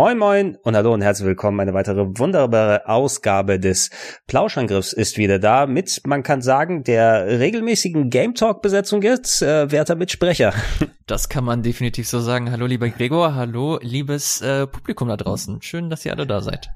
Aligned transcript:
Moin 0.00 0.16
Moin 0.16 0.56
und 0.62 0.74
hallo 0.76 0.94
und 0.94 1.02
herzlich 1.02 1.26
willkommen. 1.26 1.60
Eine 1.60 1.74
weitere 1.74 2.06
wunderbare 2.16 2.88
Ausgabe 2.88 3.60
des 3.60 3.90
Plauschangriffs 4.28 4.94
ist 4.94 5.18
wieder 5.18 5.38
da 5.38 5.66
mit, 5.66 6.00
man 6.06 6.22
kann 6.22 6.40
sagen, 6.40 6.84
der 6.84 7.38
regelmäßigen 7.38 8.08
Game 8.08 8.34
Talk 8.34 8.62
Besetzung 8.62 9.02
jetzt, 9.02 9.42
äh, 9.42 9.70
werter 9.70 9.96
Mitsprecher. 9.96 10.54
Das 11.06 11.28
kann 11.28 11.42
man 11.42 11.64
definitiv 11.64 12.08
so 12.08 12.20
sagen. 12.20 12.52
Hallo 12.52 12.66
lieber 12.66 12.88
Gregor, 12.88 13.34
hallo 13.34 13.80
liebes 13.82 14.40
äh, 14.42 14.68
Publikum 14.68 15.08
da 15.08 15.16
draußen. 15.16 15.60
Schön, 15.60 15.90
dass 15.90 16.06
ihr 16.06 16.12
alle 16.12 16.24
da 16.24 16.40
seid. 16.40 16.70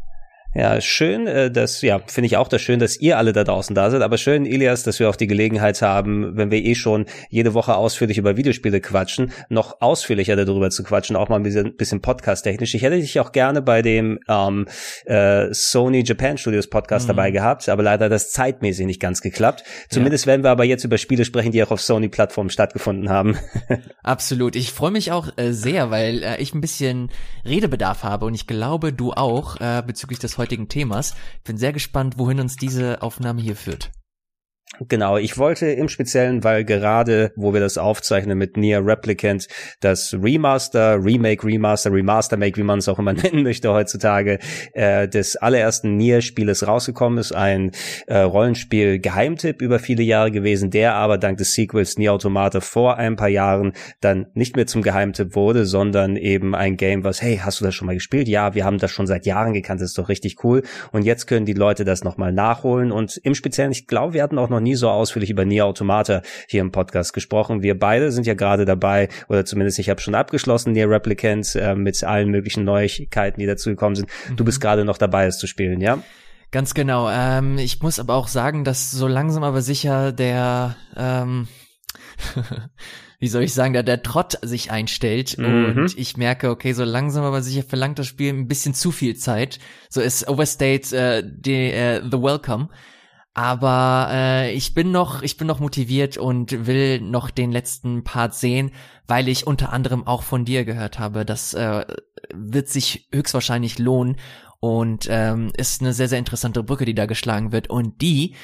Ja, 0.54 0.80
schön, 0.80 1.26
äh, 1.26 1.50
dass, 1.50 1.82
ja, 1.82 1.98
finde 2.06 2.26
ich 2.26 2.36
auch 2.36 2.46
das 2.46 2.62
schön, 2.62 2.78
dass 2.78 2.96
ihr 2.96 3.18
alle 3.18 3.32
da 3.32 3.42
draußen 3.42 3.74
da 3.74 3.90
seid, 3.90 4.02
aber 4.02 4.18
schön, 4.18 4.46
Elias, 4.46 4.84
dass 4.84 5.00
wir 5.00 5.10
auch 5.10 5.16
die 5.16 5.26
Gelegenheit 5.26 5.82
haben, 5.82 6.36
wenn 6.36 6.52
wir 6.52 6.64
eh 6.64 6.76
schon 6.76 7.06
jede 7.28 7.54
Woche 7.54 7.74
ausführlich 7.74 8.18
über 8.18 8.36
Videospiele 8.36 8.80
quatschen, 8.80 9.32
noch 9.48 9.80
ausführlicher 9.80 10.36
darüber 10.36 10.70
zu 10.70 10.84
quatschen, 10.84 11.16
auch 11.16 11.28
mal 11.28 11.36
ein 11.36 11.42
bisschen, 11.42 11.76
bisschen 11.76 12.00
podcast-technisch. 12.00 12.72
Ich 12.76 12.82
hätte 12.82 13.00
dich 13.00 13.18
auch 13.18 13.32
gerne 13.32 13.62
bei 13.62 13.82
dem 13.82 14.20
ähm, 14.28 14.66
äh, 15.06 15.52
Sony 15.52 16.04
Japan 16.06 16.38
Studios 16.38 16.70
Podcast 16.70 17.06
mhm. 17.06 17.08
dabei 17.08 17.32
gehabt, 17.32 17.68
aber 17.68 17.82
leider 17.82 18.04
hat 18.04 18.12
das 18.12 18.30
zeitmäßig 18.30 18.86
nicht 18.86 19.00
ganz 19.00 19.22
geklappt. 19.22 19.64
Zumindest 19.88 20.26
ja. 20.26 20.30
werden 20.30 20.44
wir 20.44 20.50
aber 20.50 20.64
jetzt 20.64 20.84
über 20.84 20.98
Spiele 20.98 21.24
sprechen, 21.24 21.50
die 21.50 21.64
auch 21.64 21.72
auf 21.72 21.80
Sony-Plattformen 21.80 22.50
stattgefunden 22.50 23.08
haben. 23.08 23.36
Absolut. 24.04 24.54
Ich 24.54 24.70
freue 24.70 24.92
mich 24.92 25.10
auch 25.10 25.30
äh, 25.36 25.50
sehr, 25.50 25.90
weil 25.90 26.22
äh, 26.22 26.40
ich 26.40 26.54
ein 26.54 26.60
bisschen 26.60 27.10
Redebedarf 27.44 28.04
habe 28.04 28.26
und 28.26 28.34
ich 28.34 28.46
glaube, 28.46 28.92
du 28.92 29.12
auch 29.12 29.60
äh, 29.60 29.82
bezüglich 29.84 30.20
des 30.20 30.38
heutigen 30.38 30.43
Themas. 30.68 31.14
Ich 31.38 31.44
bin 31.44 31.58
sehr 31.58 31.72
gespannt, 31.72 32.18
wohin 32.18 32.40
uns 32.40 32.56
diese 32.56 33.02
Aufnahme 33.02 33.40
hier 33.40 33.56
führt. 33.56 33.90
Genau, 34.80 35.18
ich 35.18 35.38
wollte 35.38 35.66
im 35.66 35.88
Speziellen, 35.88 36.42
weil 36.42 36.64
gerade, 36.64 37.32
wo 37.36 37.52
wir 37.52 37.60
das 37.60 37.78
aufzeichnen 37.78 38.36
mit 38.36 38.56
Nier 38.56 38.84
Replicant, 38.84 39.46
das 39.78 40.16
Remaster, 40.20 40.98
Remake, 41.00 41.46
Remaster, 41.46 41.92
Remaster 41.92 42.36
Make, 42.36 42.56
wie 42.56 42.64
man 42.64 42.80
es 42.80 42.88
auch 42.88 42.98
immer 42.98 43.12
nennen 43.12 43.44
möchte 43.44 43.72
heutzutage, 43.72 44.40
äh, 44.72 45.06
des 45.06 45.36
allerersten 45.36 45.96
Nier-Spieles 45.96 46.66
rausgekommen 46.66 47.20
ist. 47.20 47.32
Ein 47.32 47.70
äh, 48.08 48.18
Rollenspiel-Geheimtipp 48.18 49.62
über 49.62 49.78
viele 49.78 50.02
Jahre 50.02 50.32
gewesen, 50.32 50.70
der 50.70 50.94
aber 50.94 51.18
dank 51.18 51.38
des 51.38 51.54
Sequels 51.54 51.96
Nier 51.96 52.12
Automata 52.12 52.60
vor 52.60 52.96
ein 52.96 53.14
paar 53.14 53.28
Jahren 53.28 53.74
dann 54.00 54.26
nicht 54.34 54.56
mehr 54.56 54.66
zum 54.66 54.82
Geheimtipp 54.82 55.36
wurde, 55.36 55.66
sondern 55.66 56.16
eben 56.16 56.56
ein 56.56 56.76
Game, 56.76 57.04
was, 57.04 57.22
hey, 57.22 57.40
hast 57.40 57.60
du 57.60 57.64
das 57.64 57.76
schon 57.76 57.86
mal 57.86 57.94
gespielt? 57.94 58.26
Ja, 58.26 58.54
wir 58.54 58.64
haben 58.64 58.78
das 58.78 58.90
schon 58.90 59.06
seit 59.06 59.24
Jahren 59.24 59.52
gekannt, 59.52 59.82
das 59.82 59.90
ist 59.90 59.98
doch 59.98 60.08
richtig 60.08 60.42
cool. 60.42 60.62
Und 60.90 61.04
jetzt 61.04 61.26
können 61.26 61.46
die 61.46 61.52
Leute 61.52 61.84
das 61.84 62.02
nochmal 62.02 62.32
nachholen. 62.32 62.90
Und 62.90 63.18
im 63.18 63.36
Speziellen, 63.36 63.70
ich 63.70 63.86
glaube, 63.86 64.14
wir 64.14 64.22
hatten 64.22 64.38
auch 64.38 64.50
noch 64.54 64.60
nie 64.60 64.74
so 64.74 64.88
ausführlich 64.88 65.30
über 65.30 65.44
Nier 65.44 65.66
Automata 65.66 66.22
hier 66.48 66.60
im 66.60 66.72
Podcast 66.72 67.12
gesprochen. 67.12 67.62
Wir 67.62 67.78
beide 67.78 68.10
sind 68.12 68.26
ja 68.26 68.34
gerade 68.34 68.64
dabei, 68.64 69.08
oder 69.28 69.44
zumindest 69.44 69.78
ich 69.78 69.90
habe 69.90 70.00
schon 70.00 70.14
abgeschlossen, 70.14 70.72
Nier 70.72 70.88
Replicant, 70.88 71.54
äh, 71.56 71.74
mit 71.74 72.02
allen 72.04 72.30
möglichen 72.30 72.64
Neuigkeiten, 72.64 73.40
die 73.40 73.46
dazu 73.46 73.70
gekommen 73.70 73.96
sind. 73.96 74.08
Mhm. 74.30 74.36
Du 74.36 74.44
bist 74.44 74.60
gerade 74.60 74.84
noch 74.84 74.98
dabei, 74.98 75.26
es 75.26 75.38
zu 75.38 75.46
spielen, 75.46 75.80
ja? 75.80 75.98
Ganz 76.50 76.74
genau. 76.74 77.10
Ähm, 77.10 77.58
ich 77.58 77.82
muss 77.82 77.98
aber 77.98 78.14
auch 78.14 78.28
sagen, 78.28 78.64
dass 78.64 78.90
so 78.90 79.08
langsam 79.08 79.42
aber 79.42 79.60
sicher 79.60 80.12
der 80.12 80.76
ähm, 80.96 81.48
wie 83.24 83.28
soll 83.28 83.42
ich 83.42 83.54
sagen, 83.54 83.72
der, 83.72 83.82
der 83.82 84.02
Trott 84.02 84.38
sich 84.42 84.70
einstellt 84.70 85.38
mhm. 85.38 85.76
und 85.76 85.98
ich 85.98 86.16
merke, 86.16 86.50
okay, 86.50 86.72
so 86.72 86.84
langsam 86.84 87.24
aber 87.24 87.42
sicher 87.42 87.62
verlangt 87.62 87.98
das 87.98 88.06
Spiel 88.06 88.32
ein 88.32 88.48
bisschen 88.48 88.74
zu 88.74 88.90
viel 88.90 89.16
Zeit. 89.16 89.58
So 89.88 90.00
ist 90.00 90.28
Overstate 90.28 90.94
äh, 90.94 91.22
die, 91.24 91.70
äh, 91.70 92.02
The 92.02 92.20
Welcome. 92.20 92.68
Aber 93.34 94.08
äh, 94.12 94.52
ich 94.52 94.74
bin 94.74 94.92
noch, 94.92 95.22
ich 95.22 95.36
bin 95.36 95.48
noch 95.48 95.58
motiviert 95.58 96.16
und 96.16 96.66
will 96.66 97.00
noch 97.00 97.30
den 97.30 97.50
letzten 97.50 98.04
Part 98.04 98.34
sehen, 98.34 98.70
weil 99.08 99.28
ich 99.28 99.46
unter 99.46 99.72
anderem 99.72 100.06
auch 100.06 100.22
von 100.22 100.44
dir 100.44 100.64
gehört 100.64 101.00
habe. 101.00 101.24
Das 101.24 101.52
äh, 101.52 101.84
wird 102.32 102.68
sich 102.68 103.08
höchstwahrscheinlich 103.12 103.80
lohnen 103.80 104.16
und 104.60 105.08
ähm, 105.10 105.50
ist 105.56 105.82
eine 105.82 105.92
sehr, 105.92 106.08
sehr 106.08 106.20
interessante 106.20 106.62
Brücke, 106.62 106.84
die 106.84 106.94
da 106.94 107.06
geschlagen 107.06 107.50
wird. 107.50 107.68
Und 107.68 108.00
die, 108.00 108.34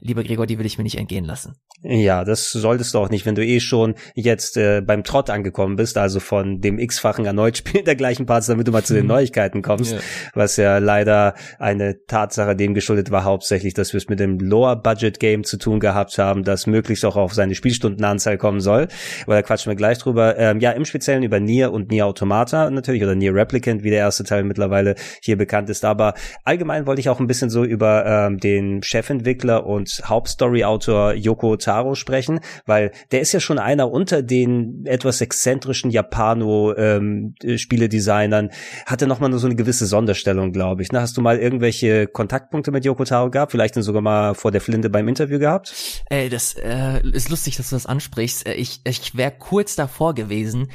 lieber 0.00 0.22
Gregor, 0.24 0.46
die 0.46 0.58
will 0.58 0.66
ich 0.66 0.78
mir 0.78 0.84
nicht 0.84 0.98
entgehen 0.98 1.24
lassen. 1.24 1.56
Ja, 1.82 2.24
das 2.24 2.50
solltest 2.50 2.92
du 2.92 2.98
auch 2.98 3.08
nicht, 3.08 3.24
wenn 3.24 3.36
du 3.36 3.44
eh 3.44 3.60
schon 3.60 3.94
jetzt 4.14 4.56
äh, 4.56 4.80
beim 4.80 5.04
Trott 5.04 5.30
angekommen 5.30 5.76
bist, 5.76 5.96
also 5.96 6.18
von 6.18 6.60
dem 6.60 6.78
x-fachen 6.78 7.24
erneut 7.24 7.58
Spielen 7.58 7.84
der 7.86 7.94
gleichen 7.94 8.26
Parts, 8.26 8.48
damit 8.48 8.66
du 8.66 8.72
mal 8.72 8.82
zu 8.82 8.94
den 8.94 9.06
Neuigkeiten 9.06 9.62
kommst, 9.62 9.92
ja. 9.92 9.98
was 10.34 10.56
ja 10.56 10.78
leider 10.78 11.34
eine 11.58 12.04
Tatsache 12.06 12.56
dem 12.56 12.74
geschuldet 12.74 13.12
war, 13.12 13.22
hauptsächlich, 13.22 13.74
dass 13.74 13.92
wir 13.92 13.98
es 13.98 14.08
mit 14.08 14.18
dem 14.18 14.40
Lower-Budget-Game 14.40 15.44
zu 15.44 15.56
tun 15.56 15.78
gehabt 15.78 16.18
haben, 16.18 16.42
das 16.42 16.66
möglichst 16.66 17.04
auch 17.04 17.16
auf 17.16 17.32
seine 17.34 17.54
Spielstundenanzahl 17.54 18.38
kommen 18.38 18.60
soll. 18.60 18.88
Aber 19.24 19.34
da 19.34 19.42
quatschen 19.42 19.70
wir 19.70 19.76
gleich 19.76 19.98
drüber. 19.98 20.36
Ähm, 20.36 20.58
ja, 20.60 20.72
im 20.72 20.84
Speziellen 20.84 21.22
über 21.22 21.38
Nier 21.38 21.72
und 21.72 21.90
Nier 21.90 22.06
Automata 22.06 22.70
natürlich, 22.70 23.02
oder 23.02 23.14
Nier 23.14 23.34
Replicant, 23.34 23.84
wie 23.84 23.90
der 23.90 24.00
erste 24.00 24.24
Teil 24.24 24.42
mittlerweile 24.42 24.96
hier 25.22 25.36
bekannt 25.36 25.70
ist. 25.70 25.84
Aber 25.84 26.14
allgemein 26.44 26.86
wollte 26.86 27.00
ich 27.00 27.08
auch 27.08 27.20
ein 27.20 27.28
bisschen 27.28 27.50
so 27.50 27.64
über 27.64 28.04
ähm, 28.04 28.38
den 28.38 28.82
Chefentwickler 28.82 29.64
und 29.64 29.87
Hauptstory-Autor 30.04 31.14
Yoko 31.14 31.56
Taro 31.56 31.94
sprechen, 31.94 32.40
weil 32.66 32.92
der 33.10 33.20
ist 33.20 33.32
ja 33.32 33.40
schon 33.40 33.58
einer 33.58 33.90
unter 33.90 34.22
den 34.22 34.84
etwas 34.86 35.20
exzentrischen 35.20 35.90
Japano-Spieledesignern, 35.90 38.44
ähm, 38.46 38.50
hatte 38.86 39.06
nochmal 39.06 39.32
so 39.38 39.46
eine 39.46 39.56
gewisse 39.56 39.86
Sonderstellung, 39.86 40.52
glaube 40.52 40.82
ich. 40.82 40.92
Ne? 40.92 41.00
Hast 41.00 41.16
du 41.16 41.20
mal 41.20 41.38
irgendwelche 41.38 42.06
Kontaktpunkte 42.06 42.70
mit 42.70 42.84
Yoko 42.84 43.04
Taro 43.04 43.30
gehabt? 43.30 43.52
Vielleicht 43.52 43.76
dann 43.76 43.82
sogar 43.82 44.02
mal 44.02 44.34
vor 44.34 44.50
der 44.50 44.60
Flinte 44.60 44.90
beim 44.90 45.08
Interview 45.08 45.38
gehabt? 45.38 45.74
Ey, 46.10 46.28
das 46.28 46.54
äh, 46.54 47.00
ist 47.12 47.30
lustig, 47.30 47.56
dass 47.56 47.70
du 47.70 47.76
das 47.76 47.86
ansprichst. 47.86 48.46
Äh, 48.46 48.54
ich, 48.54 48.80
ich 48.84 49.16
wäre 49.16 49.32
kurz 49.32 49.76
davor 49.76 50.14
gewesen, 50.14 50.68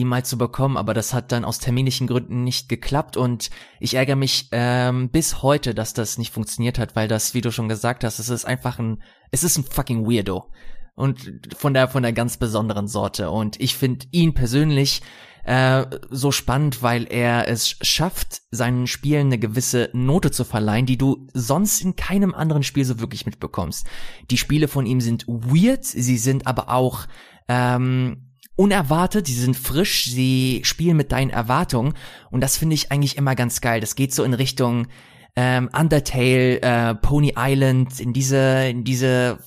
ihn 0.00 0.08
mal 0.08 0.24
zu 0.24 0.38
bekommen, 0.38 0.76
aber 0.76 0.94
das 0.94 1.14
hat 1.14 1.32
dann 1.32 1.44
aus 1.44 1.58
terminischen 1.58 2.06
Gründen 2.06 2.44
nicht 2.44 2.68
geklappt 2.68 3.16
und 3.16 3.50
ich 3.78 3.94
ärgere 3.94 4.16
mich 4.16 4.48
ähm, 4.52 5.10
bis 5.10 5.42
heute, 5.42 5.74
dass 5.74 5.94
das 5.94 6.18
nicht 6.18 6.32
funktioniert 6.32 6.78
hat, 6.78 6.96
weil 6.96 7.08
das, 7.08 7.34
wie 7.34 7.40
du 7.40 7.50
schon 7.50 7.68
gesagt 7.68 8.04
hast, 8.04 8.18
es 8.18 8.28
ist 8.28 8.44
einfach 8.44 8.78
ein, 8.78 9.02
es 9.30 9.44
ist 9.44 9.58
ein 9.58 9.64
fucking 9.64 10.06
Weirdo 10.06 10.50
und 10.94 11.40
von 11.56 11.74
der 11.74 11.88
von 11.88 12.02
der 12.02 12.12
ganz 12.12 12.36
besonderen 12.36 12.88
Sorte 12.88 13.30
und 13.30 13.60
ich 13.60 13.76
finde 13.76 14.06
ihn 14.10 14.34
persönlich 14.34 15.02
äh, 15.44 15.86
so 16.10 16.32
spannend, 16.32 16.82
weil 16.82 17.06
er 17.10 17.48
es 17.48 17.76
schafft, 17.80 18.42
seinen 18.50 18.86
Spielen 18.86 19.26
eine 19.26 19.38
gewisse 19.38 19.90
Note 19.92 20.30
zu 20.30 20.44
verleihen, 20.44 20.86
die 20.86 20.98
du 20.98 21.26
sonst 21.32 21.82
in 21.82 21.96
keinem 21.96 22.34
anderen 22.34 22.62
Spiel 22.62 22.84
so 22.84 23.00
wirklich 23.00 23.26
mitbekommst. 23.26 23.86
Die 24.30 24.36
Spiele 24.36 24.68
von 24.68 24.86
ihm 24.86 25.00
sind 25.00 25.26
weird, 25.26 25.84
sie 25.84 26.18
sind 26.18 26.46
aber 26.46 26.70
auch 26.70 27.06
ähm, 27.48 28.29
unerwartet, 28.60 29.26
sie 29.26 29.32
sind 29.32 29.56
frisch, 29.56 30.04
sie 30.04 30.60
spielen 30.64 30.98
mit 30.98 31.12
deinen 31.12 31.30
Erwartungen 31.30 31.94
und 32.30 32.42
das 32.42 32.58
finde 32.58 32.74
ich 32.74 32.92
eigentlich 32.92 33.16
immer 33.16 33.34
ganz 33.34 33.62
geil. 33.62 33.80
Das 33.80 33.94
geht 33.94 34.12
so 34.12 34.22
in 34.22 34.34
Richtung 34.34 34.88
ähm, 35.34 35.70
Undertale, 35.72 36.60
äh, 36.60 36.94
Pony 36.94 37.32
Island, 37.38 38.00
in 38.00 38.12
diese, 38.12 38.68
in 38.68 38.84
diese 38.84 39.38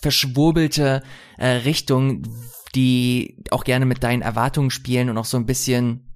verschwurbelte 0.00 1.02
äh, 1.38 1.48
Richtung, 1.48 2.22
die 2.76 3.42
auch 3.50 3.64
gerne 3.64 3.84
mit 3.84 4.04
deinen 4.04 4.22
Erwartungen 4.22 4.70
spielen 4.70 5.10
und 5.10 5.18
auch 5.18 5.24
so 5.24 5.36
ein 5.36 5.46
bisschen 5.46 6.11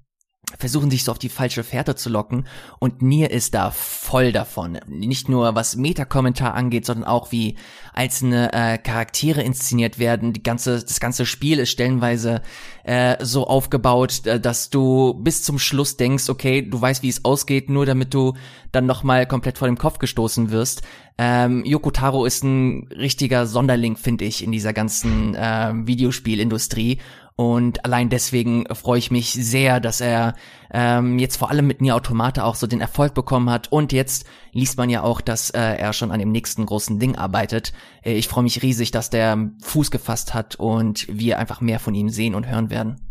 versuchen 0.57 0.89
sich 0.89 1.03
so 1.03 1.11
auf 1.11 1.19
die 1.19 1.29
falsche 1.29 1.63
Fährte 1.63 1.95
zu 1.95 2.09
locken 2.09 2.47
und 2.79 3.01
Nier 3.01 3.31
ist 3.31 3.53
da 3.53 3.71
voll 3.71 4.31
davon. 4.31 4.79
Nicht 4.87 5.27
nur 5.27 5.55
was 5.55 5.75
Meta-Kommentar 5.75 6.53
angeht, 6.53 6.85
sondern 6.85 7.05
auch 7.05 7.31
wie 7.31 7.57
einzelne 7.93 8.53
äh, 8.53 8.77
Charaktere 8.77 9.41
inszeniert 9.41 9.99
werden. 9.99 10.31
Die 10.31 10.43
ganze, 10.43 10.81
das 10.81 10.99
ganze 10.99 11.25
Spiel 11.25 11.59
ist 11.59 11.71
stellenweise 11.71 12.41
äh, 12.83 13.23
so 13.23 13.45
aufgebaut, 13.45 14.25
äh, 14.25 14.39
dass 14.39 14.69
du 14.69 15.15
bis 15.15 15.43
zum 15.43 15.59
Schluss 15.59 15.97
denkst, 15.97 16.29
okay, 16.29 16.61
du 16.61 16.79
weißt, 16.79 17.03
wie 17.03 17.09
es 17.09 17.25
ausgeht, 17.25 17.69
nur 17.69 17.85
damit 17.85 18.13
du 18.13 18.33
dann 18.71 18.85
nochmal 18.85 19.25
komplett 19.27 19.57
vor 19.57 19.67
dem 19.67 19.77
Kopf 19.77 19.99
gestoßen 19.99 20.49
wirst. 20.51 20.81
Ähm, 21.17 21.65
Yoko 21.65 21.91
Taro 21.91 22.25
ist 22.25 22.43
ein 22.43 22.87
richtiger 22.95 23.47
Sonderling, 23.47 23.97
finde 23.97 24.25
ich, 24.25 24.43
in 24.43 24.51
dieser 24.51 24.71
ganzen 24.71 25.35
äh, 25.35 25.73
Videospielindustrie 25.73 26.99
und 27.37 27.85
allein 27.85 28.09
deswegen 28.09 28.65
freue 28.73 28.97
ich 28.97 29.11
mich 29.11 29.31
sehr, 29.31 29.79
dass 29.79 30.01
er 30.01 30.33
ähm, 30.73 31.19
jetzt 31.19 31.37
vor 31.37 31.51
allem 31.51 31.67
mit 31.67 31.81
Nier 31.81 31.95
Automata 31.95 32.43
auch 32.43 32.55
so 32.55 32.65
den 32.65 32.81
Erfolg 32.81 33.13
bekommen 33.13 33.51
hat. 33.51 33.71
Und 33.71 33.93
jetzt 33.93 34.25
liest 34.53 34.79
man 34.79 34.89
ja 34.89 35.03
auch, 35.03 35.21
dass 35.21 35.51
äh, 35.51 35.59
er 35.59 35.93
schon 35.93 36.09
an 36.09 36.17
dem 36.17 36.31
nächsten 36.31 36.65
großen 36.65 36.97
Ding 36.97 37.15
arbeitet. 37.15 37.73
Äh, 38.03 38.13
ich 38.13 38.27
freue 38.27 38.43
mich 38.43 38.63
riesig, 38.63 38.89
dass 38.89 39.11
der 39.11 39.51
Fuß 39.61 39.91
gefasst 39.91 40.33
hat 40.33 40.55
und 40.55 41.05
wir 41.11 41.37
einfach 41.37 41.61
mehr 41.61 41.79
von 41.79 41.93
ihm 41.93 42.09
sehen 42.09 42.33
und 42.33 42.47
hören 42.47 42.71
werden. 42.71 43.06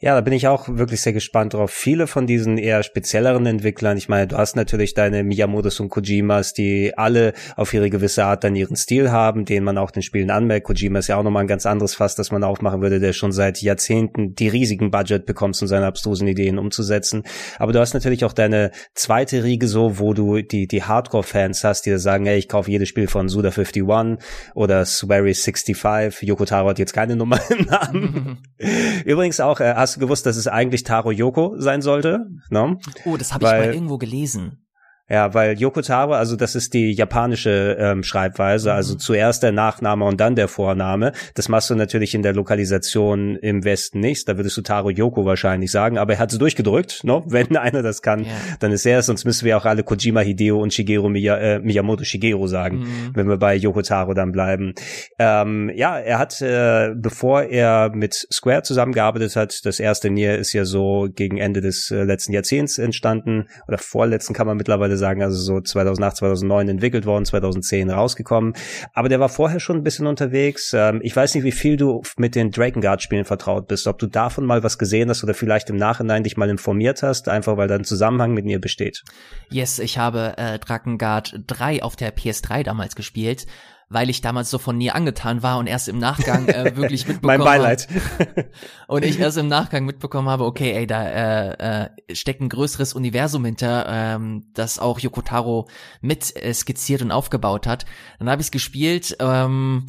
Ja, 0.00 0.14
da 0.14 0.20
bin 0.20 0.32
ich 0.32 0.46
auch 0.46 0.68
wirklich 0.68 1.00
sehr 1.00 1.12
gespannt 1.12 1.54
drauf. 1.54 1.72
Viele 1.72 2.06
von 2.06 2.26
diesen 2.26 2.56
eher 2.56 2.82
spezielleren 2.82 3.46
Entwicklern, 3.46 3.96
ich 3.96 4.08
meine, 4.08 4.28
du 4.28 4.36
hast 4.36 4.54
natürlich 4.54 4.94
deine 4.94 5.24
Miyamotos 5.24 5.80
und 5.80 5.88
Kojimas, 5.88 6.52
die 6.52 6.92
alle 6.96 7.32
auf 7.56 7.74
ihre 7.74 7.90
gewisse 7.90 8.24
Art 8.24 8.44
dann 8.44 8.54
ihren 8.54 8.76
Stil 8.76 9.10
haben, 9.10 9.44
den 9.44 9.64
man 9.64 9.76
auch 9.76 9.90
den 9.90 10.02
Spielen 10.02 10.30
anmerkt. 10.30 10.66
Kojima 10.66 11.00
ist 11.00 11.08
ja 11.08 11.16
auch 11.16 11.24
nochmal 11.24 11.42
ein 11.44 11.48
ganz 11.48 11.66
anderes 11.66 11.94
Fass, 11.94 12.14
das 12.14 12.30
man 12.30 12.44
aufmachen 12.44 12.80
würde, 12.80 13.00
der 13.00 13.12
schon 13.12 13.32
seit 13.32 13.60
Jahrzehnten 13.60 14.34
die 14.34 14.48
riesigen 14.48 14.90
Budget 14.90 15.26
bekommt, 15.26 15.60
um 15.60 15.66
seine 15.66 15.86
abstrusen 15.86 16.28
Ideen 16.28 16.58
umzusetzen. 16.58 17.24
Aber 17.58 17.72
du 17.72 17.80
hast 17.80 17.94
natürlich 17.94 18.24
auch 18.24 18.32
deine 18.32 18.70
zweite 18.94 19.42
Riege 19.42 19.66
so, 19.66 19.98
wo 19.98 20.14
du 20.14 20.42
die, 20.42 20.68
die 20.68 20.84
Hardcore-Fans 20.84 21.64
hast, 21.64 21.86
die 21.86 21.98
sagen, 21.98 22.26
hey, 22.26 22.38
ich 22.38 22.48
kaufe 22.48 22.70
jedes 22.70 22.88
Spiel 22.88 23.08
von 23.08 23.28
Suda51 23.28 24.18
oder 24.54 24.82
Swery65. 24.82 26.24
Yoko 26.24 26.44
Taro 26.44 26.68
hat 26.68 26.78
jetzt 26.78 26.92
keine 26.92 27.16
Nummer 27.16 27.40
im 27.50 27.66
Namen. 27.66 28.38
Übrigens 29.04 29.40
auch, 29.40 29.57
äh, 29.60 29.74
hast 29.74 29.96
du 29.96 30.00
gewusst, 30.00 30.26
dass 30.26 30.36
es 30.36 30.46
eigentlich 30.46 30.82
Taro 30.82 31.10
Yoko 31.10 31.54
sein 31.58 31.82
sollte? 31.82 32.26
No? 32.50 32.78
Oh, 33.04 33.16
das 33.16 33.32
habe 33.32 33.44
ich 33.44 33.50
mal 33.50 33.74
irgendwo 33.74 33.98
gelesen. 33.98 34.67
Ja, 35.10 35.32
weil 35.32 35.58
Yoko 35.58 35.80
Taro, 35.80 36.12
also 36.12 36.36
das 36.36 36.54
ist 36.54 36.74
die 36.74 36.92
japanische 36.92 37.76
ähm, 37.80 38.02
Schreibweise, 38.02 38.72
also 38.74 38.94
mhm. 38.94 38.98
zuerst 38.98 39.42
der 39.42 39.52
Nachname 39.52 40.04
und 40.04 40.20
dann 40.20 40.36
der 40.36 40.48
Vorname. 40.48 41.12
Das 41.34 41.48
machst 41.48 41.70
du 41.70 41.74
natürlich 41.74 42.14
in 42.14 42.22
der 42.22 42.34
Lokalisation 42.34 43.36
im 43.36 43.64
Westen 43.64 44.00
nicht. 44.00 44.28
Da 44.28 44.36
würdest 44.36 44.56
du 44.58 44.60
Taro 44.60 44.90
Yoko 44.90 45.24
wahrscheinlich 45.24 45.70
sagen, 45.70 45.96
aber 45.96 46.14
er 46.14 46.18
hat 46.18 46.32
es 46.32 46.38
durchgedrückt, 46.38 47.04
no? 47.04 47.24
wenn 47.28 47.56
einer 47.56 47.82
das 47.82 48.02
kann, 48.02 48.20
yeah. 48.20 48.32
dann 48.60 48.72
ist 48.72 48.84
er 48.84 48.98
es, 48.98 49.06
sonst 49.06 49.24
müssen 49.24 49.46
wir 49.46 49.56
auch 49.56 49.64
alle 49.64 49.82
Kojima 49.82 50.20
Hideo 50.20 50.60
und 50.60 50.74
Shigeru 50.74 51.08
Miya, 51.08 51.38
äh, 51.38 51.58
Miyamoto 51.60 52.04
Shigeru 52.04 52.46
sagen, 52.46 52.80
mhm. 52.80 53.10
wenn 53.14 53.28
wir 53.28 53.38
bei 53.38 53.54
Yoko 53.54 53.80
Taro 53.80 54.12
dann 54.12 54.30
bleiben. 54.30 54.74
Ähm, 55.18 55.70
ja, 55.74 55.98
er 55.98 56.18
hat, 56.18 56.42
äh, 56.42 56.90
bevor 56.94 57.44
er 57.44 57.90
mit 57.94 58.26
Square 58.30 58.62
zusammengearbeitet 58.62 59.36
hat, 59.36 59.64
das 59.64 59.80
erste 59.80 60.10
Nier 60.10 60.36
ist 60.36 60.52
ja 60.52 60.66
so 60.66 61.08
gegen 61.14 61.38
Ende 61.38 61.62
des 61.62 61.90
äh, 61.90 62.02
letzten 62.02 62.34
Jahrzehnts 62.34 62.76
entstanden, 62.76 63.48
oder 63.66 63.78
vorletzten 63.78 64.34
kann 64.34 64.46
man 64.46 64.58
mittlerweile 64.58 64.97
sagen, 64.98 65.22
also 65.22 65.38
so 65.38 65.60
2008, 65.60 66.16
2009 66.18 66.68
entwickelt 66.68 67.06
worden, 67.06 67.24
2010 67.24 67.90
rausgekommen. 67.90 68.54
Aber 68.92 69.08
der 69.08 69.20
war 69.20 69.28
vorher 69.28 69.60
schon 69.60 69.76
ein 69.76 69.82
bisschen 69.82 70.06
unterwegs. 70.06 70.72
Ähm, 70.74 71.00
ich 71.02 71.14
weiß 71.14 71.34
nicht, 71.34 71.44
wie 71.44 71.52
viel 71.52 71.76
du 71.76 72.02
mit 72.16 72.34
den 72.34 72.50
Drakengard-Spielen 72.50 73.24
vertraut 73.24 73.68
bist, 73.68 73.86
ob 73.86 73.98
du 73.98 74.06
davon 74.06 74.44
mal 74.44 74.62
was 74.62 74.78
gesehen 74.78 75.08
hast 75.08 75.24
oder 75.24 75.34
vielleicht 75.34 75.70
im 75.70 75.76
Nachhinein 75.76 76.22
dich 76.22 76.36
mal 76.36 76.50
informiert 76.50 77.02
hast, 77.02 77.28
einfach 77.28 77.56
weil 77.56 77.68
da 77.68 77.76
ein 77.76 77.84
Zusammenhang 77.84 78.34
mit 78.34 78.44
mir 78.44 78.60
besteht. 78.60 79.02
Yes, 79.50 79.78
ich 79.78 79.98
habe 79.98 80.34
äh, 80.36 80.58
Drakengard 80.58 81.40
3 81.46 81.82
auf 81.82 81.96
der 81.96 82.14
PS3 82.14 82.62
damals 82.64 82.94
gespielt 82.96 83.46
weil 83.88 84.10
ich 84.10 84.20
damals 84.20 84.50
so 84.50 84.58
von 84.58 84.76
Nier 84.76 84.94
angetan 84.94 85.42
war 85.42 85.58
und 85.58 85.66
erst 85.66 85.88
im 85.88 85.98
Nachgang 85.98 86.48
äh, 86.48 86.72
wirklich 86.76 87.06
mitbekommen 87.06 87.38
Mein 87.38 87.44
Beileid. 87.44 87.88
und 88.86 89.04
ich 89.04 89.18
erst 89.18 89.38
im 89.38 89.48
Nachgang 89.48 89.84
mitbekommen 89.84 90.28
habe, 90.28 90.44
okay, 90.44 90.72
ey, 90.72 90.86
da 90.86 91.04
äh, 91.08 91.84
äh, 91.84 92.14
steckt 92.14 92.40
ein 92.40 92.48
größeres 92.48 92.92
Universum 92.92 93.44
hinter, 93.44 93.86
ähm, 93.88 94.46
das 94.54 94.78
auch 94.78 95.00
Yokotaro 95.00 95.68
mit 96.00 96.34
äh, 96.36 96.52
skizziert 96.52 97.02
und 97.02 97.10
aufgebaut 97.10 97.66
hat. 97.66 97.86
Dann 98.18 98.28
habe 98.28 98.42
ich 98.42 98.48
es 98.48 98.50
gespielt. 98.50 99.16
Ähm, 99.20 99.86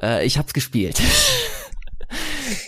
äh, 0.00 0.24
ich 0.24 0.38
hab's 0.38 0.54
gespielt. 0.54 1.00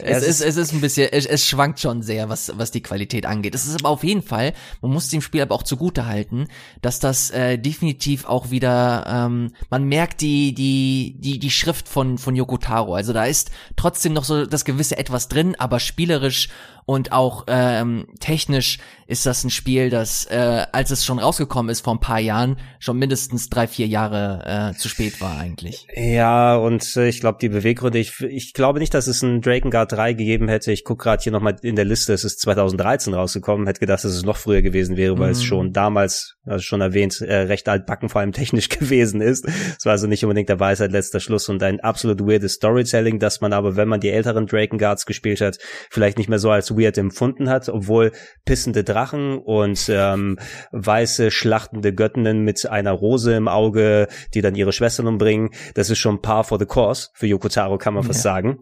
es, 0.02 0.22
ist, 0.22 0.40
es 0.40 0.56
ist 0.56 0.72
ein 0.72 0.80
bisschen, 0.80 1.08
es, 1.12 1.26
es 1.26 1.46
schwankt 1.46 1.80
schon 1.80 2.02
sehr, 2.02 2.28
was, 2.28 2.52
was 2.56 2.70
die 2.70 2.82
Qualität 2.82 3.26
angeht. 3.26 3.54
Es 3.54 3.66
ist 3.66 3.74
aber 3.74 3.90
auf 3.90 4.04
jeden 4.04 4.22
Fall, 4.22 4.52
man 4.82 4.92
muss 4.92 5.08
dem 5.08 5.20
Spiel 5.20 5.42
aber 5.42 5.54
auch 5.54 5.62
zugute 5.62 6.06
halten, 6.06 6.48
dass 6.82 7.00
das 7.00 7.30
äh, 7.30 7.58
definitiv 7.58 8.26
auch 8.26 8.50
wieder, 8.50 9.04
ähm, 9.08 9.52
man 9.70 9.84
merkt 9.84 10.20
die, 10.20 10.54
die, 10.54 11.16
die, 11.18 11.38
die 11.38 11.50
Schrift 11.50 11.88
von, 11.88 12.18
von 12.18 12.36
Yoko 12.36 12.58
Taro. 12.58 12.94
Also 12.94 13.12
da 13.12 13.24
ist 13.24 13.50
trotzdem 13.76 14.12
noch 14.12 14.24
so 14.24 14.46
das 14.46 14.64
gewisse 14.64 14.98
etwas 14.98 15.28
drin, 15.28 15.54
aber 15.58 15.80
spielerisch 15.80 16.48
und 16.86 17.10
auch 17.10 17.44
ähm, 17.48 18.06
technisch 18.20 18.78
ist 19.08 19.26
das 19.26 19.42
ein 19.42 19.50
Spiel, 19.50 19.90
das, 19.90 20.24
äh, 20.26 20.66
als 20.70 20.92
es 20.92 21.04
schon 21.04 21.18
rausgekommen 21.18 21.70
ist 21.70 21.80
vor 21.80 21.94
ein 21.94 22.00
paar 22.00 22.20
Jahren, 22.20 22.58
schon 22.78 22.96
mindestens 22.96 23.48
drei, 23.48 23.66
vier 23.66 23.88
Jahre 23.88 24.72
äh, 24.74 24.78
zu 24.78 24.88
spät 24.88 25.20
war 25.20 25.36
eigentlich. 25.36 25.86
Ja, 25.94 26.56
und 26.56 26.96
äh, 26.96 27.08
ich 27.08 27.20
glaube, 27.20 27.38
die 27.40 27.48
Beweggründe, 27.48 27.98
ich, 27.98 28.20
ich 28.20 28.52
glaube 28.52 28.78
nicht, 28.78 28.94
dass 28.94 29.08
es 29.08 29.22
ein 29.22 29.40
Drakengard 29.66 29.92
3 29.92 30.12
gegeben 30.14 30.48
hätte. 30.48 30.72
Ich 30.72 30.84
gucke 30.84 31.04
gerade 31.04 31.22
hier 31.22 31.32
nochmal 31.32 31.56
in 31.62 31.76
der 31.76 31.84
Liste, 31.84 32.12
es 32.12 32.24
ist 32.24 32.40
2013 32.40 33.14
rausgekommen, 33.14 33.66
hätte 33.66 33.80
gedacht, 33.80 34.04
dass 34.04 34.12
es 34.12 34.24
noch 34.24 34.36
früher 34.36 34.62
gewesen 34.62 34.96
wäre, 34.96 35.18
weil 35.18 35.28
mhm. 35.28 35.32
es 35.32 35.44
schon 35.44 35.72
damals, 35.72 36.36
also 36.44 36.62
schon 36.62 36.80
erwähnt, 36.80 37.20
äh, 37.20 37.34
recht 37.42 37.68
altbacken, 37.68 38.08
vor 38.08 38.20
allem 38.20 38.32
technisch 38.32 38.68
gewesen 38.78 39.20
ist. 39.20 39.46
Es 39.46 39.84
war 39.84 39.92
also 39.92 40.06
nicht 40.06 40.24
unbedingt 40.24 40.48
der 40.48 40.60
Weisheit 40.60 40.92
letzter 40.92 41.20
Schluss 41.20 41.48
und 41.48 41.62
ein 41.62 41.80
absolut 41.80 42.20
weirdes 42.20 42.54
Storytelling, 42.54 43.18
dass 43.18 43.40
man 43.40 43.52
aber, 43.52 43.76
wenn 43.76 43.88
man 43.88 44.00
die 44.00 44.10
älteren 44.10 44.46
Drakenguards 44.46 45.06
gespielt 45.06 45.40
hat, 45.40 45.58
vielleicht 45.90 46.18
nicht 46.18 46.28
mehr 46.28 46.38
so 46.38 46.50
als 46.50 46.70
weird 46.70 46.98
empfunden 46.98 47.48
hat, 47.50 47.68
obwohl 47.68 48.12
pissende 48.44 48.84
Drachen 48.84 49.38
und 49.38 49.88
ähm, 49.88 50.38
weiße 50.72 51.30
schlachtende 51.30 51.94
Göttinnen 51.94 52.42
mit 52.42 52.66
einer 52.68 52.92
Rose 52.92 53.34
im 53.34 53.48
Auge, 53.48 54.08
die 54.34 54.40
dann 54.40 54.54
ihre 54.54 54.72
Schwestern 54.72 55.06
umbringen, 55.06 55.50
das 55.74 55.90
ist 55.90 55.98
schon 55.98 56.22
par 56.22 56.44
for 56.44 56.58
the 56.58 56.66
course 56.66 57.08
für 57.14 57.26
Yokotaro, 57.26 57.78
kann 57.78 57.94
man 57.94 58.04
fast 58.04 58.24
ja. 58.24 58.32
sagen. 58.32 58.58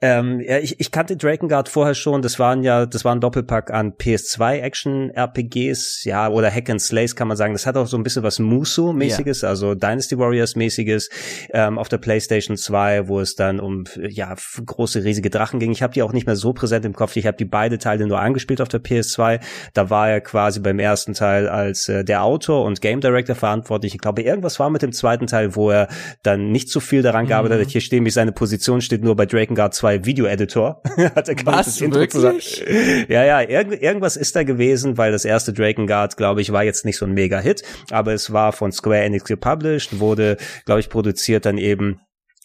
Ähm, 0.00 0.37
ja, 0.40 0.58
ich, 0.58 0.80
ich 0.80 0.90
kannte 0.90 1.16
Drakengard 1.16 1.68
vorher 1.68 1.94
schon, 1.94 2.22
das 2.22 2.38
waren 2.38 2.62
ja, 2.62 2.86
das 2.86 3.04
war 3.04 3.14
ein 3.14 3.20
Doppelpack 3.20 3.70
an 3.70 3.92
PS2 3.92 4.60
Action 4.60 5.10
RPGs, 5.10 6.04
ja, 6.04 6.28
oder 6.28 6.50
Hack 6.50 6.70
and 6.70 6.80
Slays 6.80 7.16
kann 7.16 7.28
man 7.28 7.36
sagen. 7.36 7.52
Das 7.52 7.66
hat 7.66 7.76
auch 7.76 7.86
so 7.86 7.96
ein 7.96 8.02
bisschen 8.02 8.22
was 8.22 8.38
Muso-mäßiges, 8.38 9.42
ja. 9.42 9.48
also 9.48 9.74
Dynasty 9.74 10.18
Warriors-mäßiges 10.18 11.10
ähm, 11.50 11.78
auf 11.78 11.88
der 11.88 11.98
PlayStation 11.98 12.56
2, 12.56 13.08
wo 13.08 13.20
es 13.20 13.34
dann 13.34 13.60
um 13.60 13.84
ja 13.96 14.34
große 14.64 15.04
riesige 15.04 15.30
Drachen 15.30 15.60
ging. 15.60 15.72
Ich 15.72 15.82
habe 15.82 15.92
die 15.92 16.02
auch 16.02 16.12
nicht 16.12 16.26
mehr 16.26 16.36
so 16.36 16.52
präsent 16.52 16.84
im 16.84 16.94
Kopf. 16.94 17.16
Ich 17.16 17.26
habe 17.26 17.36
die 17.36 17.44
beide 17.44 17.78
Teile 17.78 18.06
nur 18.06 18.20
angespielt 18.20 18.60
auf 18.60 18.68
der 18.68 18.82
PS2. 18.82 19.40
Da 19.74 19.90
war 19.90 20.10
er 20.10 20.20
quasi 20.20 20.60
beim 20.60 20.78
ersten 20.78 21.14
Teil 21.14 21.48
als 21.48 21.88
äh, 21.88 22.04
der 22.04 22.22
Autor 22.22 22.64
und 22.64 22.80
Game 22.80 23.00
Director 23.00 23.34
verantwortlich. 23.34 23.94
Ich 23.94 24.00
glaube, 24.00 24.22
irgendwas 24.22 24.58
war 24.58 24.70
mit 24.70 24.82
dem 24.82 24.92
zweiten 24.92 25.26
Teil, 25.26 25.54
wo 25.54 25.70
er 25.70 25.88
dann 26.22 26.50
nicht 26.50 26.70
so 26.70 26.80
viel 26.80 27.02
daran 27.02 27.26
gearbeitet 27.26 27.60
hat. 27.60 27.66
Mhm. 27.66 27.70
Hier 27.70 27.80
stehen, 27.80 28.04
wie 28.04 28.10
seine 28.10 28.32
Position 28.32 28.80
steht 28.80 29.02
nur 29.02 29.16
bei 29.16 29.26
Drakengard 29.26 29.74
2 29.74 30.04
Video 30.04 30.26
Editor. 30.28 30.82
hat 31.14 31.28
er 31.28 31.36
Was, 31.46 31.66
das 31.66 31.80
Intro 31.80 32.00
wirklich? 32.00 32.64
Ja, 33.08 33.24
ja, 33.24 33.40
irgend, 33.42 33.82
irgendwas 33.82 34.16
ist 34.16 34.36
da 34.36 34.42
gewesen, 34.42 34.98
weil 34.98 35.12
das 35.12 35.24
erste 35.24 35.52
Drakengard, 35.52 36.16
glaube 36.16 36.40
ich, 36.40 36.52
war 36.52 36.64
jetzt 36.64 36.84
nicht 36.84 36.98
so 36.98 37.06
ein 37.06 37.12
Mega-Hit, 37.12 37.62
aber 37.90 38.12
es 38.12 38.32
war 38.32 38.52
von 38.52 38.72
Square 38.72 39.00
Enix 39.00 39.24
gepublished, 39.24 39.98
wurde, 39.98 40.36
glaube 40.64 40.80
ich, 40.80 40.88
produziert 40.88 41.46
dann 41.46 41.58
eben 41.58 42.00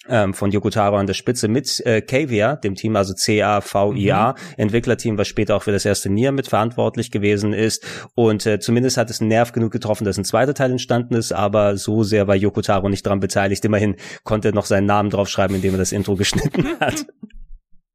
ähm, 0.09 0.33
von 0.33 0.51
Yokotaro 0.51 0.97
an 0.97 1.07
der 1.07 1.13
Spitze 1.13 1.47
mit 1.47 1.79
äh, 1.85 2.01
Kavia, 2.01 2.55
dem 2.55 2.75
Team, 2.75 2.95
also 2.95 3.13
C-A-V-I-A, 3.13 4.31
mhm. 4.31 4.35
Entwicklerteam, 4.57 5.17
was 5.17 5.27
später 5.27 5.55
auch 5.55 5.63
für 5.63 5.71
das 5.71 5.85
erste 5.85 6.09
Nier 6.09 6.31
mitverantwortlich 6.31 7.11
gewesen 7.11 7.53
ist. 7.53 7.85
Und 8.15 8.45
äh, 8.45 8.59
zumindest 8.59 8.97
hat 8.97 9.09
es 9.09 9.21
einen 9.21 9.29
Nerv 9.29 9.51
genug 9.51 9.71
getroffen, 9.71 10.05
dass 10.05 10.17
ein 10.17 10.25
zweiter 10.25 10.53
Teil 10.53 10.71
entstanden 10.71 11.15
ist, 11.15 11.31
aber 11.31 11.77
so 11.77 12.03
sehr 12.03 12.27
war 12.27 12.35
Yokotaro 12.35 12.89
nicht 12.89 13.05
daran 13.05 13.19
beteiligt. 13.19 13.63
Immerhin 13.65 13.95
konnte 14.23 14.49
er 14.49 14.53
noch 14.53 14.65
seinen 14.65 14.85
Namen 14.85 15.09
draufschreiben, 15.09 15.55
indem 15.55 15.75
er 15.75 15.79
das 15.79 15.91
Intro 15.91 16.15
geschnitten 16.15 16.67
hat. 16.79 17.05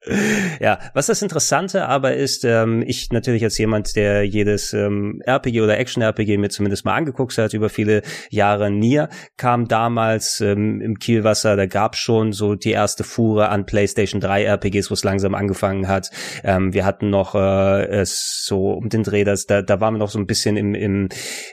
Ja, 0.60 0.78
was 0.92 1.06
das 1.06 1.22
Interessante 1.22 1.86
aber 1.86 2.14
ist, 2.14 2.44
ähm, 2.44 2.82
ich 2.86 3.10
natürlich 3.12 3.44
als 3.44 3.58
jemand, 3.58 3.94
der 3.96 4.24
jedes 4.24 4.72
ähm, 4.72 5.22
RPG 5.24 5.60
oder 5.60 5.78
Action-RPG 5.78 6.36
mir 6.36 6.48
zumindest 6.48 6.84
mal 6.84 6.94
angeguckt 6.94 7.36
hat 7.38 7.54
über 7.54 7.68
viele 7.68 8.02
Jahre, 8.30 8.70
Nier 8.70 9.08
kam 9.36 9.68
damals 9.68 10.40
ähm, 10.40 10.80
im 10.80 10.98
Kielwasser, 10.98 11.56
da 11.56 11.66
gab 11.66 11.96
schon 11.96 12.32
so 12.32 12.54
die 12.54 12.72
erste 12.72 13.04
Fuhre 13.04 13.50
an 13.50 13.66
PlayStation 13.66 14.20
3 14.20 14.44
RPGs, 14.44 14.90
wo 14.90 14.94
es 14.94 15.04
langsam 15.04 15.34
angefangen 15.34 15.88
hat. 15.88 16.10
Ähm, 16.42 16.72
wir 16.72 16.84
hatten 16.84 17.10
noch 17.10 17.34
äh, 17.34 17.86
es 17.86 18.44
so 18.44 18.72
um 18.72 18.88
den 18.88 19.02
Dreh, 19.02 19.24
das, 19.24 19.46
da, 19.46 19.62
da 19.62 19.80
waren 19.80 19.94
wir 19.94 19.98
noch 19.98 20.10
so 20.10 20.18
ein 20.18 20.26
bisschen 20.26 20.56
im, 20.56 20.74
im 20.74 21.08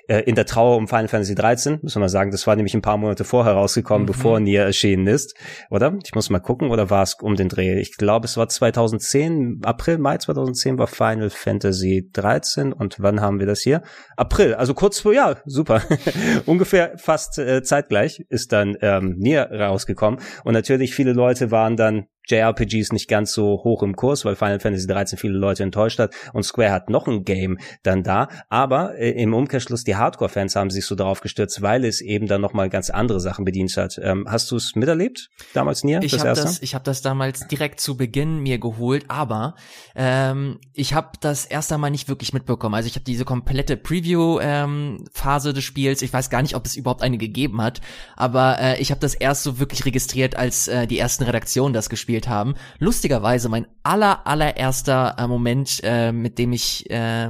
äh, 0.07 0.21
in 0.21 0.35
der 0.35 0.45
Trauer 0.45 0.77
um 0.77 0.87
Final 0.87 1.07
Fantasy 1.07 1.35
13, 1.35 1.79
muss 1.81 1.95
man 1.95 2.01
mal 2.01 2.09
sagen, 2.09 2.31
das 2.31 2.47
war 2.47 2.55
nämlich 2.55 2.73
ein 2.73 2.81
paar 2.81 2.97
Monate 2.97 3.23
vorher 3.23 3.53
rausgekommen, 3.53 4.03
mhm. 4.03 4.07
bevor 4.07 4.39
Nier 4.39 4.63
erschienen 4.63 5.07
ist, 5.07 5.35
oder? 5.69 5.97
Ich 6.03 6.15
muss 6.15 6.29
mal 6.29 6.39
gucken, 6.39 6.69
oder 6.69 6.89
war 6.89 7.03
es 7.03 7.15
um 7.21 7.35
den 7.35 7.49
Dreh? 7.49 7.79
Ich 7.79 7.97
glaube, 7.97 8.25
es 8.25 8.37
war 8.37 8.44
2010, 8.47 9.61
April, 9.63 9.97
Mai 9.97 10.17
2010 10.17 10.77
war 10.77 10.87
Final 10.87 11.29
Fantasy 11.29 12.09
13 12.11 12.73
und 12.73 12.97
wann 12.99 13.21
haben 13.21 13.39
wir 13.39 13.47
das 13.47 13.61
hier? 13.61 13.81
April, 14.17 14.55
also 14.55 14.73
kurz 14.73 14.99
vor, 14.99 15.13
ja, 15.13 15.35
super. 15.45 15.81
Ungefähr 16.45 16.97
fast 16.97 17.37
äh, 17.37 17.63
zeitgleich 17.63 18.25
ist 18.29 18.51
dann 18.51 18.77
ähm, 18.81 19.15
Nier 19.17 19.49
rausgekommen 19.51 20.19
und 20.43 20.53
natürlich 20.53 20.93
viele 20.93 21.13
Leute 21.13 21.51
waren 21.51 21.77
dann 21.77 22.05
JRPGs 22.27 22.91
nicht 22.91 23.07
ganz 23.07 23.33
so 23.33 23.61
hoch 23.63 23.83
im 23.83 23.95
Kurs, 23.95 24.25
weil 24.25 24.35
Final 24.35 24.59
Fantasy 24.59 24.87
13 24.87 25.17
viele 25.17 25.37
Leute 25.37 25.63
enttäuscht 25.63 25.99
hat 25.99 26.13
und 26.33 26.43
Square 26.43 26.71
hat 26.71 26.89
noch 26.89 27.07
ein 27.07 27.23
Game 27.23 27.57
dann 27.83 28.03
da, 28.03 28.29
aber 28.49 28.97
äh, 28.97 29.11
im 29.11 29.33
Umkehrschluss 29.33 29.83
die 29.83 29.95
Hardcore-Fans 29.95 30.55
haben 30.55 30.69
sich 30.69 30.85
so 30.85 30.95
darauf 30.95 31.21
gestürzt, 31.21 31.61
weil 31.61 31.85
es 31.85 32.01
eben 32.01 32.27
dann 32.27 32.41
nochmal 32.41 32.69
ganz 32.69 32.89
andere 32.89 33.19
Sachen 33.19 33.45
bedient 33.45 33.65
hat. 33.77 33.99
Ähm, 34.01 34.25
hast 34.29 34.51
du 34.51 34.55
es 34.57 34.75
miterlebt 34.75 35.29
damals 35.53 35.83
Nier? 35.83 36.01
Ich 36.03 36.13
habe 36.19 36.33
das, 36.33 36.61
ich 36.61 36.75
habe 36.75 36.83
das 36.85 37.01
damals 37.01 37.47
direkt 37.47 37.79
zu 37.79 37.97
Beginn 37.97 38.39
mir 38.39 38.59
geholt, 38.59 39.05
aber 39.07 39.55
ähm, 39.95 40.59
ich 40.73 40.93
habe 40.93 41.09
das 41.21 41.45
erst 41.45 41.71
einmal 41.73 41.91
nicht 41.91 42.07
wirklich 42.07 42.33
mitbekommen. 42.33 42.75
Also 42.75 42.87
ich 42.87 42.95
habe 42.95 43.05
diese 43.05 43.25
komplette 43.25 43.77
Preview-Phase 43.77 45.49
ähm, 45.49 45.55
des 45.55 45.63
Spiels. 45.63 46.01
Ich 46.01 46.13
weiß 46.13 46.29
gar 46.29 46.41
nicht, 46.41 46.55
ob 46.55 46.65
es 46.65 46.75
überhaupt 46.75 47.01
eine 47.01 47.17
gegeben 47.17 47.61
hat, 47.61 47.81
aber 48.15 48.59
äh, 48.59 48.81
ich 48.81 48.91
habe 48.91 49.01
das 49.01 49.15
erst 49.15 49.43
so 49.43 49.59
wirklich 49.59 49.85
registriert, 49.85 50.35
als 50.35 50.67
äh, 50.67 50.87
die 50.87 50.99
ersten 50.99 51.23
Redaktionen 51.23 51.73
das 51.73 51.89
gespielt 51.89 52.14
gespielt 52.15 52.27
haben. 52.27 52.55
Lustigerweise 52.79 53.49
mein 53.49 53.67
aller 53.83 54.25
allererster 54.25 55.15
äh, 55.17 55.27
Moment, 55.27 55.81
äh, 55.83 56.11
mit 56.11 56.37
dem 56.37 56.53
ich 56.53 56.89
äh, 56.89 57.29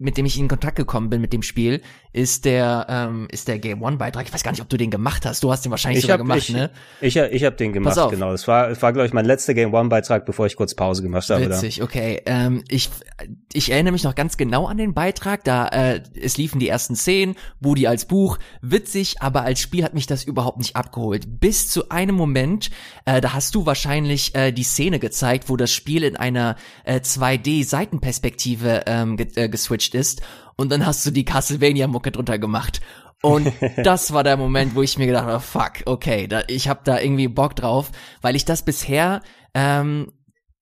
mit 0.00 0.16
dem 0.16 0.26
ich 0.26 0.38
in 0.38 0.46
Kontakt 0.46 0.76
gekommen 0.76 1.10
bin 1.10 1.20
mit 1.20 1.32
dem 1.32 1.42
Spiel, 1.42 1.82
ist 2.18 2.44
der 2.44 2.86
ähm, 2.88 3.28
ist 3.30 3.46
der 3.46 3.60
Game 3.60 3.80
One 3.80 3.96
Beitrag. 3.96 4.26
Ich 4.26 4.34
weiß 4.34 4.42
gar 4.42 4.50
nicht, 4.50 4.60
ob 4.60 4.68
du 4.68 4.76
den 4.76 4.90
gemacht 4.90 5.24
hast. 5.24 5.44
Du 5.44 5.52
hast 5.52 5.64
den 5.64 5.70
wahrscheinlich 5.70 5.98
ich 5.98 6.02
sogar 6.02 6.14
hab, 6.14 6.24
gemacht, 6.24 6.40
ich, 6.40 6.50
ne? 6.50 6.70
Ich, 7.00 7.16
ich, 7.16 7.32
ich 7.32 7.44
habe 7.44 7.54
den 7.54 7.72
gemacht, 7.72 7.96
genau. 8.10 8.32
Das 8.32 8.48
war, 8.48 8.68
das 8.68 8.82
war 8.82 8.92
glaube 8.92 9.06
ich 9.06 9.12
mein 9.12 9.24
letzter 9.24 9.54
Game 9.54 9.72
One 9.72 9.88
Beitrag, 9.88 10.26
bevor 10.26 10.46
ich 10.46 10.56
kurz 10.56 10.74
Pause 10.74 11.02
gemacht 11.02 11.30
habe. 11.30 11.48
Witzig, 11.48 11.80
okay. 11.80 12.20
Ähm, 12.26 12.64
ich 12.68 12.90
ich 13.52 13.70
erinnere 13.70 13.92
mich 13.92 14.02
noch 14.02 14.16
ganz 14.16 14.36
genau 14.36 14.66
an 14.66 14.78
den 14.78 14.94
Beitrag. 14.94 15.44
Da 15.44 15.68
äh, 15.68 16.02
es 16.20 16.36
liefen 16.36 16.58
die 16.58 16.68
ersten 16.68 16.96
Szenen, 16.96 17.36
Budi 17.60 17.86
als 17.86 18.06
Buch, 18.06 18.38
witzig, 18.62 19.22
aber 19.22 19.42
als 19.42 19.60
Spiel 19.60 19.84
hat 19.84 19.94
mich 19.94 20.08
das 20.08 20.24
überhaupt 20.24 20.58
nicht 20.58 20.74
abgeholt. 20.74 21.38
Bis 21.38 21.68
zu 21.68 21.88
einem 21.90 22.16
Moment, 22.16 22.70
äh, 23.04 23.20
da 23.20 23.32
hast 23.32 23.54
du 23.54 23.64
wahrscheinlich 23.64 24.34
äh, 24.34 24.50
die 24.50 24.64
Szene 24.64 24.98
gezeigt, 24.98 25.48
wo 25.48 25.56
das 25.56 25.70
Spiel 25.70 26.02
in 26.02 26.16
einer 26.16 26.56
äh, 26.82 26.98
2D 26.98 27.64
Seitenperspektive 27.64 28.82
ähm, 28.86 29.16
ge 29.16 29.28
äh, 29.36 29.48
geswitcht 29.48 29.94
ist 29.94 30.20
und 30.58 30.70
dann 30.70 30.84
hast 30.84 31.06
du 31.06 31.10
die 31.10 31.24
Castlevania-Mucke 31.24 32.10
drunter 32.10 32.38
gemacht. 32.38 32.80
Und 33.22 33.50
das 33.82 34.12
war 34.12 34.24
der 34.24 34.36
Moment, 34.36 34.74
wo 34.74 34.82
ich 34.82 34.98
mir 34.98 35.06
gedacht 35.06 35.26
habe, 35.26 35.40
fuck, 35.40 35.86
okay, 35.86 36.26
da, 36.26 36.42
ich 36.48 36.68
habe 36.68 36.80
da 36.84 37.00
irgendwie 37.00 37.28
Bock 37.28 37.56
drauf, 37.56 37.90
weil 38.20 38.36
ich 38.36 38.44
das 38.44 38.64
bisher 38.64 39.22
ähm, 39.54 40.12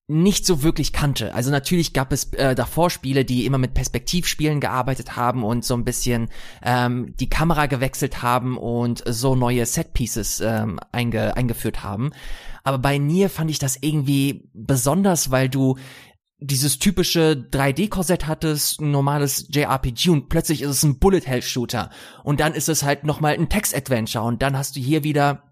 nicht 0.07 0.45
so 0.45 0.63
wirklich 0.63 0.93
kannte. 0.93 1.35
Also 1.35 1.51
natürlich 1.51 1.91
gab 1.91 2.13
es 2.13 2.31
äh, 2.33 2.55
davor 2.55 2.89
Spiele, 2.89 3.25
die 3.25 3.45
immer 3.45 3.57
mit 3.57 3.73
Perspektivspielen 3.73 4.61
gearbeitet 4.61 5.17
haben 5.17 5.43
und 5.43 5.65
so 5.65 5.73
ein 5.73 5.83
bisschen 5.83 6.29
ähm, 6.63 7.13
die 7.19 7.29
Kamera 7.29 7.65
gewechselt 7.65 8.21
haben 8.21 8.57
und 8.57 9.03
so 9.05 9.35
neue 9.35 9.65
Setpieces 9.65 10.39
ähm, 10.39 10.79
einge 10.93 11.35
eingeführt 11.35 11.83
haben. 11.83 12.11
Aber 12.63 12.77
bei 12.77 12.97
Nier 12.97 13.29
fand 13.29 13.49
ich 13.49 13.59
das 13.59 13.77
irgendwie 13.81 14.49
besonders, 14.53 15.31
weil 15.31 15.49
du 15.49 15.77
dieses 16.39 16.77
typische 16.77 17.47
3D-Korsett 17.51 18.27
hattest, 18.27 18.79
ein 18.79 18.91
normales 18.91 19.47
JRPG 19.49 20.09
und 20.09 20.29
plötzlich 20.29 20.61
ist 20.61 20.69
es 20.69 20.83
ein 20.83 20.99
Bullet-Hell-Shooter. 20.99 21.89
Und 22.23 22.39
dann 22.39 22.53
ist 22.53 22.69
es 22.69 22.83
halt 22.83 23.03
nochmal 23.03 23.33
ein 23.33 23.49
Text-Adventure 23.49 24.23
und 24.23 24.41
dann 24.41 24.57
hast 24.57 24.75
du 24.75 24.79
hier 24.79 25.03
wieder 25.03 25.43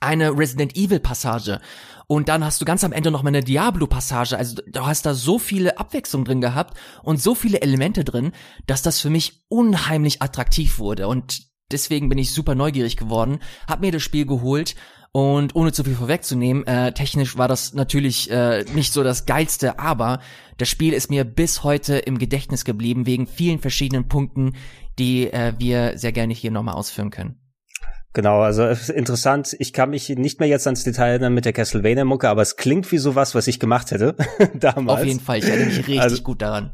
eine 0.00 0.36
Resident 0.36 0.76
Evil 0.76 1.00
Passage 1.00 1.60
und 2.06 2.28
dann 2.28 2.44
hast 2.44 2.60
du 2.60 2.64
ganz 2.64 2.84
am 2.84 2.92
Ende 2.92 3.10
noch 3.10 3.22
mal 3.22 3.28
eine 3.28 3.42
Diablo 3.42 3.86
Passage. 3.86 4.36
Also 4.36 4.56
du 4.66 4.86
hast 4.86 5.06
da 5.06 5.14
so 5.14 5.38
viele 5.38 5.78
Abwechslung 5.78 6.24
drin 6.24 6.40
gehabt 6.40 6.78
und 7.02 7.20
so 7.20 7.34
viele 7.34 7.62
Elemente 7.62 8.04
drin, 8.04 8.32
dass 8.66 8.82
das 8.82 9.00
für 9.00 9.10
mich 9.10 9.44
unheimlich 9.48 10.22
attraktiv 10.22 10.78
wurde 10.78 11.08
und 11.08 11.42
deswegen 11.72 12.08
bin 12.08 12.18
ich 12.18 12.32
super 12.32 12.54
neugierig 12.54 12.96
geworden, 12.96 13.40
hab 13.66 13.80
mir 13.80 13.92
das 13.92 14.02
Spiel 14.02 14.26
geholt 14.26 14.74
und 15.12 15.54
ohne 15.54 15.72
zu 15.72 15.84
viel 15.84 15.94
vorwegzunehmen, 15.94 16.66
äh, 16.66 16.92
technisch 16.92 17.36
war 17.36 17.48
das 17.48 17.74
natürlich 17.74 18.30
äh, 18.30 18.64
nicht 18.74 18.92
so 18.92 19.02
das 19.02 19.26
geilste, 19.26 19.78
aber 19.78 20.20
das 20.58 20.68
Spiel 20.68 20.92
ist 20.92 21.10
mir 21.10 21.24
bis 21.24 21.64
heute 21.64 21.98
im 21.98 22.18
Gedächtnis 22.18 22.64
geblieben 22.64 23.06
wegen 23.06 23.26
vielen 23.26 23.58
verschiedenen 23.58 24.08
Punkten, 24.08 24.54
die 24.98 25.32
äh, 25.32 25.54
wir 25.58 25.96
sehr 25.96 26.12
gerne 26.12 26.34
hier 26.34 26.50
nochmal 26.50 26.74
ausführen 26.74 27.10
können. 27.10 27.40
Genau, 28.14 28.40
also 28.40 28.64
interessant. 28.92 29.54
Ich 29.58 29.72
kann 29.72 29.90
mich 29.90 30.08
nicht 30.08 30.40
mehr 30.40 30.48
jetzt 30.48 30.66
ans 30.66 30.82
Detail 30.82 31.10
erinnern 31.10 31.34
mit 31.34 31.44
der 31.44 31.52
Castlevania-Mucke, 31.52 32.28
aber 32.28 32.42
es 32.42 32.56
klingt 32.56 32.90
wie 32.90 32.98
sowas, 32.98 33.34
was 33.34 33.46
ich 33.46 33.60
gemacht 33.60 33.90
hätte 33.90 34.16
damals. 34.54 35.00
Auf 35.00 35.06
jeden 35.06 35.20
Fall, 35.20 35.38
ich 35.38 35.44
erinnere 35.44 35.66
mich 35.66 35.78
richtig 35.78 36.00
also, 36.00 36.22
gut 36.22 36.42
daran. 36.42 36.72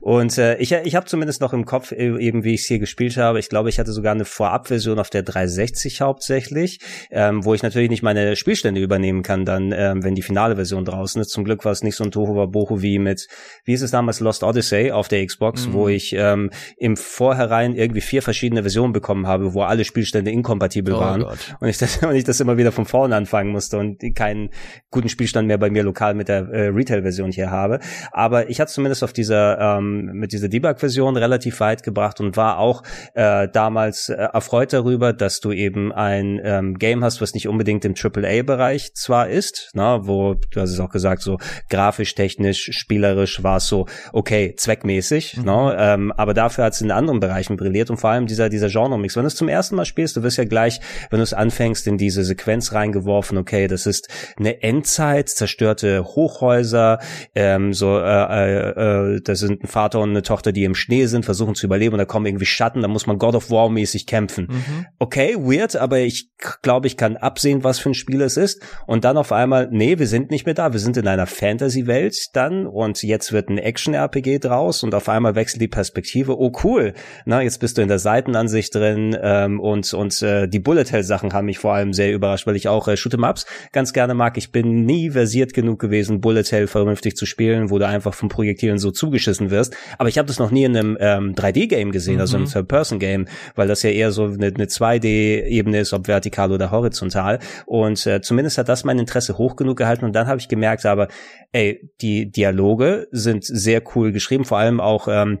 Und 0.00 0.38
äh, 0.38 0.56
ich, 0.58 0.72
ich 0.72 0.94
habe 0.94 1.06
zumindest 1.06 1.40
noch 1.40 1.52
im 1.52 1.64
Kopf, 1.64 1.90
äh, 1.90 2.16
eben 2.18 2.44
wie 2.44 2.54
ich 2.54 2.62
es 2.62 2.66
hier 2.66 2.78
gespielt 2.78 3.16
habe, 3.16 3.40
ich 3.40 3.48
glaube, 3.48 3.68
ich 3.68 3.80
hatte 3.80 3.90
sogar 3.90 4.12
eine 4.12 4.24
Vorabversion 4.24 4.98
auf 5.00 5.10
der 5.10 5.22
360 5.22 6.00
hauptsächlich, 6.00 6.78
ähm, 7.10 7.44
wo 7.44 7.54
ich 7.54 7.62
natürlich 7.62 7.90
nicht 7.90 8.02
meine 8.02 8.36
Spielstände 8.36 8.80
übernehmen 8.80 9.22
kann, 9.22 9.44
dann, 9.44 9.72
ähm, 9.72 10.04
wenn 10.04 10.14
die 10.14 10.22
finale 10.22 10.54
Version 10.54 10.84
draußen 10.84 11.20
ist. 11.20 11.30
Zum 11.30 11.44
Glück 11.44 11.64
war 11.64 11.72
es 11.72 11.82
nicht 11.82 11.96
so 11.96 12.04
ein 12.04 12.12
Tohu 12.12 12.46
Bohu 12.46 12.82
wie 12.82 13.00
mit, 13.00 13.26
wie 13.64 13.72
ist 13.72 13.82
es 13.82 13.90
damals, 13.90 14.20
Lost 14.20 14.44
Odyssey 14.44 14.92
auf 14.92 15.08
der 15.08 15.26
Xbox, 15.26 15.66
mhm. 15.66 15.72
wo 15.72 15.88
ich 15.88 16.12
ähm, 16.16 16.50
im 16.76 16.96
Vorherein 16.96 17.74
irgendwie 17.74 18.00
vier 18.00 18.22
verschiedene 18.22 18.62
Versionen 18.62 18.92
bekommen 18.92 19.26
habe, 19.26 19.54
wo 19.54 19.62
alle 19.62 19.84
Spielstände 19.84 20.30
inkompatibel 20.30 20.94
oh 20.94 21.00
waren. 21.00 21.22
Gott. 21.22 21.56
Und 21.58 21.68
ich, 21.68 21.78
das, 21.78 21.96
und 22.02 22.14
ich 22.14 22.24
das 22.24 22.40
immer 22.40 22.58
wieder 22.58 22.70
von 22.70 22.84
vorne 22.84 23.16
anfangen 23.16 23.50
musste 23.50 23.78
und 23.78 23.98
keinen 24.14 24.50
guten 24.90 25.08
Spielstand 25.08 25.48
mehr 25.48 25.58
bei 25.58 25.70
mir 25.70 25.82
lokal 25.82 26.14
mit 26.14 26.28
der 26.28 26.48
äh, 26.48 26.68
Retail-Version 26.68 27.32
hier 27.32 27.50
habe. 27.50 27.80
Aber 28.12 28.48
ich 28.50 28.60
hatte 28.60 28.72
zumindest 28.72 29.02
auf 29.02 29.12
dieser 29.12 29.47
ähm, 29.58 30.10
mit 30.14 30.32
dieser 30.32 30.48
Debug-Version 30.48 31.16
relativ 31.16 31.60
weit 31.60 31.82
gebracht 31.82 32.20
und 32.20 32.36
war 32.36 32.58
auch 32.58 32.82
äh, 33.14 33.48
damals 33.48 34.08
äh, 34.08 34.14
erfreut 34.14 34.72
darüber, 34.72 35.12
dass 35.12 35.40
du 35.40 35.52
eben 35.52 35.92
ein 35.92 36.40
ähm, 36.42 36.78
Game 36.78 37.04
hast, 37.04 37.20
was 37.20 37.34
nicht 37.34 37.48
unbedingt 37.48 37.84
im 37.84 37.94
AAA-Bereich 37.94 38.94
zwar 38.94 39.28
ist, 39.28 39.70
na, 39.74 40.06
wo 40.06 40.34
du 40.34 40.60
hast 40.60 40.70
es 40.70 40.80
auch 40.80 40.90
gesagt, 40.90 41.22
so 41.22 41.38
grafisch, 41.70 42.14
technisch, 42.14 42.68
spielerisch 42.72 43.42
war 43.42 43.58
es 43.58 43.66
so 43.66 43.86
okay, 44.12 44.54
zweckmäßig, 44.56 45.38
mhm. 45.38 45.44
ne, 45.44 45.76
ähm, 45.78 46.12
aber 46.12 46.34
dafür 46.34 46.64
hat 46.64 46.74
es 46.74 46.80
in 46.80 46.90
anderen 46.90 47.20
Bereichen 47.20 47.56
brilliert 47.56 47.90
und 47.90 47.98
vor 47.98 48.10
allem 48.10 48.26
dieser 48.26 48.48
dieser 48.48 48.68
Genre-Mix. 48.68 49.16
Wenn 49.16 49.22
du 49.22 49.28
es 49.28 49.36
zum 49.36 49.48
ersten 49.48 49.76
Mal 49.76 49.84
spielst, 49.84 50.16
du 50.16 50.22
wirst 50.22 50.38
ja 50.38 50.44
gleich, 50.44 50.80
wenn 51.10 51.18
du 51.18 51.22
es 51.22 51.32
anfängst, 51.32 51.86
in 51.86 51.98
diese 51.98 52.24
Sequenz 52.24 52.72
reingeworfen, 52.72 53.38
okay, 53.38 53.68
das 53.68 53.86
ist 53.86 54.08
eine 54.36 54.62
Endzeit, 54.62 55.28
zerstörte 55.28 56.04
Hochhäuser, 56.04 56.98
ähm, 57.34 57.72
so 57.72 57.98
äh, 57.98 58.02
äh, 58.02 59.14
äh, 59.16 59.20
das 59.22 59.37
sind 59.38 59.62
ein 59.64 59.66
Vater 59.66 60.00
und 60.00 60.10
eine 60.10 60.22
Tochter, 60.22 60.52
die 60.52 60.64
im 60.64 60.74
Schnee 60.74 61.06
sind, 61.06 61.24
versuchen 61.24 61.54
zu 61.54 61.66
überleben 61.66 61.94
und 61.94 61.98
da 61.98 62.04
kommen 62.04 62.26
irgendwie 62.26 62.46
Schatten, 62.46 62.82
da 62.82 62.88
muss 62.88 63.06
man 63.06 63.18
God 63.18 63.34
of 63.34 63.50
War 63.50 63.68
mäßig 63.68 64.06
kämpfen. 64.06 64.48
Mhm. 64.50 64.86
Okay, 64.98 65.34
weird, 65.36 65.76
aber 65.76 66.00
ich 66.00 66.30
glaube, 66.62 66.86
ich 66.86 66.96
kann 66.96 67.16
absehen, 67.16 67.64
was 67.64 67.78
für 67.78 67.90
ein 67.90 67.94
Spiel 67.94 68.20
es 68.20 68.36
ist. 68.36 68.62
Und 68.86 69.04
dann 69.04 69.16
auf 69.16 69.32
einmal, 69.32 69.68
nee, 69.70 69.98
wir 69.98 70.06
sind 70.06 70.30
nicht 70.30 70.46
mehr 70.46 70.54
da, 70.54 70.72
wir 70.72 70.80
sind 70.80 70.96
in 70.96 71.08
einer 71.08 71.26
Fantasy-Welt 71.26 72.16
dann 72.32 72.66
und 72.66 73.02
jetzt 73.02 73.32
wird 73.32 73.48
ein 73.48 73.58
Action-RPG 73.58 74.38
draus 74.38 74.82
und 74.82 74.94
auf 74.94 75.08
einmal 75.08 75.34
wechselt 75.34 75.62
die 75.62 75.68
Perspektive. 75.68 76.38
Oh 76.38 76.52
cool, 76.64 76.94
na, 77.24 77.42
jetzt 77.42 77.58
bist 77.58 77.78
du 77.78 77.82
in 77.82 77.88
der 77.88 77.98
Seitenansicht 77.98 78.74
drin 78.74 79.16
ähm, 79.20 79.60
und, 79.60 79.92
und 79.94 80.20
äh, 80.22 80.48
die 80.48 80.60
Bullet 80.60 80.84
Hell-Sachen 80.90 81.32
haben 81.32 81.46
mich 81.46 81.58
vor 81.58 81.74
allem 81.74 81.92
sehr 81.92 82.12
überrascht, 82.12 82.46
weil 82.46 82.56
ich 82.56 82.68
auch 82.68 82.88
äh, 82.88 82.92
Shoot'em-Ups 82.92 83.46
ganz 83.72 83.92
gerne 83.92 84.14
mag. 84.14 84.36
Ich 84.36 84.52
bin 84.52 84.84
nie 84.84 85.10
versiert 85.10 85.54
genug 85.54 85.78
gewesen, 85.78 86.20
Bullet 86.20 86.44
Hell 86.50 86.66
vernünftig 86.66 87.16
zu 87.16 87.26
spielen, 87.26 87.70
wo 87.70 87.78
du 87.78 87.86
einfach 87.86 88.14
vom 88.14 88.28
Projektilen 88.28 88.78
so 88.78 88.90
zugeschissen 89.28 89.50
wirst. 89.50 89.76
Aber 89.98 90.08
ich 90.08 90.18
habe 90.18 90.26
das 90.26 90.38
noch 90.38 90.50
nie 90.50 90.64
in 90.64 90.76
einem 90.76 90.96
ähm, 91.00 91.34
3D-Game 91.34 91.92
gesehen, 91.92 92.16
mhm. 92.16 92.20
also 92.20 92.36
einem 92.36 92.46
Third-Person-Game, 92.46 93.26
weil 93.54 93.68
das 93.68 93.82
ja 93.82 93.90
eher 93.90 94.12
so 94.12 94.24
eine, 94.24 94.46
eine 94.46 94.64
2D-Ebene 94.64 95.80
ist, 95.80 95.92
ob 95.92 96.08
vertikal 96.08 96.52
oder 96.52 96.70
horizontal. 96.70 97.38
Und 97.66 98.06
äh, 98.06 98.20
zumindest 98.20 98.58
hat 98.58 98.68
das 98.68 98.84
mein 98.84 98.98
Interesse 98.98 99.38
hoch 99.38 99.56
genug 99.56 99.78
gehalten. 99.78 100.04
Und 100.04 100.14
dann 100.14 100.26
habe 100.26 100.40
ich 100.40 100.48
gemerkt, 100.48 100.86
aber 100.86 101.08
ey, 101.52 101.90
die 102.00 102.30
Dialoge 102.30 103.08
sind 103.10 103.44
sehr 103.44 103.82
cool 103.94 104.12
geschrieben, 104.12 104.44
vor 104.44 104.58
allem 104.58 104.80
auch 104.80 105.08
ähm, 105.08 105.40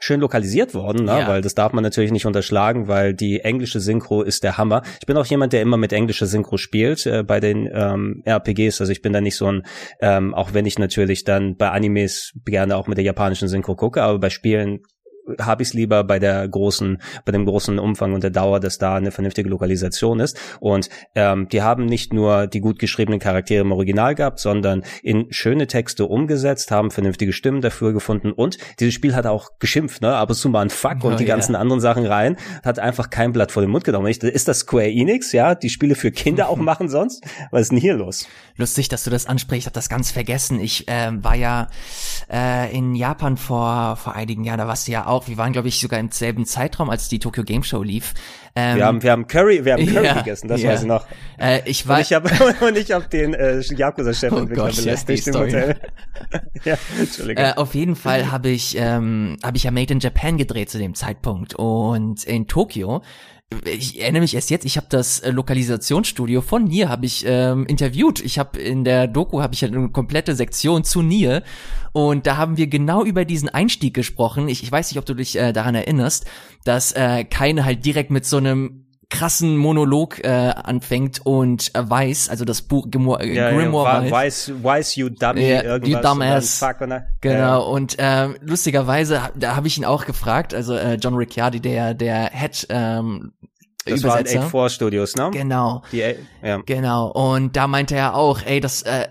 schön 0.00 0.20
lokalisiert 0.20 0.74
worden, 0.74 1.04
ne? 1.04 1.20
Ja. 1.20 1.28
weil 1.28 1.42
das 1.42 1.54
darf 1.54 1.72
man 1.72 1.82
natürlich 1.82 2.12
nicht 2.12 2.26
unterschlagen, 2.26 2.88
weil 2.88 3.14
die 3.14 3.40
englische 3.40 3.80
Synchro 3.80 4.22
ist 4.22 4.44
der 4.44 4.58
Hammer. 4.58 4.82
Ich 5.00 5.06
bin 5.06 5.16
auch 5.16 5.26
jemand, 5.26 5.52
der 5.52 5.62
immer 5.62 5.76
mit 5.76 5.92
englischer 5.92 6.26
Synchro 6.26 6.56
spielt 6.56 7.06
äh, 7.06 7.22
bei 7.22 7.40
den 7.40 7.68
ähm, 7.72 8.22
RPGs, 8.26 8.80
also 8.80 8.92
ich 8.92 9.02
bin 9.02 9.12
da 9.12 9.20
nicht 9.20 9.36
so 9.36 9.46
ein, 9.46 9.62
ähm, 10.00 10.34
auch 10.34 10.54
wenn 10.54 10.66
ich 10.66 10.78
natürlich 10.78 11.24
dann 11.24 11.56
bei 11.56 11.70
Animes 11.70 12.32
gerne 12.44 12.76
auch 12.76 12.86
mit 12.86 12.98
der 12.98 13.04
japanischen 13.04 13.48
Synchro 13.48 13.74
gucke, 13.74 14.02
aber 14.02 14.18
bei 14.18 14.30
Spielen 14.30 14.80
habe 15.40 15.62
ich 15.62 15.68
es 15.68 15.74
lieber 15.74 16.04
bei 16.04 16.18
der 16.18 16.46
großen, 16.48 17.00
bei 17.24 17.32
dem 17.32 17.44
großen 17.44 17.78
Umfang 17.78 18.12
und 18.12 18.22
der 18.22 18.30
Dauer, 18.30 18.60
dass 18.60 18.78
da 18.78 18.96
eine 18.96 19.10
vernünftige 19.10 19.48
Lokalisation 19.48 20.20
ist. 20.20 20.38
Und 20.60 20.88
ähm, 21.14 21.48
die 21.48 21.62
haben 21.62 21.86
nicht 21.86 22.12
nur 22.12 22.46
die 22.46 22.60
gut 22.60 22.78
geschriebenen 22.78 23.20
Charaktere 23.20 23.62
im 23.62 23.72
Original 23.72 24.14
gehabt, 24.14 24.38
sondern 24.38 24.82
in 25.02 25.26
schöne 25.30 25.66
Texte 25.66 26.06
umgesetzt, 26.06 26.70
haben 26.70 26.90
vernünftige 26.90 27.32
Stimmen 27.32 27.60
dafür 27.60 27.92
gefunden 27.92 28.32
und 28.32 28.58
dieses 28.80 28.94
Spiel 28.94 29.14
hat 29.14 29.26
auch 29.26 29.50
geschimpft, 29.58 30.02
ne? 30.02 30.14
Ab 30.14 30.30
und 30.30 30.34
zu 30.34 30.48
mal 30.48 30.62
ein 30.62 30.70
Fuck 30.70 30.98
oh, 31.02 31.08
und 31.08 31.20
die 31.20 31.24
yeah. 31.24 31.34
ganzen 31.34 31.54
anderen 31.54 31.80
Sachen 31.80 32.06
rein, 32.06 32.36
hat 32.64 32.78
einfach 32.78 33.10
kein 33.10 33.32
Blatt 33.32 33.52
vor 33.52 33.62
den 33.62 33.70
Mund 33.70 33.84
genommen. 33.84 34.06
Ist 34.06 34.48
das 34.48 34.60
Square 34.60 34.90
Enix, 34.90 35.32
ja, 35.32 35.54
die 35.54 35.70
Spiele 35.70 35.94
für 35.94 36.10
Kinder 36.10 36.48
auch 36.48 36.56
machen 36.56 36.88
sonst? 36.88 37.24
Was 37.50 37.62
ist 37.62 37.72
denn 37.72 37.78
hier 37.78 37.94
los? 37.94 38.26
Lustig, 38.56 38.88
dass 38.88 39.04
du 39.04 39.10
das 39.10 39.26
ansprichst, 39.26 39.62
ich 39.62 39.66
habe 39.66 39.74
das 39.74 39.88
ganz 39.88 40.10
vergessen. 40.10 40.60
Ich 40.60 40.84
ähm, 40.88 41.22
war 41.22 41.34
ja 41.34 41.68
äh, 42.32 42.74
in 42.76 42.94
Japan 42.94 43.36
vor 43.36 43.96
vor 43.96 44.14
einigen 44.14 44.44
Jahren, 44.44 44.58
da 44.58 44.66
warst 44.66 44.88
du 44.88 44.92
ja 44.92 45.06
auch. 45.06 45.17
Wir 45.26 45.36
waren, 45.36 45.52
glaube 45.52 45.68
ich, 45.68 45.80
sogar 45.80 45.98
im 45.98 46.10
selben 46.10 46.44
Zeitraum, 46.44 46.90
als 46.90 47.08
die 47.08 47.18
Tokyo 47.18 47.42
Game 47.42 47.64
Show 47.64 47.82
lief. 47.82 48.14
Ähm, 48.54 48.76
wir 48.76 48.86
haben 48.86 49.02
wir 49.02 49.10
haben 49.10 49.26
Curry, 49.26 49.64
wir 49.64 49.72
haben 49.72 49.86
Curry 49.86 50.06
ja, 50.06 50.14
gegessen, 50.18 50.48
das 50.48 50.62
ja. 50.62 50.70
weiß 50.70 50.82
ich 50.82 50.86
noch. 50.86 51.06
Äh, 51.38 51.62
ich 51.64 51.88
war 51.88 51.98
und 51.98 52.02
ich 52.02 52.12
habe 52.12 52.30
habe 52.98 53.08
den 53.08 53.34
äh, 53.34 53.60
Yakuza 53.60 54.12
Chefentwickler 54.12 54.70
oh 54.72 54.76
belästigt 54.76 55.26
im 55.26 55.34
Hotel. 55.34 55.76
ja, 56.64 56.76
Entschuldigung. 56.98 57.44
Äh, 57.44 57.52
auf 57.56 57.74
jeden 57.74 57.96
Fall 57.96 58.30
habe 58.30 58.48
ich 58.50 58.76
ähm, 58.78 59.36
habe 59.42 59.56
ich 59.56 59.64
ja 59.64 59.70
Made 59.70 59.92
in 59.92 60.00
Japan 60.00 60.36
gedreht 60.36 60.70
zu 60.70 60.78
dem 60.78 60.94
Zeitpunkt 60.94 61.54
und 61.54 62.24
in 62.24 62.46
Tokio 62.46 63.02
ich 63.64 64.00
erinnere 64.00 64.22
mich 64.22 64.34
erst 64.34 64.50
jetzt, 64.50 64.64
ich 64.64 64.76
habe 64.76 64.88
das 64.90 65.20
äh, 65.20 65.30
Lokalisationsstudio 65.30 66.42
von 66.42 66.64
Nier 66.64 66.88
habe 66.88 67.06
ich 67.06 67.24
ähm, 67.26 67.66
interviewt. 67.66 68.20
Ich 68.20 68.38
habe 68.38 68.58
in 68.58 68.84
der 68.84 69.06
Doku 69.06 69.40
habe 69.40 69.54
ich 69.54 69.62
halt 69.62 69.74
eine 69.74 69.88
komplette 69.88 70.36
Sektion 70.36 70.84
zu 70.84 71.02
Nier 71.02 71.42
und 71.92 72.26
da 72.26 72.36
haben 72.36 72.56
wir 72.56 72.66
genau 72.66 73.04
über 73.04 73.24
diesen 73.24 73.48
Einstieg 73.48 73.94
gesprochen. 73.94 74.48
Ich, 74.48 74.62
ich 74.62 74.70
weiß 74.70 74.90
nicht, 74.90 74.98
ob 74.98 75.06
du 75.06 75.14
dich 75.14 75.36
äh, 75.36 75.52
daran 75.52 75.74
erinnerst, 75.74 76.26
dass 76.64 76.92
äh, 76.92 77.24
keine 77.24 77.64
halt 77.64 77.84
direkt 77.84 78.10
mit 78.10 78.26
so 78.26 78.36
einem 78.36 78.84
krassen 79.10 79.56
Monolog 79.56 80.22
äh, 80.22 80.28
anfängt 80.28 81.24
und 81.24 81.74
äh, 81.74 81.88
weiß, 81.88 82.28
also 82.28 82.44
das 82.44 82.60
Buch 82.62 82.90
Grimoire, 82.90 83.22
äh, 83.24 83.34
ja, 83.34 83.50
Grimoire 83.52 84.04
ja, 84.06 84.10
weiß. 84.10 84.50
Weiß, 84.50 84.52
weiß 84.62 84.96
you 84.96 85.08
dummy, 85.08 85.48
Ja, 85.48 85.62
irgendwas. 85.62 85.88
you 86.04 86.08
dumbass. 86.08 86.58
Fuck 86.58 86.78
dann- 86.80 87.04
Genau, 87.22 87.70
und 87.70 87.96
ähm, 87.98 88.36
lustigerweise, 88.42 89.22
da 89.34 89.56
habe 89.56 89.66
ich 89.66 89.78
ihn 89.78 89.84
auch 89.86 90.04
gefragt, 90.04 90.52
also 90.54 90.74
äh, 90.74 90.94
John 90.96 91.14
Ricciardi, 91.14 91.60
der 91.60 91.94
der 91.94 92.30
Head 92.32 92.66
ähm, 92.68 93.32
Das 93.86 94.02
waren 94.02 94.20
Übersetzer. 94.26 94.46
Egg 94.54 94.68
Studios, 94.70 95.16
ne? 95.16 95.30
Genau, 95.32 95.82
Die, 95.90 96.04
ja. 96.42 96.58
genau. 96.66 97.06
Und 97.10 97.56
da 97.56 97.66
meinte 97.66 97.96
er 97.96 98.14
auch, 98.14 98.40
ey, 98.44 98.60
das 98.60 98.82
äh, 98.82 99.08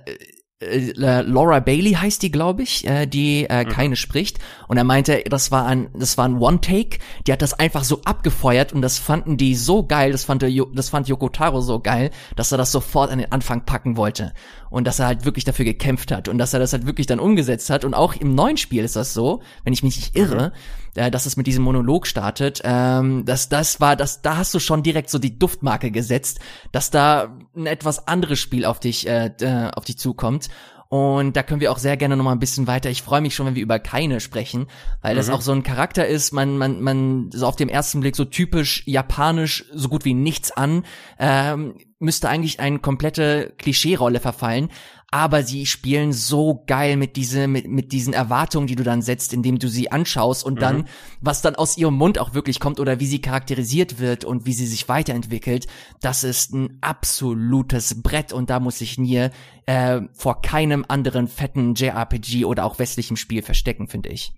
äh, 0.59 1.21
Laura 1.21 1.59
Bailey 1.59 1.93
heißt 1.93 2.21
die, 2.23 2.31
glaube 2.31 2.63
ich, 2.63 2.87
äh, 2.87 3.05
die 3.05 3.45
äh, 3.45 3.63
Mhm. 3.63 3.69
keine 3.69 3.95
spricht. 3.95 4.39
Und 4.67 4.77
er 4.77 4.83
meinte, 4.83 5.23
das 5.29 5.51
war 5.51 5.65
ein, 5.65 5.89
das 5.93 6.17
war 6.17 6.25
ein 6.25 6.37
One-Take. 6.37 6.97
Die 7.25 7.31
hat 7.31 7.41
das 7.41 7.53
einfach 7.53 7.83
so 7.83 8.01
abgefeuert 8.05 8.73
und 8.73 8.81
das 8.81 8.97
fanden 8.97 9.37
die 9.37 9.55
so 9.55 9.85
geil, 9.85 10.11
das 10.11 10.23
fand, 10.23 10.41
der, 10.41 10.51
das 10.73 10.89
fand 10.89 11.07
Yoko 11.07 11.29
Taro 11.29 11.61
so 11.61 11.79
geil, 11.79 12.09
dass 12.35 12.51
er 12.51 12.57
das 12.57 12.71
sofort 12.71 13.11
an 13.11 13.19
den 13.19 13.31
Anfang 13.31 13.65
packen 13.65 13.97
wollte. 13.97 14.33
Und 14.69 14.85
dass 14.85 14.99
er 14.99 15.05
halt 15.05 15.23
wirklich 15.23 15.45
dafür 15.45 15.63
gekämpft 15.63 16.11
hat 16.11 16.27
und 16.27 16.37
dass 16.37 16.53
er 16.53 16.59
das 16.59 16.73
halt 16.73 16.85
wirklich 16.85 17.07
dann 17.07 17.19
umgesetzt 17.19 17.69
hat. 17.69 17.85
Und 17.85 17.93
auch 17.93 18.15
im 18.15 18.35
neuen 18.35 18.57
Spiel 18.57 18.83
ist 18.83 18.97
das 18.97 19.13
so, 19.13 19.41
wenn 19.63 19.71
ich 19.71 19.81
mich 19.81 19.95
nicht 19.95 20.17
irre, 20.17 20.51
äh, 20.95 21.09
dass 21.09 21.25
es 21.25 21.37
mit 21.37 21.47
diesem 21.47 21.63
Monolog 21.63 22.05
startet. 22.05 22.61
Ähm, 22.65 23.23
das, 23.25 23.47
das 23.47 23.79
war, 23.79 23.95
das, 23.95 24.21
da 24.21 24.35
hast 24.35 24.53
du 24.53 24.59
schon 24.59 24.83
direkt 24.83 25.09
so 25.09 25.19
die 25.19 25.39
Duftmarke 25.39 25.89
gesetzt, 25.89 26.39
dass 26.73 26.89
da 26.91 27.37
ein 27.55 27.65
etwas 27.65 28.09
anderes 28.09 28.39
Spiel 28.39 28.65
auf 28.65 28.81
dich, 28.81 29.07
äh, 29.07 29.31
äh, 29.39 29.69
auf 29.73 29.85
dich 29.85 29.97
zukommt. 29.97 30.49
Und 30.89 31.35
da 31.35 31.43
können 31.43 31.59
wir 31.61 31.71
auch 31.71 31.77
sehr 31.77 31.97
gerne 31.97 32.15
noch 32.15 32.23
mal 32.23 32.31
ein 32.31 32.39
bisschen 32.39 32.67
weiter. 32.67 32.89
Ich 32.89 33.01
freue 33.01 33.21
mich 33.21 33.35
schon, 33.35 33.45
wenn 33.45 33.55
wir 33.55 33.63
über 33.63 33.79
keine 33.79 34.19
sprechen, 34.19 34.67
weil 35.01 35.15
das 35.15 35.29
auch 35.29 35.41
so 35.41 35.51
ein 35.51 35.63
Charakter 35.63 36.07
ist. 36.07 36.31
Man, 36.31 36.57
man, 36.57 36.81
man 36.81 37.29
so 37.31 37.45
auf 37.45 37.55
dem 37.55 37.69
ersten 37.69 37.99
Blick 37.99 38.15
so 38.15 38.25
typisch 38.25 38.83
japanisch, 38.85 39.65
so 39.73 39.89
gut 39.89 40.05
wie 40.05 40.13
nichts 40.13 40.51
an. 40.51 40.85
Ähm, 41.19 41.75
müsste 41.99 42.29
eigentlich 42.29 42.59
eine 42.59 42.79
komplette 42.79 43.53
Klischee-Rolle 43.57 44.19
verfallen. 44.19 44.69
Aber 45.09 45.43
sie 45.43 45.65
spielen 45.65 46.11
so 46.11 46.63
geil 46.67 46.97
mit 46.97 47.15
diese, 47.15 47.47
mit, 47.47 47.67
mit 47.67 47.93
diesen 47.93 48.13
Erwartungen, 48.13 48.67
die 48.67 48.75
du 48.75 48.83
dann 48.83 49.01
setzt, 49.01 49.31
indem 49.31 49.57
du 49.57 49.69
sie 49.69 49.89
anschaust 49.89 50.45
und 50.45 50.61
dann, 50.61 50.85
was 51.21 51.41
dann 51.41 51.55
aus 51.55 51.77
ihrem 51.77 51.93
Mund 51.93 52.19
auch 52.19 52.33
wirklich 52.33 52.59
kommt 52.59 52.81
oder 52.81 52.99
wie 52.99 53.07
sie 53.07 53.21
charakterisiert 53.21 53.99
wird 53.99 54.25
und 54.25 54.45
wie 54.45 54.51
sie 54.51 54.67
sich 54.67 54.89
weiterentwickelt, 54.89 55.67
das 56.01 56.25
ist 56.25 56.53
ein 56.53 56.77
absolutes 56.81 58.01
Brett 58.01 58.33
und 58.33 58.49
da 58.49 58.59
muss 58.59 58.79
sich 58.79 58.97
Nier 58.97 59.31
äh, 59.65 60.01
vor 60.13 60.41
keinem 60.41 60.83
anderen 60.87 61.29
fetten 61.29 61.75
JRPG 61.75 62.43
oder 62.43 62.65
auch 62.65 62.77
westlichem 62.77 63.15
Spiel 63.15 63.41
verstecken, 63.41 63.87
finde 63.87 64.09
ich. 64.09 64.33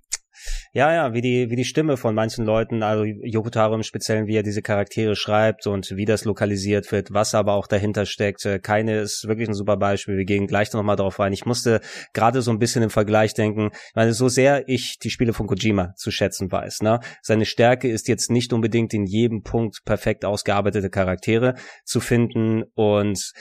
Ja, 0.74 0.94
ja, 0.94 1.14
wie 1.14 1.22
die, 1.22 1.50
wie 1.50 1.56
die 1.56 1.66
Stimme 1.66 1.98
von 1.98 2.14
manchen 2.16 2.46
Leuten, 2.46 2.84
also 2.84 3.04
Yoko 3.04 3.50
Taro 3.50 3.76
im 3.76 3.84
Speziellen, 3.84 4.28
wie 4.28 4.36
er 4.36 4.44
diese 4.44 4.62
Charaktere 4.62 5.16
schreibt 5.16 5.68
und 5.68 5.92
wie 5.96 6.06
das 6.06 6.26
lokalisiert 6.26 6.92
wird, 6.92 7.12
was 7.12 7.34
aber 7.34 7.54
auch 7.54 7.68
dahinter 7.68 8.06
steckt. 8.06 8.46
Äh, 8.46 8.60
Keine 8.60 9.00
ist 9.00 9.28
wirklich 9.28 9.48
ein 9.48 9.54
super 9.54 9.78
Beispiel. 9.78 10.18
Wir 10.18 10.26
gehen 10.26 10.48
gleich 10.48 10.72
nochmal 10.74 10.96
drauf 10.96 11.20
rein. 11.20 11.34
Ich 11.34 11.46
musste 11.46 11.82
gerade 12.14 12.42
so 12.42 12.52
ein 12.52 12.60
bisschen 12.60 12.84
im 12.84 12.90
Vergleich 12.90 13.34
denken, 13.34 13.72
meine, 13.96 14.14
so 14.14 14.30
sehr 14.30 14.68
ich 14.68 14.98
die 15.00 15.10
Spiele 15.10 15.34
von 15.34 15.48
Kojima 15.48 15.94
zu 15.96 16.12
schätzen 16.12 16.52
weiß, 16.52 16.82
ne? 16.82 17.00
Seine 17.22 17.46
Stärke 17.46 17.90
ist 17.90 18.08
jetzt 18.08 18.30
nicht 18.30 18.54
unbedingt 18.54 18.94
in 18.94 19.06
jedem 19.06 19.42
Punkt 19.44 19.80
perfekt 19.86 20.26
ausgearbeitete 20.26 20.90
Charaktere 20.90 21.56
zu 21.84 22.00
finden 22.00 22.64
und 22.76 23.32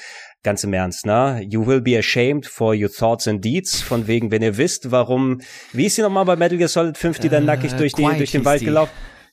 ganz 0.49 0.65
im 0.65 0.73
Ernst, 0.73 1.05
ne? 1.05 1.43
You 1.51 1.67
will 1.67 1.83
be 1.83 1.99
ashamed 1.99 2.47
for 2.47 2.75
your 2.75 2.91
thoughts 2.91 3.29
and 3.29 3.45
deeds, 3.45 3.83
von 3.83 4.07
wegen, 4.07 4.31
wenn 4.31 4.41
ihr 4.41 4.57
wisst, 4.57 4.91
warum, 4.91 5.43
wie 5.75 5.85
ist 5.87 5.97
sie 5.97 6.03
nochmal 6.03 6.25
bei 6.25 6.37
Metal 6.37 6.57
Gear 6.57 6.69
Solid 6.69 6.97
5, 6.97 7.19
die 7.19 7.29
dann 7.29 7.43
Äh, 7.43 7.47
nackig 7.47 7.75
durch, 7.75 7.93
die, 7.93 8.03
durch 8.17 8.31
den 8.31 8.47
Wald 8.47 8.63
gelaufen 8.65 8.91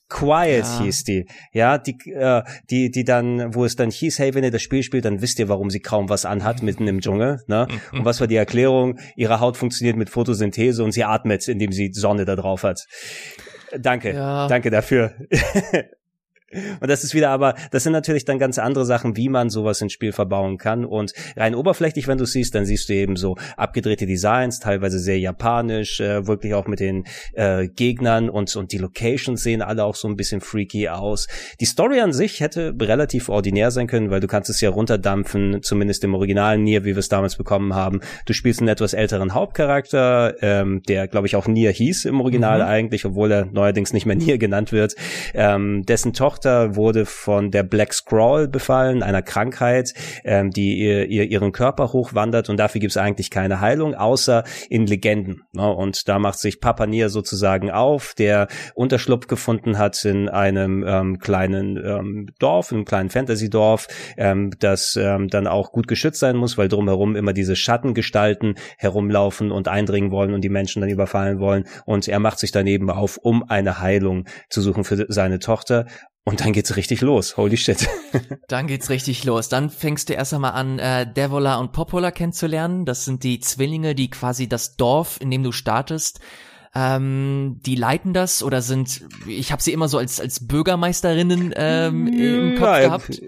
Quiet 0.10 0.66
Ja. 0.66 0.82
hieß 0.84 1.04
die. 1.06 1.26
Ja, 1.54 1.78
die, 1.78 1.96
äh, 2.12 2.44
die, 2.70 2.92
die 2.92 3.04
dann, 3.06 3.56
wo 3.56 3.64
es 3.66 3.76
dann 3.76 3.90
hieß, 3.92 4.20
hey, 4.20 4.34
wenn 4.36 4.44
ihr 4.44 4.52
das 4.52 4.62
Spiel 4.62 4.84
spielt, 4.84 5.06
dann 5.06 5.22
wisst 5.22 5.40
ihr, 5.40 5.48
warum 5.50 5.70
sie 5.70 5.80
kaum 5.80 6.10
was 6.10 6.26
anhat 6.26 6.62
mitten 6.62 6.86
im 6.88 7.00
Dschungel. 7.02 7.40
Ne? 7.48 7.68
Und 7.94 8.04
was 8.06 8.20
war 8.20 8.28
die 8.28 8.36
Erklärung? 8.36 9.00
Ihre 9.16 9.40
Haut 9.40 9.56
funktioniert 9.58 9.96
mit 9.98 10.10
Photosynthese 10.10 10.84
und 10.84 10.92
sie 10.92 11.06
atmet, 11.06 11.48
indem 11.48 11.72
sie 11.72 11.90
Sonne 11.94 12.26
da 12.26 12.36
drauf 12.36 12.62
hat. 12.64 12.82
Danke, 13.80 14.14
Ja. 14.14 14.48
danke 14.48 14.70
dafür. 14.70 15.14
Und 16.80 16.90
das 16.90 17.04
ist 17.04 17.14
wieder 17.14 17.30
aber, 17.30 17.56
das 17.72 17.84
sind 17.84 17.94
natürlich 17.94 18.26
dann 18.26 18.40
ganz 18.40 18.60
andere 18.60 18.86
Sachen, 18.86 19.18
wie 19.18 19.30
man 19.30 19.50
sowas 19.50 19.82
ins 19.82 19.94
Spiel 19.94 20.12
verbauen 20.12 20.58
kann. 20.58 20.86
Und 20.86 21.14
rein 21.36 21.56
oberflächlich, 21.56 22.08
wenn 22.08 22.18
du 22.18 22.26
siehst, 22.26 22.56
dann 22.56 22.66
siehst 22.66 22.90
du 22.90 22.94
eben 22.94 23.16
so 23.16 23.36
abgedrehte 23.58 24.06
Designs, 24.06 24.60
teilweise 24.60 25.00
sehr 25.00 25.20
japanisch, 25.20 26.00
äh, 26.00 26.28
wirklich 26.28 26.54
auch 26.54 26.68
mit 26.68 26.80
den 26.80 27.06
äh, 27.34 27.68
Gegnern 27.68 28.30
und, 28.30 28.56
und 28.56 28.72
die 28.72 28.78
Locations 28.78 29.42
sehen 29.42 29.62
alle 29.62 29.84
auch 29.84 29.96
so 29.96 30.08
ein 30.08 30.16
bisschen 30.16 30.42
freaky 30.42 30.90
aus. 30.90 31.28
Die 31.60 31.66
Story 31.66 32.00
an 32.00 32.14
sich 32.14 32.40
hätte 32.40 32.74
relativ 32.80 33.30
ordinär 33.30 33.72
sein 33.72 33.88
können, 33.88 34.10
weil 34.12 34.20
du 34.20 34.28
kannst 34.28 34.50
es 34.50 34.62
ja 34.62 34.70
runterdampfen, 34.70 35.62
zumindest 35.62 36.04
im 36.04 36.14
originalen 36.14 36.64
Nier, 36.64 36.84
wie 36.84 36.96
wir 36.96 36.98
es 36.98 37.10
damals 37.10 37.36
bekommen 37.36 37.74
haben. 37.76 38.02
Du 38.26 38.34
spielst 38.34 38.60
einen 38.60 38.70
etwas 38.70 38.94
älteren 38.94 39.34
Hauptcharakter, 39.34 40.36
ähm, 40.42 40.82
der, 40.88 41.08
glaube 41.08 41.28
ich, 41.28 41.36
auch 41.36 41.48
Nier 41.48 41.72
hieß 41.72 42.06
im 42.06 42.22
Original 42.22 42.60
Mhm. 42.60 42.66
eigentlich, 42.66 43.06
obwohl 43.06 43.32
er 43.32 43.46
neuerdings 43.46 43.94
nicht 43.94 44.06
mehr 44.06 44.16
Nier 44.16 44.38
genannt 44.38 44.72
wird. 44.72 44.96
Ähm, 45.34 45.84
dessen 45.84 46.14
Tochter 46.14 46.45
wurde 46.46 47.06
von 47.06 47.52
der 47.52 47.64
Black 47.64 47.94
Scrawl 47.94 48.48
befallen, 48.48 49.04
einer 49.04 49.22
Krankheit, 49.22 49.94
ähm, 50.24 50.52
die 50.52 50.80
ihr, 50.80 51.08
ihr 51.08 51.24
ihren 51.26 51.52
Körper 51.52 51.94
hochwandert 51.94 52.50
und 52.50 52.58
dafür 52.58 52.80
gibt 52.80 52.92
es 52.92 52.98
eigentlich 52.98 53.30
keine 53.30 53.62
Heilung, 53.62 53.96
außer 53.96 54.44
in 54.70 54.86
Legenden. 54.88 55.44
Ne? 55.54 55.70
Und 55.70 56.08
da 56.08 56.20
macht 56.20 56.40
sich 56.40 56.60
Papa 56.60 56.86
Nier 56.86 57.10
sozusagen 57.10 57.72
auf, 57.72 58.14
der 58.18 58.48
Unterschlupf 58.74 59.28
gefunden 59.28 59.78
hat 59.78 60.04
in 60.06 60.30
einem 60.30 60.84
ähm, 60.88 61.20
kleinen 61.20 61.78
ähm, 61.78 62.28
Dorf, 62.40 62.72
in 62.72 62.78
einem 62.78 62.86
kleinen 62.86 63.10
Fantasy-Dorf, 63.10 63.88
ähm, 64.18 64.52
das 64.60 64.98
ähm, 65.02 65.28
dann 65.28 65.48
auch 65.48 65.72
gut 65.72 65.88
geschützt 65.88 66.20
sein 66.20 66.38
muss, 66.38 66.58
weil 66.58 66.68
drumherum 66.68 67.16
immer 67.16 67.34
diese 67.34 67.56
Schattengestalten 67.56 68.56
herumlaufen 68.78 69.52
und 69.52 69.68
eindringen 69.68 70.12
wollen 70.12 70.34
und 70.34 70.42
die 70.42 70.50
Menschen 70.50 70.82
dann 70.82 70.90
überfallen 70.90 71.40
wollen. 71.40 71.66
Und 71.86 72.08
er 72.08 72.20
macht 72.20 72.40
sich 72.40 72.52
daneben 72.52 72.90
auf, 72.90 73.18
um 73.18 73.44
eine 73.50 73.80
Heilung 73.80 74.26
zu 74.50 74.62
suchen 74.62 74.84
für 74.84 75.06
seine 75.10 75.40
Tochter. 75.40 75.86
Und 76.28 76.42
dann 76.42 76.54
geht's 76.54 76.76
richtig 76.76 77.02
los. 77.02 77.38
Holy 77.38 77.56
shit. 77.56 77.88
Dann 78.48 78.66
geht's 78.66 78.90
richtig 78.90 79.24
los. 79.26 79.48
Dann 79.48 79.70
fängst 79.70 80.10
du 80.10 80.14
erst 80.14 80.34
einmal 80.34 80.54
an, 80.54 80.80
äh, 80.80 81.06
Devola 81.06 81.58
und 81.58 81.72
Popola 81.72 82.10
kennenzulernen. 82.10 82.86
Das 82.86 83.06
sind 83.06 83.24
die 83.24 83.40
Zwillinge, 83.40 83.94
die 83.94 84.10
quasi 84.10 84.50
das 84.50 84.76
Dorf, 84.76 85.22
in 85.22 85.30
dem 85.30 85.44
du 85.44 85.52
startest, 85.52 86.20
ähm, 86.74 87.60
die 87.66 87.76
leiten 87.76 88.14
das 88.14 88.42
oder 88.42 88.64
sind, 88.64 89.06
ich 89.28 89.52
habe 89.52 89.62
sie 89.62 89.72
immer 89.72 89.88
so 89.88 90.00
als 90.00 90.20
als 90.20 90.46
Bürgermeisterinnen 90.46 91.54
ähm, 91.56 92.08
im 92.08 92.56
Kopf 92.56 92.68
Ja, 92.68 92.80
gehabt. 92.80 93.22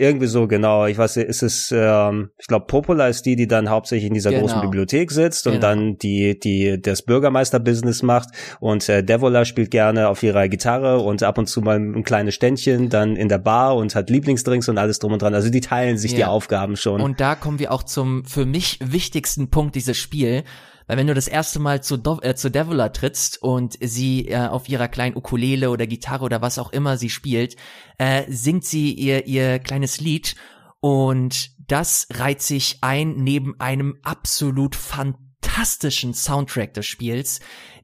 Irgendwie 0.00 0.28
so, 0.28 0.46
genau. 0.46 0.86
Ich 0.86 0.96
weiß, 0.96 1.16
ist 1.16 1.42
es, 1.42 1.74
ähm, 1.76 2.30
ich 2.38 2.46
glaube, 2.46 2.66
Popola 2.66 3.08
ist 3.08 3.26
die, 3.26 3.34
die 3.34 3.48
dann 3.48 3.68
hauptsächlich 3.68 4.06
in 4.06 4.14
dieser 4.14 4.30
Genau. 4.30 4.42
großen 4.42 4.60
Bibliothek 4.60 5.10
sitzt 5.10 5.46
und 5.48 5.54
Genau. 5.54 5.66
dann 5.66 5.96
die, 5.98 6.38
die 6.38 6.80
das 6.80 7.02
Bürgermeister-Business 7.02 8.02
macht. 8.04 8.28
Und 8.60 8.88
äh, 8.88 9.02
Devola 9.02 9.44
spielt 9.44 9.72
gerne 9.72 10.08
auf 10.08 10.22
ihrer 10.22 10.46
Gitarre 10.48 10.98
und 11.00 11.24
ab 11.24 11.36
und 11.36 11.48
zu 11.48 11.62
mal 11.62 11.78
ein 11.80 12.04
kleines 12.04 12.34
Ständchen 12.36 12.90
dann 12.90 13.16
in 13.16 13.28
der 13.28 13.38
Bar 13.38 13.74
und 13.74 13.96
hat 13.96 14.08
Lieblingsdrinks 14.08 14.68
und 14.68 14.78
alles 14.78 15.00
drum 15.00 15.12
und 15.14 15.22
dran. 15.22 15.34
Also 15.34 15.50
die 15.50 15.60
teilen 15.60 15.98
sich 15.98 16.14
die 16.14 16.20
Ja. 16.20 16.28
Aufgaben 16.28 16.76
schon. 16.76 17.00
Und 17.00 17.20
da 17.20 17.34
kommen 17.34 17.58
wir 17.58 17.72
auch 17.72 17.82
zum 17.82 18.24
für 18.24 18.46
mich 18.46 18.78
wichtigsten 18.84 19.50
Punkt 19.50 19.74
dieses 19.74 19.96
Spiel. 19.96 20.44
Weil 20.88 20.96
wenn 20.96 21.06
du 21.06 21.14
das 21.14 21.28
erste 21.28 21.60
Mal 21.60 21.82
zu, 21.82 21.98
Do 21.98 22.18
äh, 22.22 22.34
zu 22.34 22.50
Devola 22.50 22.88
trittst 22.88 23.40
und 23.40 23.78
sie 23.80 24.28
äh, 24.28 24.46
auf 24.46 24.68
ihrer 24.68 24.88
kleinen 24.88 25.16
Ukulele 25.16 25.70
oder 25.70 25.86
Gitarre 25.86 26.24
oder 26.24 26.42
was 26.42 26.58
auch 26.58 26.72
immer 26.72 26.96
sie 26.96 27.10
spielt, 27.10 27.56
äh, 27.98 28.24
singt 28.28 28.64
sie 28.64 28.92
ihr, 28.94 29.26
ihr 29.26 29.60
kleines 29.60 30.00
Lied 30.00 30.34
und 30.80 31.50
das 31.68 32.08
reiht 32.14 32.40
sich 32.40 32.78
ein 32.80 33.16
neben 33.16 33.60
einem 33.60 33.98
absolut 34.02 34.74
fantastischen 34.74 36.14
Soundtrack 36.14 36.72
des 36.72 36.86
Spiels, 36.86 37.40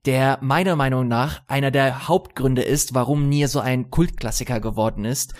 der 0.07 0.38
meiner 0.40 0.75
Meinung 0.75 1.07
nach 1.07 1.43
einer 1.47 1.71
der 1.71 2.09
Hauptgründe 2.09 2.62
ist, 2.62 2.95
warum 2.95 3.29
Nier 3.29 3.49
so 3.49 3.61
ein 3.61 3.90
Kultklassiker 3.90 4.61
geworden 4.61 5.05
ist. 5.05 5.35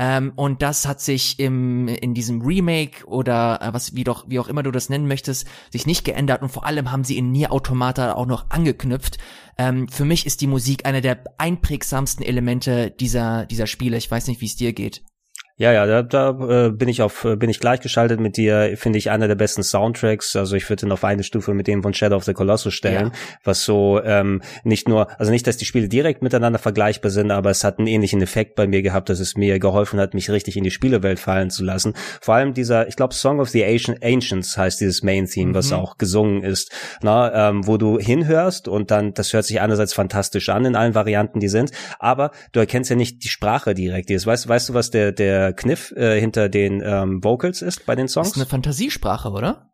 Ähm, 0.00 0.32
und 0.34 0.62
das 0.62 0.88
hat 0.88 1.02
sich 1.02 1.38
im, 1.38 1.86
in 1.86 2.14
diesem 2.14 2.40
Remake 2.40 3.06
oder 3.06 3.60
äh, 3.60 3.74
was 3.74 3.94
wie 3.94 4.02
doch 4.02 4.24
wie 4.28 4.38
auch 4.38 4.48
immer 4.48 4.62
du 4.62 4.70
das 4.70 4.88
nennen 4.88 5.06
möchtest, 5.06 5.46
sich 5.70 5.84
nicht 5.84 6.06
geändert 6.06 6.40
und 6.40 6.48
vor 6.48 6.64
allem 6.64 6.90
haben 6.90 7.04
sie 7.04 7.18
in 7.18 7.30
Nier 7.30 7.52
Automata 7.52 8.14
auch 8.14 8.24
noch 8.24 8.48
angeknüpft. 8.48 9.18
Ähm, 9.58 9.88
für 9.88 10.06
mich 10.06 10.24
ist 10.24 10.40
die 10.40 10.46
Musik 10.46 10.86
einer 10.86 11.02
der 11.02 11.22
einprägsamsten 11.36 12.24
Elemente 12.24 12.90
dieser 12.90 13.44
dieser 13.44 13.66
Spiele. 13.66 13.98
Ich 13.98 14.10
weiß 14.10 14.26
nicht, 14.28 14.40
wie 14.40 14.46
es 14.46 14.56
dir 14.56 14.72
geht. 14.72 15.02
Ja, 15.60 15.74
ja, 15.74 15.84
da, 15.84 16.02
da 16.02 16.30
äh, 16.30 16.70
bin 16.70 16.88
ich 16.88 17.02
auf, 17.02 17.26
äh, 17.26 17.36
bin 17.36 17.50
ich 17.50 17.60
gleichgeschaltet 17.60 18.18
mit 18.18 18.38
dir, 18.38 18.72
finde 18.76 18.98
ich 18.98 19.10
einer 19.10 19.28
der 19.28 19.34
besten 19.34 19.62
Soundtracks. 19.62 20.34
Also 20.34 20.56
ich 20.56 20.66
würde 20.70 20.86
ihn 20.86 20.92
auf 20.92 21.04
eine 21.04 21.22
Stufe 21.22 21.52
mit 21.52 21.66
dem 21.66 21.82
von 21.82 21.92
Shadow 21.92 22.16
of 22.16 22.24
the 22.24 22.32
Colossus 22.32 22.72
stellen, 22.72 23.08
ja. 23.08 23.38
was 23.44 23.66
so 23.66 24.00
ähm, 24.02 24.40
nicht 24.64 24.88
nur, 24.88 25.08
also 25.20 25.30
nicht, 25.30 25.46
dass 25.46 25.58
die 25.58 25.66
Spiele 25.66 25.86
direkt 25.86 26.22
miteinander 26.22 26.58
vergleichbar 26.58 27.10
sind, 27.10 27.30
aber 27.30 27.50
es 27.50 27.62
hat 27.62 27.78
einen 27.78 27.88
ähnlichen 27.88 28.22
Effekt 28.22 28.54
bei 28.54 28.66
mir 28.66 28.80
gehabt, 28.80 29.10
dass 29.10 29.20
es 29.20 29.36
mir 29.36 29.58
geholfen 29.58 30.00
hat, 30.00 30.14
mich 30.14 30.30
richtig 30.30 30.56
in 30.56 30.64
die 30.64 30.70
Spielewelt 30.70 31.20
fallen 31.20 31.50
zu 31.50 31.62
lassen. 31.62 31.92
Vor 32.22 32.36
allem 32.36 32.54
dieser, 32.54 32.88
ich 32.88 32.96
glaube, 32.96 33.12
Song 33.12 33.38
of 33.38 33.50
the 33.50 33.62
Ancients 33.62 34.56
heißt 34.56 34.80
dieses 34.80 35.02
Main 35.02 35.26
Theme, 35.26 35.50
mhm. 35.50 35.54
was 35.56 35.74
auch 35.74 35.98
gesungen 35.98 36.42
ist, 36.42 36.72
na, 37.02 37.50
ähm, 37.50 37.66
wo 37.66 37.76
du 37.76 37.98
hinhörst 37.98 38.66
und 38.66 38.90
dann, 38.90 39.12
das 39.12 39.34
hört 39.34 39.44
sich 39.44 39.60
einerseits 39.60 39.92
fantastisch 39.92 40.48
an 40.48 40.64
in 40.64 40.74
allen 40.74 40.94
Varianten, 40.94 41.38
die 41.38 41.48
sind, 41.48 41.70
aber 41.98 42.30
du 42.52 42.60
erkennst 42.60 42.88
ja 42.88 42.96
nicht 42.96 43.24
die 43.24 43.28
Sprache 43.28 43.74
direkt. 43.74 44.08
Weißt, 44.08 44.48
weißt 44.48 44.70
du, 44.70 44.72
was 44.72 44.90
der, 44.90 45.12
der 45.12 45.49
Kniff 45.52 45.92
äh, 45.92 46.20
hinter 46.20 46.48
den 46.48 46.82
ähm, 46.84 47.22
Vocals 47.22 47.62
ist 47.62 47.86
bei 47.86 47.96
den 47.96 48.08
Songs. 48.08 48.28
Das 48.28 48.36
ist 48.36 48.42
eine 48.42 48.48
Fantasiesprache, 48.48 49.30
oder? 49.30 49.69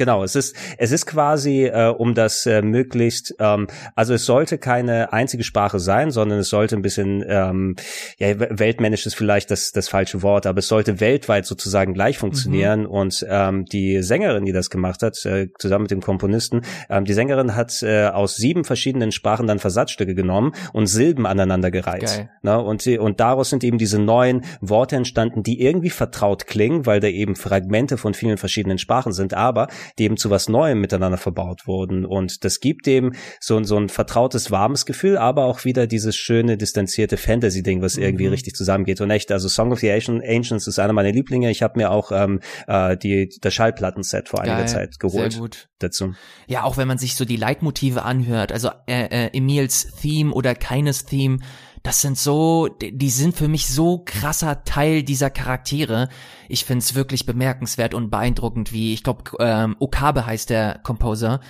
Genau, 0.00 0.24
es 0.24 0.34
ist 0.34 0.56
es 0.78 0.92
ist 0.92 1.04
quasi 1.04 1.66
äh, 1.66 1.88
um 1.88 2.14
das 2.14 2.46
äh, 2.46 2.62
möglichst 2.62 3.34
ähm, 3.38 3.66
also 3.94 4.14
es 4.14 4.24
sollte 4.24 4.56
keine 4.56 5.12
einzige 5.12 5.44
Sprache 5.44 5.78
sein, 5.78 6.10
sondern 6.10 6.38
es 6.38 6.48
sollte 6.48 6.74
ein 6.74 6.80
bisschen 6.80 7.22
ähm, 7.28 7.76
ja 8.16 8.28
weltmännisch 8.38 9.04
ist 9.04 9.14
vielleicht 9.14 9.50
das 9.50 9.72
das 9.72 9.90
falsche 9.90 10.22
Wort, 10.22 10.46
aber 10.46 10.60
es 10.60 10.68
sollte 10.68 11.00
weltweit 11.00 11.44
sozusagen 11.44 11.92
gleich 11.92 12.16
mhm. 12.16 12.20
funktionieren 12.20 12.80
mhm. 12.80 12.86
und 12.86 13.26
ähm, 13.28 13.66
die 13.66 14.02
Sängerin, 14.02 14.46
die 14.46 14.52
das 14.52 14.70
gemacht 14.70 15.02
hat, 15.02 15.22
äh, 15.26 15.48
zusammen 15.58 15.82
mit 15.82 15.90
dem 15.90 16.00
Komponisten, 16.00 16.62
ähm, 16.88 17.04
die 17.04 17.12
Sängerin 17.12 17.54
hat 17.54 17.82
äh, 17.82 18.06
aus 18.06 18.36
sieben 18.36 18.64
verschiedenen 18.64 19.12
Sprachen 19.12 19.46
dann 19.46 19.58
Versatzstücke 19.58 20.14
genommen 20.14 20.52
und 20.72 20.86
Silben 20.86 21.26
aneinander 21.26 21.70
gereiht. 21.70 22.06
Geil. 22.06 22.30
Ne? 22.40 22.58
Und 22.58 22.80
sie, 22.80 22.96
und 22.96 23.20
daraus 23.20 23.50
sind 23.50 23.64
eben 23.64 23.76
diese 23.76 23.98
neuen 23.98 24.46
Worte 24.62 24.96
entstanden, 24.96 25.42
die 25.42 25.60
irgendwie 25.60 25.90
vertraut 25.90 26.46
klingen, 26.46 26.86
weil 26.86 27.00
da 27.00 27.08
eben 27.08 27.36
Fragmente 27.36 27.98
von 27.98 28.14
vielen 28.14 28.38
verschiedenen 28.38 28.78
Sprachen 28.78 29.12
sind, 29.12 29.34
aber 29.34 29.68
die 29.98 30.04
eben 30.04 30.16
zu 30.16 30.30
was 30.30 30.48
Neuem 30.48 30.80
miteinander 30.80 31.18
verbaut 31.18 31.66
wurden. 31.66 32.04
Und 32.04 32.44
das 32.44 32.60
gibt 32.60 32.86
dem 32.86 33.12
so, 33.40 33.62
so 33.64 33.76
ein 33.76 33.88
vertrautes, 33.88 34.50
warmes 34.50 34.86
Gefühl, 34.86 35.18
aber 35.18 35.44
auch 35.44 35.64
wieder 35.64 35.86
dieses 35.86 36.16
schöne, 36.16 36.56
distanzierte 36.56 37.16
Fantasy-Ding, 37.16 37.82
was 37.82 37.96
irgendwie 37.96 38.26
mhm. 38.26 38.32
richtig 38.32 38.54
zusammengeht. 38.54 39.00
Und 39.00 39.10
echt, 39.10 39.32
also 39.32 39.48
Song 39.48 39.72
of 39.72 39.80
the 39.80 39.90
Ancients 39.90 40.66
ist 40.66 40.78
einer 40.78 40.92
meiner 40.92 41.12
Lieblinge. 41.12 41.50
Ich 41.50 41.62
habe 41.62 41.78
mir 41.78 41.90
auch 41.90 42.12
ähm, 42.12 42.40
äh, 42.66 42.96
die, 42.96 43.30
das 43.40 43.54
Schallplattenset 43.54 44.28
vor 44.28 44.40
einiger 44.40 44.58
Geil, 44.58 44.68
Zeit 44.68 45.00
geholt. 45.00 45.32
Sehr 45.32 45.40
gut. 45.40 45.68
Dazu. 45.78 46.14
Ja, 46.46 46.64
auch 46.64 46.76
wenn 46.76 46.88
man 46.88 46.98
sich 46.98 47.14
so 47.14 47.24
die 47.24 47.36
Leitmotive 47.36 48.02
anhört, 48.02 48.52
also 48.52 48.70
äh, 48.86 49.26
äh, 49.26 49.36
Emils 49.36 49.94
Theme 50.00 50.32
oder 50.32 50.54
keines 50.54 51.06
Theme, 51.06 51.38
das 51.82 52.02
sind 52.02 52.18
so, 52.18 52.68
die 52.68 53.10
sind 53.10 53.34
für 53.34 53.48
mich 53.48 53.66
so 53.66 54.02
krasser 54.04 54.64
Teil 54.64 55.02
dieser 55.02 55.30
Charaktere. 55.30 56.08
Ich 56.48 56.64
find's 56.64 56.94
wirklich 56.94 57.24
bemerkenswert 57.24 57.94
und 57.94 58.10
beeindruckend, 58.10 58.72
wie, 58.72 58.92
ich 58.92 59.02
glaube, 59.02 59.24
ähm, 59.38 59.76
Okabe 59.78 60.26
heißt 60.26 60.50
der 60.50 60.80
Composer, 60.82 61.40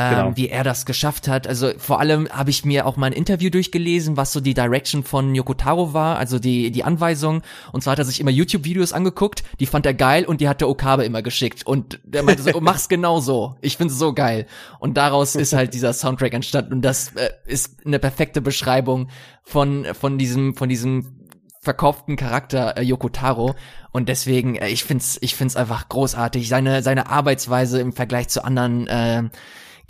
ähm, 0.00 0.14
genau. 0.14 0.36
wie 0.36 0.48
er 0.48 0.64
das 0.64 0.86
geschafft 0.86 1.28
hat. 1.28 1.46
Also 1.46 1.72
vor 1.78 2.00
allem 2.00 2.28
habe 2.30 2.50
ich 2.50 2.64
mir 2.64 2.86
auch 2.86 2.96
mal 2.96 3.06
ein 3.06 3.12
Interview 3.12 3.50
durchgelesen, 3.50 4.16
was 4.16 4.32
so 4.32 4.40
die 4.40 4.54
Direction 4.54 5.04
von 5.04 5.34
Yokotaro 5.34 5.92
war, 5.92 6.18
also 6.18 6.38
die, 6.38 6.70
die 6.70 6.84
Anweisung. 6.84 7.42
Und 7.72 7.82
zwar 7.82 7.92
hat 7.92 7.98
er 7.98 8.04
sich 8.04 8.20
immer 8.20 8.30
YouTube-Videos 8.30 8.92
angeguckt, 8.92 9.42
die 9.58 9.66
fand 9.66 9.86
er 9.86 9.94
geil 9.94 10.24
und 10.24 10.40
die 10.40 10.48
hat 10.48 10.60
der 10.60 10.68
Okabe 10.68 11.04
immer 11.04 11.22
geschickt. 11.22 11.66
Und 11.66 12.00
der 12.04 12.22
meinte 12.22 12.42
so, 12.42 12.52
mach's 12.60 12.88
genau 12.88 13.20
so. 13.20 13.56
Ich 13.60 13.76
find's 13.76 13.98
so 13.98 14.12
geil. 14.12 14.46
Und 14.78 14.96
daraus 14.96 15.34
ist 15.34 15.52
halt 15.52 15.74
dieser 15.74 15.92
Soundtrack 15.92 16.32
entstanden. 16.34 16.72
Und 16.74 16.82
das 16.82 17.14
äh, 17.16 17.30
ist 17.46 17.86
eine 17.86 17.98
perfekte 17.98 18.40
Beschreibung 18.40 19.08
von, 19.42 19.86
von 19.94 20.18
diesem, 20.18 20.54
von 20.54 20.68
diesem 20.68 21.20
verkauften 21.60 22.16
Charakter 22.16 22.76
äh, 22.78 22.82
Yoko 22.82 23.10
Taro 23.10 23.54
und 23.92 24.08
deswegen 24.08 24.56
äh, 24.56 24.68
ich 24.68 24.84
find's 24.84 25.18
ich 25.20 25.34
find's 25.34 25.56
einfach 25.56 25.88
großartig 25.88 26.48
seine 26.48 26.82
seine 26.82 27.10
Arbeitsweise 27.10 27.80
im 27.80 27.92
Vergleich 27.92 28.28
zu 28.28 28.42
anderen 28.44 28.86
äh, 28.86 29.24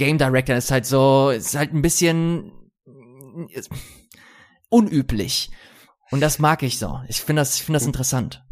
Game 0.01 0.17
Director 0.17 0.57
ist 0.57 0.71
halt 0.71 0.87
so, 0.87 1.29
ist 1.29 1.55
halt 1.55 1.75
ein 1.75 1.83
bisschen 1.83 2.53
unüblich. 4.71 5.51
Und 6.11 6.21
das 6.21 6.39
mag 6.39 6.63
ich 6.63 6.79
so. 6.79 7.03
Ich 7.07 7.21
finde 7.21 7.43
das, 7.43 7.57
ich 7.57 7.65
finde 7.65 7.77
das 7.77 7.87
interessant. 7.87 8.43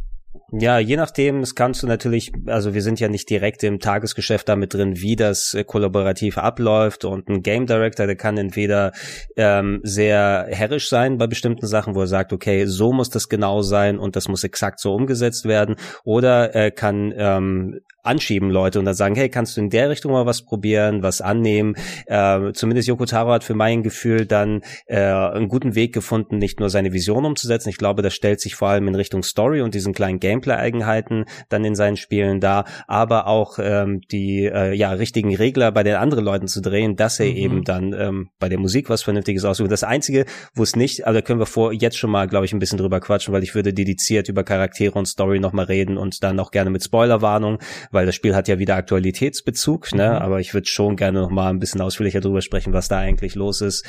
Ja, 0.50 0.78
je 0.78 0.96
nachdem, 0.96 1.40
das 1.40 1.54
kannst 1.54 1.82
du 1.82 1.86
natürlich, 1.86 2.32
also 2.46 2.72
wir 2.72 2.80
sind 2.80 3.00
ja 3.00 3.08
nicht 3.08 3.28
direkt 3.28 3.62
im 3.64 3.80
Tagesgeschäft 3.80 4.48
damit 4.48 4.72
drin, 4.72 4.98
wie 4.98 5.14
das 5.14 5.52
äh, 5.52 5.62
kollaborativ 5.62 6.38
abläuft 6.38 7.04
und 7.04 7.28
ein 7.28 7.42
Game 7.42 7.66
Director, 7.66 8.06
der 8.06 8.16
kann 8.16 8.38
entweder 8.38 8.92
ähm, 9.36 9.80
sehr 9.82 10.46
herrisch 10.48 10.88
sein 10.88 11.18
bei 11.18 11.26
bestimmten 11.26 11.66
Sachen, 11.66 11.94
wo 11.94 12.00
er 12.00 12.06
sagt, 12.06 12.32
okay, 12.32 12.64
so 12.64 12.94
muss 12.94 13.10
das 13.10 13.28
genau 13.28 13.60
sein 13.60 13.98
und 13.98 14.16
das 14.16 14.28
muss 14.28 14.42
exakt 14.42 14.80
so 14.80 14.94
umgesetzt 14.94 15.44
werden 15.44 15.76
oder 16.02 16.54
er 16.54 16.70
kann 16.70 17.12
ähm, 17.14 17.80
anschieben 18.08 18.50
Leute 18.50 18.78
und 18.78 18.86
dann 18.86 18.94
sagen, 18.94 19.14
hey, 19.14 19.28
kannst 19.28 19.56
du 19.56 19.60
in 19.60 19.70
der 19.70 19.90
Richtung 19.90 20.12
mal 20.12 20.26
was 20.26 20.42
probieren, 20.42 21.02
was 21.02 21.20
annehmen. 21.20 21.74
Äh, 22.06 22.52
zumindest 22.54 22.88
Yoko 22.88 23.04
Taro 23.04 23.30
hat 23.32 23.44
für 23.44 23.54
mein 23.54 23.82
Gefühl 23.82 24.26
dann 24.26 24.62
äh, 24.86 24.98
einen 24.98 25.48
guten 25.48 25.74
Weg 25.74 25.92
gefunden, 25.92 26.38
nicht 26.38 26.58
nur 26.58 26.70
seine 26.70 26.92
Vision 26.92 27.26
umzusetzen. 27.26 27.68
Ich 27.68 27.76
glaube, 27.76 28.02
das 28.02 28.14
stellt 28.14 28.40
sich 28.40 28.54
vor 28.54 28.68
allem 28.68 28.88
in 28.88 28.94
Richtung 28.94 29.22
Story 29.22 29.60
und 29.60 29.74
diesen 29.74 29.92
kleinen 29.92 30.20
Gameplay-Eigenheiten 30.38 31.24
dann 31.48 31.64
in 31.64 31.74
seinen 31.74 31.96
Spielen 31.96 32.40
dar, 32.40 32.64
aber 32.86 33.26
auch 33.26 33.58
ähm, 33.60 34.00
die 34.10 34.44
äh, 34.44 34.74
ja 34.74 34.92
richtigen 34.92 35.34
Regler 35.34 35.72
bei 35.72 35.82
den 35.82 35.96
anderen 35.96 36.24
Leuten 36.24 36.48
zu 36.48 36.60
drehen, 36.60 36.96
dass 36.96 37.20
er 37.20 37.26
mhm. 37.26 37.36
eben 37.36 37.64
dann 37.64 37.92
ähm, 37.92 38.30
bei 38.38 38.48
der 38.48 38.58
Musik 38.58 38.88
was 38.88 39.02
Vernünftiges 39.02 39.44
aussucht. 39.44 39.70
Das 39.70 39.84
Einzige, 39.84 40.24
wo 40.54 40.62
es 40.62 40.76
nicht, 40.76 41.06
also 41.06 41.18
da 41.18 41.22
können 41.22 41.40
wir 41.40 41.46
vor 41.46 41.72
jetzt 41.72 41.98
schon 41.98 42.10
mal, 42.10 42.28
glaube 42.28 42.46
ich, 42.46 42.52
ein 42.52 42.58
bisschen 42.58 42.78
drüber 42.78 43.00
quatschen, 43.00 43.34
weil 43.34 43.42
ich 43.42 43.54
würde 43.54 43.72
dediziert 43.72 44.28
über 44.28 44.44
Charaktere 44.44 44.98
und 44.98 45.06
Story 45.06 45.40
nochmal 45.40 45.66
reden 45.66 45.96
und 45.96 46.22
dann 46.22 46.38
auch 46.40 46.50
gerne 46.50 46.70
mit 46.70 46.84
Spoilerwarnung, 46.84 47.58
weil 47.90 48.06
das 48.06 48.14
Spiel 48.14 48.34
hat 48.34 48.48
ja 48.48 48.58
wieder 48.58 48.76
Aktualitätsbezug, 48.76 49.92
ne? 49.94 50.10
Mhm. 50.10 50.16
Aber 50.16 50.40
ich 50.40 50.54
würde 50.54 50.66
schon 50.66 50.96
gerne 50.96 51.20
noch 51.20 51.30
mal 51.30 51.50
ein 51.50 51.58
bisschen 51.58 51.80
ausführlicher 51.80 52.20
drüber 52.20 52.42
sprechen, 52.42 52.72
was 52.72 52.88
da 52.88 52.98
eigentlich 52.98 53.34
los 53.34 53.60
ist. 53.60 53.84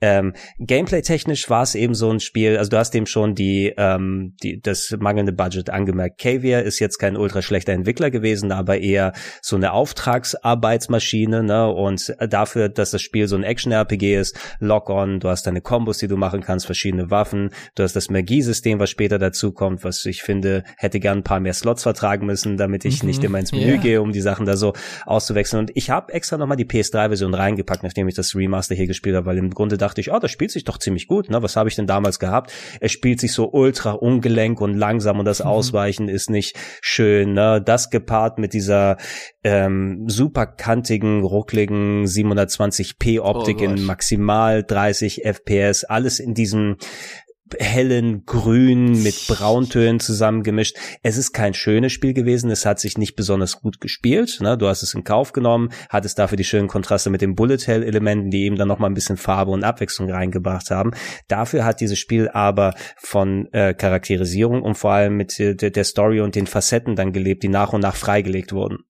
Ähm, 0.00 0.34
Gameplay-technisch 0.58 1.50
war 1.50 1.62
es 1.62 1.74
eben 1.74 1.94
so 1.94 2.10
ein 2.10 2.20
Spiel, 2.20 2.56
also 2.56 2.70
du 2.70 2.78
hast 2.78 2.92
dem 2.92 3.06
schon 3.06 3.34
die, 3.34 3.72
ähm, 3.76 4.34
die 4.42 4.60
das 4.60 4.94
mangelnde 4.98 5.32
Budget 5.32 5.70
angemerkt. 5.88 6.18
Caviar 6.18 6.62
ist 6.62 6.78
jetzt 6.78 6.98
kein 6.98 7.16
ultra 7.16 7.42
schlechter 7.42 7.72
Entwickler 7.72 8.10
gewesen, 8.10 8.52
aber 8.52 8.78
eher 8.78 9.12
so 9.40 9.56
eine 9.56 9.72
Auftragsarbeitsmaschine, 9.72 11.42
ne? 11.42 11.68
Und 11.68 12.14
dafür, 12.20 12.68
dass 12.68 12.90
das 12.90 13.02
Spiel 13.02 13.26
so 13.26 13.36
ein 13.36 13.42
Action-RPG 13.42 14.16
ist, 14.16 14.38
Lock-on, 14.60 15.20
du 15.20 15.28
hast 15.28 15.46
deine 15.46 15.60
Kombos, 15.60 15.98
die 15.98 16.08
du 16.08 16.16
machen 16.16 16.42
kannst, 16.42 16.66
verschiedene 16.66 17.10
Waffen, 17.10 17.50
du 17.74 17.82
hast 17.82 17.96
das 17.96 18.10
Magiesystem, 18.10 18.78
was 18.78 18.90
später 18.90 19.18
dazu 19.18 19.52
kommt, 19.52 19.84
was 19.84 20.04
ich 20.04 20.22
finde, 20.22 20.64
hätte 20.76 21.00
gern 21.00 21.18
ein 21.18 21.24
paar 21.24 21.40
mehr 21.40 21.54
Slots 21.54 21.82
vertragen 21.82 22.26
müssen, 22.26 22.56
damit 22.56 22.84
ich 22.84 23.02
mhm. 23.02 23.08
nicht 23.08 23.24
immer 23.24 23.38
ins 23.38 23.52
Menü 23.52 23.72
yeah. 23.72 23.76
gehe, 23.76 24.02
um 24.02 24.12
die 24.12 24.20
Sachen 24.20 24.46
da 24.46 24.56
so 24.56 24.74
auszuwechseln. 25.06 25.60
Und 25.60 25.70
ich 25.74 25.90
habe 25.90 26.12
extra 26.12 26.36
nochmal 26.36 26.56
die 26.56 26.66
PS3-Version 26.66 27.34
reingepackt, 27.34 27.82
nachdem 27.82 28.08
ich 28.08 28.14
das 28.14 28.34
Remaster 28.34 28.74
hier 28.74 28.86
gespielt 28.86 29.16
habe, 29.16 29.26
weil 29.26 29.38
im 29.38 29.50
Grunde 29.50 29.78
dachte 29.78 30.00
ich, 30.00 30.12
oh, 30.12 30.18
das 30.18 30.30
spielt 30.30 30.50
sich 30.50 30.64
doch 30.64 30.78
ziemlich 30.78 31.06
gut. 31.06 31.30
Ne? 31.30 31.42
Was 31.42 31.56
habe 31.56 31.68
ich 31.68 31.76
denn 31.76 31.86
damals 31.86 32.18
gehabt? 32.18 32.52
Es 32.80 32.92
spielt 32.92 33.20
sich 33.20 33.32
so 33.32 33.50
ultra 33.50 33.92
ungelenk 33.92 34.60
und 34.60 34.74
langsam 34.74 35.18
und 35.18 35.24
das 35.24 35.40
mhm. 35.40 35.46
Ausweichen 35.78 36.08
ist 36.08 36.28
nicht 36.28 36.56
schön. 36.80 37.34
Ne? 37.34 37.62
Das 37.64 37.90
gepaart 37.90 38.38
mit 38.38 38.52
dieser 38.52 38.96
ähm, 39.44 40.08
super 40.08 40.46
kantigen, 40.46 41.22
ruckligen 41.22 42.04
720p 42.04 43.20
Optik 43.20 43.58
oh 43.60 43.64
in 43.64 43.84
maximal 43.84 44.64
30 44.64 45.22
FPS, 45.24 45.84
alles 45.84 46.18
in 46.18 46.34
diesem 46.34 46.76
hellen 47.58 48.24
Grün 48.26 49.02
mit 49.02 49.26
Brauntönen 49.28 50.00
zusammengemischt. 50.00 50.76
Es 51.02 51.16
ist 51.16 51.32
kein 51.32 51.54
schönes 51.54 51.92
Spiel 51.92 52.14
gewesen. 52.14 52.50
Es 52.50 52.66
hat 52.66 52.80
sich 52.80 52.98
nicht 52.98 53.16
besonders 53.16 53.60
gut 53.60 53.80
gespielt. 53.80 54.38
Ne? 54.40 54.56
Du 54.58 54.66
hast 54.66 54.82
es 54.82 54.94
in 54.94 55.04
Kauf 55.04 55.32
genommen, 55.32 55.70
hattest 55.88 56.18
dafür 56.18 56.36
die 56.36 56.44
schönen 56.44 56.68
Kontraste 56.68 57.10
mit 57.10 57.20
den 57.20 57.34
Bullet 57.34 57.58
Hell 57.66 57.82
Elementen, 57.82 58.30
die 58.30 58.44
eben 58.44 58.56
dann 58.56 58.68
noch 58.68 58.78
mal 58.78 58.86
ein 58.88 58.94
bisschen 58.94 59.16
Farbe 59.16 59.50
und 59.50 59.64
Abwechslung 59.64 60.10
reingebracht 60.10 60.70
haben. 60.70 60.92
Dafür 61.28 61.64
hat 61.64 61.80
dieses 61.80 61.98
Spiel 61.98 62.28
aber 62.28 62.74
von 62.96 63.48
äh, 63.52 63.74
Charakterisierung 63.74 64.62
und 64.62 64.76
vor 64.76 64.92
allem 64.92 65.16
mit 65.16 65.38
äh, 65.40 65.54
der 65.54 65.84
Story 65.84 66.20
und 66.20 66.34
den 66.34 66.46
Facetten 66.46 66.96
dann 66.96 67.12
gelebt, 67.12 67.42
die 67.42 67.48
nach 67.48 67.72
und 67.72 67.80
nach 67.80 67.96
freigelegt 67.96 68.52
wurden. 68.52 68.84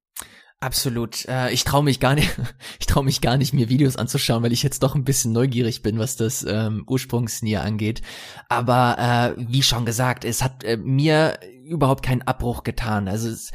Absolut. 0.60 1.24
Äh, 1.26 1.52
ich 1.52 1.62
traue 1.62 1.84
mich 1.84 2.00
gar 2.00 2.16
nicht, 2.16 2.36
ich 2.80 2.86
traue 2.86 3.04
mich 3.04 3.20
gar 3.20 3.36
nicht, 3.36 3.52
mir 3.54 3.68
Videos 3.68 3.96
anzuschauen, 3.96 4.42
weil 4.42 4.52
ich 4.52 4.64
jetzt 4.64 4.82
doch 4.82 4.96
ein 4.96 5.04
bisschen 5.04 5.32
neugierig 5.32 5.82
bin, 5.82 5.98
was 5.98 6.16
das 6.16 6.44
ähm, 6.48 6.84
Ursprungsnier 6.88 7.62
angeht. 7.62 8.02
Aber 8.48 9.36
äh, 9.38 9.40
wie 9.48 9.62
schon 9.62 9.86
gesagt, 9.86 10.24
es 10.24 10.42
hat 10.42 10.64
äh, 10.64 10.76
mir 10.76 11.38
überhaupt 11.64 12.04
keinen 12.04 12.22
Abbruch 12.22 12.64
getan. 12.64 13.06
Also 13.06 13.28
es, 13.28 13.52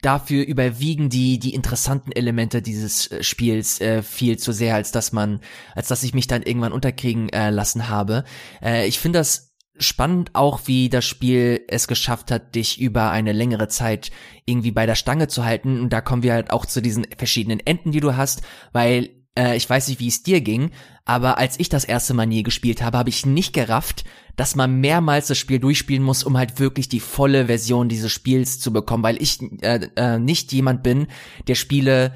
dafür 0.00 0.46
überwiegen 0.46 1.08
die 1.08 1.40
die 1.40 1.54
interessanten 1.54 2.12
Elemente 2.12 2.62
dieses 2.62 3.10
äh, 3.10 3.24
Spiels 3.24 3.80
äh, 3.80 4.02
viel 4.02 4.38
zu 4.38 4.52
sehr, 4.52 4.76
als 4.76 4.92
dass 4.92 5.12
man, 5.12 5.40
als 5.74 5.88
dass 5.88 6.04
ich 6.04 6.14
mich 6.14 6.28
dann 6.28 6.42
irgendwann 6.42 6.72
unterkriegen 6.72 7.28
äh, 7.30 7.50
lassen 7.50 7.88
habe. 7.88 8.22
Äh, 8.62 8.86
ich 8.86 9.00
finde 9.00 9.18
das 9.18 9.47
spannend 9.80 10.30
auch, 10.34 10.60
wie 10.66 10.88
das 10.88 11.04
Spiel 11.04 11.62
es 11.68 11.88
geschafft 11.88 12.30
hat, 12.30 12.54
dich 12.54 12.80
über 12.80 13.10
eine 13.10 13.32
längere 13.32 13.68
Zeit 13.68 14.10
irgendwie 14.44 14.70
bei 14.70 14.86
der 14.86 14.94
Stange 14.94 15.28
zu 15.28 15.44
halten. 15.44 15.80
Und 15.80 15.92
da 15.92 16.00
kommen 16.00 16.22
wir 16.22 16.32
halt 16.32 16.50
auch 16.50 16.66
zu 16.66 16.80
diesen 16.80 17.06
verschiedenen 17.16 17.60
Enden, 17.60 17.92
die 17.92 18.00
du 18.00 18.16
hast, 18.16 18.42
weil 18.72 19.10
äh, 19.38 19.56
ich 19.56 19.68
weiß 19.68 19.88
nicht, 19.88 20.00
wie 20.00 20.08
es 20.08 20.22
dir 20.22 20.40
ging, 20.40 20.70
aber 21.04 21.38
als 21.38 21.58
ich 21.58 21.68
das 21.68 21.84
erste 21.84 22.12
Mal 22.12 22.26
nie 22.26 22.42
gespielt 22.42 22.82
habe, 22.82 22.98
habe 22.98 23.08
ich 23.08 23.24
nicht 23.24 23.52
gerafft, 23.52 24.04
dass 24.36 24.54
man 24.54 24.80
mehrmals 24.80 25.28
das 25.28 25.38
Spiel 25.38 25.58
durchspielen 25.58 26.02
muss, 26.02 26.22
um 26.22 26.36
halt 26.36 26.60
wirklich 26.60 26.88
die 26.88 27.00
volle 27.00 27.46
Version 27.46 27.88
dieses 27.88 28.12
Spiels 28.12 28.60
zu 28.60 28.72
bekommen, 28.72 29.02
weil 29.02 29.20
ich 29.22 29.40
äh, 29.62 29.88
äh, 29.96 30.18
nicht 30.18 30.52
jemand 30.52 30.82
bin, 30.82 31.06
der 31.46 31.54
Spiele 31.54 32.12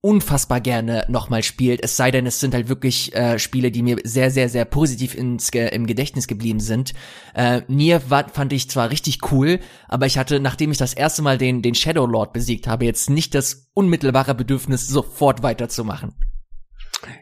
unfassbar 0.00 0.60
gerne 0.60 1.04
nochmal 1.08 1.42
spielt, 1.42 1.82
es 1.82 1.96
sei 1.96 2.10
denn, 2.10 2.26
es 2.26 2.38
sind 2.38 2.54
halt 2.54 2.68
wirklich 2.68 3.14
äh, 3.14 3.38
Spiele, 3.38 3.72
die 3.72 3.82
mir 3.82 3.96
sehr, 4.04 4.30
sehr, 4.30 4.48
sehr 4.48 4.64
positiv 4.64 5.14
ins, 5.14 5.50
äh, 5.50 5.68
im 5.68 5.86
Gedächtnis 5.86 6.28
geblieben 6.28 6.60
sind. 6.60 6.94
Äh, 7.34 7.62
Nier 7.66 8.08
war, 8.08 8.28
fand 8.28 8.52
ich 8.52 8.70
zwar 8.70 8.90
richtig 8.90 9.32
cool, 9.32 9.58
aber 9.88 10.06
ich 10.06 10.16
hatte, 10.16 10.38
nachdem 10.38 10.70
ich 10.70 10.78
das 10.78 10.94
erste 10.94 11.22
Mal 11.22 11.36
den, 11.36 11.62
den 11.62 11.74
Shadow 11.74 12.06
Lord 12.06 12.32
besiegt 12.32 12.68
habe, 12.68 12.84
jetzt 12.84 13.10
nicht 13.10 13.34
das 13.34 13.70
unmittelbare 13.74 14.34
Bedürfnis, 14.34 14.86
sofort 14.86 15.42
weiterzumachen. 15.42 16.14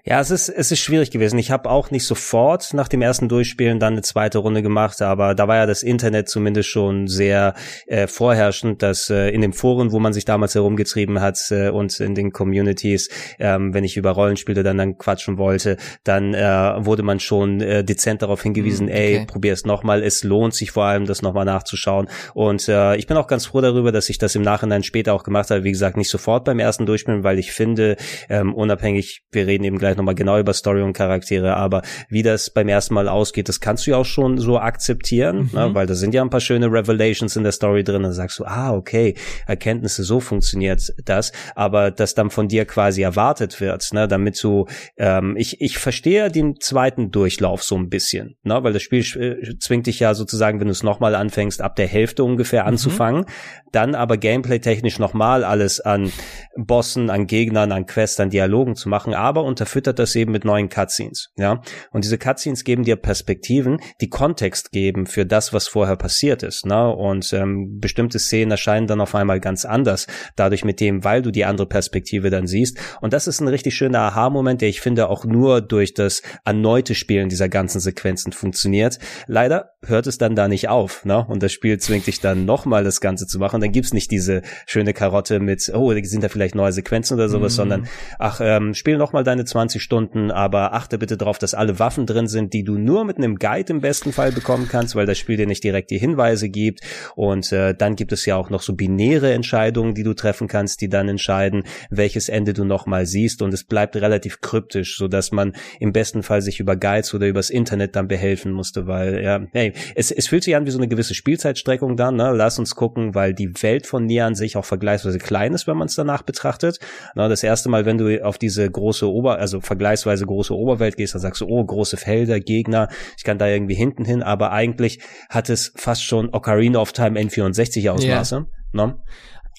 Ja, 0.05 0.21
es 0.21 0.31
ist, 0.31 0.49
es 0.49 0.73
ist 0.73 0.79
schwierig 0.79 1.11
gewesen. 1.11 1.39
Ich 1.39 1.51
habe 1.51 1.69
auch 1.69 1.91
nicht 1.91 2.07
sofort 2.07 2.73
nach 2.73 2.89
dem 2.89 3.03
ersten 3.03 3.29
Durchspielen 3.29 3.79
dann 3.79 3.95
eine 3.95 4.03
zweite 4.03 4.39
Runde 4.39 4.63
gemacht, 4.63 5.03
aber 5.03 5.35
da 5.35 5.49
war 5.49 5.57
ja 5.57 5.67
das 5.67 5.83
Internet 5.83 6.29
zumindest 6.29 6.69
schon 6.71 7.09
sehr 7.09 7.55
äh, 7.87 8.07
vorherrschend, 8.07 8.83
dass 8.83 9.11
äh, 9.11 9.29
in 9.31 9.43
den 9.43 9.53
Foren, 9.53 9.93
wo 9.93 9.99
man 9.99 10.13
sich 10.13 10.25
damals 10.25 10.55
herumgetrieben 10.55 11.21
hat 11.21 11.39
äh, 11.51 11.69
und 11.69 12.01
in 12.01 12.15
den 12.15 12.33
Communities, 12.33 13.11
ähm, 13.39 13.75
wenn 13.75 13.85
ich 13.85 13.97
über 13.97 14.13
Rollenspiele 14.13 14.63
dann, 14.63 14.79
dann 14.79 14.97
quatschen 14.97 15.37
wollte, 15.37 15.77
dann 16.05 16.33
äh, 16.33 16.41
wurde 16.85 17.03
man 17.03 17.21
schon 17.21 17.61
äh, 17.61 17.85
dezent 17.85 18.23
darauf 18.23 18.43
hingewiesen, 18.43 18.89
hm, 18.89 18.95
okay. 18.95 19.17
ey, 19.19 19.27
probier 19.27 19.53
es 19.53 19.67
nochmal, 19.67 20.03
es 20.03 20.25
lohnt 20.25 20.55
sich 20.55 20.71
vor 20.71 20.85
allem, 20.85 21.05
das 21.05 21.21
nochmal 21.21 21.45
nachzuschauen. 21.45 22.09
Und 22.33 22.69
äh, 22.69 22.97
ich 22.97 23.07
bin 23.07 23.17
auch 23.17 23.27
ganz 23.27 23.47
froh 23.47 23.61
darüber, 23.61 23.93
dass 23.93 24.09
ich 24.09 24.17
das 24.17 24.35
im 24.35 24.43
Nachhinein 24.43 24.83
später 24.83 25.13
auch 25.13 25.23
gemacht 25.23 25.51
habe. 25.51 25.65
Wie 25.65 25.73
gesagt, 25.73 25.97
nicht 25.97 26.09
sofort 26.11 26.45
beim 26.45 26.59
ersten 26.59 26.87
Durchspielen, 26.87 27.25
weil 27.25 27.39
ich 27.39 27.53
finde, 27.53 27.97
ähm, 28.31 28.55
unabhängig, 28.55 29.25
wir 29.33 29.47
reden 29.47 29.66
eben 29.67 29.79
gleich 29.79 29.97
nochmal 29.97 30.15
genau 30.15 30.39
über 30.39 30.53
Story 30.53 30.83
und 30.83 30.93
Charaktere, 30.93 31.57
aber 31.57 31.83
wie 32.09 32.23
das 32.23 32.51
beim 32.51 32.69
ersten 32.69 32.95
Mal 32.95 33.09
ausgeht, 33.09 33.49
das 33.49 33.61
kannst 33.61 33.87
du 33.87 33.93
ja 33.93 33.97
auch 33.99 34.05
schon 34.05 34.39
so 34.39 34.59
akzeptieren, 34.59 35.37
ne? 35.37 35.43
mhm. 35.43 35.59
ne? 35.59 35.75
weil 35.75 35.87
da 35.87 35.95
sind 35.95 36.15
ja 36.15 36.23
ein 36.23 36.31
paar 36.31 36.41
schöne 36.41 36.67
Revelations 36.67 37.37
in 37.37 37.43
der 37.43 37.53
Story 37.53 37.85
drin, 37.85 38.03
dann 38.03 38.13
sagst 38.13 38.39
du, 38.39 38.45
ah, 38.45 38.73
okay, 38.73 39.15
Erkenntnisse, 39.47 40.05
so 40.05 40.21
funktioniert 40.21 40.93
das, 41.05 41.33
aber 41.55 41.91
das 41.91 42.15
dann 42.15 42.31
von 42.31 42.49
dir 42.49 42.65
quasi 42.65 43.03
erwartet 43.03 43.61
wird, 43.61 43.93
ne? 43.93 44.09
damit 44.09 44.43
du, 44.43 44.67
ähm, 44.97 45.37
ich, 45.37 45.61
ich 45.61 45.79
verstehe 45.79 46.31
den 46.31 46.61
zweiten 46.61 47.11
Durchlauf 47.11 47.63
so 47.63 47.77
ein 47.77 47.89
bisschen, 47.89 48.37
ne? 48.43 48.63
weil 48.63 48.73
das 48.73 48.83
Spiel 48.83 49.01
äh, 49.01 49.59
zwingt 49.59 49.87
dich 49.87 50.01
ja 50.01 50.15
sozusagen, 50.15 50.61
wenn 50.61 50.69
du 50.69 50.73
es 50.73 50.83
nochmal 50.83 51.15
anfängst, 51.15 51.61
ab 51.61 51.77
der 51.77 51.87
Hälfte 51.87 52.25
ungefähr 52.25 52.63
mhm. 52.63 52.69
anzufangen, 52.69 53.27
dann 53.73 53.95
aber 53.95 54.17
gameplay-technisch 54.17 54.99
nochmal 54.99 55.45
alles 55.45 55.81
an 55.81 56.13
Bossen, 56.57 57.11
an 57.11 57.27
Gegnern, 57.27 57.73
an 57.73 57.87
Quests, 57.87 58.21
an 58.21 58.31
Dialogen 58.31 58.75
zu 58.75 58.89
machen, 58.89 59.15
aber 59.15 59.43
unterfüttert 59.57 59.99
das 59.99 60.15
eben 60.15 60.33
mit 60.33 60.45
neuen 60.45 60.69
Cutscenes, 60.69 61.31
ja. 61.37 61.63
Und 61.91 62.05
diese 62.05 62.19
Cutscenes 62.19 62.63
geben 62.63 62.85
dir 62.85 62.97
Perspektiven, 62.97 63.79
die 64.03 64.11
Kontext 64.11 64.71
geben 64.71 65.07
für 65.07 65.25
das, 65.25 65.55
was 65.55 65.67
vorher 65.67 65.97
passiert 65.97 66.43
ist, 66.43 66.67
ne? 66.67 66.95
Und 66.95 67.33
ähm, 67.33 67.79
bestimmte 67.81 68.19
Szenen 68.19 68.51
erscheinen 68.51 68.87
dann 68.87 69.01
auf 69.01 69.15
einmal 69.15 69.41
ganz 69.41 69.65
anders, 69.65 70.07
dadurch 70.37 70.65
mit 70.65 70.81
dem, 70.81 71.05
weil 71.05 71.23
du 71.23 71.31
die 71.31 71.47
andere 71.47 71.67
Perspektive 71.67 72.29
dann 72.29 72.47
siehst. 72.47 72.79
Und 73.01 73.15
das 73.15 73.27
ist 73.27 73.41
ein 73.41 73.49
richtig 73.49 73.75
schöner 73.75 74.01
Aha-Moment, 74.01 74.61
der 74.61 74.69
ich 74.69 74.83
finde 74.83 75.09
auch 75.09 75.25
nur 75.25 75.63
durch 75.63 75.95
das 75.95 76.21
erneute 76.45 76.95
Spielen 76.95 77.31
dieser 77.31 77.49
ganzen 77.49 77.81
Sequenzen 77.81 78.33
funktioniert. 78.33 78.99
Leider 79.27 79.71
hört 79.83 80.07
es 80.07 80.19
dann 80.19 80.37
da 80.37 80.49
nicht 80.49 80.69
auf, 80.69 81.07
ne? 81.07 81.25
Und 81.27 81.43
das 81.43 81.53
Spiel 81.53 81.79
zwingt 81.79 82.07
dich 82.07 82.21
dann 82.21 82.45
nochmal 82.45 82.85
das 82.85 83.01
Ganze 83.01 83.27
zu 83.27 83.39
machen. 83.39 83.63
Dann 83.63 83.73
gibt's 83.73 83.95
nicht 83.95 84.11
diese 84.11 84.43
schöne 84.67 84.93
Karotte 84.93 85.41
mit, 85.41 85.71
oh, 85.75 85.95
sind 86.03 86.23
da 86.23 86.29
vielleicht 86.29 86.55
neue 86.55 86.73
Sequenzen 86.73 87.15
oder 87.15 87.31
sowas, 87.31 87.55
mhm. 87.55 87.57
sondern 87.57 87.89
ach, 88.19 88.41
ähm, 88.43 88.75
spiel 88.75 88.99
nochmal 88.99 89.25
deine 89.25 89.46
20 89.47 89.83
Stunden, 89.83 90.31
aber 90.31 90.75
achte 90.75 90.99
bitte 90.99 91.17
darauf, 91.17 91.39
dass 91.39 91.55
alle 91.55 91.79
Waffen 91.79 92.07
drin 92.07 92.27
sind, 92.27 92.53
die 92.53 92.65
du 92.65 92.79
nur 92.79 93.05
mit 93.05 93.19
einem 93.19 93.37
Guide 93.37 93.73
im 93.73 93.81
besten 93.81 94.13
Fall 94.13 94.33
bekommen 94.33 94.69
kannst, 94.71 94.95
weil 94.97 95.07
das 95.07 95.19
Spiel 95.19 95.37
dir 95.37 95.47
nicht 95.47 95.65
direkt 95.65 95.91
die 95.91 95.99
Hinweise 95.99 96.49
gibt. 96.49 96.81
Und 97.15 97.53
äh, 97.53 97.75
dann 97.75 97.97
gibt 97.97 98.13
es 98.13 98.27
ja 98.27 98.37
auch 98.37 98.51
noch 98.51 98.63
so 98.63 98.75
binäre 98.75 99.33
Entscheidungen, 99.33 99.95
die 99.95 100.03
du 100.03 100.15
treffen 100.15 100.49
kannst, 100.49 100.81
die 100.81 100.89
dann 100.89 101.09
entscheiden, 101.09 101.65
welches 101.91 102.29
Ende 102.29 102.53
du 102.53 102.65
nochmal 102.65 103.07
siehst. 103.07 103.43
Und 103.43 103.55
es 103.55 103.65
bleibt 103.65 103.97
relativ 103.97 104.41
kryptisch, 104.41 104.97
so 104.97 105.09
man 105.33 105.55
im 105.81 105.93
besten 105.93 106.23
Fall 106.23 106.43
sich 106.43 106.61
über 106.61 106.77
Guides 106.77 107.15
oder 107.15 107.27
übers 107.27 107.51
Internet 107.51 107.97
dann 107.97 108.09
behelfen 108.09 108.53
musste, 108.53 108.87
weil 108.87 109.23
ja, 109.23 109.41
hey, 109.53 109.73
es, 109.95 110.11
es 110.11 110.29
fühlt 110.29 110.45
sich 110.45 110.57
an 110.57 110.67
wie 110.67 110.71
so 110.71 110.79
eine 110.79 110.89
gewisse 110.89 111.15
Spielzeitstreckung 111.15 111.97
dann. 111.97 112.17
Ne? 112.17 112.33
Lass 112.35 112.59
uns 112.59 112.75
gucken, 112.75 113.15
weil 113.15 113.35
die 113.35 113.63
Welt 113.63 113.87
von 113.87 114.05
Nier 114.05 114.27
sich 114.35 114.57
auch 114.57 114.65
vergleichsweise 114.65 115.19
klein 115.19 115.55
ist, 115.55 115.67
wenn 115.67 115.77
man 115.77 115.87
es 115.87 115.95
danach 115.95 116.23
betrachtet. 116.23 116.79
Na, 117.15 117.29
das 117.29 117.43
erste 117.43 117.69
Mal, 117.69 117.87
wenn 117.87 117.99
du 117.99 118.25
auf 118.25 118.39
diese 118.39 118.69
große 118.69 119.11
Ober, 119.11 119.36
also 119.39 119.61
vergleichsweise 119.61 120.27
große 120.27 120.55
Oberwelt 120.55 120.97
gehst, 120.97 121.15
dann 121.15 121.21
sagst 121.21 121.41
du, 121.41 121.47
oh, 121.47 121.65
große 121.65 121.97
Felder, 121.97 122.41
Gegner, 122.41 122.89
ich 123.17 123.25
kann 123.25 123.39
da 123.39 123.47
irgendwie 123.47 123.75
hinten 123.75 124.05
hin, 124.05 124.23
aber 124.23 124.53
eigentlich 124.53 125.01
hat 125.29 125.51
es 125.51 125.73
fast 125.77 126.05
schon 126.05 126.33
Ocarina 126.33 126.79
of 126.79 126.93
Time 126.93 127.19
N64 127.21 127.91
Ausmaße. 127.91 128.37
Yeah. 128.37 128.47
Ne? 128.73 128.99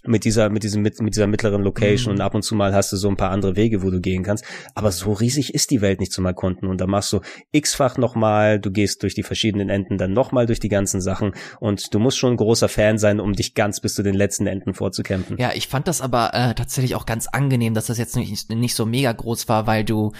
Mit 0.05 0.25
dieser, 0.25 0.49
mit 0.49 0.63
diesem, 0.63 0.81
mit, 0.81 0.99
mit 1.01 1.15
dieser 1.15 1.27
mittleren 1.27 1.63
Location 1.63 2.13
mhm. 2.13 2.19
und 2.19 2.25
ab 2.25 2.35
und 2.35 2.43
zu 2.43 2.55
mal 2.55 2.73
hast 2.73 2.91
du 2.91 2.97
so 2.97 3.09
ein 3.09 3.17
paar 3.17 3.31
andere 3.31 3.55
Wege, 3.55 3.83
wo 3.83 3.89
du 3.89 3.99
gehen 3.99 4.23
kannst. 4.23 4.45
Aber 4.75 4.91
so 4.91 5.13
riesig 5.13 5.53
ist 5.53 5.71
die 5.71 5.81
Welt 5.81 5.99
nicht 5.99 6.11
zum 6.11 6.25
Erkunden 6.25 6.67
und 6.67 6.79
da 6.79 6.87
machst 6.87 7.11
du 7.13 7.21
x-fach 7.51 7.97
nochmal, 7.97 8.59
du 8.59 8.71
gehst 8.71 9.03
durch 9.03 9.15
die 9.15 9.23
verschiedenen 9.23 9.69
Enden 9.69 9.97
dann 9.97 10.13
nochmal 10.13 10.45
durch 10.45 10.59
die 10.59 10.69
ganzen 10.69 11.01
Sachen 11.01 11.33
und 11.59 11.93
du 11.93 11.99
musst 11.99 12.17
schon 12.17 12.33
ein 12.33 12.37
großer 12.37 12.69
Fan 12.69 12.97
sein, 12.97 13.19
um 13.19 13.33
dich 13.33 13.53
ganz 13.53 13.79
bis 13.79 13.95
zu 13.95 14.03
den 14.03 14.15
letzten 14.15 14.47
Enden 14.47 14.73
vorzukämpfen. 14.73 15.37
Ja, 15.37 15.51
ich 15.53 15.67
fand 15.67 15.87
das 15.87 16.01
aber 16.01 16.33
äh, 16.33 16.53
tatsächlich 16.53 16.95
auch 16.95 17.05
ganz 17.05 17.27
angenehm, 17.27 17.73
dass 17.73 17.87
das 17.87 17.97
jetzt 17.97 18.15
nicht, 18.15 18.49
nicht 18.49 18.75
so 18.75 18.85
mega 18.85 19.11
groß 19.11 19.49
war, 19.49 19.67
weil 19.67 19.83
du 19.83 20.11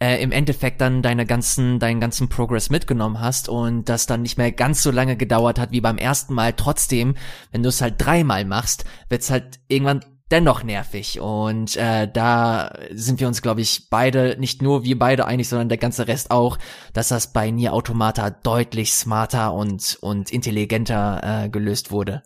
äh, 0.00 0.22
im 0.22 0.32
Endeffekt 0.32 0.80
dann 0.80 1.02
deine 1.02 1.26
ganzen, 1.26 1.78
deinen 1.78 2.00
ganzen 2.00 2.28
Progress 2.28 2.70
mitgenommen 2.70 3.20
hast 3.20 3.48
und 3.48 3.88
das 3.88 4.06
dann 4.06 4.22
nicht 4.22 4.38
mehr 4.38 4.50
ganz 4.50 4.82
so 4.82 4.90
lange 4.90 5.16
gedauert 5.16 5.58
hat 5.58 5.70
wie 5.70 5.80
beim 5.80 5.98
ersten 5.98 6.34
Mal. 6.34 6.54
Trotzdem, 6.54 7.14
wenn 7.52 7.62
du 7.62 7.68
es 7.68 7.80
halt 7.80 7.94
dreimal 7.98 8.44
machst, 8.44 8.84
wird's 9.08 9.30
halt 9.30 9.60
irgendwann 9.68 10.00
dennoch 10.30 10.62
nervig. 10.62 11.20
Und 11.20 11.76
äh, 11.76 12.10
da 12.10 12.72
sind 12.92 13.20
wir 13.20 13.28
uns, 13.28 13.42
glaube 13.42 13.60
ich, 13.60 13.88
beide, 13.90 14.36
nicht 14.38 14.62
nur 14.62 14.84
wir 14.84 14.98
beide 14.98 15.26
einig, 15.26 15.48
sondern 15.48 15.68
der 15.68 15.78
ganze 15.78 16.08
Rest 16.08 16.30
auch, 16.30 16.58
dass 16.92 17.08
das 17.08 17.32
bei 17.32 17.50
Nier 17.50 17.74
Automata 17.74 18.30
deutlich 18.30 18.92
smarter 18.92 19.52
und, 19.52 19.98
und 20.00 20.30
intelligenter 20.30 21.44
äh, 21.44 21.48
gelöst 21.48 21.90
wurde. 21.90 22.22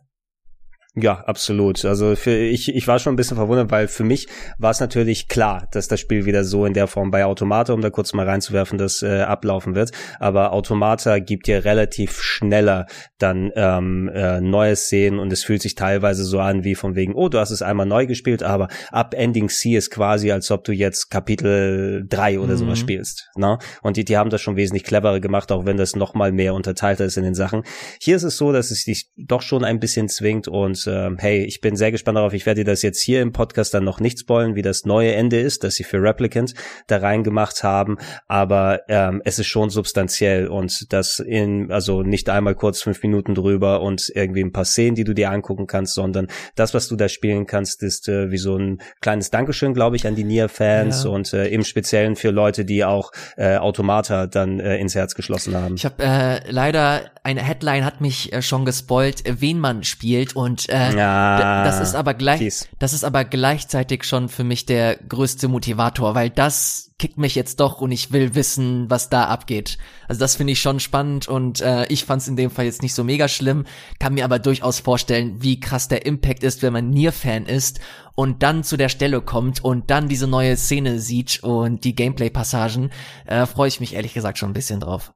Ja, 0.96 1.24
absolut. 1.26 1.84
Also 1.84 2.14
für 2.14 2.36
ich, 2.36 2.72
ich 2.72 2.86
war 2.86 3.00
schon 3.00 3.14
ein 3.14 3.16
bisschen 3.16 3.36
verwundert, 3.36 3.72
weil 3.72 3.88
für 3.88 4.04
mich 4.04 4.28
war 4.58 4.70
es 4.70 4.78
natürlich 4.78 5.26
klar, 5.26 5.66
dass 5.72 5.88
das 5.88 5.98
Spiel 5.98 6.24
wieder 6.24 6.44
so 6.44 6.66
in 6.66 6.72
der 6.72 6.86
Form 6.86 7.10
bei 7.10 7.24
Automata, 7.24 7.72
um 7.72 7.80
da 7.80 7.90
kurz 7.90 8.12
mal 8.12 8.28
reinzuwerfen, 8.28 8.78
das 8.78 9.02
äh, 9.02 9.22
ablaufen 9.22 9.74
wird. 9.74 9.90
Aber 10.20 10.52
Automata 10.52 11.18
gibt 11.18 11.48
dir 11.48 11.64
relativ 11.64 12.22
schneller 12.22 12.86
dann 13.18 13.50
ähm, 13.56 14.08
äh, 14.14 14.40
neue 14.40 14.76
Szenen 14.76 15.18
und 15.18 15.32
es 15.32 15.42
fühlt 15.42 15.62
sich 15.62 15.74
teilweise 15.74 16.22
so 16.22 16.38
an 16.38 16.62
wie 16.62 16.76
von 16.76 16.94
wegen, 16.94 17.14
oh, 17.14 17.28
du 17.28 17.40
hast 17.40 17.50
es 17.50 17.60
einmal 17.60 17.86
neu 17.86 18.06
gespielt, 18.06 18.44
aber 18.44 18.68
ab 18.92 19.14
Ending 19.14 19.48
C 19.48 19.74
ist 19.74 19.90
quasi, 19.90 20.30
als 20.30 20.52
ob 20.52 20.62
du 20.62 20.70
jetzt 20.70 21.10
Kapitel 21.10 22.06
3 22.08 22.38
oder 22.38 22.52
mhm. 22.52 22.58
sowas 22.58 22.78
spielst. 22.78 23.30
Ne? 23.36 23.58
Und 23.82 23.96
die, 23.96 24.04
die 24.04 24.16
haben 24.16 24.30
das 24.30 24.42
schon 24.42 24.54
wesentlich 24.54 24.84
cleverer 24.84 25.18
gemacht, 25.18 25.50
auch 25.50 25.66
wenn 25.66 25.76
das 25.76 25.96
nochmal 25.96 26.30
mehr 26.30 26.54
unterteilt 26.54 27.00
ist 27.00 27.16
in 27.16 27.24
den 27.24 27.34
Sachen. 27.34 27.64
Hier 28.00 28.14
ist 28.14 28.22
es 28.22 28.36
so, 28.36 28.52
dass 28.52 28.70
es 28.70 28.84
dich 28.84 29.10
doch 29.16 29.42
schon 29.42 29.64
ein 29.64 29.80
bisschen 29.80 30.08
zwingt 30.08 30.46
und 30.46 30.83
äh, 30.86 31.10
hey, 31.18 31.44
ich 31.44 31.60
bin 31.60 31.76
sehr 31.76 31.92
gespannt 31.92 32.18
darauf. 32.18 32.32
Ich 32.32 32.46
werde 32.46 32.64
dir 32.64 32.70
das 32.70 32.82
jetzt 32.82 33.00
hier 33.00 33.22
im 33.22 33.32
Podcast 33.32 33.74
dann 33.74 33.84
noch 33.84 34.00
nicht 34.00 34.20
spoilen, 34.20 34.54
wie 34.54 34.62
das 34.62 34.84
neue 34.84 35.14
Ende 35.14 35.40
ist, 35.40 35.64
das 35.64 35.74
sie 35.74 35.84
für 35.84 36.02
Replicant 36.02 36.54
da 36.86 36.98
reingemacht 36.98 37.62
haben. 37.62 37.96
Aber 38.26 38.80
ähm, 38.88 39.22
es 39.24 39.38
ist 39.38 39.46
schon 39.46 39.70
substanziell 39.70 40.48
und 40.48 40.92
das 40.92 41.18
in, 41.18 41.70
also 41.70 42.02
nicht 42.02 42.28
einmal 42.28 42.54
kurz 42.54 42.82
fünf 42.82 43.02
Minuten 43.02 43.34
drüber 43.34 43.80
und 43.80 44.10
irgendwie 44.14 44.42
ein 44.42 44.52
paar 44.52 44.64
Szenen, 44.64 44.94
die 44.94 45.04
du 45.04 45.14
dir 45.14 45.30
angucken 45.30 45.66
kannst, 45.66 45.94
sondern 45.94 46.28
das, 46.56 46.74
was 46.74 46.88
du 46.88 46.96
da 46.96 47.08
spielen 47.08 47.46
kannst, 47.46 47.82
ist 47.82 48.08
äh, 48.08 48.30
wie 48.30 48.38
so 48.38 48.56
ein 48.56 48.78
kleines 49.00 49.30
Dankeschön, 49.30 49.74
glaube 49.74 49.96
ich, 49.96 50.06
an 50.06 50.14
die 50.14 50.24
Nier-Fans 50.24 51.04
ja. 51.04 51.10
und 51.10 51.32
äh, 51.32 51.48
im 51.48 51.64
Speziellen 51.64 52.16
für 52.16 52.30
Leute, 52.30 52.64
die 52.64 52.84
auch 52.84 53.12
äh, 53.36 53.56
Automata 53.56 54.26
dann 54.26 54.60
äh, 54.60 54.76
ins 54.78 54.94
Herz 54.94 55.14
geschlossen 55.14 55.54
haben. 55.54 55.74
Ich 55.76 55.84
habe 55.84 56.02
äh, 56.02 56.50
leider 56.50 57.10
eine 57.22 57.42
Headline 57.42 57.84
hat 57.84 58.00
mich 58.00 58.32
äh, 58.32 58.42
schon 58.42 58.64
gespoilt, 58.64 59.24
wen 59.26 59.58
man 59.58 59.82
spielt 59.82 60.36
und 60.36 60.68
äh, 60.74 60.96
ja, 60.96 61.62
das 61.62 61.80
ist 61.80 61.94
aber 61.94 62.14
gleich, 62.14 62.38
fies. 62.38 62.68
das 62.80 62.92
ist 62.92 63.04
aber 63.04 63.24
gleichzeitig 63.24 64.02
schon 64.02 64.28
für 64.28 64.42
mich 64.42 64.66
der 64.66 64.96
größte 64.96 65.46
Motivator, 65.46 66.16
weil 66.16 66.30
das 66.30 66.90
kickt 66.98 67.16
mich 67.16 67.36
jetzt 67.36 67.60
doch 67.60 67.80
und 67.80 67.92
ich 67.92 68.10
will 68.10 68.34
wissen, 68.34 68.90
was 68.90 69.08
da 69.08 69.26
abgeht. 69.26 69.78
Also 70.08 70.18
das 70.18 70.34
finde 70.34 70.52
ich 70.52 70.60
schon 70.60 70.80
spannend 70.80 71.28
und 71.28 71.60
äh, 71.60 71.86
ich 71.86 72.04
fand 72.04 72.22
es 72.22 72.28
in 72.28 72.34
dem 72.34 72.50
Fall 72.50 72.64
jetzt 72.64 72.82
nicht 72.82 72.94
so 72.94 73.04
mega 73.04 73.28
schlimm, 73.28 73.66
kann 74.00 74.14
mir 74.14 74.24
aber 74.24 74.40
durchaus 74.40 74.80
vorstellen, 74.80 75.40
wie 75.40 75.60
krass 75.60 75.86
der 75.86 76.06
Impact 76.06 76.42
ist, 76.42 76.62
wenn 76.62 76.72
man 76.72 76.90
Nier-Fan 76.90 77.46
ist 77.46 77.78
und 78.16 78.42
dann 78.42 78.64
zu 78.64 78.76
der 78.76 78.88
Stelle 78.88 79.20
kommt 79.20 79.62
und 79.62 79.90
dann 79.90 80.08
diese 80.08 80.26
neue 80.26 80.56
Szene 80.56 80.98
sieht 80.98 81.40
und 81.44 81.84
die 81.84 81.94
Gameplay-Passagen, 81.94 82.90
äh, 83.26 83.46
freue 83.46 83.68
ich 83.68 83.78
mich 83.78 83.94
ehrlich 83.94 84.14
gesagt 84.14 84.38
schon 84.38 84.50
ein 84.50 84.54
bisschen 84.54 84.80
drauf. 84.80 85.12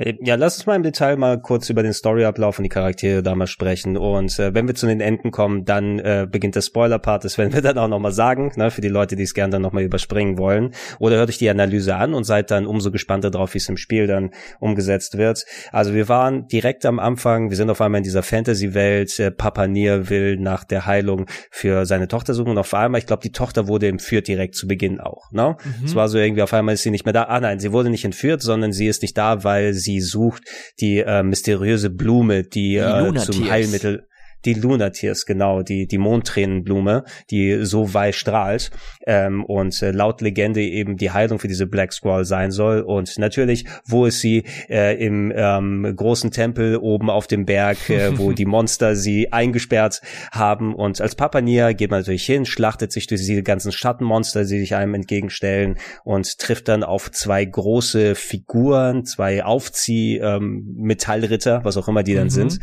Ja, 0.00 0.36
lass 0.36 0.58
uns 0.58 0.66
mal 0.66 0.76
im 0.76 0.84
Detail 0.84 1.16
mal 1.16 1.40
kurz 1.40 1.68
über 1.70 1.82
den 1.82 1.92
Storyablauf 1.92 2.60
und 2.60 2.62
die 2.62 2.68
Charaktere 2.68 3.20
da 3.20 3.34
mal 3.34 3.48
sprechen. 3.48 3.96
Und 3.96 4.38
äh, 4.38 4.54
wenn 4.54 4.68
wir 4.68 4.76
zu 4.76 4.86
den 4.86 5.00
Enden 5.00 5.32
kommen, 5.32 5.64
dann 5.64 5.98
äh, 5.98 6.24
beginnt 6.30 6.54
der 6.54 6.62
Spoiler-Part. 6.62 7.24
Das 7.24 7.36
werden 7.36 7.52
wir 7.52 7.62
dann 7.62 7.78
auch 7.78 7.88
nochmal 7.88 8.12
sagen, 8.12 8.52
ne, 8.54 8.70
für 8.70 8.80
die 8.80 8.88
Leute, 8.88 9.16
die 9.16 9.24
es 9.24 9.34
gerne 9.34 9.50
dann 9.50 9.62
nochmal 9.62 9.82
überspringen 9.82 10.38
wollen. 10.38 10.72
Oder 11.00 11.16
hört 11.16 11.30
euch 11.30 11.38
die 11.38 11.50
Analyse 11.50 11.96
an 11.96 12.14
und 12.14 12.22
seid 12.22 12.52
dann 12.52 12.64
umso 12.64 12.92
gespannter 12.92 13.32
drauf, 13.32 13.54
wie 13.54 13.58
es 13.58 13.68
im 13.68 13.76
Spiel 13.76 14.06
dann 14.06 14.30
umgesetzt 14.60 15.18
wird. 15.18 15.44
Also 15.72 15.92
wir 15.94 16.08
waren 16.08 16.46
direkt 16.46 16.86
am 16.86 17.00
Anfang, 17.00 17.50
wir 17.50 17.56
sind 17.56 17.68
auf 17.68 17.80
einmal 17.80 17.98
in 17.98 18.04
dieser 18.04 18.22
Fantasy-Welt. 18.22 19.18
Äh, 19.18 19.32
Papa 19.32 19.66
Nier 19.66 20.08
will 20.10 20.36
nach 20.36 20.62
der 20.62 20.86
Heilung 20.86 21.26
für 21.50 21.86
seine 21.86 22.06
Tochter 22.06 22.34
suchen. 22.34 22.50
Und 22.50 22.58
auf 22.58 22.72
einmal, 22.72 23.00
ich 23.00 23.06
glaube, 23.06 23.22
die 23.22 23.32
Tochter 23.32 23.66
wurde 23.66 23.88
entführt 23.88 24.28
direkt 24.28 24.54
zu 24.54 24.68
Beginn 24.68 25.00
auch. 25.00 25.32
Ne? 25.32 25.56
Mhm. 25.80 25.86
Es 25.86 25.96
war 25.96 26.08
so 26.08 26.18
irgendwie, 26.18 26.42
auf 26.42 26.54
einmal 26.54 26.74
ist 26.74 26.84
sie 26.84 26.92
nicht 26.92 27.04
mehr 27.04 27.12
da. 27.14 27.24
Ah 27.24 27.40
nein, 27.40 27.58
sie 27.58 27.72
wurde 27.72 27.90
nicht 27.90 28.04
entführt, 28.04 28.42
sondern 28.42 28.72
sie 28.72 28.86
ist 28.86 29.02
nicht 29.02 29.18
da, 29.18 29.42
weil 29.42 29.74
sie 29.74 29.87
sie 29.88 30.00
sucht 30.02 30.42
die 30.80 30.98
äh, 30.98 31.22
mysteriöse 31.22 31.88
Blume, 31.88 32.44
die, 32.44 32.74
die 32.74 32.76
äh, 32.76 33.14
zum 33.14 33.48
Heilmittel 33.48 34.06
die 34.54 34.60
Lunatiers, 34.60 35.26
genau, 35.26 35.62
die, 35.62 35.86
die 35.86 35.98
Mondtränenblume, 35.98 37.04
die 37.30 37.64
so 37.64 37.92
weiß 37.92 38.16
strahlt 38.16 38.70
ähm, 39.06 39.44
und 39.44 39.82
äh, 39.82 39.90
laut 39.90 40.22
Legende 40.22 40.62
eben 40.62 40.96
die 40.96 41.10
Heilung 41.10 41.38
für 41.38 41.48
diese 41.48 41.66
Black 41.66 41.92
Squall 41.92 42.24
sein 42.24 42.50
soll. 42.50 42.80
Und 42.80 43.18
natürlich, 43.18 43.66
wo 43.84 44.06
ist 44.06 44.20
sie? 44.20 44.44
Äh, 44.68 45.04
Im 45.04 45.30
ähm, 45.34 45.92
großen 45.94 46.30
Tempel 46.30 46.78
oben 46.78 47.10
auf 47.10 47.26
dem 47.26 47.44
Berg, 47.44 47.90
äh, 47.90 48.16
wo 48.18 48.32
die 48.32 48.46
Monster 48.46 48.96
sie 48.96 49.30
eingesperrt 49.32 50.00
haben. 50.32 50.74
Und 50.74 50.98
als 51.00 51.14
Papania 51.14 51.72
geht 51.72 51.90
man 51.90 52.00
natürlich 52.00 52.24
hin, 52.24 52.46
schlachtet 52.46 52.92
sich 52.92 53.06
durch 53.06 53.20
diese 53.20 53.42
ganzen 53.42 53.72
Schattenmonster, 53.72 54.44
die 54.44 54.60
sich 54.60 54.74
einem 54.74 54.94
entgegenstellen 54.94 55.76
und 56.04 56.38
trifft 56.38 56.68
dann 56.68 56.82
auf 56.82 57.10
zwei 57.10 57.44
große 57.44 58.14
Figuren, 58.14 59.04
zwei 59.04 59.44
Aufzieh-Metallritter, 59.44 61.56
ähm, 61.56 61.64
was 61.64 61.76
auch 61.76 61.88
immer 61.88 62.02
die 62.02 62.14
dann 62.14 62.24
mhm. 62.24 62.30
sind. 62.30 62.58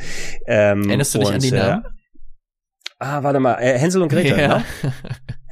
Ähm, 0.48 0.89
Erinnerst 0.89 1.13
du 1.13 1.19
dich 1.19 1.28
und, 1.28 1.36
an 1.36 1.41
die 1.41 1.52
Namen? 1.52 1.75
Ah, 3.00 3.24
warte 3.24 3.40
mal, 3.40 3.56
äh, 3.56 3.78
Hänsel 3.78 4.02
und 4.02 4.10
Gretel, 4.10 4.40
ja. 4.40 4.58
ne? 4.60 4.64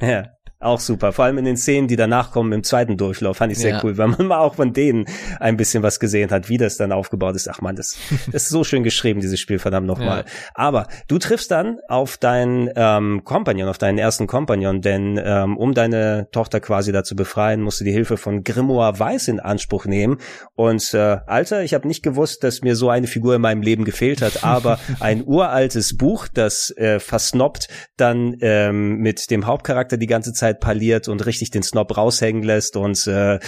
ja. 0.00 0.22
Auch 0.64 0.80
super. 0.80 1.12
Vor 1.12 1.26
allem 1.26 1.36
in 1.36 1.44
den 1.44 1.58
Szenen, 1.58 1.88
die 1.88 1.96
danach 1.96 2.30
kommen 2.30 2.50
im 2.52 2.62
zweiten 2.64 2.96
Durchlauf, 2.96 3.36
fand 3.36 3.52
ich 3.52 3.58
sehr 3.58 3.72
ja. 3.72 3.80
cool, 3.84 3.98
weil 3.98 4.08
man 4.08 4.26
mal 4.26 4.38
auch 4.38 4.54
von 4.54 4.72
denen 4.72 5.04
ein 5.38 5.58
bisschen 5.58 5.82
was 5.82 6.00
gesehen 6.00 6.30
hat, 6.30 6.48
wie 6.48 6.56
das 6.56 6.78
dann 6.78 6.90
aufgebaut 6.90 7.36
ist. 7.36 7.48
Ach 7.48 7.60
man, 7.60 7.76
das, 7.76 7.98
das 8.32 8.44
ist 8.44 8.48
so 8.48 8.64
schön 8.64 8.82
geschrieben, 8.82 9.20
dieses 9.20 9.38
Spiel, 9.38 9.58
verdammt 9.58 9.86
nochmal. 9.86 10.20
Ja. 10.20 10.32
Aber 10.54 10.86
du 11.06 11.18
triffst 11.18 11.50
dann 11.50 11.80
auf 11.86 12.16
deinen 12.16 12.70
ähm, 12.76 13.24
Kompagnon, 13.24 13.68
auf 13.68 13.76
deinen 13.76 13.98
ersten 13.98 14.26
Kompagnon, 14.26 14.80
denn 14.80 15.20
ähm, 15.22 15.58
um 15.58 15.74
deine 15.74 16.28
Tochter 16.32 16.60
quasi 16.60 16.92
da 16.92 17.04
zu 17.04 17.14
befreien, 17.14 17.60
musst 17.60 17.80
du 17.80 17.84
die 17.84 17.92
Hilfe 17.92 18.16
von 18.16 18.42
Grimoire 18.42 18.98
Weiß 18.98 19.28
in 19.28 19.40
Anspruch 19.40 19.84
nehmen. 19.84 20.16
Und 20.54 20.94
äh, 20.94 21.18
Alter, 21.26 21.62
ich 21.62 21.74
habe 21.74 21.86
nicht 21.86 22.02
gewusst, 22.02 22.42
dass 22.42 22.62
mir 22.62 22.74
so 22.74 22.88
eine 22.88 23.06
Figur 23.06 23.34
in 23.34 23.42
meinem 23.42 23.60
Leben 23.60 23.84
gefehlt 23.84 24.22
hat, 24.22 24.44
aber 24.44 24.78
ein 25.00 25.24
uraltes 25.26 25.94
Buch, 25.98 26.26
das 26.32 26.70
äh, 26.78 27.00
versnoppt 27.00 27.68
dann 27.98 28.38
ähm, 28.40 28.96
mit 28.96 29.30
dem 29.30 29.46
Hauptcharakter 29.46 29.98
die 29.98 30.06
ganze 30.06 30.32
Zeit 30.32 30.53
Zeit 30.54 30.60
parliert 30.60 31.08
und 31.08 31.24
richtig 31.26 31.50
den 31.50 31.62
Snob 31.62 31.96
raushängen 31.96 32.42
lässt. 32.42 32.76
Und 32.76 33.06
äh, 33.06 33.38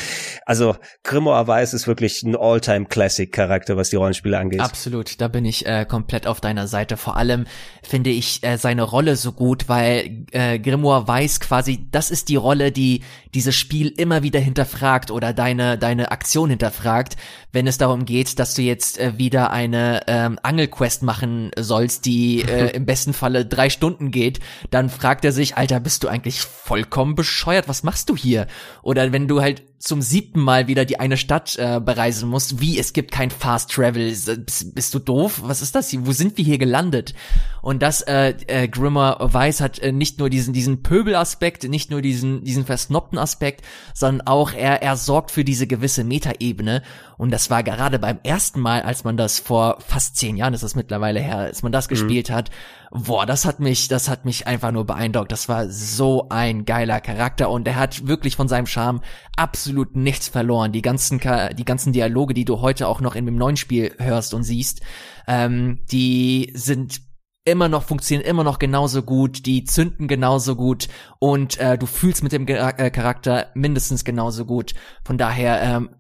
also 0.45 0.77
Grimoire 1.03 1.47
Weiß 1.47 1.75
ist 1.75 1.87
wirklich 1.87 2.23
ein 2.23 2.37
All-Time-Classic-Charakter, 2.37 3.77
was 3.77 3.90
die 3.90 3.97
Rollenspiele 3.97 4.38
angeht. 4.38 4.61
Absolut, 4.61 5.21
da 5.21 5.29
bin 5.29 5.45
ich 5.45 5.66
äh, 5.66 5.87
komplett 5.88 6.27
auf 6.27 6.40
deiner 6.40 6.66
Seite. 6.66 6.97
Vor 6.97 7.16
allem 7.16 7.47
finde 7.83 8.11
ich 8.11 8.42
äh, 8.42 8.57
seine 8.59 8.83
Rolle 8.83 9.16
so 9.16 9.33
gut, 9.33 9.69
weil 9.69 10.27
äh, 10.33 10.59
Grimoire 10.59 11.09
Weiß 11.09 11.40
quasi, 11.40 11.88
das 11.90 12.11
ist 12.11 12.29
die 12.29 12.37
Rolle, 12.37 12.73
die 12.73 13.03
dieses 13.35 13.55
Spiel 13.55 13.88
immer 13.88 14.23
wieder 14.23 14.40
hinterfragt 14.40 15.11
oder 15.11 15.35
deine 15.35 15.77
deine 15.77 16.11
Aktion 16.11 16.49
hinterfragt, 16.49 17.16
wenn 17.53 17.66
es 17.66 17.77
darum 17.79 18.07
geht, 18.07 18.38
dass 18.38 18.55
du 18.55 18.62
jetzt 18.62 18.99
äh, 18.99 19.19
wieder 19.19 19.51
eine 19.51 20.03
ähm, 20.07 20.38
Angelquest 20.42 21.03
machen 21.03 21.51
sollst, 21.59 22.07
die 22.07 22.42
äh, 22.42 22.71
im 22.75 22.87
besten 22.87 23.12
Falle 23.12 23.45
drei 23.45 23.69
Stunden 23.69 24.11
geht, 24.11 24.40
dann 24.71 24.88
fragt 24.88 25.25
er 25.25 25.33
sich, 25.33 25.57
Alter, 25.57 25.81
bist 25.81 26.03
du 26.03 26.09
eigentlich 26.09 26.40
vollkommen 26.87 27.14
bescheuert? 27.14 27.68
Was 27.68 27.83
machst 27.83 28.09
du 28.09 28.16
hier? 28.16 28.46
Oder 28.83 29.12
wenn 29.12 29.29
du 29.29 29.40
halt 29.40 29.62
zum 29.79 30.01
siebten 30.01 30.41
Mal 30.41 30.69
wieder 30.69 30.85
die 30.85 30.99
eine 30.99 31.17
Stadt 31.17 31.57
äh, 31.57 31.81
bereisen 31.81 32.29
musst. 32.29 32.61
Wie, 32.61 32.79
es 32.79 32.93
gibt 32.93 33.12
kein 33.12 33.31
Fast 33.31 33.71
Travel. 33.71 34.09
Bist, 34.09 34.75
bist 34.75 34.95
du 34.95 34.99
doof? 34.99 35.41
Was 35.45 35.61
ist 35.61 35.75
das 35.75 35.91
hier? 35.91 36.07
Wo 36.07 36.12
sind 36.12 36.37
wir 36.39 36.45
hier 36.45 36.59
gelandet? 36.59 37.15
Und 37.62 37.83
das 37.83 38.01
äh, 38.03 38.35
äh, 38.47 38.69
Grimmer 38.69 39.19
weiß 39.21 39.61
hat 39.61 39.79
äh, 39.79 39.93
nicht 39.93 40.19
nur 40.19 40.31
diesen 40.31 40.55
diesen 40.55 40.83
Pöbelaspekt, 40.83 41.69
nicht 41.69 41.91
nur 41.91 42.01
diesen 42.01 42.45
diesen 42.45 42.65
versnobten 42.65 43.19
Aspekt, 43.19 43.65
sondern 43.93 44.27
auch 44.27 44.53
er 44.53 44.83
er 44.83 44.97
sorgt 44.97 45.31
für 45.31 45.45
diese 45.45 45.67
gewisse 45.67 46.05
Metaebene. 46.05 46.83
Und 47.19 47.31
das 47.31 47.51
war 47.51 47.62
gerade 47.62 47.99
beim 47.99 48.19
ersten 48.23 48.61
Mal, 48.61 48.83
als 48.83 49.05
man 49.05 49.17
das 49.17 49.39
vor 49.39 49.79
fast 49.81 50.17
zehn 50.17 50.37
Jahren 50.37 50.55
ist 50.55 50.62
das 50.62 50.75
mittlerweile 50.75 51.21
her, 51.21 51.39
als 51.39 51.62
man 51.62 51.73
das 51.73 51.87
mhm. 51.87 51.91
gespielt 51.91 52.31
hat, 52.31 52.51
boah, 52.91 53.27
das 53.27 53.45
hat 53.45 53.61
mich, 53.61 53.89
das 53.89 54.09
hat 54.09 54.25
mich 54.25 54.47
einfach 54.47 54.73
nur 54.73 54.85
beeindruckt. 54.85 55.33
Das 55.33 55.49
war 55.49 55.69
so 55.69 56.29
ein 56.29 56.65
geiler 56.65 57.01
Charakter 57.01 57.51
und 57.51 57.67
er 57.67 57.77
hat 57.77 58.07
wirklich 58.07 58.37
von 58.37 58.49
seinem 58.49 58.67
Charme 58.67 59.01
absolut 59.37 59.65
nichts 59.72 60.29
verloren. 60.29 60.72
Die 60.72 60.83
ganzen, 60.83 61.20
die 61.20 61.64
ganzen 61.64 61.92
Dialoge, 61.92 62.35
die 62.35 62.44
du 62.44 62.61
heute 62.61 62.88
auch 62.88 63.00
noch 63.00 63.14
in 63.14 63.26
dem 63.26 63.37
neuen 63.37 63.57
Spiel 63.57 63.94
hörst 63.98 64.35
und 64.35 64.42
siehst, 64.42 64.81
ähm, 65.26 65.81
die 65.90 66.52
sind 66.55 67.00
immer 67.44 67.68
noch 67.68 67.85
funktionieren 67.85 68.26
immer 68.26 68.44
noch 68.44 68.59
genauso 68.59 69.02
gut, 69.02 69.46
die 69.46 69.64
zünden 69.64 70.09
genauso 70.09 70.57
gut 70.57 70.88
und 71.20 71.59
äh, 71.59 71.79
du 71.79 71.87
fühlst 71.87 72.22
mit 72.24 72.33
dem 72.33 72.46
äh, 72.48 72.90
Charakter 72.90 73.50
mindestens 73.55 74.05
genauso 74.05 74.44
gut. 74.44 74.74
Von 75.05 75.16
daher 75.16 75.62
ähm, 75.62 75.90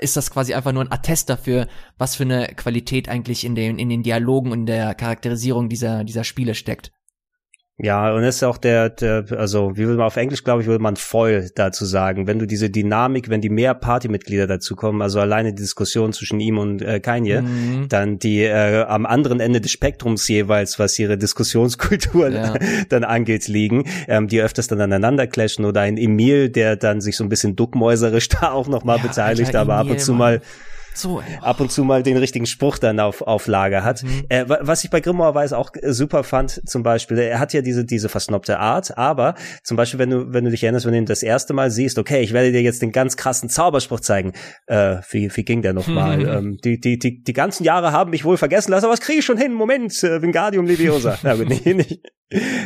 ist 0.00 0.16
das 0.16 0.30
quasi 0.30 0.54
einfach 0.54 0.72
nur 0.72 0.84
ein 0.84 0.92
Attest 0.92 1.28
dafür, 1.28 1.66
was 1.98 2.14
für 2.14 2.22
eine 2.22 2.46
Qualität 2.56 3.08
eigentlich 3.08 3.44
in 3.44 3.54
den, 3.54 3.78
in 3.78 3.88
den 3.88 4.02
Dialogen 4.02 4.52
und 4.52 4.66
der 4.66 4.94
Charakterisierung 4.94 5.68
dieser, 5.68 6.04
dieser 6.04 6.24
Spiele 6.24 6.54
steckt. 6.54 6.92
Ja, 7.78 8.14
und 8.14 8.22
das 8.22 8.36
ist 8.36 8.42
auch 8.44 8.58
der, 8.58 8.90
der, 8.90 9.24
also 9.36 9.76
wie 9.76 9.88
will 9.88 9.96
man 9.96 10.06
auf 10.06 10.16
Englisch, 10.16 10.44
glaube 10.44 10.60
ich, 10.60 10.68
würde 10.68 10.82
man 10.82 10.96
Foil 10.96 11.50
dazu 11.54 11.86
sagen. 11.86 12.26
Wenn 12.26 12.38
du 12.38 12.46
diese 12.46 12.68
Dynamik, 12.68 13.30
wenn 13.30 13.40
die 13.40 13.48
mehr 13.48 13.74
Partymitglieder 13.74 14.46
dazu 14.46 14.76
kommen, 14.76 15.00
also 15.00 15.20
alleine 15.20 15.54
die 15.54 15.62
Diskussion 15.62 16.12
zwischen 16.12 16.38
ihm 16.38 16.58
und 16.58 16.82
äh, 16.82 17.00
Kanye, 17.00 17.40
mhm. 17.40 17.88
dann 17.88 18.18
die 18.18 18.42
äh, 18.42 18.82
am 18.82 19.06
anderen 19.06 19.40
Ende 19.40 19.60
des 19.60 19.70
Spektrums 19.70 20.28
jeweils, 20.28 20.78
was 20.78 20.98
ihre 20.98 21.16
Diskussionskultur 21.16 22.28
ja. 22.28 22.54
dann 22.90 23.04
angeht, 23.04 23.48
liegen, 23.48 23.84
ähm, 24.06 24.28
die 24.28 24.42
öfters 24.42 24.68
dann 24.68 24.80
aneinander 24.80 25.26
clashen 25.26 25.64
oder 25.64 25.80
ein 25.80 25.96
Emil, 25.96 26.50
der 26.50 26.76
dann 26.76 27.00
sich 27.00 27.16
so 27.16 27.24
ein 27.24 27.30
bisschen 27.30 27.56
duckmäuserisch 27.56 28.28
da 28.40 28.52
auch 28.52 28.68
nochmal 28.68 28.98
ja, 28.98 29.02
beteiligt, 29.04 29.56
aber 29.56 29.74
Emil, 29.74 29.86
ab 29.86 29.90
und 29.90 30.00
zu 30.00 30.12
mal 30.12 30.42
so, 30.94 31.22
ab 31.40 31.60
und 31.60 31.72
zu 31.72 31.84
mal 31.84 32.02
den 32.02 32.16
richtigen 32.16 32.46
Spruch 32.46 32.78
dann 32.78 33.00
auf, 33.00 33.22
auf 33.22 33.46
Lager 33.46 33.84
hat. 33.84 34.02
Mhm. 34.02 34.24
Äh, 34.28 34.44
was 34.48 34.84
ich 34.84 34.90
bei 34.90 35.00
Grimoire 35.00 35.34
Weiß 35.34 35.52
auch 35.52 35.70
super 35.82 36.24
fand, 36.24 36.62
zum 36.68 36.82
Beispiel, 36.82 37.18
er 37.18 37.38
hat 37.38 37.52
ja 37.52 37.62
diese, 37.62 37.84
diese 37.84 38.08
versnobte 38.08 38.58
Art, 38.58 38.96
aber 38.98 39.34
zum 39.62 39.76
Beispiel, 39.76 39.98
wenn 39.98 40.10
du, 40.10 40.32
wenn 40.32 40.44
du 40.44 40.50
dich 40.50 40.62
erinnerst, 40.62 40.86
wenn 40.86 40.92
du 40.92 40.98
ihn 40.98 41.06
das 41.06 41.22
erste 41.22 41.54
Mal 41.54 41.70
siehst, 41.70 41.98
okay, 41.98 42.22
ich 42.22 42.32
werde 42.32 42.52
dir 42.52 42.62
jetzt 42.62 42.82
den 42.82 42.92
ganz 42.92 43.16
krassen 43.16 43.48
Zauberspruch 43.48 44.00
zeigen. 44.00 44.32
Äh, 44.66 44.96
wie, 45.10 45.34
wie 45.34 45.44
ging 45.44 45.62
der 45.62 45.72
nochmal? 45.72 46.18
Mhm. 46.18 46.28
Ähm, 46.28 46.58
die, 46.64 46.80
die, 46.80 46.98
die, 46.98 47.22
die 47.22 47.32
ganzen 47.32 47.64
Jahre 47.64 47.92
haben 47.92 48.10
mich 48.10 48.24
wohl 48.24 48.36
vergessen 48.36 48.70
lassen, 48.70 48.84
aber 48.84 48.92
was 48.92 49.00
kriege 49.00 49.20
ich 49.20 49.24
schon 49.24 49.38
hin? 49.38 49.52
Moment, 49.52 50.02
äh, 50.02 50.22
Wingardium 50.22 50.66
Leviosa. 50.66 51.18
Na 51.22 51.34
gut, 51.34 51.48
nee, 51.48 51.74
nicht, 51.74 52.00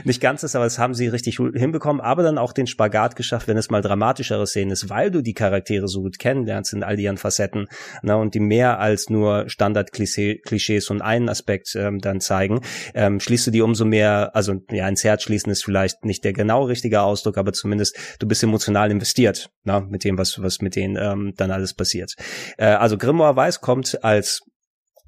nicht 0.04 0.20
ganz 0.20 0.42
ist, 0.42 0.56
aber 0.56 0.64
das 0.64 0.78
haben 0.78 0.94
sie 0.94 1.08
richtig 1.08 1.36
hinbekommen, 1.36 2.00
aber 2.00 2.22
dann 2.22 2.38
auch 2.38 2.52
den 2.52 2.66
Spagat 2.66 3.16
geschafft, 3.16 3.48
wenn 3.48 3.56
es 3.56 3.70
mal 3.70 3.82
dramatischere 3.82 4.46
Szenen 4.46 4.70
ist, 4.70 4.90
weil 4.90 5.10
du 5.10 5.22
die 5.22 5.34
Charaktere 5.34 5.88
so 5.88 6.02
gut 6.02 6.18
kennenlernst 6.18 6.72
in 6.72 6.82
all 6.82 6.98
ihren 6.98 7.16
Facetten, 7.16 7.66
na, 8.02 8.16
und 8.16 8.34
die 8.34 8.40
mehr 8.40 8.80
als 8.80 9.10
nur 9.10 9.48
Standard-Klischees 9.48 10.90
und 10.90 11.02
einen 11.02 11.28
Aspekt 11.28 11.74
ähm, 11.76 11.98
dann 12.00 12.20
zeigen, 12.20 12.60
ähm, 12.94 13.20
schließt 13.20 13.48
du 13.48 13.50
die 13.50 13.62
umso 13.62 13.84
mehr, 13.84 14.34
also 14.34 14.54
ja, 14.70 14.88
ins 14.88 15.04
Herz 15.04 15.22
schließen 15.22 15.50
ist 15.52 15.64
vielleicht 15.64 16.04
nicht 16.04 16.24
der 16.24 16.32
genau 16.32 16.64
richtige 16.64 17.02
Ausdruck, 17.02 17.38
aber 17.38 17.52
zumindest 17.52 17.98
du 18.18 18.26
bist 18.26 18.42
emotional 18.42 18.90
investiert, 18.90 19.50
na, 19.64 19.80
mit 19.80 20.04
dem, 20.04 20.18
was, 20.18 20.42
was 20.42 20.60
mit 20.60 20.76
denen 20.76 20.96
ähm, 20.96 21.32
dann 21.36 21.50
alles 21.50 21.74
passiert. 21.74 22.14
Äh, 22.58 22.66
also 22.66 22.98
Grimoire 22.98 23.36
Weiß 23.36 23.60
kommt 23.60 24.02
als 24.04 24.42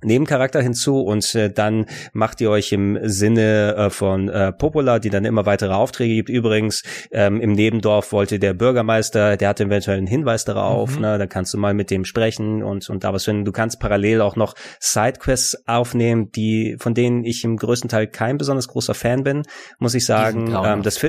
Nebencharakter 0.02 0.62
hinzu 0.62 1.00
und 1.00 1.34
äh, 1.34 1.50
dann 1.50 1.86
macht 2.12 2.40
ihr 2.40 2.50
euch 2.50 2.72
im 2.72 2.98
Sinne 3.02 3.74
äh, 3.76 3.90
von 3.90 4.28
äh, 4.28 4.52
Popola, 4.52 4.98
die 4.98 5.10
dann 5.10 5.24
immer 5.24 5.46
weitere 5.46 5.72
Aufträge 5.72 6.14
gibt. 6.14 6.28
Übrigens, 6.28 6.82
ähm, 7.10 7.40
im 7.40 7.52
Nebendorf 7.52 8.12
wollte 8.12 8.38
der 8.38 8.54
Bürgermeister, 8.54 9.36
der 9.36 9.48
hat 9.48 9.60
eventuell 9.60 9.98
einen 9.98 10.06
Hinweis 10.06 10.44
darauf, 10.44 10.96
mhm. 10.96 11.02
ne, 11.02 11.18
da 11.18 11.26
kannst 11.26 11.52
du 11.54 11.58
mal 11.58 11.74
mit 11.74 11.90
dem 11.90 12.04
sprechen 12.04 12.62
und, 12.62 12.88
und 12.88 13.04
da 13.04 13.12
was 13.12 13.24
finden. 13.24 13.44
Du 13.44 13.52
kannst 13.52 13.80
parallel 13.80 14.20
auch 14.20 14.36
noch 14.36 14.54
Sidequests 14.80 15.66
aufnehmen, 15.66 16.30
die, 16.32 16.76
von 16.78 16.94
denen 16.94 17.24
ich 17.24 17.44
im 17.44 17.56
größten 17.56 17.88
Teil 17.88 18.06
kein 18.06 18.38
besonders 18.38 18.68
großer 18.68 18.94
Fan 18.94 19.24
bin, 19.24 19.42
muss 19.78 19.94
ich 19.94 20.06
sagen. 20.06 20.54
Ähm, 20.64 20.82
das, 20.82 21.04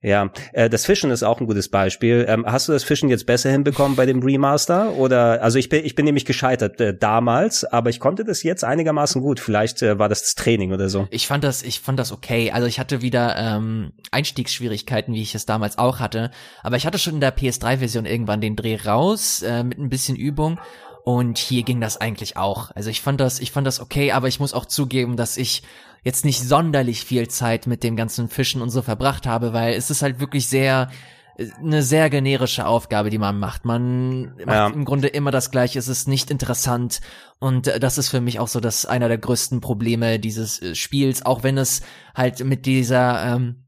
ja, 0.00 0.30
äh, 0.52 0.70
das 0.70 0.86
Fischen 0.86 1.10
ist 1.10 1.24
auch 1.24 1.40
ein 1.40 1.46
gutes 1.46 1.68
Beispiel. 1.68 2.24
Ähm, 2.28 2.44
hast 2.46 2.68
du 2.68 2.72
das 2.72 2.84
Fischen 2.84 3.08
jetzt 3.08 3.26
besser 3.26 3.50
hinbekommen 3.50 3.96
bei 3.96 4.06
dem 4.06 4.22
Remaster? 4.22 4.92
Oder 4.92 5.42
also 5.42 5.58
ich 5.58 5.68
bin 5.68 5.84
ich 5.84 5.96
bin 5.96 6.04
nämlich 6.04 6.24
gescheitert 6.24 6.80
äh, 6.80 6.96
damals, 6.96 7.64
aber 7.64 7.90
ich 7.90 7.98
konnte 7.98 8.24
das 8.24 8.44
jetzt 8.44 8.62
einigermaßen 8.62 9.20
gut. 9.20 9.40
Vielleicht 9.40 9.82
äh, 9.82 9.98
war 9.98 10.08
das 10.08 10.22
das 10.22 10.34
Training 10.36 10.72
oder 10.72 10.88
so. 10.88 11.08
Ich 11.10 11.26
fand 11.26 11.42
das 11.42 11.62
ich 11.62 11.80
fand 11.80 11.98
das 11.98 12.12
okay. 12.12 12.52
Also 12.52 12.68
ich 12.68 12.78
hatte 12.78 13.02
wieder 13.02 13.36
ähm, 13.36 13.92
Einstiegsschwierigkeiten, 14.12 15.14
wie 15.14 15.22
ich 15.22 15.34
es 15.34 15.46
damals 15.46 15.78
auch 15.78 15.98
hatte. 15.98 16.30
Aber 16.62 16.76
ich 16.76 16.86
hatte 16.86 16.98
schon 16.98 17.14
in 17.14 17.20
der 17.20 17.36
PS3-Version 17.36 18.06
irgendwann 18.06 18.40
den 18.40 18.54
Dreh 18.54 18.76
raus 18.76 19.42
äh, 19.42 19.64
mit 19.64 19.78
ein 19.78 19.88
bisschen 19.88 20.14
Übung 20.14 20.60
Und 21.02 21.38
hier 21.38 21.62
ging 21.62 21.80
das 21.80 22.00
eigentlich 22.00 22.36
auch. 22.36 22.70
Also 22.74 22.90
ich 22.90 23.00
fand 23.00 23.18
das, 23.18 23.40
ich 23.40 23.50
fand 23.50 23.66
das 23.66 23.80
okay, 23.80 24.12
aber 24.12 24.28
ich 24.28 24.40
muss 24.40 24.52
auch 24.52 24.66
zugeben, 24.66 25.16
dass 25.16 25.38
ich 25.38 25.62
jetzt 26.04 26.24
nicht 26.24 26.42
sonderlich 26.42 27.04
viel 27.04 27.28
Zeit 27.28 27.66
mit 27.66 27.82
dem 27.82 27.96
ganzen 27.96 28.28
Fischen 28.28 28.62
und 28.62 28.70
so 28.70 28.82
verbracht 28.82 29.26
habe, 29.26 29.52
weil 29.52 29.74
es 29.74 29.90
ist 29.90 30.02
halt 30.02 30.20
wirklich 30.20 30.48
sehr, 30.48 30.90
eine 31.62 31.82
sehr 31.82 32.10
generische 32.10 32.66
Aufgabe, 32.66 33.10
die 33.10 33.18
man 33.18 33.38
macht. 33.38 33.64
Man 33.64 34.34
macht 34.36 34.48
ja. 34.48 34.66
im 34.68 34.84
Grunde 34.84 35.08
immer 35.08 35.30
das 35.30 35.50
Gleiche. 35.50 35.78
Es 35.78 35.86
ist 35.86 36.08
nicht 36.08 36.30
interessant. 36.30 37.00
Und 37.38 37.68
äh, 37.68 37.78
das 37.78 37.96
ist 37.96 38.08
für 38.08 38.20
mich 38.20 38.40
auch 38.40 38.48
so 38.48 38.58
das 38.58 38.86
einer 38.86 39.08
der 39.08 39.18
größten 39.18 39.60
Probleme 39.60 40.18
dieses 40.18 40.60
äh, 40.60 40.74
Spiels, 40.74 41.24
auch 41.24 41.44
wenn 41.44 41.56
es 41.56 41.82
halt 42.14 42.44
mit 42.44 42.66
dieser, 42.66 43.34
ähm, 43.34 43.66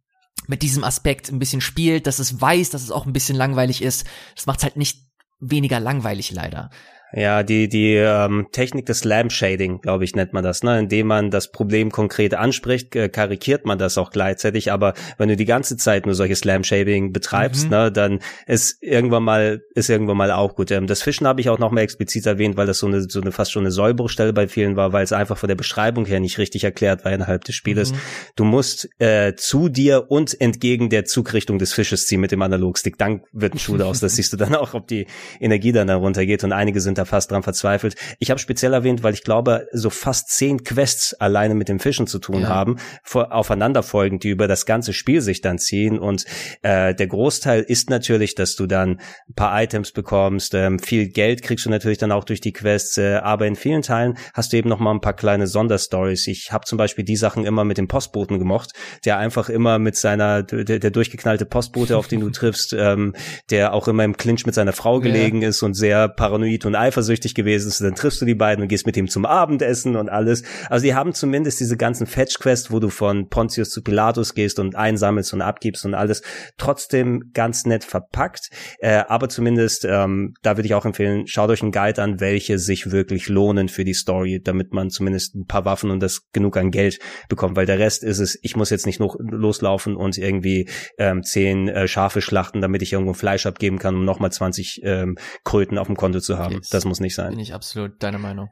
mit 0.49 0.63
diesem 0.63 0.83
Aspekt 0.83 1.31
ein 1.31 1.39
bisschen 1.39 1.61
spielt, 1.61 2.09
dass 2.09 2.19
es 2.19 2.41
weiß, 2.41 2.71
dass 2.71 2.83
es 2.83 2.91
auch 2.91 3.07
ein 3.07 3.13
bisschen 3.13 3.37
langweilig 3.37 3.83
ist. 3.83 4.05
Das 4.35 4.47
macht 4.47 4.65
halt 4.65 4.77
nicht 4.77 5.07
weniger 5.39 5.79
langweilig 5.79 6.33
leider. 6.33 6.71
Ja, 7.13 7.43
die, 7.43 7.69
die 7.69 7.95
ähm, 7.95 8.47
Technik 8.53 8.87
des 8.87 9.05
Lamp 9.05 9.33
Shading, 9.33 9.81
glaube 9.81 10.05
ich, 10.05 10.15
nennt 10.15 10.33
man 10.33 10.45
das, 10.45 10.63
ne? 10.63 10.79
Indem 10.79 11.09
man 11.09 11.31
das 11.31 11.51
Problem 11.51 11.91
konkret 11.91 12.35
anspricht, 12.35 12.95
äh, 12.95 13.09
karikiert 13.09 13.67
man 13.67 13.79
das 13.79 13.99
auch 13.99 14.11
gleichzeitig, 14.11 14.71
aber 14.71 14.95
wenn 15.19 15.29
du 15.29 15.37
die 15.37 15.45
ganze 15.45 15.77
Zeit 15.77 16.07
nur 16.07 16.15
solches 16.15 16.45
Lamp 16.45 16.67
Shading 16.67 17.13
betreibst, 17.13 17.65
mhm. 17.65 17.71
ne, 17.71 17.93
dann 17.93 18.21
ist 18.47 18.81
irgendwann 18.81 19.25
mal, 19.25 19.63
ist 19.75 19.91
irgendwann 19.91 20.17
mal 20.17 20.31
auch 20.31 20.55
gut. 20.55 20.71
Ähm, 20.71 20.87
das 20.87 21.03
Fischen 21.03 21.27
habe 21.27 21.41
ich 21.41 21.49
auch 21.49 21.59
noch 21.59 21.73
mal 21.73 21.81
explizit 21.81 22.27
erwähnt, 22.27 22.57
weil 22.57 22.67
das 22.67 22.79
so 22.79 22.87
eine, 22.87 23.03
so 23.03 23.21
eine 23.21 23.33
fast 23.33 23.51
schon 23.51 23.63
eine 23.63 23.73
Sollbruchstelle 23.73 24.33
bei 24.33 24.47
vielen 24.47 24.77
war, 24.77 24.93
weil 24.93 25.03
es 25.03 25.13
einfach 25.13 25.37
von 25.37 25.49
der 25.49 25.57
Beschreibung 25.57 26.07
her 26.07 26.21
nicht 26.21 26.39
richtig 26.39 26.63
erklärt 26.63 27.05
war 27.05 27.13
innerhalb 27.13 27.45
des 27.45 27.57
Spieles. 27.57 27.93
Mhm. 27.93 27.97
Du 28.37 28.45
musst 28.45 28.89
äh, 29.01 29.35
zu 29.35 29.69
dir 29.69 30.11
und 30.11 30.41
entgegen 30.41 30.91
der 30.91 31.07
Zugrichtung 31.07 31.59
des 31.59 31.73
Fisches 31.73 32.07
ziehen 32.07 32.21
mit 32.21 32.31
dem 32.31 32.43
Analogstick. 32.43 32.99
Dann 32.99 33.23
wird 33.33 33.55
ein 33.55 33.59
Schuh 33.59 33.79
aus. 33.81 33.99
Das 33.99 34.15
siehst 34.15 34.33
du 34.33 34.37
dann 34.37 34.55
auch, 34.55 34.75
ob 34.75 34.87
die 34.87 35.07
Energie 35.41 35.73
dann 35.73 35.89
darunter 35.89 36.25
geht 36.25 36.45
und 36.45 36.53
einige 36.53 36.81
sind 36.81 37.00
da 37.01 37.05
fast 37.05 37.31
dran 37.31 37.43
verzweifelt. 37.43 37.97
Ich 38.19 38.31
habe 38.31 38.39
speziell 38.39 38.73
erwähnt, 38.73 39.03
weil 39.03 39.15
ich 39.15 39.25
glaube, 39.25 39.67
so 39.73 39.91
fast 39.91 40.31
zehn 40.31 40.63
Quests 40.63 41.15
alleine 41.15 41.55
mit 41.55 41.69
dem 41.69 41.81
Fischen 41.81 42.07
zu 42.07 42.19
tun 42.19 42.43
ja. 42.43 42.49
haben, 42.49 42.77
vor, 43.03 43.33
aufeinanderfolgend, 43.33 44.23
die 44.23 44.31
über 44.31 44.49
das 44.49 44.67
ganze 44.67 44.93
Spiel 44.93 45.21
sich 45.21 45.41
dann 45.41 45.59
ziehen. 45.59 45.99
Und 45.99 46.25
äh, 46.63 46.95
der 46.95 47.07
Großteil 47.07 47.63
ist 47.63 47.91
natürlich, 47.91 48.35
dass 48.35 48.55
du 48.57 48.67
dann 48.67 49.01
ein 49.29 49.35
paar 49.35 49.63
Items 49.63 49.93
bekommst, 49.93 50.55
ähm, 50.55 50.79
viel 50.79 51.09
Geld 51.09 51.43
kriegst 51.43 51.67
du 51.67 51.71
natürlich 51.71 51.99
dann 51.99 52.13
auch 52.13 52.25
durch 52.25 52.41
die 52.41 52.53
Quests, 52.53 52.99
äh, 52.99 53.17
aber 53.17 53.47
in 53.47 53.57
vielen 53.57 53.83
Teilen 53.83 54.17
hast 54.35 54.53
du 54.53 54.57
eben 54.57 54.69
noch 54.69 54.79
mal 54.79 54.93
ein 54.93 55.01
paar 55.01 55.15
kleine 55.15 55.47
Sonderstories. 55.47 56.27
Ich 56.27 56.53
habe 56.53 56.67
zum 56.67 56.79
Beispiel 56.79 57.05
die 57.05 57.17
Sachen 57.17 57.45
immer 57.45 57.65
mit 57.65 57.79
dem 57.79 57.89
Postboten 57.89 58.39
gemocht, 58.39 58.73
der 59.05 59.19
einfach 59.19 59.49
immer 59.49 59.79
mit 59.79 59.97
seiner, 59.97 60.43
der, 60.43 60.79
der 60.79 60.91
durchgeknallte 60.91 61.47
Postbote, 61.47 61.97
auf 61.97 62.09
den 62.09 62.21
du 62.21 62.31
triffst, 62.31 62.73
ähm, 62.73 63.15
der 63.51 63.73
auch 63.73 63.89
immer 63.89 64.05
im 64.05 64.17
Clinch 64.17 64.47
mit 64.47 64.55
seiner 64.55 64.73
Frau 64.73 65.01
gelegen 65.01 65.43
ja. 65.43 65.49
ist 65.49 65.63
und 65.63 65.75
sehr 65.75 66.09
paranoid 66.09 66.67
und 66.67 66.75
eifersüchtig 66.75 66.90
gewesen 67.35 67.69
ist, 67.69 67.81
dann 67.81 67.95
triffst 67.95 68.21
du 68.21 68.25
die 68.25 68.35
beiden 68.35 68.63
und 68.63 68.69
gehst 68.69 68.87
mit 68.87 68.97
ihm 68.97 69.09
zum 69.09 69.25
Abendessen 69.25 69.97
und 69.97 70.09
alles. 70.09 70.43
Also 70.69 70.85
die 70.85 70.95
haben 70.95 71.13
zumindest 71.13 71.61
diese 71.61 71.77
ganzen 71.77 72.07
Fetch-Quests, 72.07 72.71
wo 72.71 72.81
du 72.81 72.89
von 72.89 73.29
Pontius 73.29 73.71
zu 73.71 73.83
Pilatus 73.83 74.35
gehst 74.35 74.59
und 74.59 74.77
einsammelst 74.77 75.33
und 75.33 75.43
abgibst 75.43 75.85
und 75.85 75.95
alles, 75.95 76.23
trotzdem 76.57 77.31
ganz 77.33 77.65
nett 77.65 77.85
verpackt. 77.85 78.51
Äh, 78.79 79.03
aber 79.09 79.29
zumindest, 79.29 79.85
ähm, 79.85 80.35
da 80.43 80.57
würde 80.57 80.67
ich 80.67 80.75
auch 80.75 80.85
empfehlen, 80.85 81.27
schaut 81.27 81.51
euch 81.51 81.63
einen 81.63 81.73
Guide 81.73 82.03
an, 82.03 82.21
welche 82.21 82.59
sich 82.59 82.91
wirklich 82.91 83.29
lohnen 83.29 83.69
für 83.69 83.85
die 83.85 83.95
Story, 83.95 84.41
damit 84.43 84.73
man 84.73 84.91
zumindest 84.91 85.35
ein 85.35 85.47
paar 85.47 85.65
Waffen 85.65 85.91
und 85.91 86.01
das 86.01 86.31
genug 86.33 86.57
an 86.57 86.71
Geld 86.71 86.99
bekommt, 87.29 87.57
weil 87.57 87.67
der 87.67 87.79
Rest 87.79 88.05
ist 88.05 88.19
es, 88.19 88.39
ich 88.43 88.57
muss 88.57 88.71
jetzt 88.71 88.87
nicht 88.87 89.01
noch 89.01 89.17
loslaufen 89.19 89.97
und 89.97 90.19
irgendwie 90.19 90.69
ähm, 90.99 91.23
zehn 91.23 91.69
äh, 91.69 91.89
Schafe 91.89 92.21
schlachten, 92.21 92.61
damit 92.61 92.83
ich 92.83 92.93
irgendwo 92.93 93.13
Fleisch 93.13 93.47
abgeben 93.47 93.79
kann, 93.79 93.95
um 93.95 94.05
nochmal 94.05 94.33
20 94.33 94.81
ähm, 94.85 95.17
Kröten 95.45 95.79
auf 95.79 95.87
dem 95.87 95.97
Konto 95.97 96.21
zu 96.21 96.39
haben. 96.39 96.57
Okay, 96.57 96.67
das 96.81 96.89
muss 96.89 97.01
nicht 97.01 97.15
sein. 97.15 97.31
Bin 97.31 97.39
ich 97.39 97.53
absolut 97.53 98.03
deiner 98.03 98.19
Meinung. 98.19 98.49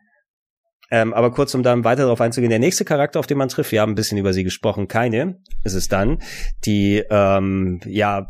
Ähm, 0.91 1.13
aber 1.13 1.31
kurz, 1.33 1.55
um 1.55 1.63
dann 1.63 1.85
weiter 1.85 2.03
darauf 2.03 2.21
einzugehen, 2.21 2.51
der 2.51 2.59
nächste 2.59 2.85
Charakter, 2.85 3.21
auf 3.21 3.27
den 3.27 3.37
man 3.37 3.49
trifft, 3.49 3.73
wir 3.73 3.83
haben 3.83 3.93
ein 3.93 3.95
bisschen 3.95 4.17
über 4.17 4.33
sie 4.33 4.45
gesprochen, 4.45 4.89
keine, 4.89 5.37
ist 5.65 5.75
es 5.75 5.89
dann, 5.89 6.19
die, 6.65 7.05
ähm, 7.11 7.81
ja, 7.85 8.27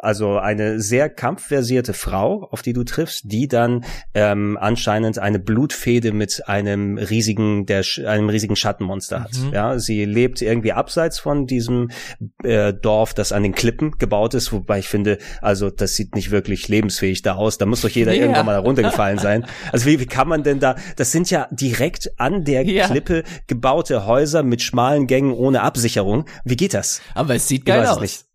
also 0.00 0.38
eine 0.38 0.80
sehr 0.80 1.08
kampfversierte 1.08 1.94
Frau, 1.94 2.48
auf 2.50 2.62
die 2.62 2.72
du 2.72 2.84
triffst, 2.84 3.22
die 3.24 3.48
dann 3.48 3.84
ähm, 4.14 4.56
anscheinend 4.60 5.18
eine 5.18 5.40
Blutfehde 5.40 6.12
mit 6.12 6.42
einem 6.46 6.98
riesigen, 6.98 7.66
der, 7.66 7.84
einem 8.06 8.28
riesigen 8.28 8.54
Schattenmonster 8.54 9.24
hat. 9.24 9.32
Mhm. 9.36 9.52
Ja, 9.52 9.78
sie 9.78 10.04
lebt 10.04 10.40
irgendwie 10.40 10.72
abseits 10.72 11.18
von 11.18 11.46
diesem 11.46 11.90
äh, 12.44 12.72
Dorf, 12.72 13.14
das 13.14 13.32
an 13.32 13.42
den 13.42 13.54
Klippen 13.54 13.98
gebaut 13.98 14.34
ist, 14.34 14.52
wobei 14.52 14.78
ich 14.78 14.88
finde, 14.88 15.18
also 15.42 15.70
das 15.70 15.94
sieht 15.94 16.14
nicht 16.14 16.30
wirklich 16.30 16.68
lebensfähig 16.68 17.22
da 17.22 17.34
aus. 17.34 17.58
Da 17.58 17.66
muss 17.66 17.80
doch 17.80 17.88
jeder 17.88 18.12
ja. 18.12 18.22
irgendwann 18.22 18.46
mal 18.46 18.56
runtergefallen 18.56 19.18
sein. 19.18 19.46
Also 19.72 19.86
wie, 19.86 19.98
wie 19.98 20.06
kann 20.06 20.28
man 20.28 20.44
denn 20.44 20.60
da, 20.60 20.76
das 20.96 21.10
sind 21.10 21.30
ja 21.30 21.48
direkt 21.50 21.87
direkt 21.88 22.20
an 22.20 22.44
der 22.44 22.64
ja. 22.64 22.86
Klippe 22.86 23.24
gebaute 23.46 24.06
Häuser 24.06 24.42
mit 24.42 24.62
schmalen 24.62 25.06
Gängen 25.06 25.32
ohne 25.32 25.62
Absicherung. 25.62 26.26
Wie 26.44 26.56
geht 26.56 26.74
das? 26.74 27.00
Aber 27.14 27.34
es 27.34 27.48
sieht 27.48 27.64
geil 27.64 27.86
aus. 27.86 28.27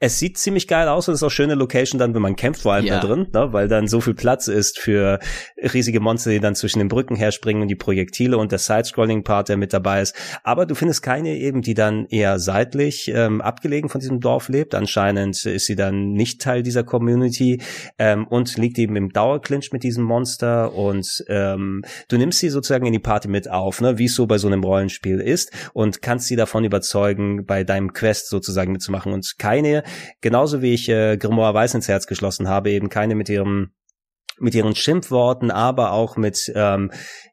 Es 0.00 0.18
sieht 0.18 0.38
ziemlich 0.38 0.68
geil 0.68 0.88
aus 0.88 1.08
und 1.08 1.14
ist 1.14 1.22
auch 1.22 1.30
schöne 1.30 1.54
Location 1.54 1.98
dann, 1.98 2.14
wenn 2.14 2.22
man 2.22 2.36
kämpft, 2.36 2.62
vor 2.62 2.74
allem 2.74 2.86
ja. 2.86 3.00
da 3.00 3.06
drin, 3.06 3.28
ne? 3.32 3.52
weil 3.52 3.68
dann 3.68 3.88
so 3.88 4.00
viel 4.00 4.14
Platz 4.14 4.48
ist 4.48 4.78
für 4.78 5.18
riesige 5.56 6.00
Monster, 6.00 6.30
die 6.30 6.40
dann 6.40 6.54
zwischen 6.54 6.78
den 6.78 6.88
Brücken 6.88 7.16
herspringen 7.16 7.62
und 7.62 7.68
die 7.68 7.74
Projektile 7.74 8.38
und 8.38 8.52
der 8.52 8.58
Side-Scrolling-Part, 8.58 9.48
der 9.48 9.56
mit 9.56 9.72
dabei 9.72 10.02
ist. 10.02 10.14
Aber 10.42 10.66
du 10.66 10.74
findest 10.74 11.02
keine 11.02 11.36
eben, 11.36 11.62
die 11.62 11.74
dann 11.74 12.06
eher 12.06 12.38
seitlich 12.38 13.10
ähm, 13.14 13.40
abgelegen 13.40 13.88
von 13.88 14.00
diesem 14.00 14.20
Dorf 14.20 14.48
lebt. 14.48 14.74
Anscheinend 14.74 15.44
ist 15.44 15.66
sie 15.66 15.76
dann 15.76 16.12
nicht 16.12 16.40
Teil 16.40 16.62
dieser 16.62 16.84
Community 16.84 17.60
ähm, 17.98 18.26
und 18.26 18.56
liegt 18.56 18.78
eben 18.78 18.96
im 18.96 19.10
Dauerclinch 19.10 19.72
mit 19.72 19.82
diesem 19.82 20.04
Monster 20.04 20.74
und 20.74 21.24
ähm, 21.28 21.82
du 22.08 22.18
nimmst 22.18 22.38
sie 22.38 22.48
sozusagen 22.48 22.86
in 22.86 22.92
die 22.92 22.98
Party 22.98 23.28
mit 23.28 23.50
auf, 23.50 23.80
ne? 23.80 23.98
wie 23.98 24.06
es 24.06 24.14
so 24.14 24.26
bei 24.26 24.38
so 24.38 24.46
einem 24.46 24.62
Rollenspiel 24.62 25.20
ist 25.20 25.52
und 25.72 26.02
kannst 26.02 26.28
sie 26.28 26.36
davon 26.36 26.64
überzeugen, 26.64 27.46
bei 27.46 27.64
deinem 27.64 27.92
Quest 27.92 28.28
sozusagen 28.28 28.72
mitzumachen 28.72 29.12
und 29.12 29.38
keine 29.38 29.73
genauso 30.20 30.62
wie 30.62 30.74
ich 30.74 30.88
äh, 30.88 31.16
Grimoire 31.16 31.54
Weiß 31.54 31.74
ins 31.74 31.88
Herz 31.88 32.06
geschlossen 32.06 32.48
habe, 32.48 32.70
eben 32.70 32.88
keine 32.88 33.14
mit 33.14 33.28
ihrem 33.28 33.70
mit 34.38 34.54
ihren 34.54 34.74
Schimpfworten, 34.74 35.50
aber 35.50 35.92
auch 35.92 36.16
mit 36.16 36.52
ähm, 36.54 36.90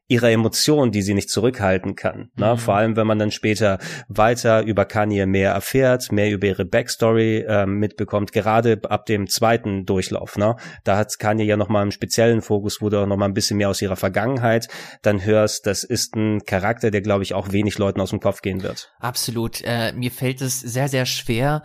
ihrer 0.08 0.30
Emotion, 0.30 0.92
die 0.92 1.02
sie 1.02 1.14
nicht 1.14 1.30
zurückhalten 1.30 1.96
kann. 1.96 2.30
Ne? 2.36 2.52
Mhm. 2.52 2.58
Vor 2.58 2.74
allem, 2.74 2.96
wenn 2.96 3.06
man 3.06 3.18
dann 3.18 3.30
später 3.30 3.78
weiter 4.08 4.62
über 4.62 4.84
Kanye 4.84 5.26
mehr 5.26 5.52
erfährt, 5.52 6.12
mehr 6.12 6.30
über 6.30 6.46
ihre 6.46 6.64
Backstory 6.64 7.44
ähm, 7.48 7.78
mitbekommt, 7.78 8.32
gerade 8.32 8.80
ab 8.88 9.06
dem 9.06 9.26
zweiten 9.26 9.86
Durchlauf. 9.86 10.36
Ne? 10.36 10.56
Da 10.84 10.98
hat 10.98 11.18
Kanye 11.18 11.44
ja 11.44 11.56
nochmal 11.56 11.82
einen 11.82 11.92
speziellen 11.92 12.42
Fokus, 12.42 12.82
wo 12.82 12.90
du 12.90 13.02
auch 13.02 13.06
nochmal 13.06 13.28
ein 13.28 13.34
bisschen 13.34 13.56
mehr 13.56 13.70
aus 13.70 13.80
ihrer 13.80 13.96
Vergangenheit 13.96 14.68
dann 15.00 15.24
hörst. 15.24 15.66
Das 15.66 15.82
ist 15.82 16.14
ein 16.14 16.44
Charakter, 16.44 16.90
der, 16.90 17.00
glaube 17.00 17.24
ich, 17.24 17.34
auch 17.34 17.50
wenig 17.50 17.78
Leuten 17.78 18.00
aus 18.00 18.10
dem 18.10 18.20
Kopf 18.20 18.42
gehen 18.42 18.62
wird. 18.62 18.92
Absolut. 19.00 19.62
Äh, 19.64 19.92
mir 19.92 20.10
fällt 20.10 20.42
es 20.42 20.60
sehr, 20.60 20.88
sehr 20.88 21.06
schwer, 21.06 21.62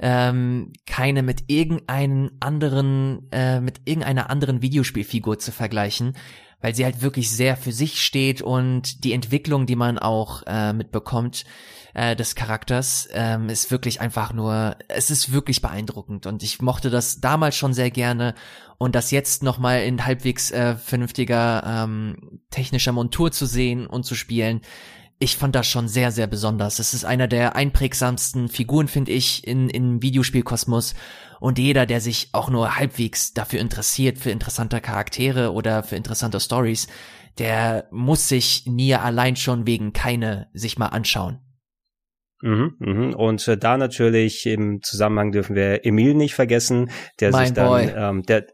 ähm, 0.00 0.72
keine 0.86 1.22
mit 1.22 1.44
irgendeinen 1.48 2.30
anderen, 2.40 3.30
äh, 3.30 3.60
mit 3.60 3.82
irgendeiner 3.84 4.30
anderen 4.30 4.62
Videospielfigur 4.62 5.38
zu 5.38 5.52
vergleichen, 5.52 6.14
weil 6.60 6.74
sie 6.74 6.84
halt 6.84 7.02
wirklich 7.02 7.30
sehr 7.30 7.56
für 7.56 7.72
sich 7.72 8.02
steht 8.02 8.42
und 8.42 9.04
die 9.04 9.12
Entwicklung, 9.12 9.66
die 9.66 9.76
man 9.76 9.98
auch 9.98 10.42
äh, 10.46 10.72
mitbekommt, 10.72 11.44
äh, 11.94 12.16
des 12.16 12.34
Charakters, 12.34 13.08
ähm, 13.12 13.48
ist 13.48 13.70
wirklich 13.70 14.00
einfach 14.00 14.32
nur, 14.32 14.76
es 14.88 15.10
ist 15.10 15.32
wirklich 15.32 15.60
beeindruckend. 15.60 16.26
Und 16.26 16.42
ich 16.42 16.62
mochte 16.62 16.90
das 16.90 17.20
damals 17.20 17.56
schon 17.56 17.74
sehr 17.74 17.90
gerne. 17.90 18.34
Und 18.78 18.94
das 18.94 19.10
jetzt 19.10 19.42
nochmal 19.42 19.82
in 19.82 20.06
halbwegs 20.06 20.50
äh, 20.50 20.76
vernünftiger 20.76 21.62
ähm, 21.66 22.40
technischer 22.50 22.92
Montur 22.92 23.32
zu 23.32 23.44
sehen 23.44 23.86
und 23.86 24.04
zu 24.04 24.14
spielen, 24.14 24.62
ich 25.22 25.36
fand 25.36 25.54
das 25.54 25.66
schon 25.66 25.86
sehr, 25.86 26.10
sehr 26.10 26.26
besonders. 26.26 26.78
Es 26.78 26.94
ist 26.94 27.04
einer 27.04 27.28
der 27.28 27.54
einprägsamsten 27.54 28.48
Figuren, 28.48 28.88
finde 28.88 29.12
ich, 29.12 29.46
in, 29.46 29.68
in 29.68 30.02
Videospielkosmos. 30.02 30.94
Und 31.40 31.58
jeder, 31.58 31.84
der 31.84 32.00
sich 32.00 32.30
auch 32.32 32.48
nur 32.48 32.76
halbwegs 32.76 33.34
dafür 33.34 33.60
interessiert, 33.60 34.16
für 34.16 34.30
interessante 34.30 34.80
Charaktere 34.80 35.52
oder 35.52 35.82
für 35.82 35.96
interessante 35.96 36.40
Stories, 36.40 36.88
der 37.38 37.86
muss 37.90 38.28
sich 38.28 38.64
Nier 38.66 39.02
allein 39.02 39.36
schon 39.36 39.66
wegen 39.66 39.92
keine 39.92 40.48
sich 40.54 40.78
mal 40.78 40.86
anschauen. 40.86 41.40
Mhm, 42.40 42.76
mhm. 42.78 43.14
Und 43.14 43.46
äh, 43.46 43.58
da 43.58 43.76
natürlich 43.76 44.46
im 44.46 44.80
Zusammenhang 44.80 45.32
dürfen 45.32 45.54
wir 45.54 45.84
Emil 45.84 46.14
nicht 46.14 46.34
vergessen, 46.34 46.90
der 47.20 47.30
mein 47.30 47.48
sich 47.48 47.54
dann, 47.54 47.92
ähm, 47.94 48.22
der, 48.22 48.46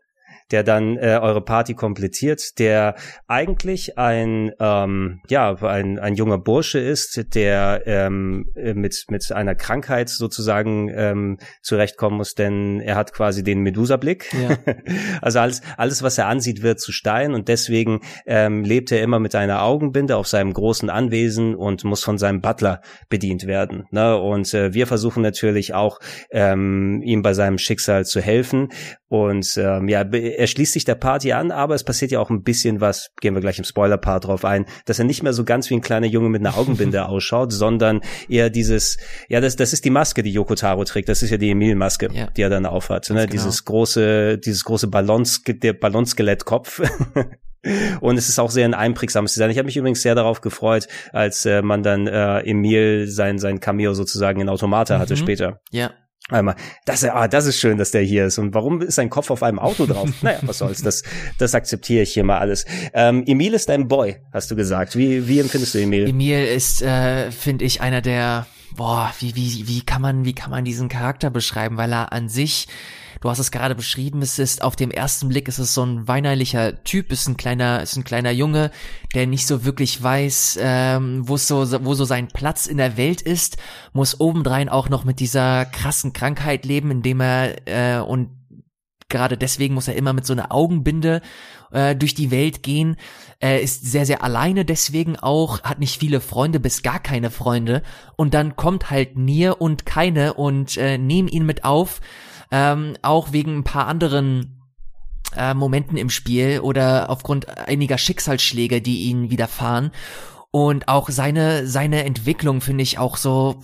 der 0.50 0.62
dann 0.62 0.96
äh, 0.96 1.18
eure 1.20 1.40
Party 1.40 1.74
komplettiert, 1.74 2.58
der 2.58 2.94
eigentlich 3.26 3.98
ein 3.98 4.52
ähm, 4.60 5.20
ja 5.28 5.54
ein, 5.62 5.98
ein 5.98 6.14
junger 6.14 6.38
Bursche 6.38 6.78
ist, 6.78 7.34
der 7.34 7.82
ähm, 7.86 8.50
mit 8.54 9.06
mit 9.08 9.32
einer 9.32 9.54
Krankheit 9.54 10.08
sozusagen 10.08 10.90
ähm, 10.94 11.38
zurechtkommen 11.62 12.18
muss, 12.18 12.34
denn 12.34 12.80
er 12.80 12.96
hat 12.96 13.12
quasi 13.12 13.42
den 13.42 13.60
Medusa-Blick. 13.60 14.32
Ja. 14.32 14.56
also 15.20 15.40
alles 15.40 15.62
alles 15.76 16.02
was 16.02 16.18
er 16.18 16.26
ansieht 16.26 16.62
wird 16.62 16.80
zu 16.80 16.92
Stein 16.92 17.34
und 17.34 17.48
deswegen 17.48 18.00
ähm, 18.26 18.64
lebt 18.64 18.92
er 18.92 19.02
immer 19.02 19.18
mit 19.18 19.34
einer 19.34 19.62
Augenbinde 19.62 20.16
auf 20.16 20.28
seinem 20.28 20.52
großen 20.52 20.90
Anwesen 20.90 21.54
und 21.54 21.84
muss 21.84 22.04
von 22.04 22.18
seinem 22.18 22.40
Butler 22.40 22.80
bedient 23.08 23.46
werden. 23.46 23.84
Ne? 23.90 24.16
Und 24.16 24.52
äh, 24.54 24.72
wir 24.74 24.86
versuchen 24.86 25.22
natürlich 25.22 25.74
auch 25.74 25.98
ähm, 26.30 27.02
ihm 27.02 27.22
bei 27.22 27.34
seinem 27.34 27.58
Schicksal 27.58 28.04
zu 28.04 28.20
helfen 28.20 28.68
und 29.08 29.56
ähm, 29.56 29.88
ja 29.88 30.04
er 30.36 30.46
schließt 30.46 30.72
sich 30.72 30.84
der 30.84 30.94
Party 30.94 31.32
an, 31.32 31.50
aber 31.50 31.74
es 31.74 31.84
passiert 31.84 32.10
ja 32.10 32.20
auch 32.20 32.30
ein 32.30 32.42
bisschen 32.42 32.80
was, 32.80 33.10
gehen 33.20 33.34
wir 33.34 33.40
gleich 33.40 33.58
im 33.58 33.64
Spoiler-Part 33.64 34.26
drauf 34.26 34.44
ein, 34.44 34.66
dass 34.84 34.98
er 34.98 35.04
nicht 35.04 35.22
mehr 35.22 35.32
so 35.32 35.44
ganz 35.44 35.70
wie 35.70 35.74
ein 35.74 35.80
kleiner 35.80 36.06
Junge 36.06 36.28
mit 36.28 36.40
einer 36.40 36.56
Augenbinde 36.56 37.06
ausschaut, 37.08 37.52
sondern 37.52 38.00
eher 38.28 38.50
dieses, 38.50 38.98
ja, 39.28 39.40
das, 39.40 39.56
das 39.56 39.72
ist 39.72 39.84
die 39.84 39.90
Maske, 39.90 40.22
die 40.22 40.32
Yoko 40.32 40.54
Taro 40.54 40.84
trägt, 40.84 41.08
das 41.08 41.22
ist 41.22 41.30
ja 41.30 41.36
die 41.36 41.50
Emil-Maske, 41.50 42.08
ja. 42.12 42.28
die 42.36 42.42
er 42.42 42.50
dann 42.50 42.66
aufhat, 42.66 43.08
ne? 43.10 43.20
Genau. 43.20 43.30
dieses 43.30 43.64
große, 43.64 44.38
dieses 44.38 44.64
große 44.64 44.88
Ballons, 44.88 45.42
der 45.46 45.72
Ballonskelettkopf. 45.72 46.82
Und 48.00 48.16
es 48.16 48.28
ist 48.28 48.38
auch 48.38 48.50
sehr 48.50 48.64
ein 48.64 48.74
einprägsames 48.74 49.32
Design. 49.32 49.50
Ich 49.50 49.58
habe 49.58 49.66
mich 49.66 49.76
übrigens 49.76 50.00
sehr 50.00 50.14
darauf 50.14 50.40
gefreut, 50.40 50.86
als 51.12 51.44
äh, 51.46 51.62
man 51.62 51.82
dann 51.82 52.06
äh, 52.06 52.40
Emil 52.40 53.08
sein 53.08 53.38
sein 53.38 53.58
Cameo 53.58 53.92
sozusagen 53.92 54.40
in 54.40 54.48
Automata 54.48 55.00
hatte 55.00 55.14
mhm. 55.14 55.18
später. 55.18 55.60
Ja. 55.72 55.90
Einmal, 56.28 56.56
das, 56.84 57.04
ah, 57.04 57.28
das 57.28 57.46
ist 57.46 57.60
schön, 57.60 57.78
dass 57.78 57.92
der 57.92 58.02
hier 58.02 58.26
ist. 58.26 58.38
Und 58.38 58.52
warum 58.52 58.82
ist 58.82 58.96
sein 58.96 59.10
Kopf 59.10 59.30
auf 59.30 59.44
einem 59.44 59.60
Auto 59.60 59.86
drauf? 59.86 60.10
naja, 60.22 60.40
was 60.42 60.58
soll's, 60.58 60.82
das, 60.82 61.04
das 61.38 61.54
akzeptiere 61.54 62.02
ich 62.02 62.14
hier 62.14 62.24
mal 62.24 62.38
alles. 62.38 62.64
Ähm, 62.94 63.22
Emil 63.26 63.54
ist 63.54 63.68
dein 63.68 63.86
Boy, 63.86 64.16
hast 64.32 64.50
du 64.50 64.56
gesagt. 64.56 64.96
Wie, 64.96 65.28
wie 65.28 65.38
empfindest 65.38 65.74
du 65.74 65.78
Emil? 65.78 66.08
Emil 66.08 66.44
ist, 66.44 66.82
äh, 66.82 67.30
finde 67.30 67.64
ich, 67.64 67.80
einer 67.80 68.02
der, 68.02 68.46
boah, 68.74 69.12
wie, 69.20 69.36
wie, 69.36 69.68
wie 69.68 69.82
kann 69.82 70.02
man, 70.02 70.24
wie 70.24 70.34
kann 70.34 70.50
man 70.50 70.64
diesen 70.64 70.88
Charakter 70.88 71.30
beschreiben? 71.30 71.76
Weil 71.76 71.92
er 71.92 72.12
an 72.12 72.28
sich 72.28 72.66
Du 73.20 73.30
hast 73.30 73.38
es 73.38 73.50
gerade 73.50 73.74
beschrieben, 73.74 74.22
es 74.22 74.38
ist 74.38 74.62
auf 74.62 74.76
dem 74.76 74.90
ersten 74.90 75.28
Blick 75.28 75.48
ist 75.48 75.58
es 75.58 75.74
so 75.74 75.84
ein 75.84 76.06
weinerlicher 76.06 76.82
Typ, 76.84 77.10
ist 77.12 77.28
ein 77.28 77.36
kleiner, 77.36 77.82
ist 77.82 77.96
ein 77.96 78.04
kleiner 78.04 78.30
Junge, 78.30 78.70
der 79.14 79.26
nicht 79.26 79.46
so 79.46 79.64
wirklich 79.64 80.02
weiß, 80.02 80.58
ähm, 80.60 81.28
wo 81.28 81.36
so, 81.36 81.84
wo 81.84 81.94
so 81.94 82.04
sein 82.04 82.28
Platz 82.28 82.66
in 82.66 82.76
der 82.76 82.96
Welt 82.96 83.22
ist, 83.22 83.56
muss 83.92 84.20
obendrein 84.20 84.68
auch 84.68 84.88
noch 84.88 85.04
mit 85.04 85.20
dieser 85.20 85.64
krassen 85.64 86.12
Krankheit 86.12 86.66
leben, 86.66 86.90
indem 86.90 87.20
er 87.20 87.66
äh, 87.66 88.00
und 88.00 88.30
gerade 89.08 89.36
deswegen 89.36 89.74
muss 89.74 89.88
er 89.88 89.96
immer 89.96 90.12
mit 90.12 90.26
so 90.26 90.32
einer 90.32 90.52
Augenbinde 90.52 91.22
äh, 91.70 91.94
durch 91.94 92.14
die 92.14 92.30
Welt 92.30 92.62
gehen. 92.62 92.96
Er 93.38 93.60
ist 93.60 93.84
sehr, 93.90 94.06
sehr 94.06 94.22
alleine 94.22 94.64
deswegen 94.64 95.16
auch, 95.16 95.62
hat 95.62 95.78
nicht 95.78 95.98
viele 95.98 96.20
Freunde, 96.20 96.58
bis 96.58 96.82
gar 96.82 96.98
keine 96.98 97.30
Freunde. 97.30 97.82
Und 98.16 98.34
dann 98.34 98.56
kommt 98.56 98.90
halt 98.90 99.16
Nier 99.16 99.60
und 99.60 99.86
keine 99.86 100.34
und 100.34 100.76
äh, 100.76 100.98
nehmen 100.98 101.28
ihn 101.28 101.46
mit 101.46 101.64
auf 101.64 102.00
ähm, 102.50 102.96
auch 103.02 103.32
wegen 103.32 103.58
ein 103.58 103.64
paar 103.64 103.86
anderen 103.86 104.62
äh, 105.36 105.54
Momenten 105.54 105.96
im 105.96 106.10
Spiel 106.10 106.60
oder 106.60 107.10
aufgrund 107.10 107.48
einiger 107.58 107.98
Schicksalsschläge, 107.98 108.80
die 108.80 109.04
ihn 109.04 109.30
widerfahren. 109.30 109.90
Und 110.50 110.88
auch 110.88 111.10
seine, 111.10 111.66
seine 111.66 112.04
Entwicklung 112.04 112.60
finde 112.60 112.82
ich 112.82 112.98
auch 112.98 113.16
so, 113.16 113.60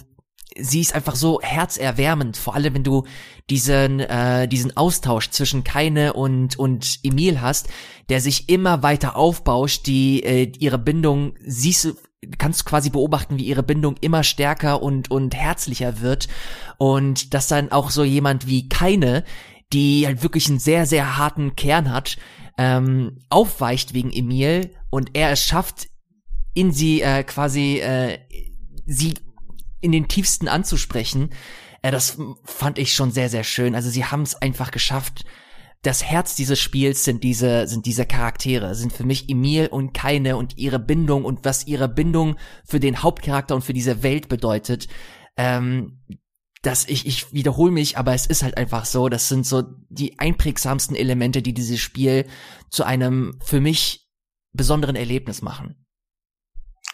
sie 0.59 0.81
ist 0.81 0.95
einfach 0.95 1.15
so 1.15 1.41
herzerwärmend, 1.41 2.37
vor 2.37 2.55
allem 2.55 2.75
wenn 2.75 2.85
du 2.85 3.05
diesen, 3.49 4.01
äh, 4.01 4.47
diesen 4.49 4.77
Austausch 4.77 5.31
zwischen 5.31 5.65
Keine 5.65 6.13
und, 6.13 6.59
und 6.59 7.01
Emil 7.03 7.41
hast, 7.41 7.69
der 8.09 8.21
sich 8.21 8.49
immer 8.49 8.83
weiter 8.83 9.17
aufbauscht, 9.17 9.87
die, 9.87 10.23
äh, 10.23 10.53
ihre 10.59 10.79
Bindung, 10.79 11.35
siehst 11.45 11.85
du, 11.85 11.93
kannst 12.39 12.65
quasi 12.65 12.91
beobachten, 12.91 13.39
wie 13.39 13.45
ihre 13.45 13.63
Bindung 13.63 13.97
immer 14.01 14.23
stärker 14.23 14.83
und, 14.83 15.11
und 15.11 15.35
herzlicher 15.35 16.01
wird. 16.01 16.29
Und 16.79 17.35
dass 17.35 17.49
dann 17.49 17.73
auch 17.73 17.91
so 17.91 18.05
jemand 18.05 18.47
wie 18.47 18.69
Keine, 18.69 19.25
die 19.73 20.07
halt 20.07 20.23
wirklich 20.23 20.49
einen 20.49 20.59
sehr, 20.59 20.87
sehr 20.87 21.17
harten 21.17 21.57
Kern 21.57 21.91
hat, 21.91 22.17
ähm, 22.59 23.19
aufweicht 23.31 23.95
wegen 23.95 24.13
Emil 24.13 24.75
und 24.91 25.11
er 25.15 25.31
es 25.31 25.43
schafft, 25.43 25.89
in 26.55 26.73
sie 26.73 27.01
äh, 27.01 27.25
quasi 27.25 27.79
äh, 27.79 28.19
sie 28.85 29.15
in 29.81 29.93
den 29.93 30.09
tiefsten 30.09 30.49
anzusprechen. 30.49 31.31
Äh, 31.81 31.91
das 31.91 32.19
fand 32.45 32.79
ich 32.79 32.93
schon 32.93 33.11
sehr, 33.11 33.31
sehr 33.31 33.45
schön. 33.45 33.75
Also 33.75 33.91
sie 33.91 34.05
haben 34.05 34.23
es 34.23 34.35
einfach 34.35 34.71
geschafft, 34.71 35.25
das 35.83 36.05
Herz 36.05 36.37
dieses 36.37 36.61
Spiels 36.61 37.05
sind 37.05 37.25
diese, 37.25 37.67
sind 37.67 37.87
diese 37.87 38.07
Charaktere, 38.07 38.75
sind 38.77 38.93
für 38.93 39.05
mich 39.05 39.29
Emil 39.29 39.67
und 39.67 39.93
Keine 39.93 40.37
und 40.37 40.57
ihre 40.57 40.79
Bindung 40.79 41.25
und 41.25 41.45
was 41.45 41.67
ihre 41.67 41.89
Bindung 41.89 42.37
für 42.65 42.79
den 42.79 43.03
Hauptcharakter 43.03 43.57
und 43.57 43.63
für 43.63 43.73
diese 43.73 44.05
Welt 44.05 44.29
bedeutet. 44.29 44.87
Ähm, 45.37 46.01
dass 46.63 46.87
ich, 46.87 47.07
ich 47.07 47.33
wiederhole 47.33 47.73
mich, 47.73 47.99
aber 47.99 48.15
es 48.15 48.27
ist 48.27 48.45
halt 48.45 48.57
einfach 48.57 48.85
so, 48.85 49.09
das 49.09 49.29
sind 49.29 49.45
so 49.45 49.65
die 49.89 50.21
einprägsamsten 50.21 50.95
Elemente, 50.95 51.43
die 51.43 51.55
dieses 51.55 51.81
Spiel 51.81 52.27
zu 52.71 52.85
einem 52.85 53.37
für 53.45 53.61
mich 53.61 54.09
besonderen 54.53 54.95
Erlebnis 54.95 55.43
machen. 55.43 55.82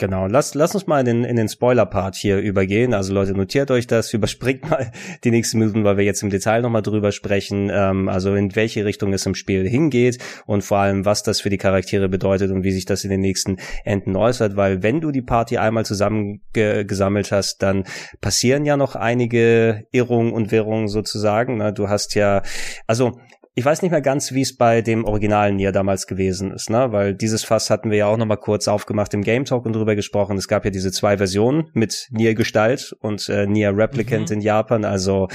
Genau, 0.00 0.28
lass, 0.28 0.54
lass 0.54 0.76
uns 0.76 0.86
mal 0.86 1.00
in 1.00 1.06
den, 1.06 1.24
in 1.24 1.34
den 1.34 1.48
Spoiler-Part 1.48 2.14
hier 2.14 2.38
übergehen. 2.38 2.94
Also 2.94 3.12
Leute, 3.12 3.32
notiert 3.32 3.72
euch 3.72 3.88
das, 3.88 4.12
überspringt 4.14 4.70
mal 4.70 4.92
die 5.24 5.32
nächsten 5.32 5.58
Minuten, 5.58 5.82
weil 5.82 5.96
wir 5.96 6.04
jetzt 6.04 6.22
im 6.22 6.30
Detail 6.30 6.62
nochmal 6.62 6.82
drüber 6.82 7.10
sprechen. 7.10 7.68
Ähm, 7.72 8.08
also 8.08 8.36
in 8.36 8.54
welche 8.54 8.84
Richtung 8.84 9.12
es 9.12 9.26
im 9.26 9.34
Spiel 9.34 9.68
hingeht 9.68 10.18
und 10.46 10.62
vor 10.62 10.78
allem, 10.78 11.04
was 11.04 11.24
das 11.24 11.40
für 11.40 11.50
die 11.50 11.58
Charaktere 11.58 12.08
bedeutet 12.08 12.52
und 12.52 12.62
wie 12.62 12.70
sich 12.70 12.84
das 12.84 13.02
in 13.02 13.10
den 13.10 13.20
nächsten 13.20 13.56
Enden 13.84 14.14
äußert. 14.14 14.54
Weil 14.54 14.84
wenn 14.84 15.00
du 15.00 15.10
die 15.10 15.22
Party 15.22 15.58
einmal 15.58 15.84
zusammengesammelt 15.84 17.32
hast, 17.32 17.62
dann 17.62 17.82
passieren 18.20 18.64
ja 18.64 18.76
noch 18.76 18.94
einige 18.94 19.84
Irrungen 19.90 20.32
und 20.32 20.52
Wirrungen 20.52 20.86
sozusagen. 20.86 21.56
Na, 21.56 21.72
du 21.72 21.88
hast 21.88 22.14
ja, 22.14 22.42
also 22.86 23.18
ich 23.58 23.64
weiß 23.64 23.82
nicht 23.82 23.90
mehr 23.90 24.00
ganz, 24.00 24.32
wie 24.32 24.42
es 24.42 24.56
bei 24.56 24.82
dem 24.82 25.04
originalen 25.04 25.56
Nier 25.56 25.72
damals 25.72 26.06
gewesen 26.06 26.52
ist, 26.52 26.70
ne? 26.70 26.92
Weil 26.92 27.12
dieses 27.12 27.42
Fass 27.42 27.70
hatten 27.70 27.90
wir 27.90 27.98
ja 27.98 28.06
auch 28.06 28.16
noch 28.16 28.24
mal 28.24 28.36
kurz 28.36 28.68
aufgemacht 28.68 29.12
im 29.14 29.22
Game 29.22 29.44
Talk 29.46 29.66
und 29.66 29.72
drüber 29.72 29.96
gesprochen. 29.96 30.36
Es 30.36 30.46
gab 30.46 30.64
ja 30.64 30.70
diese 30.70 30.92
zwei 30.92 31.16
Versionen 31.16 31.68
mit 31.72 32.06
Nier 32.12 32.36
Gestalt 32.36 32.94
und 33.00 33.28
äh, 33.28 33.48
Nier 33.48 33.76
Replicant 33.76 34.30
mhm. 34.30 34.36
in 34.36 34.40
Japan, 34.42 34.84
also 34.84 35.26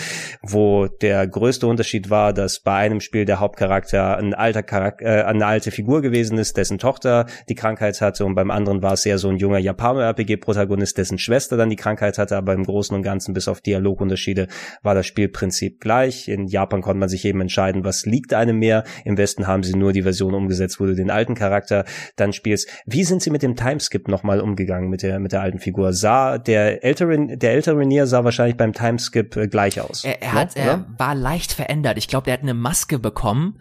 wo 0.41 0.87
der 0.87 1.27
größte 1.27 1.67
Unterschied 1.67 2.09
war, 2.09 2.31
dass 2.31 2.61
bei 2.61 2.75
einem 2.75 3.01
Spiel 3.01 3.25
der 3.25 3.41
Hauptcharakter 3.41 4.17
ein 4.17 4.33
alter 4.33 4.63
Charakter, 4.63 5.05
äh, 5.05 5.23
eine 5.23 5.45
alte 5.45 5.71
Figur 5.71 6.01
gewesen 6.01 6.37
ist, 6.37 6.55
dessen 6.55 6.77
Tochter 6.77 7.25
die 7.49 7.55
Krankheit 7.55 7.99
hatte 7.99 8.23
und 8.23 8.35
beim 8.35 8.51
anderen 8.51 8.81
war 8.81 8.93
es 8.93 9.05
eher 9.05 9.17
so 9.17 9.27
ein 9.27 9.35
junger 9.35 9.59
Japaner-RPG-Protagonist, 9.59 10.97
dessen 10.97 11.17
Schwester 11.17 11.57
dann 11.57 11.69
die 11.69 11.75
Krankheit 11.75 12.17
hatte, 12.17 12.37
aber 12.37 12.53
im 12.53 12.63
Großen 12.63 12.95
und 12.95 13.03
Ganzen 13.03 13.33
bis 13.33 13.49
auf 13.49 13.59
Dialogunterschiede 13.59 14.47
war 14.81 14.95
das 14.95 15.07
Spielprinzip 15.07 15.81
gleich. 15.81 16.29
In 16.29 16.47
Japan 16.47 16.81
konnte 16.81 16.99
man 16.99 17.09
sich 17.09 17.25
eben 17.25 17.41
entscheiden, 17.41 17.83
was 17.83 18.05
liegt 18.13 18.33
einem 18.33 18.59
mehr. 18.59 18.83
Im 19.05 19.17
Westen 19.17 19.47
haben 19.47 19.63
sie 19.63 19.75
nur 19.75 19.91
die 19.91 20.03
Version 20.03 20.35
umgesetzt, 20.35 20.79
wo 20.79 20.85
du 20.85 20.93
den 20.93 21.09
alten 21.09 21.33
Charakter 21.33 21.83
dann 22.15 22.31
spielst. 22.31 22.69
Wie 22.85 23.03
sind 23.03 23.23
sie 23.23 23.31
mit 23.31 23.41
dem 23.41 23.55
Timeskip 23.55 24.07
nochmal 24.07 24.39
umgegangen 24.39 24.89
mit 24.89 25.01
der, 25.01 25.19
mit 25.19 25.31
der 25.31 25.41
alten 25.41 25.57
Figur? 25.57 25.93
Sah 25.93 26.37
der 26.37 26.83
ältere, 26.83 27.37
der 27.37 27.53
ältere 27.53 27.83
Nier 27.85 28.05
sah 28.05 28.23
wahrscheinlich 28.23 28.55
beim 28.55 28.73
Timeskip 28.73 29.35
äh, 29.35 29.47
gleich 29.47 29.81
aus. 29.81 30.03
Er, 30.03 30.21
er 30.21 30.33
hat, 30.33 30.55
er 30.55 30.85
war 30.97 31.15
leicht 31.15 31.53
verändert. 31.53 31.97
Ich 31.97 32.07
glaube, 32.07 32.25
der 32.25 32.35
hat 32.35 32.43
eine 32.43 32.53
Maske 32.53 32.99
bekommen. 32.99 33.59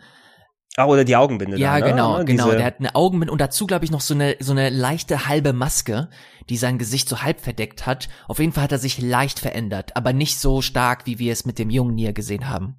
Ah, 0.77 0.87
oder 0.87 1.05
die 1.05 1.17
Augenbinde. 1.17 1.59
Ja, 1.59 1.79
dann, 1.79 1.91
genau, 1.91 2.19
ne? 2.19 2.25
genau. 2.25 2.51
Der 2.51 2.65
hat 2.65 2.79
eine 2.79 2.95
Augenbinde 2.95 3.33
und 3.33 3.41
dazu, 3.41 3.67
glaube 3.67 3.85
ich, 3.85 3.91
noch 3.91 4.01
so 4.01 4.15
eine, 4.15 4.37
so 4.41 4.53
eine 4.53 4.71
leichte 4.71 5.29
halbe 5.29 5.53
Maske, 5.53 6.09
die 6.49 6.57
sein 6.57 6.79
Gesicht 6.79 7.09
so 7.09 7.23
halb 7.23 7.41
verdeckt 7.41 7.85
hat. 7.85 8.09
Auf 8.27 8.39
jeden 8.39 8.53
Fall 8.53 8.65
hat 8.65 8.73
er 8.73 8.79
sich 8.79 9.01
leicht 9.01 9.39
verändert, 9.39 9.97
aber 9.97 10.13
nicht 10.13 10.39
so 10.39 10.63
stark, 10.63 11.07
wie 11.07 11.19
wir 11.19 11.33
es 11.33 11.45
mit 11.45 11.59
dem 11.59 11.69
jungen 11.69 11.95
Nier 11.95 12.15
gesehen 12.15 12.49
haben. 12.49 12.77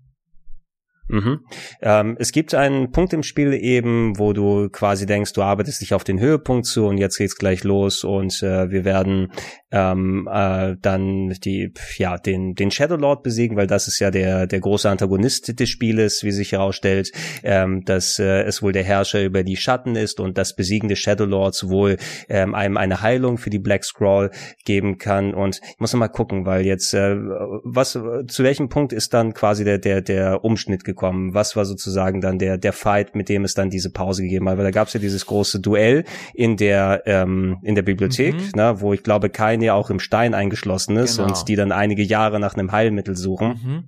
Mhm. 1.08 1.41
Ähm, 1.82 2.16
es 2.20 2.32
gibt 2.32 2.54
einen 2.56 2.91
Punkt 2.91 3.14
im 3.14 3.24
Spiel 3.24 3.54
eben, 3.54 4.18
wo 4.18 4.34
du 4.34 4.70
quasi 4.70 5.06
denkst, 5.06 5.34
du 5.34 5.41
arbeitest 5.41 5.82
dich 5.82 5.93
auf 5.93 6.04
den 6.04 6.20
Höhepunkt 6.20 6.66
zu 6.66 6.86
und 6.86 6.97
jetzt 6.97 7.18
geht's 7.18 7.36
gleich 7.36 7.64
los 7.64 8.04
und 8.04 8.41
äh, 8.41 8.72
wir 8.72 8.86
werden 8.86 9.32
ähm, 9.74 10.30
äh, 10.32 10.76
dann 10.82 11.36
die 11.44 11.74
ja 11.98 12.18
den 12.18 12.56
den 12.56 12.72
Shadow 12.72 12.96
Lord 12.96 13.24
besiegen, 13.24 13.58
weil 13.58 13.68
das 13.68 13.88
ist 13.88 14.00
ja 14.00 14.12
der 14.12 14.48
der 14.48 14.60
große 14.60 14.90
Antagonist 14.90 15.60
des 15.60 15.70
Spieles, 15.70 16.24
wie 16.24 16.32
sich 16.32 16.54
herausstellt, 16.54 17.12
ähm, 17.44 17.84
dass 17.84 18.20
äh, 18.20 18.44
es 18.44 18.62
wohl 18.62 18.72
der 18.72 18.84
Herrscher 18.84 19.24
über 19.24 19.44
die 19.44 19.58
Schatten 19.58 19.96
ist 19.96 20.20
und 20.20 20.38
das 20.38 20.56
Besiegen 20.56 20.88
des 20.88 21.00
Shadow 21.00 21.26
Lords 21.26 21.68
wohl 21.70 21.98
ähm, 22.30 22.56
einem 22.56 22.78
eine 22.78 23.02
Heilung 23.02 23.38
für 23.38 23.50
die 23.50 23.60
Black 23.60 23.84
Scroll 23.84 24.32
geben 24.64 24.98
kann 24.98 25.34
und 25.34 25.60
ich 25.64 25.80
muss 25.80 25.92
noch 25.92 26.00
mal 26.00 26.08
gucken, 26.08 26.46
weil 26.46 26.66
jetzt 26.66 26.94
äh, 26.94 27.16
was 27.64 27.92
zu 27.92 28.44
welchem 28.44 28.70
Punkt 28.70 28.94
ist 28.94 29.14
dann 29.14 29.34
quasi 29.34 29.64
der 29.64 29.80
der 29.80 30.02
der 30.02 30.44
Umschnitt 30.44 30.84
gekommen? 30.84 31.34
Was 31.34 31.56
war 31.56 31.66
sozusagen 31.66 32.22
dann 32.22 32.38
der, 32.38 32.58
der 32.58 32.74
Fight, 32.74 33.16
mit 33.16 33.30
dem 33.30 33.44
es 33.44 33.54
dann 33.54 33.70
diese 33.70 33.92
Pause 33.92 34.24
gegeben 34.24 34.48
hat? 34.50 34.58
Weil 34.58 34.66
da 34.66 34.72
gab 34.72 34.88
es 34.88 34.94
ja 34.94 35.00
dieses 35.00 35.26
große 35.26 35.60
Duell 35.60 36.04
in 36.34 36.58
der, 36.58 37.04
ähm, 37.06 37.58
in 37.64 37.76
der 37.76 37.82
Bibliothek, 37.82 38.36
mhm. 38.36 38.52
ne, 38.56 38.76
wo 38.80 38.94
ich 38.94 39.04
glaube, 39.04 39.30
keine 39.30 39.62
auch 39.72 39.89
im 39.89 39.99
Stein 39.99 40.34
eingeschlossen 40.34 40.97
ist 40.97 41.18
genau. 41.18 41.30
und 41.30 41.47
die 41.47 41.55
dann 41.55 41.72
einige 41.72 42.03
Jahre 42.03 42.39
nach 42.39 42.55
einem 42.55 42.72
Heilmittel 42.72 43.16
suchen. 43.16 43.47
Mhm. 43.47 43.84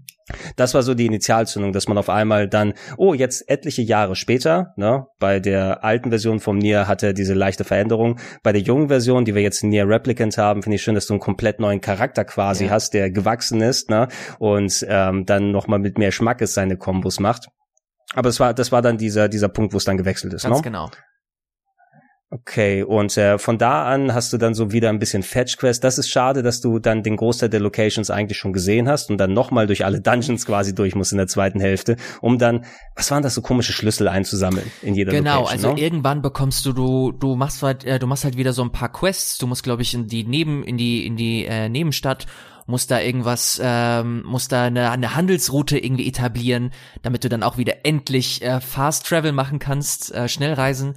Das 0.55 0.73
war 0.73 0.81
so 0.81 0.95
die 0.95 1.05
Initialzündung, 1.05 1.71
dass 1.71 1.87
man 1.87 1.97
auf 1.97 2.09
einmal 2.09 2.47
dann, 2.47 2.73
oh, 2.97 3.13
jetzt 3.13 3.47
etliche 3.47 3.83
Jahre 3.83 4.15
später, 4.15 4.73
ne, 4.75 5.05
bei 5.19 5.39
der 5.39 5.83
alten 5.83 6.09
Version 6.09 6.39
vom 6.39 6.57
Nier 6.57 6.87
hatte 6.87 7.13
diese 7.13 7.35
leichte 7.35 7.63
Veränderung. 7.63 8.19
Bei 8.41 8.51
der 8.51 8.61
jungen 8.61 8.87
Version, 8.87 9.25
die 9.25 9.35
wir 9.35 9.43
jetzt 9.43 9.61
in 9.61 9.69
Nier 9.69 9.87
Replicant 9.87 10.37
haben, 10.37 10.63
finde 10.63 10.77
ich 10.77 10.81
schön, 10.81 10.95
dass 10.95 11.05
du 11.05 11.13
einen 11.13 11.19
komplett 11.19 11.59
neuen 11.59 11.79
Charakter 11.79 12.25
quasi 12.25 12.65
ja. 12.65 12.71
hast, 12.71 12.95
der 12.95 13.11
gewachsen 13.11 13.61
ist, 13.61 13.89
ne, 13.91 14.07
und 14.39 14.85
ähm, 14.89 15.25
dann 15.25 15.51
nochmal 15.51 15.79
mit 15.79 15.99
mehr 15.99 16.11
Schmackes 16.11 16.55
seine 16.55 16.77
Kombos 16.77 17.19
macht. 17.19 17.47
Aber 18.15 18.29
es 18.29 18.39
war, 18.39 18.53
das 18.53 18.71
war 18.71 18.81
dann 18.81 18.97
dieser, 18.97 19.29
dieser 19.29 19.49
Punkt, 19.49 19.73
wo 19.73 19.77
es 19.77 19.83
dann 19.83 19.97
gewechselt 19.97 20.33
ist, 20.33 20.43
Ganz 20.43 20.57
ne? 20.57 20.63
genau. 20.63 20.89
Okay, 22.41 22.83
und 22.83 23.15
äh, 23.15 23.37
von 23.37 23.57
da 23.57 23.85
an 23.85 24.13
hast 24.13 24.33
du 24.33 24.37
dann 24.37 24.53
so 24.53 24.73
wieder 24.73 24.89
ein 24.89 24.99
bisschen 24.99 25.23
Fetch 25.23 25.55
Quest. 25.55 25.85
Das 25.85 25.97
ist 25.97 26.09
schade, 26.09 26.43
dass 26.43 26.59
du 26.59 26.79
dann 26.79 27.01
den 27.01 27.15
Großteil 27.15 27.47
der 27.49 27.61
Locations 27.61 28.09
eigentlich 28.09 28.37
schon 28.37 28.51
gesehen 28.51 28.89
hast 28.89 29.09
und 29.09 29.17
dann 29.17 29.31
nochmal 29.31 29.67
durch 29.67 29.85
alle 29.85 30.01
Dungeons 30.01 30.45
quasi 30.45 30.75
durch 30.75 30.95
musst 30.95 31.13
in 31.13 31.17
der 31.17 31.27
zweiten 31.27 31.61
Hälfte, 31.61 31.95
um 32.19 32.37
dann, 32.37 32.65
was 32.95 33.09
waren 33.09 33.23
das 33.23 33.35
so 33.35 33.41
komische 33.41 33.71
Schlüssel 33.71 34.09
einzusammeln 34.09 34.69
in 34.81 34.95
jeder 34.95 35.13
genau, 35.13 35.41
Location? 35.41 35.57
Genau, 35.57 35.69
also 35.69 35.77
no? 35.77 35.81
irgendwann 35.81 36.21
bekommst 36.21 36.65
du, 36.65 36.73
du, 36.73 37.13
du 37.13 37.35
machst 37.35 37.63
halt, 37.63 37.85
äh, 37.85 37.99
du 37.99 38.07
machst 38.07 38.25
halt 38.25 38.35
wieder 38.35 38.51
so 38.51 38.63
ein 38.63 38.71
paar 38.73 38.91
Quests. 38.91 39.37
Du 39.37 39.47
musst, 39.47 39.63
glaube 39.63 39.83
ich, 39.83 39.93
in 39.93 40.07
die 40.07 40.25
Neben, 40.25 40.63
in 40.65 40.75
die, 40.75 41.05
in 41.05 41.15
die 41.15 41.45
äh, 41.45 41.69
Nebenstadt 41.69 42.25
muss 42.67 42.87
da 42.87 42.99
irgendwas, 42.99 43.61
ähm, 43.63 44.23
muss 44.25 44.47
da 44.47 44.63
eine, 44.63 44.89
eine 44.89 45.15
Handelsroute 45.15 45.77
irgendwie 45.77 46.07
etablieren, 46.07 46.71
damit 47.03 47.23
du 47.23 47.29
dann 47.29 47.43
auch 47.43 47.57
wieder 47.57 47.85
endlich 47.85 48.41
äh, 48.41 48.59
Fast 48.59 49.07
Travel 49.07 49.31
machen 49.31 49.59
kannst, 49.59 50.13
äh, 50.13 50.27
Schnellreisen. 50.27 50.95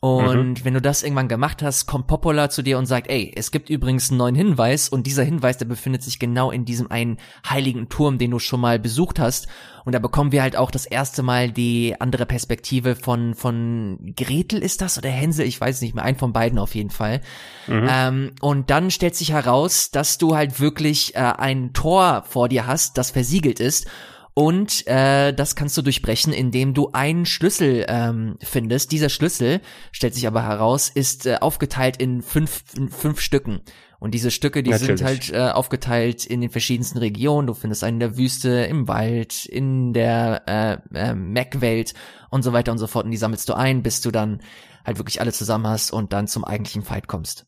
Und 0.00 0.60
mhm. 0.60 0.64
wenn 0.64 0.74
du 0.74 0.80
das 0.80 1.02
irgendwann 1.02 1.28
gemacht 1.28 1.62
hast, 1.62 1.84
kommt 1.84 2.06
Popola 2.06 2.48
zu 2.48 2.62
dir 2.62 2.78
und 2.78 2.86
sagt, 2.86 3.10
ey, 3.10 3.32
es 3.36 3.50
gibt 3.50 3.68
übrigens 3.68 4.10
einen 4.10 4.16
neuen 4.16 4.34
Hinweis 4.34 4.88
und 4.88 5.06
dieser 5.06 5.24
Hinweis, 5.24 5.58
der 5.58 5.66
befindet 5.66 6.02
sich 6.02 6.18
genau 6.18 6.50
in 6.50 6.64
diesem 6.64 6.90
einen 6.90 7.18
heiligen 7.48 7.90
Turm, 7.90 8.16
den 8.16 8.30
du 8.30 8.38
schon 8.38 8.60
mal 8.60 8.78
besucht 8.78 9.18
hast. 9.18 9.46
Und 9.84 9.94
da 9.94 9.98
bekommen 9.98 10.32
wir 10.32 10.40
halt 10.40 10.56
auch 10.56 10.70
das 10.70 10.86
erste 10.86 11.22
Mal 11.22 11.52
die 11.52 11.96
andere 12.00 12.24
Perspektive 12.24 12.96
von, 12.96 13.34
von 13.34 14.14
Gretel 14.16 14.62
ist 14.62 14.80
das 14.80 14.96
oder 14.96 15.10
Hänsel, 15.10 15.46
ich 15.46 15.60
weiß 15.60 15.82
nicht 15.82 15.94
mehr, 15.94 16.04
ein 16.04 16.16
von 16.16 16.32
beiden 16.32 16.58
auf 16.58 16.74
jeden 16.74 16.90
Fall. 16.90 17.20
Mhm. 17.66 17.88
Ähm, 17.90 18.30
und 18.40 18.70
dann 18.70 18.90
stellt 18.90 19.16
sich 19.16 19.32
heraus, 19.32 19.90
dass 19.90 20.16
du 20.16 20.34
halt 20.34 20.60
wirklich 20.60 21.14
äh, 21.14 21.18
ein 21.18 21.74
Tor 21.74 22.24
vor 22.26 22.48
dir 22.48 22.66
hast, 22.66 22.96
das 22.96 23.10
versiegelt 23.10 23.60
ist 23.60 23.86
und 24.40 24.86
äh, 24.86 25.34
das 25.34 25.54
kannst 25.54 25.76
du 25.76 25.82
durchbrechen, 25.82 26.32
indem 26.32 26.72
du 26.72 26.92
einen 26.92 27.26
Schlüssel 27.26 27.84
ähm, 27.88 28.38
findest. 28.40 28.90
Dieser 28.90 29.10
Schlüssel, 29.10 29.60
stellt 29.92 30.14
sich 30.14 30.26
aber 30.26 30.42
heraus, 30.42 30.88
ist 30.88 31.26
äh, 31.26 31.36
aufgeteilt 31.42 31.98
in 31.98 32.22
fünf, 32.22 32.64
in 32.74 32.88
fünf 32.88 33.20
Stücken. 33.20 33.60
Und 33.98 34.14
diese 34.14 34.30
Stücke, 34.30 34.62
die 34.62 34.70
Natürlich. 34.70 34.98
sind 34.98 35.06
halt 35.06 35.30
äh, 35.30 35.52
aufgeteilt 35.52 36.24
in 36.24 36.40
den 36.40 36.48
verschiedensten 36.48 36.96
Regionen. 36.96 37.48
Du 37.48 37.52
findest 37.52 37.84
einen 37.84 37.96
in 37.96 38.00
der 38.00 38.16
Wüste, 38.16 38.48
im 38.64 38.88
Wald, 38.88 39.44
in 39.44 39.92
der 39.92 40.42
äh, 40.46 40.98
äh, 40.98 41.14
Mac-Welt 41.14 41.92
und 42.30 42.42
so 42.42 42.54
weiter 42.54 42.72
und 42.72 42.78
so 42.78 42.86
fort. 42.86 43.04
Und 43.04 43.10
die 43.10 43.18
sammelst 43.18 43.46
du 43.46 43.52
ein, 43.52 43.82
bis 43.82 44.00
du 44.00 44.10
dann 44.10 44.40
halt 44.86 44.96
wirklich 44.96 45.20
alle 45.20 45.34
zusammen 45.34 45.66
hast 45.66 45.90
und 45.90 46.14
dann 46.14 46.28
zum 46.28 46.46
eigentlichen 46.46 46.80
Fight 46.80 47.08
kommst. 47.08 47.44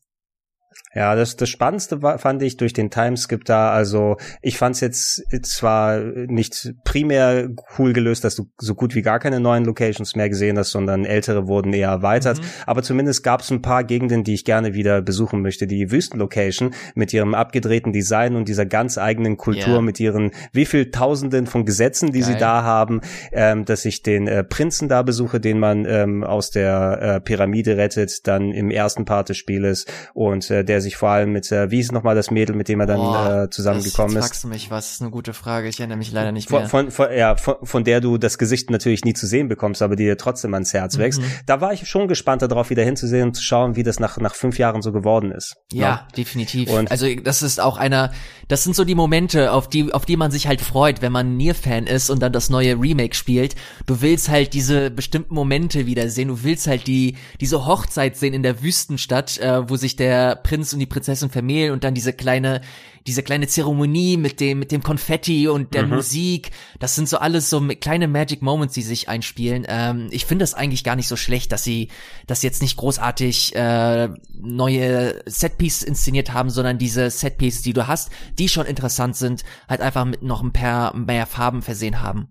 Ja, 0.95 1.15
das, 1.15 1.35
das 1.35 1.49
Spannendste 1.49 2.01
war, 2.01 2.19
fand 2.19 2.41
ich 2.43 2.57
durch 2.57 2.73
den 2.73 2.91
Timeskip 2.91 3.45
da. 3.45 3.71
Also 3.71 4.17
ich 4.41 4.57
fand 4.57 4.75
es 4.75 4.81
jetzt 4.81 5.23
zwar 5.43 5.99
nicht 5.99 6.73
primär 6.83 7.49
cool 7.77 7.93
gelöst, 7.93 8.23
dass 8.23 8.35
du 8.35 8.45
so 8.59 8.75
gut 8.75 8.93
wie 8.93 9.01
gar 9.01 9.19
keine 9.19 9.39
neuen 9.39 9.65
Locations 9.65 10.15
mehr 10.15 10.29
gesehen 10.29 10.57
hast, 10.57 10.71
sondern 10.71 11.05
ältere 11.05 11.47
wurden 11.47 11.73
eher 11.73 11.89
erweitert. 11.89 12.39
Mhm. 12.39 12.45
Aber 12.67 12.83
zumindest 12.83 13.23
gab 13.23 13.41
es 13.41 13.51
ein 13.51 13.61
paar 13.61 13.83
Gegenden, 13.83 14.23
die 14.23 14.35
ich 14.35 14.45
gerne 14.45 14.73
wieder 14.73 15.01
besuchen 15.01 15.41
möchte. 15.41 15.65
Die 15.65 15.91
Wüstenlocation 15.91 16.73
mit 16.95 17.11
ihrem 17.13 17.33
abgedrehten 17.33 17.91
Design 17.91 18.35
und 18.35 18.47
dieser 18.47 18.65
ganz 18.65 18.97
eigenen 18.97 19.37
Kultur, 19.37 19.73
yeah. 19.73 19.81
mit 19.81 19.99
ihren 19.99 20.31
wie 20.51 20.65
viel 20.65 20.91
Tausenden 20.91 21.47
von 21.47 21.65
Gesetzen, 21.65 22.11
die 22.11 22.19
Geil. 22.19 22.33
sie 22.33 22.37
da 22.37 22.63
haben, 22.63 23.01
ähm, 23.31 23.65
dass 23.65 23.85
ich 23.85 24.03
den 24.03 24.27
äh, 24.27 24.43
Prinzen 24.43 24.89
da 24.89 25.01
besuche, 25.01 25.39
den 25.39 25.59
man 25.59 25.85
ähm, 25.85 26.23
aus 26.23 26.51
der 26.51 26.99
äh, 27.01 27.19
Pyramide 27.21 27.77
rettet, 27.77 28.27
dann 28.27 28.51
im 28.51 28.69
ersten 28.69 29.05
Part 29.05 29.29
des 29.29 29.37
Spieles 29.37 29.85
und 30.13 30.49
äh, 30.51 30.62
der 30.63 30.81
sich 30.81 30.95
vor 30.95 31.09
allem 31.09 31.31
mit, 31.31 31.51
äh, 31.51 31.71
wie 31.71 31.79
ist 31.79 31.91
nochmal 31.91 32.15
das 32.15 32.31
Mädel, 32.31 32.55
mit 32.55 32.67
dem 32.67 32.79
er 32.79 32.85
dann 32.85 32.97
Boah, 32.97 33.43
äh, 33.43 33.49
zusammengekommen 33.49 34.15
das, 34.15 34.25
ist? 34.25 34.29
Fragst 34.29 34.43
du 34.43 34.47
mich, 34.47 34.71
was 34.71 34.93
ist 34.93 35.01
eine 35.01 35.11
gute 35.11 35.33
Frage? 35.33 35.67
Ich 35.67 35.79
erinnere 35.79 35.97
mich 35.97 36.11
leider 36.11 36.31
nicht 36.31 36.49
mehr. 36.49 36.67
Von, 36.67 36.91
von, 36.91 37.07
ja, 37.15 37.35
von, 37.35 37.55
von 37.63 37.83
der 37.83 38.01
du 38.01 38.17
das 38.17 38.37
Gesicht 38.37 38.69
natürlich 38.69 39.05
nie 39.05 39.13
zu 39.13 39.27
sehen 39.27 39.47
bekommst, 39.47 39.81
aber 39.81 39.95
die 39.95 40.05
dir 40.05 40.17
trotzdem 40.17 40.53
ans 40.53 40.73
Herz 40.73 40.97
wächst. 40.97 41.21
Mhm. 41.21 41.25
Da 41.45 41.61
war 41.61 41.73
ich 41.73 41.87
schon 41.87 42.07
gespannt 42.07 42.41
darauf, 42.41 42.69
wieder 42.69 42.83
hinzusehen 42.83 43.29
und 43.29 43.33
zu 43.35 43.43
schauen, 43.43 43.75
wie 43.75 43.83
das 43.83 43.99
nach, 43.99 44.17
nach 44.17 44.35
fünf 44.35 44.57
Jahren 44.57 44.81
so 44.81 44.91
geworden 44.91 45.31
ist. 45.31 45.55
Ja, 45.71 45.81
ja. 45.81 45.95
Ne? 45.95 46.01
definitiv. 46.17 46.69
Und 46.69 46.91
also 46.91 47.07
das 47.15 47.41
ist 47.41 47.59
auch 47.59 47.77
einer, 47.77 48.11
das 48.47 48.63
sind 48.63 48.75
so 48.75 48.83
die 48.83 48.95
Momente, 48.95 49.51
auf 49.51 49.67
die, 49.67 49.93
auf 49.93 50.05
die 50.05 50.17
man 50.17 50.31
sich 50.31 50.47
halt 50.47 50.61
freut, 50.61 51.01
wenn 51.01 51.11
man 51.11 51.37
Nier-Fan 51.37 51.87
ist 51.87 52.09
und 52.09 52.21
dann 52.21 52.33
das 52.33 52.49
neue 52.49 52.79
Remake 52.79 53.15
spielt. 53.15 53.55
Du 53.85 54.01
willst 54.01 54.29
halt 54.29 54.53
diese 54.53 54.91
bestimmten 54.91 55.33
Momente 55.33 55.85
wiedersehen. 55.85 56.27
Du 56.27 56.43
willst 56.43 56.67
halt 56.67 56.87
die, 56.87 57.15
diese 57.39 57.65
Hochzeit 57.65 58.15
sehen 58.15 58.33
in 58.33 58.43
der 58.43 58.61
Wüstenstadt, 58.61 59.37
äh, 59.39 59.69
wo 59.69 59.75
sich 59.75 59.95
der 59.95 60.35
Prinz 60.35 60.52
und 60.61 60.79
die 60.79 60.85
Prinzessin 60.85 61.29
vermählen 61.29 61.71
und 61.71 61.83
dann 61.83 61.93
diese 61.93 62.13
kleine, 62.13 62.61
diese 63.07 63.23
kleine 63.23 63.47
Zeremonie 63.47 64.17
mit 64.17 64.39
dem, 64.39 64.59
mit 64.59 64.71
dem 64.71 64.83
Konfetti 64.83 65.47
und 65.47 65.73
der 65.73 65.83
mhm. 65.83 65.95
Musik. 65.95 66.51
Das 66.79 66.95
sind 66.95 67.09
so 67.09 67.17
alles 67.17 67.49
so 67.49 67.61
kleine 67.79 68.07
Magic 68.07 68.41
Moments, 68.41 68.73
die 68.73 68.81
sich 68.81 69.09
einspielen. 69.09 69.65
Ähm, 69.67 70.09
ich 70.11 70.25
finde 70.25 70.43
das 70.43 70.53
eigentlich 70.53 70.83
gar 70.83 70.95
nicht 70.95 71.07
so 71.07 71.15
schlecht, 71.15 71.51
dass 71.51 71.63
sie 71.63 71.89
das 72.27 72.43
jetzt 72.43 72.61
nicht 72.61 72.77
großartig 72.77 73.55
äh, 73.55 74.09
neue 74.33 75.21
Setpieces 75.25 75.83
inszeniert 75.83 76.33
haben, 76.33 76.49
sondern 76.49 76.77
diese 76.77 77.09
Setpieces, 77.09 77.61
die 77.61 77.73
du 77.73 77.87
hast, 77.87 78.11
die 78.37 78.49
schon 78.49 78.65
interessant 78.65 79.15
sind, 79.15 79.43
halt 79.67 79.81
einfach 79.81 80.05
mit 80.05 80.21
noch 80.21 80.43
ein 80.43 80.53
paar 80.53 80.95
mehr 80.95 81.25
Farben 81.25 81.61
versehen 81.61 82.01
haben. 82.01 82.27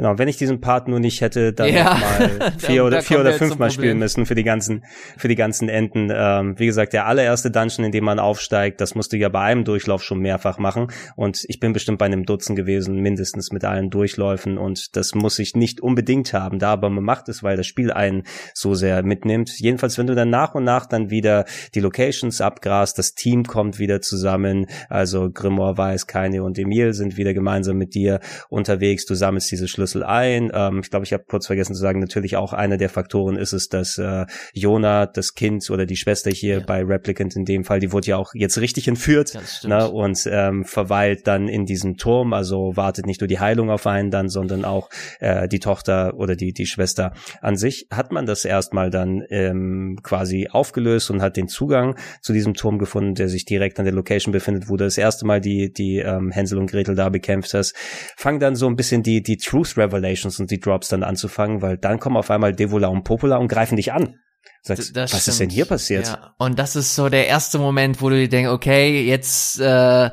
Genau, 0.00 0.16
wenn 0.16 0.28
ich 0.28 0.38
diesen 0.38 0.62
Part 0.62 0.88
nur 0.88 0.98
nicht 0.98 1.20
hätte, 1.20 1.52
dann 1.52 1.74
ja. 1.74 1.84
mal 2.00 2.52
vier 2.58 2.86
oder 2.86 3.02
vier 3.02 3.20
oder 3.20 3.34
fünf 3.34 3.58
Mal 3.58 3.70
spielen 3.70 3.98
müssen 3.98 4.24
für 4.24 4.34
die 4.34 4.44
ganzen 4.44 4.82
für 5.18 5.28
die 5.28 5.34
ganzen 5.34 5.68
Enden. 5.68 6.10
Ähm, 6.10 6.58
wie 6.58 6.64
gesagt, 6.64 6.94
der 6.94 7.04
allererste 7.04 7.50
Dungeon, 7.50 7.84
in 7.84 7.92
dem 7.92 8.04
man 8.04 8.18
aufsteigt, 8.18 8.80
das 8.80 8.94
musst 8.94 9.12
du 9.12 9.18
ja 9.18 9.28
bei 9.28 9.40
einem 9.40 9.62
Durchlauf 9.62 10.02
schon 10.02 10.20
mehrfach 10.20 10.56
machen. 10.56 10.86
Und 11.16 11.44
ich 11.48 11.60
bin 11.60 11.74
bestimmt 11.74 11.98
bei 11.98 12.06
einem 12.06 12.24
Dutzend 12.24 12.56
gewesen, 12.56 12.96
mindestens 12.96 13.52
mit 13.52 13.62
allen 13.62 13.90
Durchläufen. 13.90 14.56
Und 14.56 14.96
das 14.96 15.14
muss 15.14 15.38
ich 15.38 15.54
nicht 15.54 15.82
unbedingt 15.82 16.32
haben, 16.32 16.58
da 16.58 16.72
aber 16.72 16.88
man 16.88 17.04
macht 17.04 17.28
es, 17.28 17.42
weil 17.42 17.58
das 17.58 17.66
Spiel 17.66 17.92
einen 17.92 18.22
so 18.54 18.72
sehr 18.72 19.02
mitnimmt. 19.02 19.50
Jedenfalls, 19.58 19.98
wenn 19.98 20.06
du 20.06 20.14
dann 20.14 20.30
nach 20.30 20.54
und 20.54 20.64
nach 20.64 20.86
dann 20.86 21.10
wieder 21.10 21.44
die 21.74 21.80
Locations 21.80 22.40
abgrast, 22.40 22.98
das 22.98 23.12
Team 23.12 23.44
kommt 23.44 23.78
wieder 23.78 24.00
zusammen. 24.00 24.64
Also 24.88 25.30
Grimoire 25.30 25.76
Weiß, 25.76 26.06
Keine 26.06 26.42
und 26.42 26.58
Emil 26.58 26.94
sind 26.94 27.18
wieder 27.18 27.34
gemeinsam 27.34 27.76
mit 27.76 27.94
dir 27.94 28.20
unterwegs. 28.48 29.04
Du 29.04 29.14
sammelst 29.14 29.50
diese 29.50 29.68
Schlüssel 29.68 29.89
Schlüssel 29.90 30.04
ein. 30.04 30.50
Ähm, 30.54 30.80
ich 30.82 30.90
glaube, 30.90 31.04
ich 31.04 31.12
habe 31.12 31.24
kurz 31.26 31.46
vergessen 31.46 31.74
zu 31.74 31.80
sagen, 31.80 32.00
natürlich 32.00 32.36
auch 32.36 32.52
einer 32.52 32.76
der 32.76 32.88
Faktoren 32.88 33.36
ist 33.36 33.52
es, 33.52 33.68
dass 33.68 33.98
äh, 33.98 34.26
Jona, 34.52 35.06
das 35.06 35.34
Kind 35.34 35.68
oder 35.70 35.86
die 35.86 35.96
Schwester 35.96 36.30
hier 36.30 36.58
ja. 36.58 36.64
bei 36.64 36.82
Replicant 36.82 37.36
in 37.36 37.44
dem 37.44 37.64
Fall, 37.64 37.80
die 37.80 37.92
wurde 37.92 38.08
ja 38.08 38.16
auch 38.16 38.32
jetzt 38.34 38.58
richtig 38.60 38.88
entführt 38.88 39.36
ne, 39.64 39.88
und 39.88 40.28
ähm, 40.30 40.64
verweilt 40.64 41.26
dann 41.26 41.48
in 41.48 41.64
diesem 41.66 41.96
Turm, 41.96 42.32
also 42.32 42.76
wartet 42.76 43.06
nicht 43.06 43.20
nur 43.20 43.28
die 43.28 43.40
Heilung 43.40 43.70
auf 43.70 43.86
einen 43.86 44.10
dann, 44.10 44.28
sondern 44.28 44.64
auch 44.64 44.88
äh, 45.18 45.48
die 45.48 45.58
Tochter 45.58 46.14
oder 46.16 46.36
die, 46.36 46.52
die 46.52 46.66
Schwester 46.66 47.12
an 47.40 47.56
sich. 47.56 47.86
Hat 47.90 48.12
man 48.12 48.26
das 48.26 48.44
erstmal 48.44 48.90
dann 48.90 49.22
ähm, 49.30 49.98
quasi 50.02 50.48
aufgelöst 50.50 51.10
und 51.10 51.22
hat 51.22 51.36
den 51.36 51.48
Zugang 51.48 51.96
zu 52.20 52.32
diesem 52.32 52.54
Turm 52.54 52.78
gefunden, 52.78 53.14
der 53.14 53.28
sich 53.28 53.44
direkt 53.44 53.78
an 53.78 53.84
der 53.84 53.94
Location 53.94 54.32
befindet, 54.32 54.68
wo 54.68 54.76
du 54.76 54.84
das 54.84 54.98
erste 54.98 55.26
Mal 55.26 55.40
die, 55.40 55.72
die 55.72 55.98
ähm, 55.98 56.30
Hänsel 56.30 56.58
und 56.58 56.70
Gretel 56.70 56.94
da 56.94 57.08
bekämpft 57.08 57.54
hast. 57.54 57.74
Fang 58.16 58.38
dann 58.38 58.54
so 58.54 58.66
ein 58.66 58.76
bisschen 58.76 59.02
die, 59.02 59.22
die 59.22 59.36
Truth 59.36 59.76
Revelations 59.80 60.38
und 60.38 60.50
die 60.50 60.60
Drops 60.60 60.88
dann 60.88 61.02
anzufangen, 61.02 61.62
weil 61.62 61.76
dann 61.78 61.98
kommen 61.98 62.16
auf 62.16 62.30
einmal 62.30 62.54
Devola 62.54 62.88
und 62.88 63.04
Popola 63.04 63.36
und 63.36 63.48
greifen 63.48 63.76
dich 63.76 63.92
an. 63.92 64.16
Sagst, 64.62 64.94
was 64.94 65.10
stimmt. 65.10 65.28
ist 65.28 65.40
denn 65.40 65.50
hier 65.50 65.64
passiert? 65.64 66.06
Ja. 66.06 66.34
Und 66.38 66.58
das 66.58 66.76
ist 66.76 66.94
so 66.94 67.08
der 67.08 67.26
erste 67.26 67.58
Moment, 67.58 68.02
wo 68.02 68.10
du 68.10 68.16
dir 68.16 68.28
denkst, 68.28 68.50
okay, 68.50 69.02
jetzt 69.04 69.58
äh, 69.60 70.10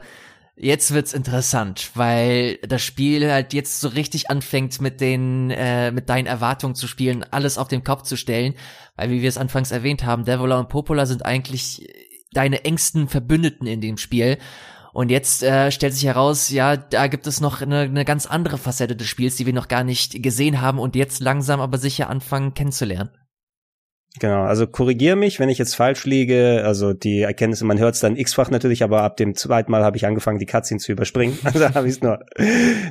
jetzt 0.55 0.93
wird's 0.93 1.13
interessant, 1.13 1.91
weil 1.95 2.57
das 2.68 2.82
Spiel 2.82 3.30
halt 3.32 3.53
jetzt 3.53 3.80
so 3.82 3.89
richtig 3.89 4.30
anfängt 4.30 4.80
mit 4.82 5.01
den 5.01 5.51
äh, 5.51 5.91
mit 5.91 6.09
deinen 6.09 6.28
Erwartungen 6.28 6.76
zu 6.76 6.88
spielen, 6.88 7.26
alles 7.30 7.57
auf 7.57 7.68
den 7.68 7.84
Kopf 7.84 8.03
zu 8.03 8.15
stellen, 8.15 8.55
weil 8.95 9.09
wie 9.09 9.22
wir 9.22 9.30
es 9.30 9.38
anfangs 9.38 9.72
erwähnt 9.72 10.05
haben, 10.05 10.26
Devola 10.26 10.59
und 10.59 10.70
Popola 10.70 11.05
sind 11.05 11.26
eigentlich 11.26 11.88
deine 12.32 12.65
engsten 12.65 13.07
Verbündeten 13.07 13.68
in 13.68 13.82
dem 13.82 13.97
Spiel 13.97 14.38
und 14.93 15.09
jetzt 15.09 15.43
äh, 15.43 15.71
stellt 15.71 15.93
sich 15.93 16.05
heraus, 16.05 16.49
ja, 16.49 16.77
da 16.77 17.07
gibt 17.07 17.27
es 17.27 17.41
noch 17.41 17.61
eine, 17.61 17.81
eine 17.81 18.05
ganz 18.05 18.25
andere 18.25 18.57
Facette 18.57 18.95
des 18.95 19.07
Spiels, 19.07 19.35
die 19.35 19.45
wir 19.45 19.53
noch 19.53 19.67
gar 19.67 19.83
nicht 19.83 20.23
gesehen 20.23 20.61
haben 20.61 20.79
und 20.79 20.95
jetzt 20.95 21.19
langsam 21.19 21.61
aber 21.61 21.77
sicher 21.77 22.09
anfangen 22.09 22.53
kennenzulernen. 22.53 23.09
Genau, 24.20 24.43
also 24.43 24.68
korrigier 24.68 25.15
mich, 25.15 25.39
wenn 25.39 25.49
ich 25.49 25.57
jetzt 25.57 25.76
falsch 25.76 26.05
liege. 26.05 26.63
Also 26.65 26.93
die 26.93 27.22
Erkenntnisse, 27.22 27.65
man 27.65 27.80
hört 27.80 27.95
es 27.95 28.01
dann 28.01 28.15
x-fach 28.15 28.49
natürlich, 28.49 28.84
aber 28.84 29.03
ab 29.03 29.18
dem 29.18 29.36
zweiten 29.36 29.72
Mal 29.72 29.84
habe 29.84 29.97
ich 29.97 30.05
angefangen, 30.05 30.39
die 30.39 30.45
Cutscene 30.45 30.80
zu 30.80 30.91
überspringen. 30.91 31.38
Also 31.47 31.74
habe 31.74 31.88
ich 31.88 31.95
es 31.95 32.01
nur, 32.01 32.20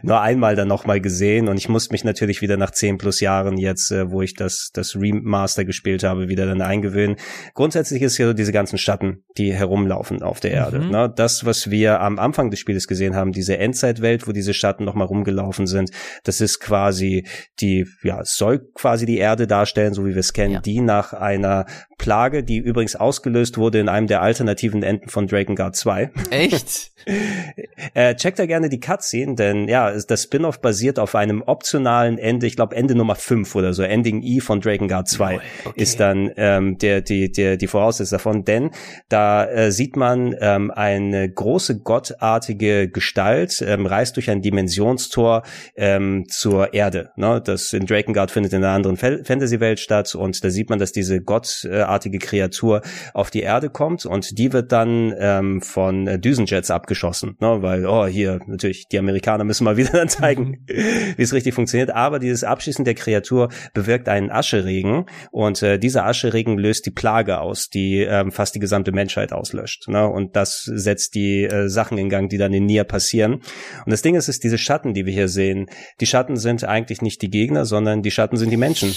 nur 0.02 0.20
einmal 0.20 0.56
dann 0.56 0.66
nochmal 0.66 1.00
gesehen 1.00 1.48
und 1.48 1.58
ich 1.58 1.68
musste 1.68 1.92
mich 1.92 2.04
natürlich 2.04 2.40
wieder 2.40 2.56
nach 2.56 2.70
zehn 2.70 2.96
plus 2.96 3.20
Jahren 3.20 3.58
jetzt, 3.58 3.92
äh, 3.92 4.10
wo 4.10 4.22
ich 4.22 4.34
das, 4.34 4.70
das 4.72 4.96
Remaster 4.96 5.64
gespielt 5.64 6.02
habe, 6.02 6.28
wieder 6.28 6.46
dann 6.46 6.62
eingewöhnen. 6.62 7.16
Grundsätzlich 7.54 8.02
ist 8.02 8.18
ja 8.18 8.26
so 8.26 8.32
diese 8.32 8.52
ganzen 8.52 8.78
Schatten, 8.78 9.24
die 9.36 9.52
herumlaufen 9.52 10.22
auf 10.22 10.40
der 10.40 10.52
Erde. 10.52 10.80
Mhm. 10.80 10.90
Ne? 10.90 11.12
Das, 11.14 11.44
was 11.44 11.70
wir 11.70 12.00
am 12.00 12.18
Anfang 12.18 12.50
des 12.50 12.60
Spieles 12.60 12.88
gesehen 12.88 13.14
haben, 13.14 13.32
diese 13.32 13.58
Endzeitwelt, 13.58 14.26
wo 14.26 14.32
diese 14.32 14.54
Schatten 14.54 14.84
nochmal 14.84 15.06
rumgelaufen 15.06 15.66
sind, 15.66 15.90
das 16.24 16.40
ist 16.40 16.58
quasi 16.60 17.26
die, 17.60 17.86
ja, 18.02 18.24
soll 18.24 18.60
quasi 18.74 19.06
die 19.06 19.18
Erde 19.18 19.46
darstellen, 19.46 19.94
so 19.94 20.06
wie 20.06 20.14
wir 20.14 20.20
es 20.20 20.32
kennen, 20.32 20.54
ja. 20.54 20.60
die 20.60 20.80
nach 20.80 21.12
einer 21.20 21.66
Plage, 21.98 22.44
die 22.44 22.58
übrigens 22.58 22.94
ausgelöst 22.94 23.56
wurde 23.58 23.80
in 23.80 23.88
einem 23.88 24.06
der 24.06 24.22
alternativen 24.22 24.82
Enden 24.82 25.08
von 25.08 25.26
Drakengard 25.26 25.76
2. 25.76 26.10
Echt? 26.30 26.92
äh, 27.94 28.14
checkt 28.14 28.38
da 28.38 28.46
gerne 28.46 28.68
die 28.68 28.80
Cutscene, 28.80 29.34
denn 29.34 29.68
ja, 29.68 29.92
das 29.92 30.24
Spin-off 30.24 30.60
basiert 30.60 30.98
auf 30.98 31.14
einem 31.14 31.42
optionalen 31.42 32.18
Ende, 32.18 32.46
ich 32.46 32.56
glaube 32.56 32.76
Ende 32.76 32.94
Nummer 32.94 33.14
5 33.14 33.54
oder 33.54 33.72
so, 33.72 33.82
Ending 33.82 34.22
E 34.22 34.40
von 34.40 34.60
Drakengard 34.60 35.08
2 35.08 35.40
okay. 35.64 35.72
ist 35.76 36.00
dann 36.00 36.30
ähm, 36.36 36.78
der, 36.78 37.00
die, 37.00 37.32
der, 37.32 37.56
die 37.56 37.66
Voraussetzung 37.66 38.16
davon, 38.16 38.44
denn 38.44 38.70
da 39.08 39.46
äh, 39.46 39.72
sieht 39.72 39.96
man 39.96 40.34
ähm, 40.40 40.70
eine 40.70 41.30
große 41.30 41.80
gottartige 41.80 42.88
Gestalt, 42.88 43.62
ähm, 43.66 43.86
reist 43.86 44.16
durch 44.16 44.30
ein 44.30 44.42
Dimensionstor 44.42 45.44
ähm, 45.76 46.26
zur 46.28 46.74
Erde. 46.74 47.10
Ne? 47.16 47.40
Das 47.42 47.72
in 47.72 47.86
Drakengard 47.86 48.30
findet 48.30 48.52
in 48.52 48.64
einer 48.64 48.74
anderen 48.74 48.96
Fantasy-Welt 48.96 49.80
statt 49.80 50.14
und 50.14 50.44
da 50.44 50.50
sieht 50.50 50.70
man, 50.70 50.78
dass 50.78 50.92
diese 51.06 51.22
gottartige 51.22 52.18
Kreatur 52.18 52.82
auf 53.14 53.30
die 53.30 53.42
Erde 53.42 53.70
kommt 53.70 54.04
und 54.06 54.38
die 54.38 54.52
wird 54.52 54.72
dann 54.72 55.14
ähm, 55.18 55.62
von 55.62 56.20
Düsenjets 56.20 56.70
abgeschossen, 56.70 57.36
ne? 57.40 57.62
weil, 57.62 57.86
oh, 57.86 58.06
hier, 58.06 58.40
natürlich, 58.46 58.86
die 58.88 58.98
Amerikaner 58.98 59.44
müssen 59.44 59.64
mal 59.64 59.76
wieder 59.76 59.92
dann 59.92 60.08
zeigen, 60.08 60.64
wie 60.66 61.22
es 61.22 61.32
richtig 61.32 61.54
funktioniert, 61.54 61.90
aber 61.90 62.18
dieses 62.18 62.44
Abschießen 62.44 62.84
der 62.84 62.94
Kreatur 62.94 63.48
bewirkt 63.72 64.08
einen 64.08 64.30
Ascheregen 64.30 65.06
und 65.30 65.62
äh, 65.62 65.78
dieser 65.78 66.04
Ascheregen 66.06 66.58
löst 66.58 66.86
die 66.86 66.90
Plage 66.90 67.40
aus, 67.40 67.68
die 67.70 68.00
ähm, 68.00 68.32
fast 68.32 68.54
die 68.54 68.60
gesamte 68.60 68.92
Menschheit 68.92 69.32
auslöscht. 69.32 69.88
Ne? 69.88 70.06
Und 70.08 70.36
das 70.36 70.62
setzt 70.64 71.14
die 71.14 71.44
äh, 71.44 71.68
Sachen 71.68 71.98
in 71.98 72.08
Gang, 72.08 72.28
die 72.28 72.38
dann 72.38 72.52
in 72.52 72.66
Nier 72.66 72.84
passieren. 72.84 73.34
Und 73.34 73.92
das 73.92 74.02
Ding 74.02 74.14
ist, 74.14 74.28
ist 74.28 74.44
diese 74.44 74.58
Schatten, 74.58 74.94
die 74.94 75.06
wir 75.06 75.12
hier 75.12 75.28
sehen. 75.28 75.66
Die 76.00 76.06
Schatten 76.06 76.36
sind 76.36 76.64
eigentlich 76.64 77.02
nicht 77.02 77.22
die 77.22 77.30
Gegner, 77.30 77.64
sondern 77.64 78.02
die 78.02 78.10
Schatten 78.10 78.36
sind 78.36 78.50
die 78.50 78.56
Menschen 78.56 78.94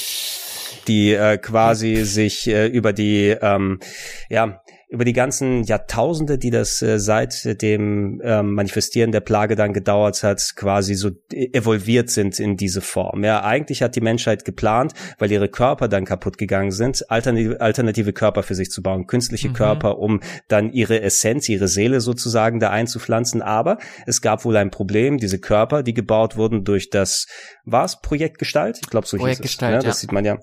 die 0.90 1.14
äh, 1.14 1.38
quasi 1.38 2.04
sich 2.04 2.48
äh, 2.48 2.68
über 2.68 2.92
die 2.92 3.30
ähm, 3.42 3.80
ja 4.30 4.62
über 4.92 5.06
die 5.06 5.14
ganzen 5.14 5.64
Jahrtausende, 5.64 6.40
die 6.40 6.50
das 6.50 6.82
äh, 6.82 7.00
seit 7.00 7.62
dem 7.62 8.20
ähm, 8.24 8.56
Manifestieren 8.56 9.12
der 9.12 9.20
Plage 9.20 9.56
dann 9.56 9.72
gedauert 9.72 10.24
hat, 10.24 10.54
quasi 10.56 10.96
so 10.96 11.12
evolviert 11.32 12.10
sind 12.10 12.40
in 12.40 12.58
diese 12.58 12.82
Form. 12.82 13.24
Ja, 13.24 13.44
eigentlich 13.44 13.84
hat 13.84 13.96
die 13.96 14.02
Menschheit 14.02 14.46
geplant, 14.46 14.94
weil 15.20 15.32
ihre 15.32 15.48
Körper 15.48 15.88
dann 15.90 16.06
kaputt 16.06 16.40
gegangen 16.40 16.72
sind, 16.72 17.10
alternative, 17.12 17.62
alternative 17.62 18.14
Körper 18.14 18.42
für 18.42 18.56
sich 18.56 18.72
zu 18.72 18.82
bauen, 18.82 19.06
künstliche 19.06 19.50
mhm. 19.50 19.54
Körper, 19.54 20.00
um 20.00 20.22
dann 20.48 20.74
ihre 20.74 21.02
Essenz, 21.02 21.48
ihre 21.50 21.68
Seele 21.68 22.02
sozusagen 22.02 22.60
da 22.60 22.72
einzupflanzen. 22.72 23.44
Aber 23.44 23.78
es 24.08 24.22
gab 24.22 24.44
wohl 24.44 24.58
ein 24.58 24.72
Problem, 24.72 25.20
diese 25.20 25.40
Körper, 25.40 25.84
die 25.84 25.94
gebaut 25.94 26.36
wurden 26.36 26.64
durch 26.64 26.90
das, 26.90 27.28
war 27.64 27.86
es 27.86 28.02
Projektgestalt? 28.02 28.80
Ich 28.82 28.90
glaube, 28.90 29.06
so 29.06 29.18
Projekt 29.18 29.44
hieß 29.44 29.52
es. 29.52 29.62
Ja, 29.62 29.76
das 29.76 29.86
ja. 29.86 29.94
sieht 29.94 30.12
man 30.12 30.26
ja. 30.26 30.40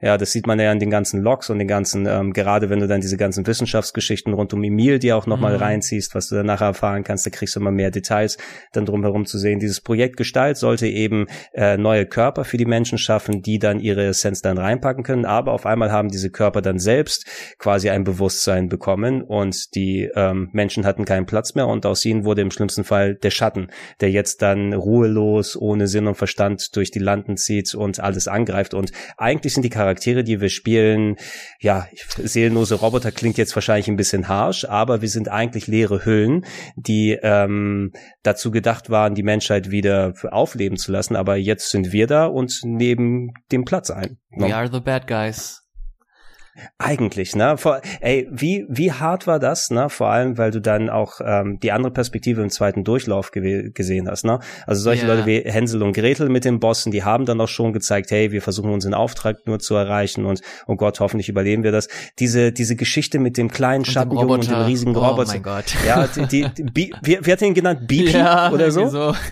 Ja, 0.00 0.16
das 0.18 0.32
sieht 0.32 0.46
man 0.46 0.58
ja 0.58 0.72
in 0.72 0.78
den 0.78 0.90
ganzen 0.90 1.22
Logs 1.22 1.50
und 1.50 1.58
den 1.58 1.68
ganzen, 1.68 2.06
ähm, 2.06 2.32
gerade 2.32 2.70
wenn 2.70 2.80
du 2.80 2.86
dann 2.86 3.00
diese 3.00 3.16
ganzen 3.16 3.46
Wissenschaftsgeschichten 3.46 4.32
rund 4.32 4.52
um 4.52 4.62
Emil 4.62 4.98
die 4.98 5.12
auch 5.12 5.26
nochmal 5.26 5.54
mhm. 5.54 5.62
reinziehst, 5.62 6.14
was 6.14 6.28
du 6.28 6.36
dann 6.36 6.46
nachher 6.46 6.66
erfahren 6.66 7.04
kannst, 7.04 7.26
da 7.26 7.30
kriegst 7.30 7.56
du 7.56 7.60
immer 7.60 7.70
mehr 7.70 7.90
Details 7.90 8.38
dann 8.72 8.86
drumherum 8.86 9.26
zu 9.26 9.38
sehen. 9.38 9.58
Dieses 9.58 9.80
Projekt 9.80 10.16
Gestalt 10.16 10.56
sollte 10.56 10.86
eben 10.86 11.26
äh, 11.52 11.76
neue 11.76 12.06
Körper 12.06 12.44
für 12.44 12.56
die 12.56 12.64
Menschen 12.64 12.98
schaffen, 12.98 13.42
die 13.42 13.58
dann 13.58 13.80
ihre 13.80 14.04
Essenz 14.06 14.42
dann 14.42 14.58
reinpacken 14.58 15.04
können, 15.04 15.24
aber 15.24 15.52
auf 15.52 15.66
einmal 15.66 15.92
haben 15.92 16.08
diese 16.08 16.30
Körper 16.30 16.62
dann 16.62 16.78
selbst 16.78 17.26
quasi 17.58 17.90
ein 17.90 18.04
Bewusstsein 18.04 18.68
bekommen 18.68 19.22
und 19.22 19.74
die 19.74 20.10
ähm, 20.14 20.48
Menschen 20.52 20.86
hatten 20.86 21.04
keinen 21.04 21.26
Platz 21.26 21.54
mehr 21.54 21.66
und 21.66 21.84
aus 21.86 22.04
ihnen 22.04 22.24
wurde 22.24 22.42
im 22.42 22.50
schlimmsten 22.50 22.84
Fall 22.84 23.14
der 23.16 23.30
Schatten, 23.30 23.68
der 24.00 24.10
jetzt 24.10 24.42
dann 24.42 24.72
ruhelos, 24.72 25.56
ohne 25.56 25.86
Sinn 25.86 26.06
und 26.06 26.14
Verstand 26.14 26.74
durch 26.76 26.90
die 26.90 26.98
Landen 26.98 27.36
zieht 27.36 27.74
und 27.74 28.00
alles 28.00 28.28
angreift 28.28 28.74
und 28.74 28.92
eigentlich 29.16 29.54
sind 29.54 29.65
die 29.66 29.70
Charaktere, 29.70 30.22
die 30.22 30.40
wir 30.40 30.48
spielen, 30.48 31.16
ja, 31.60 31.88
seelenlose 32.16 32.76
Roboter 32.76 33.10
klingt 33.10 33.36
jetzt 33.36 33.54
wahrscheinlich 33.56 33.88
ein 33.88 33.96
bisschen 33.96 34.28
harsh, 34.28 34.64
aber 34.64 35.02
wir 35.02 35.08
sind 35.08 35.28
eigentlich 35.28 35.66
leere 35.66 36.04
Hüllen, 36.04 36.44
die 36.76 37.18
ähm, 37.20 37.92
dazu 38.22 38.50
gedacht 38.50 38.90
waren, 38.90 39.14
die 39.14 39.22
Menschheit 39.22 39.70
wieder 39.70 40.14
aufleben 40.30 40.78
zu 40.78 40.92
lassen. 40.92 41.16
Aber 41.16 41.36
jetzt 41.36 41.70
sind 41.70 41.92
wir 41.92 42.06
da 42.06 42.26
und 42.26 42.60
nehmen 42.62 43.32
den 43.50 43.64
Platz 43.64 43.90
ein. 43.90 44.18
We 44.30 44.54
are 44.54 44.70
the 44.70 44.80
bad 44.80 45.06
guys. 45.06 45.65
Eigentlich, 46.78 47.34
ne? 47.34 47.56
Vor, 47.58 47.80
ey, 48.00 48.28
wie, 48.30 48.66
wie 48.68 48.92
hart 48.92 49.26
war 49.26 49.38
das, 49.38 49.70
ne? 49.70 49.90
Vor 49.90 50.08
allem, 50.08 50.38
weil 50.38 50.50
du 50.50 50.60
dann 50.60 50.88
auch 50.88 51.20
ähm, 51.24 51.58
die 51.60 51.72
andere 51.72 51.92
Perspektive 51.92 52.42
im 52.42 52.50
zweiten 52.50 52.84
Durchlauf 52.84 53.30
ge 53.30 53.70
gesehen 53.72 54.08
hast, 54.08 54.24
ne? 54.24 54.40
Also 54.66 54.82
solche 54.82 55.06
yeah. 55.06 55.14
Leute 55.14 55.26
wie 55.26 55.40
Hänsel 55.40 55.82
und 55.82 55.92
Gretel 55.92 56.28
mit 56.28 56.44
den 56.44 56.60
Bossen, 56.60 56.92
die 56.92 57.04
haben 57.04 57.26
dann 57.26 57.40
auch 57.40 57.48
schon 57.48 57.72
gezeigt, 57.72 58.10
hey, 58.10 58.32
wir 58.32 58.42
versuchen 58.42 58.70
unseren 58.70 58.94
Auftrag 58.94 59.46
nur 59.46 59.58
zu 59.58 59.74
erreichen 59.74 60.24
und 60.24 60.40
oh 60.66 60.76
Gott, 60.76 61.00
hoffentlich 61.00 61.28
überleben 61.28 61.62
wir 61.62 61.72
das. 61.72 61.88
Diese, 62.18 62.52
diese 62.52 62.76
Geschichte 62.76 63.18
mit 63.18 63.36
dem 63.36 63.50
kleinen 63.50 63.84
Schattenjungen 63.84 64.40
und 64.40 64.50
dem 64.50 64.62
riesigen 64.62 64.96
oh 64.96 65.00
Roboter. 65.00 65.30
Oh 65.30 65.32
mein 65.32 65.42
Gott. 65.42 65.74
Ja, 65.86 66.06
die, 66.06 66.26
die, 66.26 66.48
die 66.56 66.92
wie, 67.02 67.18
wie 67.22 67.32
hat 67.32 67.42
ihn 67.42 67.54
genannt? 67.54 67.86
Beepy 67.86 68.12
ja, 68.12 68.50
oder 68.50 68.70
so? 68.70 68.88
so. 68.88 69.14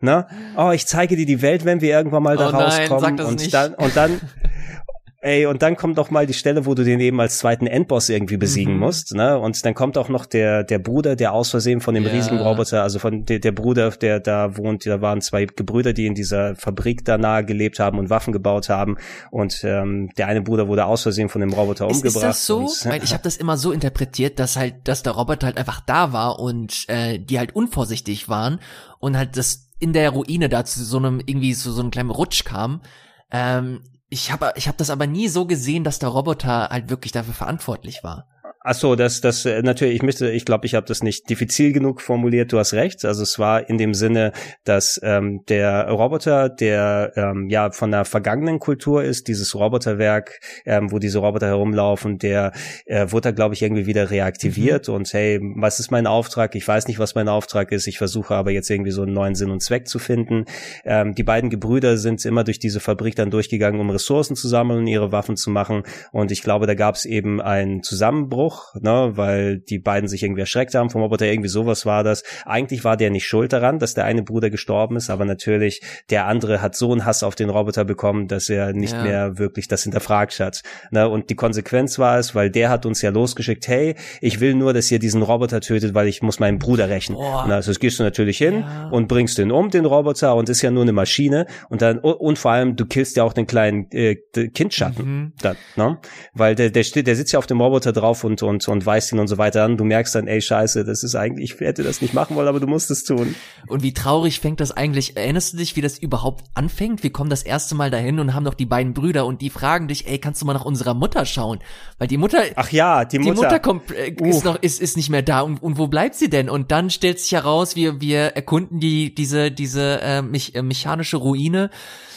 Ne? 0.00 0.26
Oh, 0.58 0.70
ich 0.70 0.86
zeige 0.86 1.16
dir 1.16 1.24
die 1.24 1.40
Welt, 1.40 1.64
wenn 1.64 1.80
wir 1.80 1.88
irgendwann 1.88 2.22
mal 2.22 2.36
da 2.36 2.48
oh 2.48 2.50
rauskommen. 2.50 3.16
Nein, 3.16 3.26
und 3.26 3.54
dann, 3.54 3.74
und 3.74 3.96
dann, 3.96 4.20
Ey, 5.24 5.46
und 5.46 5.62
dann 5.62 5.78
kommt 5.78 5.96
doch 5.96 6.10
mal 6.10 6.26
die 6.26 6.34
Stelle, 6.34 6.66
wo 6.66 6.74
du 6.74 6.84
den 6.84 7.00
eben 7.00 7.18
als 7.18 7.38
zweiten 7.38 7.66
Endboss 7.66 8.10
irgendwie 8.10 8.36
besiegen 8.36 8.74
mhm. 8.74 8.80
musst, 8.80 9.14
ne? 9.14 9.38
Und 9.38 9.64
dann 9.64 9.72
kommt 9.72 9.96
auch 9.96 10.10
noch 10.10 10.26
der, 10.26 10.64
der 10.64 10.78
Bruder, 10.78 11.16
der 11.16 11.32
aus 11.32 11.48
Versehen 11.48 11.80
von 11.80 11.94
dem 11.94 12.04
ja. 12.04 12.10
riesigen 12.10 12.40
Roboter, 12.40 12.82
also 12.82 12.98
von 12.98 13.24
der, 13.24 13.38
der 13.38 13.52
Bruder, 13.52 13.90
der 13.92 14.20
da 14.20 14.58
wohnt, 14.58 14.84
da 14.84 15.00
waren 15.00 15.22
zwei 15.22 15.46
Gebrüder, 15.46 15.94
die 15.94 16.04
in 16.04 16.14
dieser 16.14 16.56
Fabrik 16.56 17.06
da 17.06 17.16
nahe 17.16 17.42
gelebt 17.42 17.78
haben 17.78 17.98
und 17.98 18.10
Waffen 18.10 18.34
gebaut 18.34 18.68
haben. 18.68 18.98
Und 19.30 19.64
ähm, 19.64 20.10
der 20.18 20.26
eine 20.26 20.42
Bruder 20.42 20.68
wurde 20.68 20.84
aus 20.84 21.04
Versehen 21.04 21.30
von 21.30 21.40
dem 21.40 21.54
Roboter 21.54 21.88
ist, 21.88 21.96
umgebracht. 21.96 22.16
Ist 22.16 22.22
das 22.22 22.46
so? 22.46 22.58
Und, 22.58 22.84
Weil 22.84 23.02
ich 23.02 23.14
habe 23.14 23.22
das 23.22 23.38
immer 23.38 23.56
so 23.56 23.72
interpretiert, 23.72 24.38
dass 24.38 24.56
halt, 24.56 24.74
dass 24.84 25.02
der 25.02 25.14
Roboter 25.14 25.46
halt 25.46 25.56
einfach 25.56 25.80
da 25.80 26.12
war 26.12 26.38
und 26.38 26.84
äh, 26.88 27.18
die 27.18 27.38
halt 27.38 27.56
unvorsichtig 27.56 28.28
waren 28.28 28.60
und 28.98 29.16
halt 29.16 29.38
das 29.38 29.70
in 29.78 29.94
der 29.94 30.10
Ruine 30.10 30.50
da 30.50 30.66
zu 30.66 30.84
so 30.84 30.98
einem 30.98 31.22
irgendwie 31.24 31.54
so, 31.54 31.72
so 31.72 31.80
einem 31.80 31.90
kleinen 31.90 32.10
Rutsch 32.10 32.44
kam. 32.44 32.82
Ähm, 33.30 33.80
ich 34.08 34.30
habe 34.30 34.52
ich 34.56 34.68
hab 34.68 34.76
das 34.76 34.90
aber 34.90 35.06
nie 35.06 35.28
so 35.28 35.46
gesehen, 35.46 35.84
dass 35.84 35.98
der 35.98 36.10
Roboter 36.10 36.68
halt 36.68 36.90
wirklich 36.90 37.12
dafür 37.12 37.34
verantwortlich 37.34 38.04
war. 38.04 38.28
Ach 38.66 38.72
so, 38.72 38.96
das, 38.96 39.20
das 39.20 39.44
äh, 39.44 39.60
natürlich. 39.60 39.96
Ich 39.96 40.02
müsste, 40.02 40.30
ich 40.30 40.46
glaube, 40.46 40.64
ich 40.64 40.74
habe 40.74 40.86
das 40.86 41.02
nicht 41.02 41.28
diffizil 41.28 41.74
genug 41.74 42.00
formuliert. 42.00 42.50
Du 42.50 42.58
hast 42.58 42.72
recht. 42.72 43.04
Also 43.04 43.22
es 43.22 43.38
war 43.38 43.68
in 43.68 43.76
dem 43.76 43.92
Sinne, 43.92 44.32
dass 44.64 44.98
ähm, 45.02 45.44
der 45.50 45.86
Roboter, 45.90 46.48
der 46.48 47.12
ähm, 47.14 47.50
ja 47.50 47.72
von 47.72 47.90
der 47.90 48.06
vergangenen 48.06 48.60
Kultur 48.60 49.04
ist, 49.04 49.28
dieses 49.28 49.54
Roboterwerk, 49.54 50.40
ähm, 50.64 50.90
wo 50.90 50.98
diese 50.98 51.18
Roboter 51.18 51.48
herumlaufen, 51.48 52.16
der 52.16 52.52
äh, 52.86 53.06
wurde 53.10 53.28
da, 53.28 53.30
glaube 53.32 53.54
ich, 53.54 53.60
irgendwie 53.60 53.84
wieder 53.84 54.10
reaktiviert. 54.10 54.88
Mhm. 54.88 54.94
Und 54.94 55.12
hey, 55.12 55.40
was 55.56 55.78
ist 55.78 55.90
mein 55.90 56.06
Auftrag? 56.06 56.54
Ich 56.54 56.66
weiß 56.66 56.88
nicht, 56.88 56.98
was 56.98 57.14
mein 57.14 57.28
Auftrag 57.28 57.70
ist. 57.70 57.86
Ich 57.86 57.98
versuche 57.98 58.34
aber 58.34 58.50
jetzt 58.50 58.70
irgendwie 58.70 58.92
so 58.92 59.02
einen 59.02 59.12
neuen 59.12 59.34
Sinn 59.34 59.50
und 59.50 59.60
Zweck 59.60 59.88
zu 59.88 59.98
finden. 59.98 60.46
Ähm, 60.86 61.14
die 61.14 61.22
beiden 61.22 61.50
Gebrüder 61.50 61.98
sind 61.98 62.24
immer 62.24 62.44
durch 62.44 62.60
diese 62.60 62.80
Fabrik 62.80 63.14
dann 63.14 63.30
durchgegangen, 63.30 63.78
um 63.78 63.90
Ressourcen 63.90 64.36
zu 64.36 64.48
sammeln 64.48 64.78
und 64.78 64.86
ihre 64.86 65.12
Waffen 65.12 65.36
zu 65.36 65.50
machen. 65.50 65.82
Und 66.12 66.30
ich 66.30 66.42
glaube, 66.42 66.66
da 66.66 66.72
gab 66.72 66.94
es 66.94 67.04
eben 67.04 67.42
einen 67.42 67.82
Zusammenbruch 67.82 68.53
auch, 68.54 68.74
ne, 68.80 69.12
weil 69.14 69.58
die 69.58 69.78
beiden 69.78 70.08
sich 70.08 70.22
irgendwie 70.22 70.40
erschreckt 70.40 70.74
haben 70.74 70.90
vom 70.90 71.02
Roboter, 71.02 71.26
irgendwie 71.26 71.48
sowas 71.48 71.86
war 71.86 72.04
das. 72.04 72.22
Eigentlich 72.44 72.84
war 72.84 72.96
der 72.96 73.10
nicht 73.10 73.26
schuld 73.26 73.52
daran, 73.52 73.78
dass 73.78 73.94
der 73.94 74.04
eine 74.04 74.22
Bruder 74.22 74.50
gestorben 74.50 74.96
ist, 74.96 75.10
aber 75.10 75.24
natürlich 75.24 75.82
der 76.10 76.26
andere 76.26 76.62
hat 76.62 76.74
so 76.74 76.92
einen 76.92 77.04
Hass 77.04 77.22
auf 77.22 77.34
den 77.34 77.50
Roboter 77.50 77.84
bekommen, 77.84 78.28
dass 78.28 78.48
er 78.48 78.72
nicht 78.72 78.92
ja. 78.92 79.02
mehr 79.02 79.38
wirklich 79.38 79.68
das 79.68 79.82
hinterfragt 79.82 80.38
hat. 80.40 80.62
Ne, 80.90 81.08
und 81.08 81.30
die 81.30 81.34
Konsequenz 81.34 81.98
war 81.98 82.18
es, 82.18 82.34
weil 82.34 82.50
der 82.50 82.70
hat 82.70 82.86
uns 82.86 83.02
ja 83.02 83.10
losgeschickt, 83.10 83.68
hey, 83.68 83.94
ich 84.20 84.40
will 84.40 84.54
nur, 84.54 84.72
dass 84.72 84.90
ihr 84.90 84.98
diesen 84.98 85.22
Roboter 85.22 85.60
tötet, 85.60 85.94
weil 85.94 86.08
ich 86.08 86.22
muss 86.22 86.40
meinen 86.40 86.58
Bruder 86.58 86.88
rächen. 86.88 87.16
Na, 87.18 87.56
also 87.56 87.70
das 87.70 87.80
gehst 87.80 87.98
du 87.98 88.02
natürlich 88.02 88.38
hin 88.38 88.60
ja. 88.60 88.88
und 88.90 89.08
bringst 89.08 89.38
den 89.38 89.50
um, 89.50 89.70
den 89.70 89.84
Roboter, 89.84 90.34
und 90.34 90.48
ist 90.48 90.62
ja 90.62 90.70
nur 90.70 90.82
eine 90.82 90.92
Maschine. 90.92 91.46
Und 91.68 91.82
dann, 91.82 91.98
und 91.98 92.38
vor 92.38 92.52
allem, 92.52 92.76
du 92.76 92.86
killst 92.86 93.16
ja 93.16 93.24
auch 93.24 93.32
den 93.32 93.46
kleinen 93.46 93.90
äh, 93.90 94.16
Kindschatten. 94.54 95.04
Mhm. 95.04 95.32
Dann, 95.40 95.56
ne? 95.76 95.98
Weil 96.32 96.54
der, 96.54 96.70
der, 96.70 96.82
steht, 96.82 97.06
der 97.06 97.16
sitzt 97.16 97.32
ja 97.32 97.38
auf 97.38 97.46
dem 97.46 97.60
Roboter 97.60 97.92
drauf 97.92 98.24
und 98.24 98.42
und, 98.44 98.66
und 98.68 98.86
weist 98.86 99.12
ihn 99.12 99.18
und 99.18 99.28
so 99.28 99.38
weiter 99.38 99.64
an. 99.64 99.76
Du 99.76 99.84
merkst 99.84 100.14
dann, 100.14 100.26
ey, 100.26 100.40
scheiße, 100.40 100.84
das 100.84 101.02
ist 101.02 101.14
eigentlich, 101.14 101.54
ich 101.54 101.60
hätte 101.60 101.82
das 101.82 102.00
nicht 102.00 102.14
machen 102.14 102.36
wollen, 102.36 102.48
aber 102.48 102.60
du 102.60 102.66
musst 102.66 102.90
es 102.90 103.04
tun. 103.04 103.34
Und 103.66 103.82
wie 103.82 103.92
traurig 103.92 104.40
fängt 104.40 104.60
das 104.60 104.72
eigentlich, 104.72 105.16
erinnerst 105.16 105.52
du 105.52 105.56
dich, 105.56 105.76
wie 105.76 105.80
das 105.80 105.98
überhaupt 105.98 106.44
anfängt? 106.54 107.02
Wir 107.02 107.12
kommen 107.12 107.30
das 107.30 107.42
erste 107.42 107.74
Mal 107.74 107.90
dahin 107.90 108.20
und 108.20 108.34
haben 108.34 108.44
noch 108.44 108.54
die 108.54 108.66
beiden 108.66 108.94
Brüder 108.94 109.26
und 109.26 109.40
die 109.40 109.50
fragen 109.50 109.88
dich, 109.88 110.06
ey, 110.06 110.18
kannst 110.18 110.42
du 110.42 110.46
mal 110.46 110.54
nach 110.54 110.64
unserer 110.64 110.94
Mutter 110.94 111.24
schauen? 111.26 111.58
Weil 111.98 112.08
die 112.08 112.16
Mutter, 112.16 112.42
ach 112.56 112.70
ja, 112.70 113.04
die 113.04 113.18
Mutter, 113.18 113.34
die 113.34 113.40
Mutter 113.42 113.58
kommt, 113.60 113.90
äh, 113.90 114.14
ist 114.28 114.44
noch, 114.44 114.56
ist, 114.56 114.80
ist 114.80 114.96
nicht 114.96 115.10
mehr 115.10 115.22
da 115.22 115.40
und, 115.40 115.62
und 115.62 115.78
wo 115.78 115.86
bleibt 115.88 116.14
sie 116.14 116.30
denn? 116.30 116.48
Und 116.48 116.70
dann 116.70 116.90
stellt 116.90 117.20
sich 117.20 117.32
heraus, 117.32 117.76
wir, 117.76 118.00
wir 118.00 118.36
erkunden 118.36 118.80
die, 118.80 119.14
diese, 119.14 119.50
diese, 119.50 120.00
äh, 120.02 120.22
mich, 120.22 120.54
äh, 120.54 120.62
mechanische 120.62 121.16
Ruine 121.16 121.70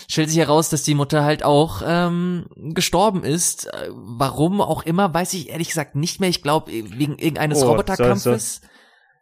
stellt 0.10 0.30
sich 0.30 0.40
heraus, 0.40 0.70
dass 0.70 0.84
die 0.84 0.96
Mutter 0.96 1.24
halt 1.24 1.44
auch 1.44 1.82
ähm, 1.86 2.48
gestorben 2.56 3.24
ist. 3.24 3.66
Äh, 3.68 3.90
warum 3.92 4.62
auch 4.62 4.84
immer, 4.84 5.14
weiß 5.14 5.34
ich 5.34 5.50
ehrlich 5.50 5.68
gesagt 5.68 5.96
nicht 5.96 6.20
mehr. 6.20 6.30
Ich 6.30 6.42
glaube, 6.42 6.72
wegen 6.72 7.18
irgendeines 7.18 7.62
oh, 7.62 7.70
Roboterkampfes. 7.70 8.56
So, 8.56 8.62
so. 8.62 8.68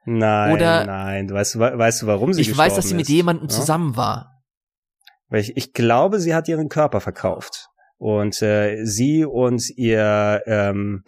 Nein, 0.06 0.54
Oder, 0.54 0.86
nein. 0.86 1.30
Weißt 1.30 1.56
du, 1.56 1.60
weißt 1.60 2.04
du, 2.04 2.08
warum 2.08 2.32
sie 2.32 2.42
Ich 2.42 2.56
weiß, 2.56 2.76
dass 2.76 2.88
sie 2.88 2.94
mit 2.94 3.10
jemandem 3.10 3.48
ja? 3.50 3.56
zusammen 3.56 3.98
war. 3.98 4.44
Weil 5.30 5.42
ich, 5.42 5.58
ich 5.58 5.74
glaube, 5.74 6.20
sie 6.20 6.36
hat 6.36 6.48
ihren 6.48 6.70
Körper 6.70 7.02
verkauft. 7.02 7.70
Und 7.98 8.42
äh, 8.42 8.86
sie 8.86 9.26
und 9.26 9.68
ihr, 9.78 10.42
ähm, 10.46 11.04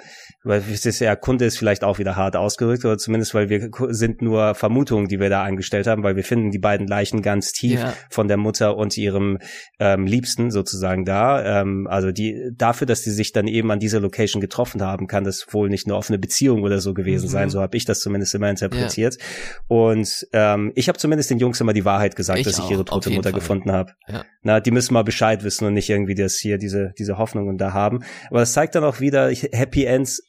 weil 0.47 0.63
es 0.71 0.85
ist 0.85 0.99
ja 0.99 1.15
Kunde 1.15 1.45
ist 1.45 1.57
vielleicht 1.57 1.83
auch 1.83 1.99
wieder 1.99 2.15
hart 2.15 2.35
ausgerückt, 2.35 2.85
oder 2.85 2.97
zumindest 2.97 3.33
weil 3.33 3.49
wir 3.49 3.69
sind 3.89 4.21
nur 4.21 4.55
Vermutungen, 4.55 5.07
die 5.07 5.19
wir 5.19 5.29
da 5.29 5.43
angestellt 5.43 5.87
haben, 5.87 6.03
weil 6.03 6.15
wir 6.15 6.23
finden 6.23 6.51
die 6.51 6.59
beiden 6.59 6.87
Leichen 6.87 7.21
ganz 7.21 7.51
tief 7.51 7.79
ja. 7.79 7.93
von 8.09 8.27
der 8.27 8.37
Mutter 8.37 8.77
und 8.77 8.97
ihrem 8.97 9.39
ähm, 9.79 10.05
Liebsten 10.07 10.51
sozusagen 10.51 11.03
da. 11.03 11.61
Ähm, 11.61 11.87
also 11.89 12.11
die 12.11 12.51
dafür, 12.55 12.87
dass 12.87 13.01
die 13.01 13.11
sich 13.11 13.33
dann 13.33 13.47
eben 13.47 13.69
an 13.71 13.79
dieser 13.79 13.99
Location 13.99 14.39
getroffen 14.39 14.81
haben, 14.81 15.07
kann 15.07 15.25
das 15.25 15.45
wohl 15.51 15.69
nicht 15.69 15.87
eine 15.87 15.95
offene 15.95 16.19
Beziehung 16.19 16.63
oder 16.63 16.79
so 16.79 16.93
gewesen 16.93 17.25
mhm. 17.25 17.31
sein. 17.31 17.49
So 17.49 17.61
habe 17.61 17.75
ich 17.75 17.85
das 17.85 17.99
zumindest 17.99 18.33
immer 18.33 18.49
interpretiert. 18.49 19.17
Ja. 19.17 19.25
Und 19.67 20.27
ähm, 20.31 20.71
ich 20.75 20.87
habe 20.87 20.97
zumindest 20.97 21.29
den 21.31 21.39
Jungs 21.39 21.59
immer 21.59 21.73
die 21.73 21.85
Wahrheit 21.85 22.15
gesagt, 22.15 22.39
ich 22.39 22.45
dass 22.45 22.59
ich 22.59 22.69
ihre 22.69 22.85
tote 22.85 23.09
Mutter 23.09 23.31
Fall. 23.31 23.39
gefunden 23.39 23.71
habe. 23.71 23.91
Ja. 24.07 24.23
Na, 24.43 24.59
die 24.61 24.71
müssen 24.71 24.93
mal 24.93 25.03
Bescheid 25.03 25.43
wissen 25.43 25.65
und 25.65 25.73
nicht 25.73 25.89
irgendwie 25.89 26.15
das 26.15 26.37
hier 26.37 26.57
diese 26.57 26.77
diese, 26.77 26.93
diese 26.97 27.17
Hoffnungen 27.17 27.57
da 27.57 27.73
haben. 27.73 28.03
Aber 28.29 28.39
das 28.39 28.53
zeigt 28.53 28.75
dann 28.75 28.83
auch 28.83 28.99
wieder, 28.99 29.29
Happy 29.29 29.85
Ends 29.85 30.23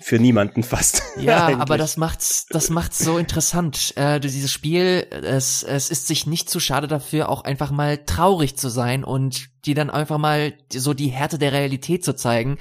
für 0.00 0.18
niemanden 0.18 0.62
fast. 0.62 1.02
Ja, 1.18 1.58
aber 1.58 1.78
das 1.78 1.96
macht's, 1.96 2.46
das 2.50 2.68
macht's 2.68 2.98
so 2.98 3.16
interessant. 3.16 3.94
Äh, 3.96 4.20
dieses 4.20 4.52
Spiel, 4.52 5.06
es, 5.10 5.62
es 5.62 5.90
ist 5.90 6.06
sich 6.06 6.26
nicht 6.26 6.50
zu 6.50 6.60
schade 6.60 6.88
dafür, 6.88 7.30
auch 7.30 7.42
einfach 7.42 7.70
mal 7.70 8.04
traurig 8.04 8.56
zu 8.56 8.68
sein 8.68 9.02
und 9.02 9.48
die 9.64 9.72
dann 9.72 9.88
einfach 9.88 10.18
mal 10.18 10.52
so 10.70 10.92
die 10.92 11.08
Härte 11.08 11.38
der 11.38 11.52
Realität 11.52 12.04
zu 12.04 12.14
zeigen. 12.14 12.58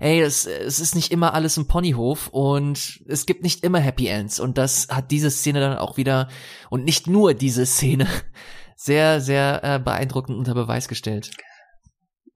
Ey, 0.00 0.20
es, 0.20 0.46
es 0.46 0.80
ist 0.80 0.94
nicht 0.94 1.12
immer 1.12 1.34
alles 1.34 1.56
im 1.58 1.66
Ponyhof 1.66 2.28
und 2.28 3.02
es 3.06 3.26
gibt 3.26 3.42
nicht 3.42 3.62
immer 3.62 3.80
Happy 3.80 4.06
Ends 4.06 4.40
und 4.40 4.56
das 4.56 4.88
hat 4.90 5.10
diese 5.10 5.30
Szene 5.30 5.60
dann 5.60 5.76
auch 5.76 5.96
wieder 5.96 6.28
und 6.70 6.84
nicht 6.84 7.06
nur 7.06 7.34
diese 7.34 7.66
Szene 7.66 8.06
sehr, 8.76 9.20
sehr 9.20 9.60
äh, 9.64 9.78
beeindruckend 9.78 10.38
unter 10.38 10.54
Beweis 10.54 10.88
gestellt. 10.88 11.30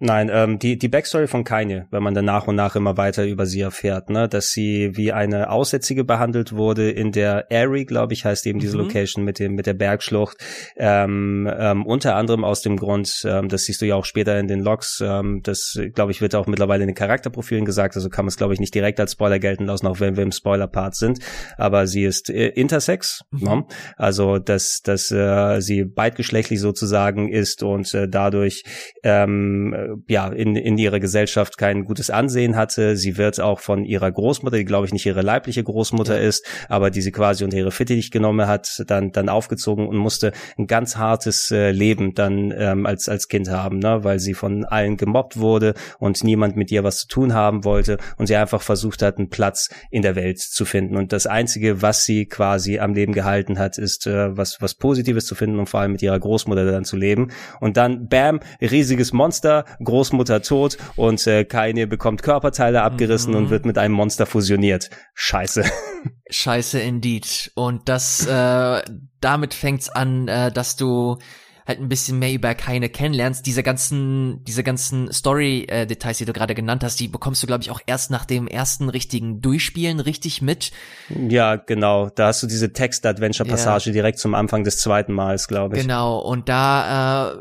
Nein, 0.04 0.32
ähm, 0.32 0.58
die, 0.58 0.76
die 0.76 0.88
Backstory 0.88 1.28
von 1.28 1.44
Kanye, 1.44 1.86
wenn 1.92 2.02
man 2.02 2.12
dann 2.12 2.24
nach 2.24 2.48
und 2.48 2.56
nach 2.56 2.74
immer 2.74 2.96
weiter 2.96 3.24
über 3.24 3.46
sie 3.46 3.60
erfährt, 3.60 4.10
ne, 4.10 4.28
dass 4.28 4.50
sie 4.50 4.96
wie 4.96 5.12
eine 5.12 5.48
Aussätzige 5.48 6.02
behandelt 6.02 6.52
wurde 6.52 6.90
in 6.90 7.12
der 7.12 7.52
Airy, 7.52 7.84
glaube 7.84 8.12
ich, 8.12 8.24
heißt 8.24 8.44
eben 8.48 8.58
diese 8.58 8.76
mhm. 8.76 8.82
Location 8.82 9.24
mit 9.24 9.38
dem, 9.38 9.54
mit 9.54 9.66
der 9.66 9.74
Bergschlucht, 9.74 10.38
ähm, 10.76 11.48
ähm, 11.56 11.86
unter 11.86 12.16
anderem 12.16 12.42
aus 12.42 12.62
dem 12.62 12.78
Grund, 12.78 13.22
ähm, 13.24 13.48
das 13.48 13.66
siehst 13.66 13.80
du 13.80 13.86
ja 13.86 13.94
auch 13.94 14.04
später 14.04 14.36
in 14.40 14.48
den 14.48 14.58
Logs, 14.58 15.00
ähm, 15.06 15.38
das, 15.44 15.78
glaube 15.94 16.10
ich, 16.10 16.20
wird 16.20 16.34
auch 16.34 16.48
mittlerweile 16.48 16.82
in 16.82 16.88
den 16.88 16.96
Charakterprofilen 16.96 17.64
gesagt, 17.64 17.94
also 17.94 18.08
kann 18.08 18.24
man 18.24 18.30
es, 18.30 18.36
glaube 18.36 18.54
ich, 18.54 18.58
nicht 18.58 18.74
direkt 18.74 18.98
als 18.98 19.12
Spoiler 19.12 19.38
gelten 19.38 19.66
lassen, 19.66 19.86
auch 19.86 20.00
wenn 20.00 20.16
wir 20.16 20.24
im 20.24 20.32
Spoiler-Part 20.32 20.96
sind, 20.96 21.20
aber 21.58 21.86
sie 21.86 22.02
ist 22.02 22.28
äh, 22.28 22.48
intersex, 22.48 23.20
mhm. 23.30 23.44
ne? 23.44 23.64
also 23.96 24.40
dass, 24.40 24.80
dass 24.82 25.12
äh, 25.12 25.60
sie 25.60 25.84
beidgeschlechtlich 25.84 26.58
sozusagen 26.58 27.28
ist 27.28 27.62
und 27.62 27.94
äh, 27.94 28.08
dadurch 28.08 28.64
ähm, 29.04 29.91
ja 30.08 30.28
in, 30.28 30.56
in 30.56 30.78
ihrer 30.78 31.00
Gesellschaft 31.00 31.58
kein 31.58 31.84
gutes 31.84 32.10
Ansehen 32.10 32.56
hatte. 32.56 32.96
Sie 32.96 33.16
wird 33.16 33.40
auch 33.40 33.60
von 33.60 33.84
ihrer 33.84 34.10
Großmutter, 34.10 34.56
die 34.56 34.64
glaube 34.64 34.86
ich 34.86 34.92
nicht 34.92 35.06
ihre 35.06 35.22
leibliche 35.22 35.62
Großmutter 35.62 36.20
ja. 36.20 36.28
ist, 36.28 36.46
aber 36.68 36.90
die 36.90 37.02
sie 37.02 37.12
quasi 37.12 37.44
unter 37.44 37.56
ihre 37.56 37.70
Fittich 37.70 38.10
genommen 38.10 38.46
hat, 38.46 38.82
dann 38.86 39.12
dann 39.12 39.28
aufgezogen 39.28 39.86
und 39.86 39.96
musste 39.96 40.32
ein 40.58 40.66
ganz 40.66 40.96
hartes 40.96 41.50
äh, 41.50 41.70
Leben 41.70 42.14
dann 42.14 42.52
ähm, 42.56 42.86
als 42.86 43.08
als 43.08 43.28
Kind 43.28 43.48
haben, 43.50 43.78
ne, 43.78 44.04
weil 44.04 44.18
sie 44.18 44.34
von 44.34 44.64
allen 44.64 44.96
gemobbt 44.96 45.38
wurde 45.38 45.74
und 45.98 46.22
niemand 46.24 46.56
mit 46.56 46.70
ihr 46.70 46.84
was 46.84 46.98
zu 46.98 47.08
tun 47.08 47.34
haben 47.34 47.64
wollte 47.64 47.98
und 48.16 48.26
sie 48.26 48.36
einfach 48.36 48.62
versucht 48.62 49.02
hat, 49.02 49.18
einen 49.18 49.30
Platz 49.30 49.68
in 49.90 50.02
der 50.02 50.16
Welt 50.16 50.38
zu 50.40 50.64
finden 50.64 50.96
und 50.96 51.12
das 51.12 51.26
einzige, 51.26 51.82
was 51.82 52.04
sie 52.04 52.26
quasi 52.26 52.78
am 52.78 52.94
Leben 52.94 53.12
gehalten 53.12 53.58
hat, 53.58 53.78
ist 53.78 54.06
äh, 54.06 54.36
was 54.36 54.60
was 54.60 54.74
Positives 54.74 55.26
zu 55.26 55.34
finden 55.34 55.58
und 55.58 55.68
vor 55.68 55.80
allem 55.80 55.92
mit 55.92 56.02
ihrer 56.02 56.18
Großmutter 56.18 56.70
dann 56.70 56.84
zu 56.84 56.96
leben 56.96 57.28
und 57.60 57.76
dann 57.76 58.08
bam 58.08 58.40
riesiges 58.60 59.12
Monster 59.12 59.64
Großmutter 59.84 60.42
tot 60.42 60.78
und 60.96 61.26
äh, 61.26 61.44
Kaine 61.44 61.86
bekommt 61.86 62.22
Körperteile 62.22 62.82
abgerissen 62.82 63.32
mhm. 63.32 63.38
und 63.38 63.50
wird 63.50 63.66
mit 63.66 63.78
einem 63.78 63.94
Monster 63.94 64.26
fusioniert. 64.26 64.90
Scheiße. 65.14 65.64
Scheiße 66.30 66.80
indeed. 66.80 67.52
Und 67.54 67.88
das, 67.88 68.26
äh, 68.26 68.82
damit 69.20 69.54
fängt's 69.54 69.88
an, 69.88 70.28
äh, 70.28 70.50
dass 70.50 70.76
du 70.76 71.18
halt 71.66 71.80
ein 71.80 71.88
bisschen 71.88 72.18
mehr 72.18 72.32
über 72.32 72.54
Keine 72.54 72.88
kennenlernst. 72.88 73.46
Diese 73.46 73.62
ganzen, 73.62 74.42
diese 74.44 74.62
ganzen 74.62 75.12
Story-Details, 75.12 76.18
die 76.18 76.24
du 76.24 76.32
gerade 76.32 76.54
genannt 76.54 76.82
hast, 76.84 76.98
die 76.98 77.08
bekommst 77.08 77.42
du, 77.42 77.46
glaube 77.46 77.62
ich, 77.62 77.70
auch 77.70 77.80
erst 77.86 78.10
nach 78.10 78.24
dem 78.24 78.46
ersten 78.46 78.88
richtigen 78.88 79.40
Durchspielen 79.40 80.00
richtig 80.00 80.42
mit. 80.42 80.72
Ja, 81.08 81.56
genau. 81.56 82.10
Da 82.10 82.28
hast 82.28 82.42
du 82.42 82.46
diese 82.46 82.72
Text-Adventure-Passage 82.72 83.90
ja. 83.90 83.92
direkt 83.92 84.18
zum 84.18 84.34
Anfang 84.34 84.64
des 84.64 84.78
zweiten 84.78 85.12
Mals, 85.12 85.48
glaube 85.48 85.76
ich. 85.76 85.82
Genau. 85.82 86.18
Und 86.18 86.48
da 86.48 87.32
äh, 87.32 87.36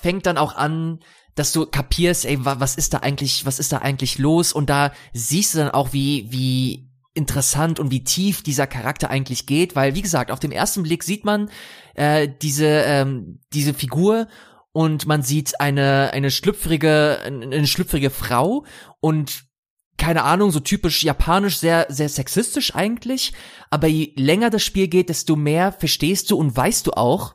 fängt 0.00 0.26
dann 0.26 0.38
auch 0.38 0.56
an, 0.56 1.00
dass 1.40 1.52
du 1.52 1.64
kapierst, 1.64 2.26
ey, 2.26 2.36
was 2.44 2.76
ist 2.76 2.92
da 2.92 2.98
eigentlich, 2.98 3.46
was 3.46 3.58
ist 3.58 3.72
da 3.72 3.78
eigentlich 3.78 4.18
los? 4.18 4.52
Und 4.52 4.68
da 4.68 4.92
siehst 5.14 5.54
du 5.54 5.58
dann 5.60 5.70
auch, 5.70 5.94
wie, 5.94 6.26
wie 6.30 6.90
interessant 7.14 7.80
und 7.80 7.90
wie 7.90 8.04
tief 8.04 8.42
dieser 8.42 8.66
Charakter 8.66 9.08
eigentlich 9.08 9.46
geht, 9.46 9.74
weil, 9.74 9.94
wie 9.94 10.02
gesagt, 10.02 10.30
auf 10.30 10.38
dem 10.38 10.52
ersten 10.52 10.82
Blick 10.82 11.02
sieht 11.02 11.24
man 11.24 11.48
äh, 11.94 12.28
diese, 12.42 12.66
ähm, 12.66 13.40
diese 13.54 13.72
Figur 13.72 14.28
und 14.72 15.06
man 15.06 15.22
sieht 15.22 15.58
eine, 15.62 16.10
eine 16.12 16.30
schlüpfrige, 16.30 17.20
eine 17.24 17.66
schlüpfrige 17.66 18.10
Frau 18.10 18.66
und 19.00 19.44
keine 19.96 20.24
Ahnung, 20.24 20.50
so 20.50 20.60
typisch 20.60 21.02
japanisch, 21.02 21.56
sehr, 21.56 21.86
sehr 21.88 22.10
sexistisch 22.10 22.74
eigentlich. 22.74 23.32
Aber 23.70 23.86
je 23.86 24.12
länger 24.16 24.50
das 24.50 24.62
Spiel 24.62 24.88
geht, 24.88 25.08
desto 25.08 25.36
mehr 25.36 25.72
verstehst 25.72 26.30
du 26.30 26.36
und 26.36 26.54
weißt 26.54 26.86
du 26.86 26.92
auch, 26.92 27.34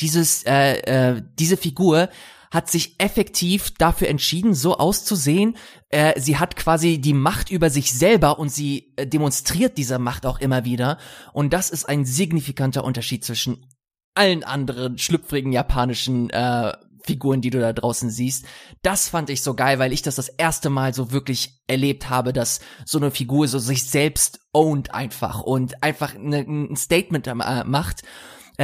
dieses, 0.00 0.42
äh, 0.44 0.78
äh, 0.80 1.22
diese 1.38 1.56
Figur 1.56 2.08
hat 2.52 2.70
sich 2.70 3.00
effektiv 3.00 3.72
dafür 3.78 4.08
entschieden, 4.08 4.54
so 4.54 4.76
auszusehen. 4.76 5.56
Äh, 5.88 6.20
sie 6.20 6.36
hat 6.36 6.54
quasi 6.54 6.98
die 6.98 7.14
Macht 7.14 7.50
über 7.50 7.70
sich 7.70 7.92
selber 7.92 8.38
und 8.38 8.50
sie 8.50 8.92
äh, 8.96 9.06
demonstriert 9.06 9.78
diese 9.78 9.98
Macht 9.98 10.26
auch 10.26 10.38
immer 10.38 10.66
wieder. 10.66 10.98
Und 11.32 11.54
das 11.54 11.70
ist 11.70 11.88
ein 11.88 12.04
signifikanter 12.04 12.84
Unterschied 12.84 13.24
zwischen 13.24 13.66
allen 14.14 14.44
anderen 14.44 14.98
schlüpfrigen 14.98 15.50
japanischen 15.50 16.28
äh, 16.28 16.74
Figuren, 17.04 17.40
die 17.40 17.48
du 17.48 17.58
da 17.58 17.72
draußen 17.72 18.10
siehst. 18.10 18.44
Das 18.82 19.08
fand 19.08 19.30
ich 19.30 19.42
so 19.42 19.54
geil, 19.54 19.78
weil 19.78 19.94
ich 19.94 20.02
das 20.02 20.16
das 20.16 20.28
erste 20.28 20.68
Mal 20.68 20.92
so 20.92 21.10
wirklich 21.10 21.62
erlebt 21.66 22.10
habe, 22.10 22.34
dass 22.34 22.60
so 22.84 22.98
eine 22.98 23.10
Figur 23.10 23.48
so 23.48 23.58
sich 23.58 23.88
selbst 23.88 24.40
owned 24.52 24.92
einfach 24.92 25.40
und 25.40 25.82
einfach 25.82 26.14
ne, 26.18 26.44
ein 26.46 26.76
Statement 26.76 27.26
äh, 27.26 27.64
macht 27.64 28.02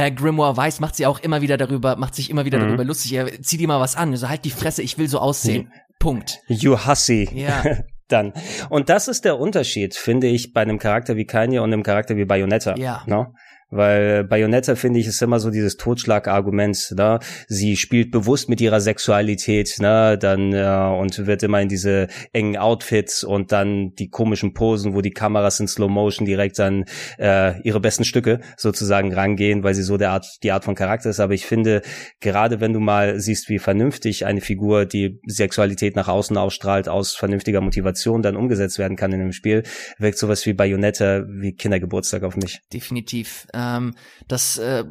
äh, 0.05 0.11
Grimoire 0.11 0.55
Weiß 0.55 0.79
macht 0.79 0.95
sie 0.95 1.05
auch 1.05 1.19
immer 1.19 1.41
wieder 1.41 1.57
darüber, 1.57 1.95
macht 1.95 2.15
sich 2.15 2.29
immer 2.29 2.45
wieder 2.45 2.59
mhm. 2.59 2.67
darüber 2.67 2.83
lustig. 2.83 3.13
Er, 3.13 3.41
zieh 3.41 3.57
dir 3.57 3.67
mal 3.67 3.79
was 3.79 3.95
an. 3.95 4.11
Also 4.11 4.29
halt 4.29 4.45
die 4.45 4.51
Fresse, 4.51 4.81
ich 4.81 4.97
will 4.97 5.07
so 5.07 5.19
aussehen. 5.19 5.71
Punkt. 5.99 6.39
You 6.47 6.77
hussy. 6.77 7.29
Ja. 7.33 7.63
Dann. 8.07 8.33
Und 8.69 8.89
das 8.89 9.07
ist 9.07 9.23
der 9.23 9.39
Unterschied, 9.39 9.95
finde 9.95 10.27
ich, 10.27 10.51
bei 10.51 10.61
einem 10.61 10.79
Charakter 10.79 11.15
wie 11.15 11.25
Kanye 11.25 11.59
und 11.59 11.71
einem 11.71 11.83
Charakter 11.83 12.17
wie 12.17 12.25
Bayonetta. 12.25 12.75
Ja. 12.75 13.03
No? 13.05 13.35
Weil 13.71 14.23
Bayonetta, 14.23 14.75
finde 14.75 14.99
ich, 14.99 15.07
ist 15.07 15.21
immer 15.21 15.39
so 15.39 15.51
dieses 15.51 15.77
Totschlagargument, 15.77 16.93
ne? 16.97 17.19
Sie 17.47 17.77
spielt 17.77 18.11
bewusst 18.11 18.49
mit 18.49 18.61
ihrer 18.61 18.81
Sexualität, 18.81 19.75
ne? 19.79 20.17
Dann, 20.17 20.53
äh, 20.53 20.97
und 20.99 21.27
wird 21.27 21.43
immer 21.43 21.61
in 21.61 21.69
diese 21.69 22.07
engen 22.33 22.57
Outfits 22.57 23.23
und 23.23 23.51
dann 23.51 23.93
die 23.95 24.09
komischen 24.09 24.53
Posen, 24.53 24.95
wo 24.95 25.01
die 25.01 25.11
Kameras 25.11 25.59
in 25.59 25.67
Slow 25.67 25.91
Motion 25.91 26.25
direkt 26.25 26.59
an 26.59 26.85
äh, 27.19 27.61
ihre 27.61 27.79
besten 27.79 28.05
Stücke 28.05 28.39
sozusagen 28.57 29.13
rangehen, 29.13 29.63
weil 29.63 29.75
sie 29.75 29.83
so 29.83 29.97
der 29.97 30.11
Art, 30.11 30.25
die 30.41 30.51
Art 30.51 30.65
von 30.65 30.73
Charakter 30.73 31.09
ist. 31.11 31.19
Aber 31.19 31.33
ich 31.33 31.45
finde, 31.45 31.83
gerade 32.21 32.59
wenn 32.61 32.73
du 32.73 32.79
mal 32.79 33.19
siehst, 33.19 33.49
wie 33.49 33.59
vernünftig 33.59 34.25
eine 34.25 34.41
Figur, 34.41 34.85
die 34.85 35.19
Sexualität 35.27 35.95
nach 35.95 36.07
außen 36.07 36.37
ausstrahlt, 36.37 36.89
aus 36.89 37.15
vernünftiger 37.15 37.61
Motivation 37.61 38.23
dann 38.23 38.35
umgesetzt 38.35 38.79
werden 38.79 38.97
kann 38.97 39.13
in 39.13 39.21
einem 39.21 39.33
Spiel, 39.33 39.63
wirkt 39.99 40.17
sowas 40.17 40.45
wie 40.45 40.53
Bayonetta 40.53 41.25
wie 41.27 41.53
Kindergeburtstag 41.53 42.23
auf 42.23 42.35
mich. 42.35 42.61
Definitiv 42.73 43.45
ähm, 43.59 43.95
das 44.27 44.57
äh, 44.57 44.85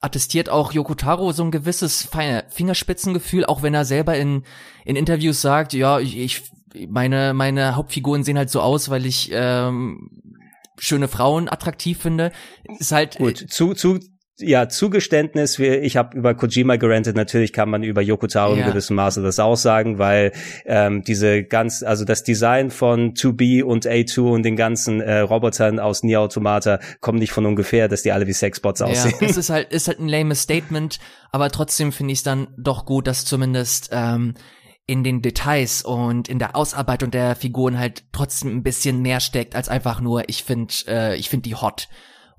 attestiert 0.00 0.48
auch 0.48 0.72
Yokotaro 0.72 1.32
so 1.32 1.44
ein 1.44 1.50
gewisses 1.50 2.08
Fingerspitzengefühl, 2.48 3.44
auch 3.44 3.62
wenn 3.62 3.74
er 3.74 3.84
selber 3.84 4.16
in, 4.16 4.44
in 4.84 4.96
Interviews 4.96 5.42
sagt, 5.42 5.74
ja, 5.74 6.00
ich, 6.00 6.16
ich 6.16 6.42
meine, 6.88 7.34
meine 7.34 7.76
Hauptfiguren 7.76 8.24
sehen 8.24 8.38
halt 8.38 8.50
so 8.50 8.60
aus, 8.60 8.88
weil 8.88 9.04
ich 9.04 9.30
ähm, 9.32 10.22
schöne 10.78 11.08
Frauen 11.08 11.48
attraktiv 11.48 12.00
finde. 12.00 12.32
Ist 12.78 12.92
halt 12.92 13.18
gut. 13.18 13.36
Zu, 13.50 13.74
zu, 13.74 13.98
ja, 14.40 14.68
Zugeständnis, 14.68 15.58
ich 15.58 15.96
habe 15.96 16.16
über 16.16 16.34
Kojima 16.34 16.76
gerantet, 16.76 17.16
natürlich 17.16 17.52
kann 17.52 17.70
man 17.70 17.82
über 17.82 18.00
Yoko 18.00 18.26
Taro 18.26 18.54
ja. 18.54 18.60
in 18.60 18.70
gewissem 18.70 18.96
Maße 18.96 19.22
das 19.22 19.38
auch 19.38 19.56
sagen, 19.56 19.98
weil 19.98 20.32
ähm, 20.64 21.02
diese 21.02 21.44
ganz, 21.44 21.82
also 21.82 22.04
das 22.04 22.22
Design 22.22 22.70
von 22.70 23.14
2B 23.14 23.62
und 23.62 23.86
A2 23.86 24.20
und 24.20 24.42
den 24.42 24.56
ganzen 24.56 25.00
äh, 25.00 25.20
Robotern 25.20 25.78
aus 25.78 26.02
Nier 26.02 26.20
Automata 26.20 26.80
kommen 27.00 27.18
nicht 27.18 27.32
von 27.32 27.46
ungefähr, 27.46 27.88
dass 27.88 28.02
die 28.02 28.12
alle 28.12 28.26
wie 28.26 28.32
Sexbots 28.32 28.82
aussehen. 28.82 29.14
Ja, 29.20 29.26
es 29.28 29.36
ist 29.36 29.50
halt, 29.50 29.72
ist 29.72 29.88
halt 29.88 30.00
ein 30.00 30.08
lames 30.08 30.42
Statement, 30.42 30.98
aber 31.32 31.50
trotzdem 31.50 31.92
finde 31.92 32.12
ich 32.12 32.20
es 32.20 32.24
dann 32.24 32.48
doch 32.56 32.84
gut, 32.84 33.06
dass 33.06 33.24
zumindest 33.24 33.90
ähm, 33.92 34.34
in 34.86 35.04
den 35.04 35.22
Details 35.22 35.82
und 35.82 36.28
in 36.28 36.40
der 36.40 36.56
Ausarbeitung 36.56 37.12
der 37.12 37.36
Figuren 37.36 37.78
halt 37.78 38.04
trotzdem 38.12 38.56
ein 38.56 38.62
bisschen 38.64 39.02
mehr 39.02 39.20
steckt 39.20 39.54
als 39.54 39.68
einfach 39.68 40.00
nur, 40.00 40.28
ich 40.28 40.42
finde, 40.42 40.74
äh, 40.88 41.16
ich 41.16 41.30
finde 41.30 41.48
die 41.48 41.54
hot. 41.54 41.88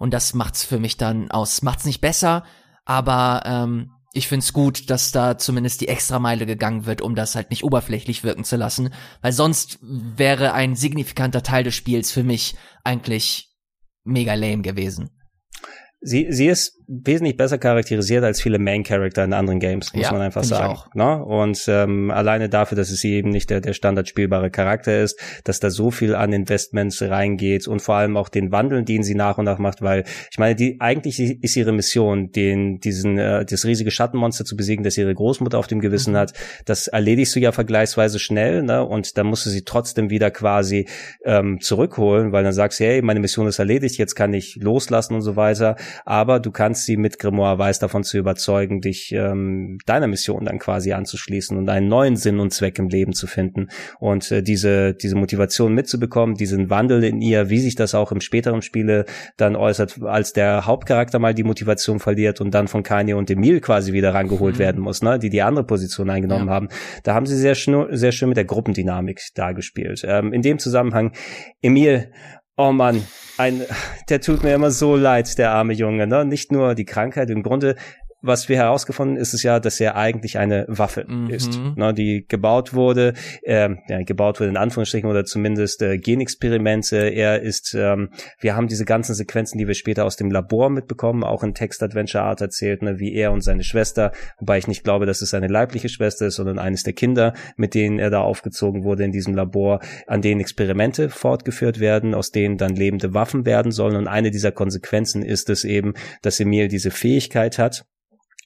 Und 0.01 0.15
das 0.15 0.33
macht's 0.33 0.65
für 0.65 0.79
mich 0.79 0.97
dann 0.97 1.29
aus. 1.29 1.61
Macht's 1.61 1.85
nicht 1.85 2.01
besser, 2.01 2.43
aber 2.85 3.43
ähm, 3.45 3.91
ich 4.13 4.27
find's 4.27 4.51
gut, 4.51 4.89
dass 4.89 5.11
da 5.11 5.37
zumindest 5.37 5.79
die 5.79 5.89
Extrameile 5.89 6.47
gegangen 6.47 6.87
wird, 6.87 7.03
um 7.03 7.13
das 7.13 7.35
halt 7.35 7.51
nicht 7.51 7.63
oberflächlich 7.63 8.23
wirken 8.23 8.43
zu 8.43 8.55
lassen, 8.55 8.95
weil 9.21 9.31
sonst 9.31 9.77
wäre 9.83 10.53
ein 10.53 10.73
signifikanter 10.75 11.43
Teil 11.43 11.63
des 11.63 11.75
Spiels 11.75 12.11
für 12.11 12.23
mich 12.23 12.55
eigentlich 12.83 13.53
mega 14.03 14.33
lame 14.33 14.63
gewesen. 14.63 15.11
Sie, 16.01 16.25
sie 16.31 16.47
ist 16.47 16.80
wesentlich 16.91 17.37
besser 17.37 17.57
charakterisiert 17.57 18.23
als 18.23 18.41
viele 18.41 18.59
Main 18.59 18.83
Character 18.83 19.23
in 19.23 19.31
anderen 19.31 19.59
Games, 19.59 19.93
muss 19.93 20.03
ja, 20.03 20.11
man 20.11 20.21
einfach 20.21 20.43
sagen. 20.43 20.77
Ne? 20.93 21.23
Und 21.23 21.63
ähm, 21.67 22.11
alleine 22.11 22.49
dafür, 22.49 22.75
dass 22.75 22.91
es 22.91 22.99
sie 22.99 23.13
eben 23.13 23.29
nicht 23.29 23.49
der, 23.49 23.61
der 23.61 23.71
standardspielbare 23.71 24.51
Charakter 24.51 25.01
ist, 25.01 25.17
dass 25.45 25.61
da 25.61 25.69
so 25.69 25.89
viel 25.89 26.15
an 26.15 26.33
Investments 26.33 27.01
reingeht 27.01 27.67
und 27.67 27.81
vor 27.81 27.95
allem 27.95 28.17
auch 28.17 28.27
den 28.27 28.51
Wandel, 28.51 28.83
den 28.83 29.03
sie 29.03 29.15
nach 29.15 29.37
und 29.37 29.45
nach 29.45 29.57
macht, 29.57 29.81
weil 29.81 30.03
ich 30.29 30.37
meine, 30.37 30.55
die 30.55 30.81
eigentlich 30.81 31.19
ist 31.19 31.55
ihre 31.55 31.71
Mission, 31.71 32.31
den 32.31 32.79
diesen 32.79 33.17
äh, 33.17 33.45
das 33.45 33.63
riesige 33.63 33.91
Schattenmonster 33.91 34.43
zu 34.43 34.57
besiegen, 34.57 34.83
das 34.83 34.97
ihre 34.97 35.13
Großmutter 35.13 35.57
auf 35.57 35.67
dem 35.67 35.79
Gewissen 35.79 36.13
mhm. 36.13 36.17
hat. 36.17 36.33
Das 36.65 36.87
erledigst 36.87 37.33
du 37.35 37.39
ja 37.39 37.53
vergleichsweise 37.53 38.19
schnell, 38.19 38.63
ne? 38.63 38.85
Und 38.85 39.17
da 39.17 39.23
musst 39.23 39.45
du 39.45 39.49
sie 39.49 39.63
trotzdem 39.63 40.09
wieder 40.09 40.29
quasi 40.29 40.87
ähm, 41.23 41.61
zurückholen, 41.61 42.33
weil 42.33 42.43
dann 42.43 42.53
sagst 42.53 42.79
du, 42.79 42.83
hey, 42.83 43.01
meine 43.01 43.21
Mission 43.21 43.47
ist 43.47 43.59
erledigt, 43.59 43.97
jetzt 43.97 44.15
kann 44.15 44.33
ich 44.33 44.57
loslassen 44.59 45.15
und 45.15 45.21
so 45.21 45.37
weiter. 45.37 45.77
Aber 46.05 46.39
du 46.39 46.51
kannst 46.51 46.80
sie 46.85 46.97
mit 46.97 47.19
Grimoire 47.19 47.57
Weiß 47.57 47.79
davon 47.79 48.03
zu 48.03 48.17
überzeugen, 48.17 48.81
dich 48.81 49.11
ähm, 49.11 49.77
deiner 49.85 50.07
Mission 50.07 50.45
dann 50.45 50.59
quasi 50.59 50.93
anzuschließen 50.93 51.57
und 51.57 51.69
einen 51.69 51.87
neuen 51.87 52.15
Sinn 52.15 52.39
und 52.39 52.53
Zweck 52.53 52.79
im 52.79 52.89
Leben 52.89 53.13
zu 53.13 53.27
finden 53.27 53.67
und 53.99 54.31
äh, 54.31 54.41
diese 54.41 54.93
diese 54.93 55.15
Motivation 55.15 55.73
mitzubekommen, 55.73 56.35
diesen 56.35 56.69
Wandel 56.69 57.03
in 57.03 57.21
ihr, 57.21 57.49
wie 57.49 57.59
sich 57.59 57.75
das 57.75 57.95
auch 57.95 58.11
im 58.11 58.21
späteren 58.21 58.61
Spiele 58.61 59.05
dann 59.37 59.55
äußert, 59.55 60.01
als 60.03 60.33
der 60.33 60.65
Hauptcharakter 60.65 61.19
mal 61.19 61.33
die 61.33 61.43
Motivation 61.43 61.99
verliert 61.99 62.41
und 62.41 62.51
dann 62.51 62.67
von 62.67 62.83
Kanye 62.83 63.13
und 63.13 63.29
Emil 63.29 63.61
quasi 63.61 63.93
wieder 63.93 64.13
rangeholt 64.13 64.55
mhm. 64.55 64.59
werden 64.59 64.81
muss, 64.81 65.01
ne, 65.01 65.19
die 65.19 65.29
die 65.29 65.41
andere 65.41 65.65
Position 65.65 66.09
eingenommen 66.09 66.47
ja. 66.47 66.53
haben. 66.53 66.69
Da 67.03 67.13
haben 67.13 67.25
sie 67.25 67.37
sehr 67.37 67.55
schön, 67.55 67.87
sehr 67.95 68.11
schön 68.11 68.29
mit 68.29 68.37
der 68.37 68.45
Gruppendynamik 68.45 69.21
dargespielt. 69.35 70.03
Ähm, 70.05 70.33
in 70.33 70.41
dem 70.41 70.59
Zusammenhang 70.59 71.13
Emil 71.61 72.11
Oh 72.57 72.71
Mann, 72.71 73.01
ein, 73.37 73.63
der 74.09 74.21
tut 74.21 74.43
mir 74.43 74.53
immer 74.53 74.71
so 74.71 74.95
leid, 74.95 75.37
der 75.37 75.51
arme 75.51 75.73
Junge. 75.73 76.05
Ne? 76.05 76.25
Nicht 76.25 76.51
nur 76.51 76.75
die 76.75 76.85
Krankheit, 76.85 77.29
im 77.29 77.43
Grunde 77.43 77.75
was 78.21 78.49
wir 78.49 78.57
herausgefunden 78.57 79.17
ist 79.17 79.33
es 79.33 79.43
ja, 79.43 79.59
dass 79.59 79.79
er 79.79 79.95
eigentlich 79.95 80.37
eine 80.37 80.65
Waffe 80.67 81.05
mhm. 81.07 81.29
ist, 81.29 81.59
ne, 81.75 81.93
die 81.93 82.25
gebaut 82.27 82.73
wurde, 82.73 83.13
äh, 83.43 83.69
ja, 83.87 84.03
gebaut 84.03 84.39
wurde 84.39 84.49
in 84.49 84.57
Anführungsstrichen 84.57 85.09
oder 85.09 85.25
zumindest 85.25 85.81
äh, 85.81 85.97
Genexperimente. 85.97 86.97
Er 86.97 87.41
ist, 87.41 87.73
ähm, 87.73 88.09
wir 88.39 88.55
haben 88.55 88.67
diese 88.67 88.85
ganzen 88.85 89.15
Sequenzen, 89.15 89.57
die 89.57 89.67
wir 89.67 89.73
später 89.73 90.05
aus 90.05 90.15
dem 90.15 90.29
Labor 90.31 90.69
mitbekommen, 90.69 91.23
auch 91.23 91.43
in 91.43 91.53
Text 91.53 91.81
Adventure 91.81 92.23
Art 92.23 92.41
erzählt, 92.41 92.81
ne, 92.81 92.99
wie 92.99 93.13
er 93.13 93.31
und 93.31 93.41
seine 93.41 93.63
Schwester, 93.63 94.11
wobei 94.39 94.57
ich 94.57 94.67
nicht 94.67 94.83
glaube, 94.83 95.05
dass 95.05 95.21
es 95.21 95.31
seine 95.31 95.47
leibliche 95.47 95.89
Schwester 95.89 96.27
ist, 96.27 96.35
sondern 96.35 96.59
eines 96.59 96.83
der 96.83 96.93
Kinder, 96.93 97.33
mit 97.55 97.73
denen 97.73 97.99
er 97.99 98.09
da 98.09 98.21
aufgezogen 98.21 98.83
wurde 98.83 99.03
in 99.03 99.11
diesem 99.11 99.33
Labor, 99.33 99.79
an 100.07 100.21
denen 100.21 100.41
Experimente 100.41 101.09
fortgeführt 101.09 101.79
werden, 101.79 102.13
aus 102.13 102.31
denen 102.31 102.57
dann 102.57 102.75
lebende 102.75 103.13
Waffen 103.13 103.45
werden 103.45 103.71
sollen. 103.71 103.95
Und 103.95 104.07
eine 104.07 104.31
dieser 104.31 104.51
Konsequenzen 104.51 105.23
ist 105.23 105.49
es 105.49 105.63
eben, 105.63 105.93
dass 106.21 106.39
Emil 106.39 106.67
diese 106.67 106.91
Fähigkeit 106.91 107.57
hat, 107.57 107.85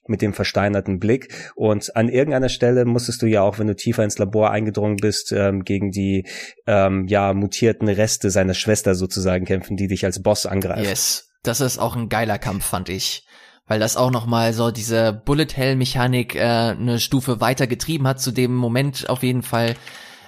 mit 0.08 0.22
dem 0.22 0.34
versteinerten 0.34 1.00
Blick. 1.00 1.52
Und 1.56 1.96
an 1.96 2.10
irgendeiner 2.10 2.50
Stelle 2.50 2.86
musstest 2.86 3.22
du 3.22 3.26
ja 3.26 3.42
auch, 3.42 3.60
wenn 3.60 3.68
du 3.68 3.76
tiefer 3.76 4.04
ins 4.04 4.18
Labor 4.18 4.52
eingedrungen 4.52 4.98
bist, 4.98 5.32
ähm, 5.32 5.64
gegen 5.64 5.92
die 5.92 6.26
ähm, 6.68 7.08
ja 7.08 7.34
mutierten 7.34 7.88
Reste 7.88 8.30
seiner 8.30 8.54
Schwester 8.54 8.96
sozusagen 8.96 9.46
kämpfen, 9.46 9.78
die 9.78 9.88
dich 9.88 10.06
als 10.06 10.22
Boss 10.22 10.46
angreifen. 10.46 10.84
Yes, 10.84 11.30
das 11.44 11.62
ist 11.62 11.78
auch 11.78 11.96
ein 11.96 12.10
geiler 12.10 12.40
Kampf, 12.40 12.66
fand 12.66 12.90
ich. 12.90 13.26
Weil 13.68 13.80
das 13.80 13.98
auch 13.98 14.12
nochmal 14.12 14.54
so 14.54 14.70
diese 14.70 15.12
Bullet 15.12 15.48
Hell 15.56 15.76
Mechanik 15.76 16.36
äh, 16.36 16.40
eine 16.40 17.00
Stufe 17.00 17.42
weiter 17.42 17.66
getrieben 17.66 18.08
hat 18.08 18.22
zu 18.22 18.32
dem 18.32 18.56
Moment 18.56 19.10
auf 19.10 19.24
jeden 19.24 19.42
Fall. 19.42 19.76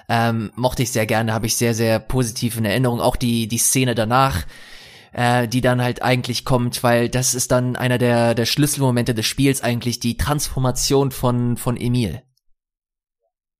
Ähm, 0.08 0.50
mochte 0.56 0.82
ich 0.82 0.90
sehr 0.90 1.06
gerne, 1.06 1.32
habe 1.34 1.46
ich 1.46 1.56
sehr, 1.56 1.74
sehr 1.74 2.00
positiv 2.00 2.56
in 2.56 2.64
Erinnerung. 2.64 3.00
Auch 3.00 3.14
die, 3.14 3.46
die 3.46 3.58
Szene 3.58 3.94
danach, 3.94 4.44
äh, 5.18 5.48
die 5.48 5.60
dann 5.60 5.82
halt 5.82 6.00
eigentlich 6.00 6.44
kommt, 6.44 6.84
weil 6.84 7.08
das 7.08 7.34
ist 7.34 7.50
dann 7.50 7.74
einer 7.74 7.98
der, 7.98 8.36
der 8.36 8.46
Schlüsselmomente 8.46 9.14
des 9.14 9.26
Spiels 9.26 9.62
eigentlich, 9.62 9.98
die 9.98 10.16
Transformation 10.16 11.10
von, 11.10 11.56
von 11.56 11.76
Emil. 11.76 12.22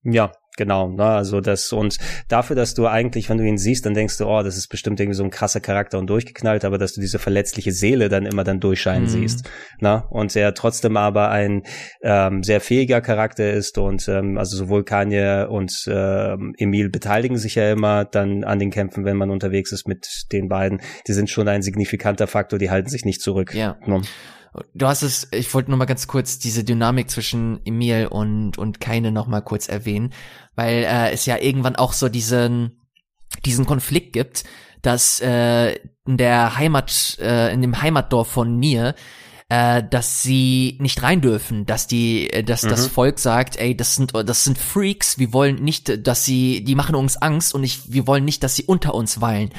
Ja, 0.05 0.31
Genau, 0.59 0.89
ne, 0.89 1.05
also 1.05 1.41
das 1.41 1.73
und 1.73 1.99
dafür, 2.27 2.57
dass 2.57 2.75
du 2.75 2.89
eigentlich, 2.89 3.31
wenn 3.31 3.39
du 3.39 3.45
ihn 3.45 3.59
siehst, 3.59 3.87
dann 3.87 3.95
denkst 3.95 4.19
du, 4.19 4.27
oh, 4.27 4.43
das 4.43 4.57
ist 4.57 4.67
bestimmt 4.67 4.99
irgendwie 4.99 5.15
so 5.15 5.23
ein 5.23 5.31
krasser 5.31 5.61
Charakter 5.61 6.01
und 6.01 6.11
durchgeknallt, 6.11 6.65
aber 6.65 6.79
dass 6.79 6.95
du 6.95 7.01
diese 7.01 7.21
verletzliche 7.21 7.71
Seele 7.71 8.09
dann 8.09 8.27
immer 8.27 8.43
dann 8.43 8.59
durchscheinen 8.59 9.05
mhm. 9.05 9.09
siehst, 9.09 9.49
ne, 9.79 10.03
und 10.11 10.35
er 10.35 10.55
trotzdem 10.55 10.97
aber 10.97 11.31
ein 11.31 11.63
ähm, 12.03 12.43
sehr 12.43 12.61
fähiger 12.61 13.01
Charakter 13.01 13.53
ist 13.53 13.79
und 13.79 14.09
ähm, 14.09 14.37
also 14.37 14.57
sowohl 14.57 14.83
Kanye 14.83 15.47
und 15.49 15.73
ähm, 15.87 16.55
Emil 16.59 16.91
beteiligen 16.91 17.39
sich 17.39 17.55
ja 17.55 17.71
immer 17.71 18.05
dann 18.05 18.43
an 18.43 18.59
den 18.59 18.73
Kämpfen, 18.73 19.05
wenn 19.05 19.17
man 19.17 19.31
unterwegs 19.31 19.71
ist 19.71 19.87
mit 19.87 20.25
den 20.33 20.49
beiden. 20.49 20.81
Die 21.07 21.13
sind 21.13 21.31
schon 21.31 21.47
ein 21.47 21.63
signifikanter 21.63 22.27
Faktor, 22.27 22.59
die 22.59 22.71
halten 22.71 22.89
sich 22.89 23.05
nicht 23.05 23.23
zurück. 23.23 23.55
Ja. 23.55 23.77
Ne? 23.87 24.03
Du 24.75 24.87
hast 24.87 25.03
es, 25.03 25.29
ich 25.33 25.53
wollte 25.55 25.71
nur 25.71 25.79
mal 25.79 25.85
ganz 25.85 26.07
kurz 26.07 26.39
diese 26.39 26.65
Dynamik 26.65 27.11
zwischen 27.11 27.61
Emil 27.65 28.07
und, 28.07 28.59
und 28.59 28.81
Keine 28.81 29.13
noch 29.13 29.27
mal 29.27 29.41
kurz 29.41 29.69
erwähnen, 29.69 30.13
weil 30.55 30.85
äh, 30.85 31.11
es 31.13 31.27
ja 31.27 31.39
irgendwann 31.39 31.77
auch 31.77 31.93
so 31.93 32.09
diesen, 32.09 32.81
diesen 33.45 33.67
Konflikt 33.67 34.13
gibt, 34.13 34.45
dass 34.83 35.21
äh, 35.21 35.75
in 36.07 36.17
der 36.17 36.57
Heimat, 36.57 37.19
äh, 37.21 37.53
in 37.53 37.63
dem 37.63 37.81
Heimatdorf 37.81 38.29
von 38.29 38.59
Nier, 38.59 38.95
äh, 39.49 39.83
dass 39.83 40.23
sie 40.23 40.77
nicht 40.81 41.03
rein 41.03 41.21
dürfen, 41.21 41.65
dass 41.67 41.87
die, 41.87 42.31
äh, 42.31 42.43
dass 42.43 42.63
mhm. 42.63 42.69
das 42.69 42.87
Volk 42.87 43.19
sagt, 43.19 43.57
ey, 43.57 43.77
das 43.77 43.95
sind, 43.95 44.13
das 44.15 44.45
sind 44.45 44.59
Freaks, 44.59 45.19
wir 45.19 45.33
wollen 45.33 45.57
nicht, 45.57 46.07
dass 46.07 46.25
sie, 46.25 46.65
die 46.65 46.75
machen 46.75 46.95
uns 46.95 47.17
Angst 47.17 47.55
und 47.55 47.65
ich, 47.65 47.93
wir 47.93 48.07
wollen 48.07 48.25
nicht, 48.25 48.43
dass 48.43 48.57
sie 48.57 48.65
unter 48.65 48.95
uns 48.95 49.21
weilen 49.21 49.51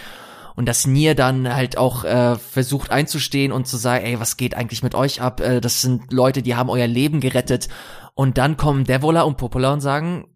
und 0.59 0.65
dass 0.65 0.85
Nier 0.85 1.15
dann 1.15 1.55
halt 1.55 1.77
auch 1.77 2.03
äh, 2.03 2.35
versucht 2.35 2.91
einzustehen 2.91 3.53
und 3.53 3.65
zu 3.65 3.77
sagen, 3.77 4.03
ey, 4.05 4.19
was 4.19 4.35
geht 4.35 4.55
eigentlich 4.55 4.83
mit 4.83 4.93
euch 4.93 5.21
ab? 5.21 5.39
Äh, 5.39 5.61
das 5.61 5.81
sind 5.81 6.11
Leute, 6.11 6.41
die 6.41 6.53
haben 6.53 6.69
euer 6.69 6.85
Leben 6.85 7.21
gerettet. 7.21 7.69
Und 8.13 8.37
dann 8.37 8.57
kommen 8.57 8.83
Devola 8.83 9.21
und 9.21 9.37
Popola 9.37 9.71
und 9.71 9.79
sagen, 9.79 10.27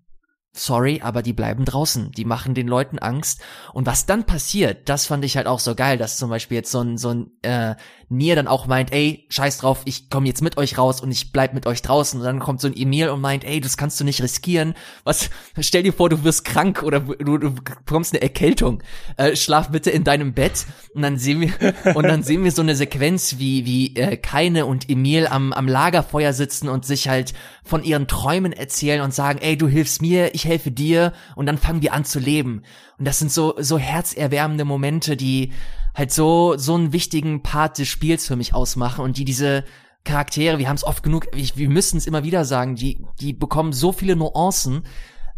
sorry, 0.54 1.02
aber 1.04 1.24
die 1.24 1.34
bleiben 1.34 1.66
draußen. 1.66 2.12
Die 2.12 2.24
machen 2.24 2.54
den 2.54 2.70
Leuten 2.70 3.00
Angst. 3.00 3.42
Und 3.74 3.86
was 3.86 4.06
dann 4.06 4.24
passiert, 4.24 4.88
das 4.88 5.08
fand 5.08 5.26
ich 5.26 5.36
halt 5.36 5.46
auch 5.46 5.60
so 5.60 5.76
geil, 5.76 5.98
dass 5.98 6.16
zum 6.16 6.30
Beispiel 6.30 6.56
jetzt 6.56 6.72
so 6.72 6.80
ein, 6.80 6.98
so 6.98 7.10
ein 7.10 7.32
äh, 7.42 7.76
Nier 8.18 8.36
dann 8.36 8.48
auch 8.48 8.68
meint, 8.68 8.92
ey, 8.94 9.26
scheiß 9.30 9.58
drauf, 9.58 9.82
ich 9.86 10.10
komme 10.10 10.28
jetzt 10.28 10.42
mit 10.42 10.58
euch 10.58 10.78
raus 10.78 11.02
und 11.02 11.12
ich 11.12 11.32
bleib 11.32 11.54
mit 11.54 11.66
euch 11.66 11.82
draußen. 11.82 12.20
Und 12.20 12.26
dann 12.26 12.40
kommt 12.40 12.62
so 12.62 12.68
ein 12.68 12.76
Emil 12.76 13.10
und 13.10 13.22
meint, 13.22 13.44
ey, 13.44 13.60
das 13.60 13.78
kannst 13.78 14.00
du 14.00 14.04
nicht 14.04 14.22
riskieren. 14.22 14.74
Was, 15.04 15.30
stell 15.60 15.84
dir 15.84 15.94
vor, 15.94 16.10
du 16.10 16.24
wirst 16.24 16.46
krank 16.46 16.84
oder 16.84 17.00
du, 17.02 17.38
du 17.38 17.54
bekommst 17.54 18.14
eine 18.14 18.22
Erkältung. 18.22 18.84
Äh, 19.18 19.36
schlaf 19.36 19.70
bitte 19.70 19.90
in 19.92 20.04
deinem 20.04 20.34
Bett. 20.34 20.66
Und 20.94 21.02
dann 21.02 21.18
sehen 21.18 21.42
wir, 21.42 21.54
und 21.96 22.04
dann 22.04 22.24
sehen 22.24 22.44
wir 22.44 22.52
so 22.52 22.62
eine 22.62 22.76
Sequenz, 22.76 23.36
wie, 23.38 23.66
wie 23.66 23.96
äh, 23.96 24.18
Keine 24.18 24.66
und 24.66 24.90
Emil 24.90 25.28
am, 25.28 25.54
am 25.54 25.68
Lagerfeuer 25.68 26.34
sitzen 26.34 26.70
und 26.70 26.86
sich 26.86 27.10
halt 27.10 27.34
von 27.64 27.84
ihren 27.84 28.08
Träumen 28.08 28.54
erzählen 28.54 29.02
und 29.02 29.14
sagen, 29.14 29.40
ey, 29.42 29.58
du 29.58 29.68
hilfst 29.68 30.02
mir, 30.02 30.34
ich 30.36 30.46
helfe 30.46 30.72
dir. 30.72 31.14
Und 31.36 31.46
dann 31.46 31.58
fangen 31.58 31.82
wir 31.82 31.94
an 31.94 32.06
zu 32.06 32.20
leben. 32.20 32.64
Und 32.98 33.08
das 33.08 33.20
sind 33.20 33.32
so, 33.32 33.56
so 33.58 33.78
herzerwärmende 33.78 34.66
Momente, 34.66 35.18
die 35.18 35.52
halt 35.94 36.12
so, 36.12 36.58
so 36.58 36.76
einen 36.76 36.94
wichtigen 36.94 37.44
Part 37.44 37.78
des 37.78 37.88
Spiels 37.88 38.28
für 38.28 38.36
mich 38.36 38.54
ausmachen 38.54 39.04
und 39.04 39.18
die 39.18 39.26
diese 39.26 39.64
Charaktere, 40.04 40.58
wir 40.58 40.68
haben 40.68 40.76
es 40.76 40.84
oft 40.84 41.04
genug, 41.04 41.28
wir 41.34 41.70
müssen 41.70 41.98
es 41.98 42.08
immer 42.08 42.24
wieder 42.24 42.44
sagen, 42.44 42.76
die, 42.76 43.06
die 43.22 43.34
bekommen 43.34 43.72
so 43.72 43.92
viele 43.92 44.16
Nuancen 44.16 44.84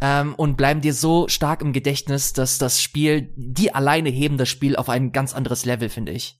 ähm, 0.02 0.34
und 0.36 0.58
bleiben 0.58 0.82
dir 0.82 0.94
so 0.94 1.28
stark 1.28 1.62
im 1.62 1.72
Gedächtnis, 1.72 2.34
dass 2.34 2.58
das 2.58 2.82
Spiel, 2.82 3.34
die 3.36 3.74
alleine 3.74 4.10
heben 4.10 4.38
das 4.38 4.50
Spiel 4.50 4.76
auf 4.76 4.90
ein 4.90 5.12
ganz 5.12 5.34
anderes 5.34 5.66
Level, 5.66 5.90
finde 5.90 6.14
ich. 6.14 6.38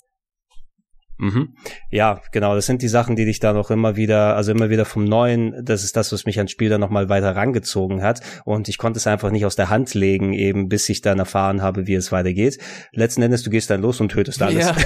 Mhm. 1.18 1.56
Ja, 1.90 2.22
genau. 2.32 2.56
Das 2.56 2.66
sind 2.66 2.82
die 2.82 2.88
Sachen, 2.88 3.16
die 3.16 3.26
dich 3.26 3.40
da 3.40 3.54
noch 3.54 3.72
immer 3.72 3.96
wieder, 3.96 4.36
also 4.36 4.52
immer 4.52 4.70
wieder 4.70 4.86
vom 4.86 5.04
Neuen, 5.04 5.64
das 5.64 5.84
ist 5.84 5.96
das, 5.96 6.12
was 6.12 6.26
mich 6.26 6.38
ans 6.38 6.52
Spiel 6.52 6.70
dann 6.70 6.82
nochmal 6.82 7.10
weiter 7.10 7.36
rangezogen 7.36 8.02
hat. 8.02 8.22
Und 8.44 8.68
ich 8.68 8.78
konnte 8.78 8.98
es 8.98 9.08
einfach 9.08 9.32
nicht 9.32 9.46
aus 9.46 9.56
der 9.56 9.70
Hand 9.70 9.94
legen, 9.94 10.34
eben 10.34 10.68
bis 10.68 10.90
ich 10.90 11.02
dann 11.02 11.20
erfahren 11.20 11.62
habe, 11.62 11.88
wie 11.88 11.96
es 11.96 12.12
weitergeht. 12.12 12.60
Letzten 12.92 13.22
Endes, 13.22 13.44
du 13.44 13.50
gehst 13.50 13.70
dann 13.70 13.82
los 13.82 14.02
und 14.02 14.10
tötest 14.10 14.42
alles. 14.42 14.66
Ja. 14.66 14.76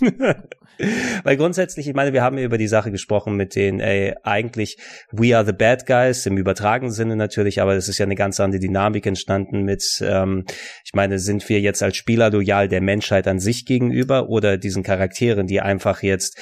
Weil 1.24 1.36
grundsätzlich, 1.36 1.88
ich 1.88 1.94
meine, 1.94 2.12
wir 2.12 2.22
haben 2.22 2.36
über 2.38 2.58
die 2.58 2.68
Sache 2.68 2.90
gesprochen 2.90 3.34
mit 3.34 3.54
den, 3.54 3.80
ey, 3.80 4.14
eigentlich 4.22 4.76
we 5.10 5.34
are 5.34 5.46
the 5.46 5.52
bad 5.52 5.86
guys 5.86 6.26
im 6.26 6.36
übertragenen 6.36 6.92
Sinne 6.92 7.16
natürlich, 7.16 7.62
aber 7.62 7.74
es 7.74 7.88
ist 7.88 7.98
ja 7.98 8.04
eine 8.04 8.14
ganz 8.14 8.38
andere 8.40 8.60
Dynamik 8.60 9.06
entstanden 9.06 9.62
mit, 9.62 9.84
ähm, 10.02 10.44
ich 10.84 10.92
meine, 10.94 11.18
sind 11.18 11.48
wir 11.48 11.60
jetzt 11.60 11.82
als 11.82 11.96
Spieler 11.96 12.30
loyal 12.30 12.68
der 12.68 12.82
Menschheit 12.82 13.26
an 13.26 13.38
sich 13.38 13.64
gegenüber 13.64 14.28
oder 14.28 14.58
diesen 14.58 14.82
Charakteren, 14.82 15.46
die 15.46 15.60
einfach 15.60 16.02
jetzt 16.02 16.38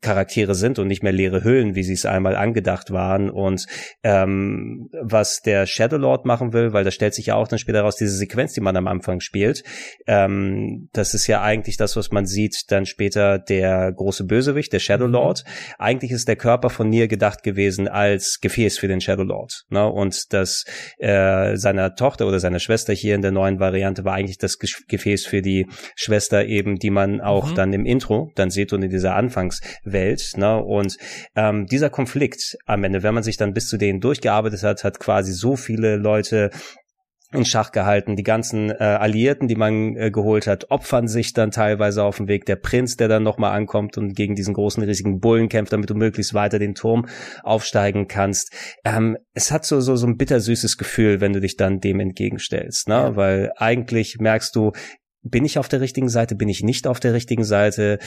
Charaktere 0.00 0.54
sind 0.54 0.78
und 0.78 0.88
nicht 0.88 1.02
mehr 1.02 1.12
leere 1.12 1.42
Hüllen, 1.42 1.74
wie 1.74 1.82
sie 1.82 1.94
es 1.94 2.06
einmal 2.06 2.36
angedacht 2.36 2.90
waren. 2.90 3.30
Und 3.30 3.66
ähm, 4.02 4.88
was 5.00 5.40
der 5.40 5.66
Shadow 5.66 5.96
Lord 5.96 6.26
machen 6.26 6.52
will, 6.52 6.72
weil 6.72 6.84
das 6.84 6.94
stellt 6.94 7.14
sich 7.14 7.26
ja 7.26 7.34
auch 7.34 7.48
dann 7.48 7.58
später 7.58 7.80
raus, 7.82 7.96
diese 7.96 8.16
Sequenz, 8.16 8.52
die 8.52 8.60
man 8.60 8.76
am 8.76 8.86
Anfang 8.86 9.20
spielt, 9.20 9.62
ähm, 10.06 10.88
das 10.92 11.14
ist 11.14 11.26
ja 11.26 11.42
eigentlich 11.42 11.76
das, 11.76 11.96
was 11.96 12.10
man 12.10 12.26
sieht, 12.26 12.70
dann 12.70 12.86
später 12.86 13.38
der 13.38 13.92
große 13.92 14.24
Bösewicht, 14.24 14.72
der 14.72 14.80
Shadow 14.80 15.06
mhm. 15.06 15.12
Lord. 15.12 15.44
Eigentlich 15.78 16.10
ist 16.10 16.28
der 16.28 16.36
Körper 16.36 16.70
von 16.70 16.88
Nier 16.88 17.08
gedacht 17.08 17.42
gewesen 17.42 17.88
als 17.88 18.38
Gefäß 18.40 18.78
für 18.78 18.88
den 18.88 19.00
Shadow 19.00 19.24
Lord. 19.24 19.64
Ne? 19.70 19.86
Und 19.86 20.32
das 20.32 20.64
äh, 20.98 21.56
seiner 21.56 21.94
Tochter 21.94 22.26
oder 22.26 22.38
seiner 22.38 22.58
Schwester 22.58 22.92
hier 22.92 23.14
in 23.14 23.22
der 23.22 23.32
neuen 23.32 23.60
Variante 23.60 24.04
war 24.04 24.14
eigentlich 24.14 24.38
das 24.38 24.58
Gefäß 24.58 25.26
für 25.26 25.42
die 25.42 25.66
Schwester 25.94 26.44
eben, 26.44 26.76
die 26.76 26.90
man 26.90 27.20
auch 27.20 27.50
mhm. 27.50 27.54
dann 27.54 27.72
im 27.72 27.86
Intro 27.86 28.30
dann 28.34 28.50
sieht 28.50 28.72
und 28.72 28.82
in 28.82 28.90
dieser 28.90 29.14
Anfangs 29.14 29.60
Welt. 29.86 30.32
Ne? 30.36 30.62
Und 30.62 30.96
ähm, 31.34 31.66
dieser 31.66 31.90
Konflikt 31.90 32.56
am 32.66 32.84
Ende, 32.84 33.02
wenn 33.02 33.14
man 33.14 33.22
sich 33.22 33.36
dann 33.36 33.54
bis 33.54 33.68
zu 33.68 33.76
denen 33.76 34.00
durchgearbeitet 34.00 34.62
hat, 34.62 34.84
hat 34.84 34.98
quasi 35.00 35.32
so 35.32 35.56
viele 35.56 35.96
Leute 35.96 36.50
in 37.32 37.44
Schach 37.44 37.72
gehalten. 37.72 38.16
Die 38.16 38.22
ganzen 38.22 38.70
äh, 38.70 38.74
Alliierten, 38.74 39.48
die 39.48 39.56
man 39.56 39.96
äh, 39.96 40.10
geholt 40.10 40.46
hat, 40.46 40.70
opfern 40.70 41.08
sich 41.08 41.32
dann 41.32 41.50
teilweise 41.50 42.04
auf 42.04 42.18
dem 42.18 42.28
Weg. 42.28 42.46
Der 42.46 42.56
Prinz, 42.56 42.96
der 42.96 43.08
dann 43.08 43.24
nochmal 43.24 43.52
ankommt 43.52 43.98
und 43.98 44.14
gegen 44.14 44.34
diesen 44.36 44.54
großen, 44.54 44.82
riesigen 44.82 45.18
Bullen 45.18 45.48
kämpft, 45.48 45.72
damit 45.72 45.90
du 45.90 45.94
möglichst 45.94 46.34
weiter 46.34 46.58
den 46.58 46.74
Turm 46.74 47.06
aufsteigen 47.42 48.06
kannst. 48.06 48.52
Ähm, 48.84 49.16
es 49.34 49.50
hat 49.50 49.64
so, 49.64 49.80
so, 49.80 49.96
so 49.96 50.06
ein 50.06 50.16
bittersüßes 50.16 50.78
Gefühl, 50.78 51.20
wenn 51.20 51.32
du 51.32 51.40
dich 51.40 51.56
dann 51.56 51.80
dem 51.80 52.00
entgegenstellst, 52.00 52.88
ne? 52.88 52.94
Ja. 52.94 53.16
Weil 53.16 53.52
eigentlich 53.56 54.18
merkst 54.18 54.54
du, 54.54 54.72
bin 55.30 55.44
ich 55.44 55.58
auf 55.58 55.68
der 55.68 55.80
richtigen 55.80 56.08
Seite, 56.08 56.34
bin 56.34 56.48
ich 56.48 56.62
nicht 56.62 56.86
auf 56.86 57.00
der 57.00 57.12
richtigen 57.12 57.44
Seite, 57.44 57.98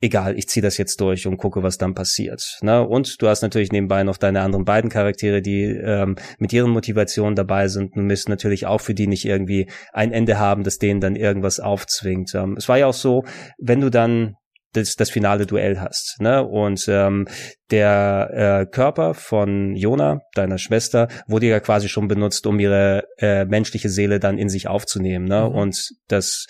egal, 0.00 0.38
ich 0.38 0.48
ziehe 0.48 0.62
das 0.62 0.78
jetzt 0.78 1.00
durch 1.00 1.26
und 1.26 1.36
gucke, 1.36 1.62
was 1.62 1.78
dann 1.78 1.94
passiert. 1.94 2.58
Ne? 2.62 2.86
Und 2.86 3.20
du 3.20 3.28
hast 3.28 3.42
natürlich 3.42 3.72
nebenbei 3.72 4.04
noch 4.04 4.16
deine 4.16 4.42
anderen 4.42 4.64
beiden 4.64 4.90
Charaktere, 4.90 5.42
die 5.42 5.64
ähm, 5.64 6.16
mit 6.38 6.52
ihren 6.52 6.70
Motivationen 6.70 7.34
dabei 7.34 7.68
sind 7.68 7.96
und 7.96 8.06
müssen 8.06 8.30
natürlich 8.30 8.66
auch 8.66 8.80
für 8.80 8.94
die 8.94 9.06
nicht 9.06 9.24
irgendwie 9.24 9.68
ein 9.92 10.12
Ende 10.12 10.38
haben, 10.38 10.62
das 10.62 10.78
denen 10.78 11.00
dann 11.00 11.16
irgendwas 11.16 11.60
aufzwingt. 11.60 12.34
Ähm, 12.34 12.54
es 12.56 12.68
war 12.68 12.78
ja 12.78 12.86
auch 12.86 12.94
so, 12.94 13.24
wenn 13.58 13.80
du 13.80 13.90
dann 13.90 14.36
das, 14.72 14.96
das 14.96 15.10
finale 15.10 15.46
Duell 15.46 15.80
hast. 15.80 16.16
Ne? 16.20 16.44
Und 16.44 16.86
ähm, 16.88 17.26
der 17.70 18.30
äh, 18.32 18.66
Körper 18.66 19.14
von 19.14 19.74
Jona, 19.74 20.20
deiner 20.34 20.58
Schwester, 20.58 21.08
wurde 21.26 21.46
ja 21.46 21.60
quasi 21.60 21.88
schon 21.88 22.08
benutzt, 22.08 22.46
um 22.46 22.58
ihre 22.58 23.04
äh, 23.18 23.44
menschliche 23.44 23.88
Seele 23.88 24.20
dann 24.20 24.38
in 24.38 24.48
sich 24.48 24.68
aufzunehmen. 24.68 25.26
Ne? 25.26 25.48
Mhm. 25.48 25.54
Und 25.54 25.90
das, 26.08 26.46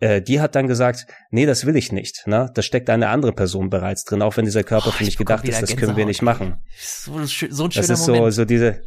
äh, 0.00 0.20
die 0.22 0.40
hat 0.40 0.54
dann 0.54 0.66
gesagt, 0.66 1.06
nee, 1.30 1.46
das 1.46 1.66
will 1.66 1.76
ich 1.76 1.92
nicht. 1.92 2.26
Ne? 2.26 2.50
Da 2.54 2.62
steckt 2.62 2.90
eine 2.90 3.08
andere 3.08 3.32
Person 3.32 3.70
bereits 3.70 4.04
drin, 4.04 4.22
auch 4.22 4.36
wenn 4.36 4.44
dieser 4.44 4.64
Körper 4.64 4.88
oh, 4.88 4.92
für 4.92 5.04
mich 5.04 5.16
gedacht 5.16 5.46
ist, 5.48 5.62
das 5.62 5.76
können 5.76 5.96
wir 5.96 6.06
nicht 6.06 6.22
machen. 6.22 6.56
So, 6.78 7.12
so 7.12 7.18
ein 7.18 7.28
schöner 7.28 7.86
das 7.86 7.90
ist 7.90 8.06
Moment. 8.06 8.24
so, 8.24 8.30
so 8.30 8.44
diese, 8.44 8.80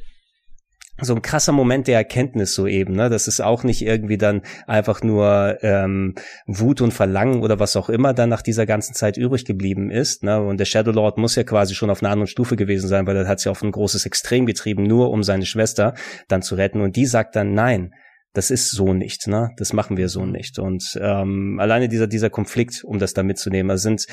so 1.02 1.16
ein 1.16 1.22
krasser 1.22 1.52
Moment 1.52 1.88
der 1.88 1.97
Erkenntnis 1.97 2.54
so 2.54 2.68
eben, 2.68 2.95
ne? 2.95 3.10
Das 3.10 3.28
ist 3.28 3.41
auch 3.41 3.64
nicht 3.64 3.82
irgendwie 3.82 4.18
dann 4.18 4.41
einfach 4.68 5.02
nur 5.02 5.58
ähm, 5.62 6.16
Wut 6.45 6.82
und 6.82 6.93
Verlangen 6.93 7.41
oder 7.41 7.60
was 7.60 7.76
auch 7.76 7.89
immer 7.89 8.14
dann 8.14 8.30
nach 8.30 8.41
dieser 8.41 8.66
ganzen 8.66 8.93
Zeit 8.93 9.18
übrig 9.18 9.45
geblieben 9.45 9.89
ist. 9.91 10.24
Ne? 10.24 10.41
Und 10.41 10.60
der 10.60 10.66
Shadow 10.66 10.91
Lord 10.91 11.18
muss 11.18 11.36
ja 11.36 11.43
quasi 11.43 11.76
schon 11.76 11.89
auf 11.89 12.02
einer 12.02 12.12
anderen 12.12 12.28
Stufe 12.28 12.56
gewesen 12.56 12.88
sein, 12.88 13.08
weil 13.08 13.18
er 13.18 13.28
hat 13.28 13.39
sich 13.39 13.49
auf 13.49 13.62
ein 13.62 13.72
großes 13.72 14.06
Extrem 14.06 14.45
getrieben, 14.45 14.84
nur 14.84 15.12
um 15.12 15.24
seine 15.24 15.45
Schwester 15.45 15.93
dann 16.28 16.41
zu 16.41 16.56
retten. 16.56 16.82
Und 16.82 16.95
die 16.95 17.06
sagt 17.06 17.36
dann 17.36 17.54
nein. 17.54 17.91
Das 18.34 18.49
ist 18.49 18.72
so 18.72 18.93
nicht, 18.93 19.28
ne? 19.28 19.49
Das 19.58 19.74
machen 19.74 19.97
wir 19.97 20.08
so 20.08 20.26
nicht. 20.26 20.58
Und 20.58 20.97
ähm, 21.02 21.60
alleine 21.60 21.89
dieser 21.89 22.08
dieser 22.08 22.30
Konflikt, 22.30 22.82
um 22.86 22.97
das 22.97 23.14
da 23.14 23.24
mitzunehmen, 23.24 23.78
sind 23.78 24.06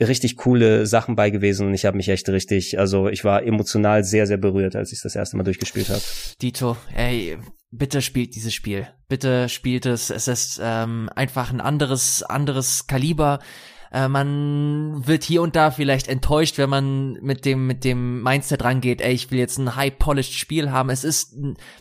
richtig 0.00 0.36
coole 0.36 0.86
Sachen 0.86 1.16
bei 1.16 1.30
gewesen 1.30 1.66
und 1.66 1.74
ich 1.74 1.84
habe 1.84 1.96
mich 1.96 2.08
echt 2.08 2.28
richtig, 2.28 2.78
also 2.78 3.08
ich 3.08 3.24
war 3.24 3.42
emotional 3.42 4.04
sehr, 4.04 4.26
sehr 4.26 4.38
berührt, 4.38 4.76
als 4.76 4.92
ich 4.92 5.00
das 5.02 5.14
erste 5.14 5.36
Mal 5.36 5.42
durchgespielt 5.42 5.88
habe. 5.88 6.02
Dito, 6.40 6.76
ey, 6.94 7.38
bitte 7.70 8.02
spielt 8.02 8.34
dieses 8.34 8.54
Spiel. 8.54 8.88
Bitte 9.08 9.48
spielt 9.48 9.86
es. 9.86 10.10
Es 10.10 10.28
ist 10.28 10.60
ähm, 10.62 11.10
einfach 11.14 11.52
ein 11.52 11.60
anderes, 11.60 12.22
anderes 12.22 12.86
Kaliber. 12.86 13.40
Äh, 13.92 14.06
man 14.08 15.06
wird 15.06 15.24
hier 15.24 15.42
und 15.42 15.56
da 15.56 15.72
vielleicht 15.72 16.06
enttäuscht, 16.06 16.58
wenn 16.58 16.70
man 16.70 17.12
mit 17.14 17.44
dem 17.44 17.66
mit 17.66 17.82
dem 17.82 18.22
Mindset 18.22 18.62
rangeht, 18.62 19.00
ey, 19.00 19.12
ich 19.12 19.30
will 19.32 19.38
jetzt 19.40 19.58
ein 19.58 19.74
high 19.74 19.98
polished 19.98 20.34
Spiel 20.34 20.70
haben. 20.70 20.90
Es 20.90 21.02
ist 21.02 21.36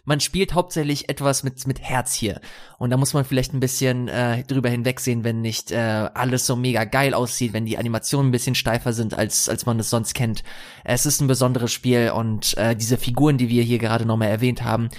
man 0.05 0.19
spielt 0.19 0.55
hauptsächlich 0.55 1.09
etwas 1.09 1.43
mit 1.43 1.67
mit 1.67 1.79
Herz 1.79 2.13
hier 2.15 2.41
und 2.79 2.89
da 2.89 2.97
muss 2.97 3.13
man 3.13 3.25
vielleicht 3.25 3.53
ein 3.53 3.59
bisschen 3.59 4.07
äh, 4.07 4.43
drüber 4.43 4.69
hinwegsehen, 4.69 5.23
wenn 5.23 5.41
nicht 5.41 5.71
äh, 5.71 6.09
alles 6.13 6.47
so 6.47 6.55
mega 6.55 6.83
geil 6.83 7.13
aussieht, 7.13 7.53
wenn 7.53 7.65
die 7.65 7.77
Animationen 7.77 8.29
ein 8.29 8.31
bisschen 8.31 8.55
steifer 8.55 8.93
sind 8.93 9.13
als 9.13 9.47
als 9.47 9.67
man 9.67 9.79
es 9.79 9.91
sonst 9.91 10.15
kennt. 10.15 10.43
Es 10.83 11.05
ist 11.05 11.21
ein 11.21 11.27
besonderes 11.27 11.71
Spiel 11.71 12.11
und 12.15 12.57
äh, 12.57 12.75
diese 12.75 12.97
Figuren, 12.97 13.37
die 13.37 13.49
wir 13.49 13.61
hier 13.61 13.77
gerade 13.77 14.07
nochmal 14.07 14.29
erwähnt 14.29 14.63
haben, 14.63 14.89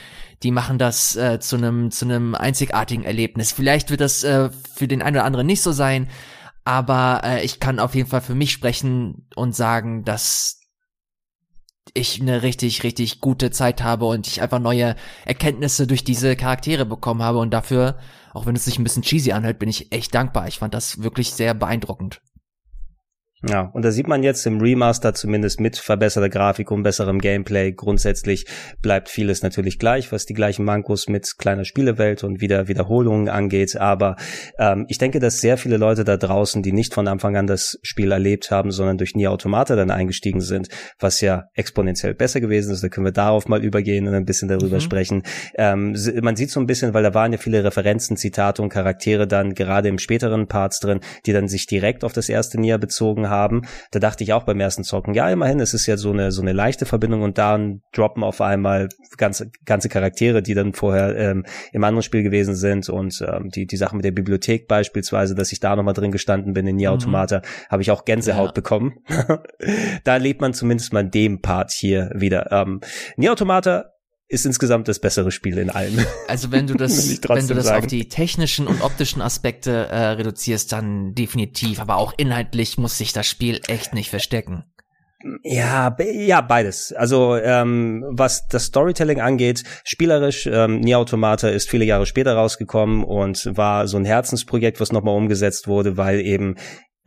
die 0.44 0.52
machen 0.52 0.78
das 0.78 1.16
äh, 1.16 1.40
zu 1.40 1.56
einem 1.56 1.90
zu 1.90 2.04
einem 2.04 2.36
einzigartigen 2.36 3.02
Erlebnis. 3.02 3.50
Vielleicht 3.50 3.90
wird 3.90 4.00
das 4.00 4.22
äh, 4.22 4.50
für 4.74 4.86
den 4.86 5.02
einen 5.02 5.16
oder 5.16 5.24
anderen 5.24 5.46
nicht 5.48 5.62
so 5.62 5.72
sein, 5.72 6.08
aber 6.70 7.22
äh, 7.24 7.44
ich 7.44 7.58
kann 7.58 7.80
auf 7.80 7.96
jeden 7.96 8.08
Fall 8.08 8.20
für 8.20 8.36
mich 8.36 8.52
sprechen 8.52 9.26
und 9.34 9.56
sagen, 9.56 10.04
dass 10.04 10.60
ich 11.94 12.20
eine 12.20 12.44
richtig, 12.44 12.84
richtig 12.84 13.20
gute 13.20 13.50
Zeit 13.50 13.82
habe 13.82 14.06
und 14.06 14.28
ich 14.28 14.40
einfach 14.40 14.60
neue 14.60 14.94
Erkenntnisse 15.24 15.88
durch 15.88 16.04
diese 16.04 16.36
Charaktere 16.36 16.86
bekommen 16.86 17.24
habe 17.24 17.38
und 17.38 17.50
dafür, 17.50 17.98
auch 18.34 18.46
wenn 18.46 18.54
es 18.54 18.66
sich 18.66 18.78
ein 18.78 18.84
bisschen 18.84 19.02
cheesy 19.02 19.32
anhört, 19.32 19.58
bin 19.58 19.68
ich 19.68 19.90
echt 19.90 20.14
dankbar. 20.14 20.46
Ich 20.46 20.60
fand 20.60 20.72
das 20.72 21.02
wirklich 21.02 21.32
sehr 21.32 21.54
beeindruckend. 21.54 22.22
Ja, 23.48 23.70
und 23.72 23.86
da 23.86 23.90
sieht 23.90 24.06
man 24.06 24.22
jetzt 24.22 24.44
im 24.46 24.60
Remaster 24.60 25.14
zumindest 25.14 25.60
mit 25.60 25.78
verbesserter 25.78 26.28
Grafik 26.28 26.70
und 26.70 26.82
besserem 26.82 27.20
Gameplay. 27.20 27.72
Grundsätzlich 27.72 28.44
bleibt 28.82 29.08
vieles 29.08 29.42
natürlich 29.42 29.78
gleich, 29.78 30.12
was 30.12 30.26
die 30.26 30.34
gleichen 30.34 30.66
Mankos 30.66 31.08
mit 31.08 31.38
kleiner 31.38 31.64
Spielewelt 31.64 32.22
und 32.22 32.42
wieder 32.42 32.68
Wiederholungen 32.68 33.30
angeht. 33.30 33.76
Aber 33.76 34.16
ähm, 34.58 34.84
ich 34.88 34.98
denke, 34.98 35.20
dass 35.20 35.40
sehr 35.40 35.56
viele 35.56 35.78
Leute 35.78 36.04
da 36.04 36.18
draußen, 36.18 36.62
die 36.62 36.72
nicht 36.72 36.92
von 36.92 37.08
Anfang 37.08 37.34
an 37.38 37.46
das 37.46 37.78
Spiel 37.82 38.12
erlebt 38.12 38.50
haben, 38.50 38.72
sondern 38.72 38.98
durch 38.98 39.14
Nier 39.14 39.32
Automata 39.32 39.74
dann 39.74 39.90
eingestiegen 39.90 40.42
sind, 40.42 40.68
was 40.98 41.22
ja 41.22 41.44
exponentiell 41.54 42.12
besser 42.12 42.42
gewesen 42.42 42.74
ist, 42.74 42.84
da 42.84 42.90
können 42.90 43.06
wir 43.06 43.12
darauf 43.12 43.48
mal 43.48 43.64
übergehen 43.64 44.06
und 44.06 44.12
ein 44.12 44.26
bisschen 44.26 44.48
darüber 44.48 44.76
mhm. 44.76 44.80
sprechen. 44.80 45.22
Ähm, 45.54 45.96
man 46.20 46.36
sieht 46.36 46.50
so 46.50 46.60
ein 46.60 46.66
bisschen, 46.66 46.92
weil 46.92 47.02
da 47.02 47.14
waren 47.14 47.32
ja 47.32 47.38
viele 47.38 47.64
Referenzen, 47.64 48.18
Zitate 48.18 48.60
und 48.60 48.68
Charaktere 48.68 49.26
dann 49.26 49.54
gerade 49.54 49.88
im 49.88 49.98
späteren 49.98 50.46
Parts 50.46 50.80
drin, 50.80 51.00
die 51.24 51.32
dann 51.32 51.48
sich 51.48 51.66
direkt 51.66 52.04
auf 52.04 52.12
das 52.12 52.28
erste 52.28 52.60
Nier 52.60 52.76
bezogen 52.76 53.29
haben. 53.30 53.62
Da 53.90 53.98
dachte 53.98 54.22
ich 54.22 54.34
auch 54.34 54.42
beim 54.42 54.60
ersten 54.60 54.84
Zocken, 54.84 55.14
ja, 55.14 55.30
immerhin, 55.30 55.60
es 55.60 55.72
ist 55.72 55.86
ja 55.86 55.96
so 55.96 56.10
eine, 56.12 56.32
so 56.32 56.42
eine 56.42 56.52
leichte 56.52 56.84
Verbindung 56.84 57.22
und 57.22 57.38
dann 57.38 57.80
droppen 57.92 58.22
auf 58.22 58.42
einmal 58.42 58.90
ganze, 59.16 59.50
ganze 59.64 59.88
Charaktere, 59.88 60.42
die 60.42 60.54
dann 60.54 60.74
vorher 60.74 61.16
ähm, 61.16 61.46
im 61.72 61.84
anderen 61.84 62.02
Spiel 62.02 62.22
gewesen 62.22 62.54
sind 62.54 62.88
und 62.90 63.24
ähm, 63.26 63.48
die, 63.48 63.66
die 63.66 63.76
Sache 63.76 63.96
mit 63.96 64.04
der 64.04 64.10
Bibliothek 64.10 64.68
beispielsweise, 64.68 65.34
dass 65.34 65.52
ich 65.52 65.60
da 65.60 65.74
nochmal 65.74 65.94
drin 65.94 66.12
gestanden 66.12 66.52
bin 66.52 66.66
in 66.66 66.76
Nier 66.76 66.90
mhm. 66.90 66.96
Automata, 66.96 67.38
mhm. 67.38 67.70
habe 67.70 67.82
ich 67.82 67.90
auch 67.90 68.04
Gänsehaut 68.04 68.48
ja. 68.48 68.52
bekommen. 68.52 68.98
da 70.04 70.16
lebt 70.16 70.40
man 70.40 70.52
zumindest 70.52 70.92
mal 70.92 71.08
dem 71.08 71.40
Part 71.40 71.70
hier 71.70 72.10
wieder. 72.14 72.52
Ähm, 72.52 72.80
Nier 73.16 73.32
Automata 73.32 73.92
ist 74.30 74.46
insgesamt 74.46 74.86
das 74.86 75.00
bessere 75.00 75.32
Spiel 75.32 75.58
in 75.58 75.70
allem. 75.70 76.06
Also 76.28 76.52
wenn 76.52 76.68
du 76.68 76.74
das, 76.76 77.20
wenn 77.28 77.48
du 77.48 77.54
das 77.54 77.66
sagen. 77.66 77.80
auf 77.80 77.86
die 77.88 78.08
technischen 78.08 78.68
und 78.68 78.80
optischen 78.80 79.20
Aspekte 79.20 79.88
äh, 79.88 80.10
reduzierst, 80.10 80.72
dann 80.72 81.14
definitiv. 81.14 81.80
Aber 81.80 81.96
auch 81.96 82.14
inhaltlich 82.16 82.78
muss 82.78 82.96
sich 82.96 83.12
das 83.12 83.26
Spiel 83.26 83.60
echt 83.66 83.92
nicht 83.92 84.08
verstecken. 84.08 84.64
Ja, 85.42 85.94
ja, 85.98 86.40
beides. 86.40 86.92
Also 86.92 87.36
ähm, 87.36 88.04
was 88.08 88.46
das 88.46 88.66
Storytelling 88.66 89.20
angeht, 89.20 89.64
spielerisch, 89.84 90.46
ähm, 90.46 90.80
Nier 90.80 90.98
Automata 90.98 91.48
ist 91.48 91.68
viele 91.68 91.84
Jahre 91.84 92.06
später 92.06 92.34
rausgekommen 92.34 93.04
und 93.04 93.44
war 93.54 93.86
so 93.86 93.98
ein 93.98 94.06
Herzensprojekt, 94.06 94.80
was 94.80 94.92
nochmal 94.92 95.16
umgesetzt 95.16 95.68
wurde, 95.68 95.98
weil 95.98 96.20
eben 96.20 96.54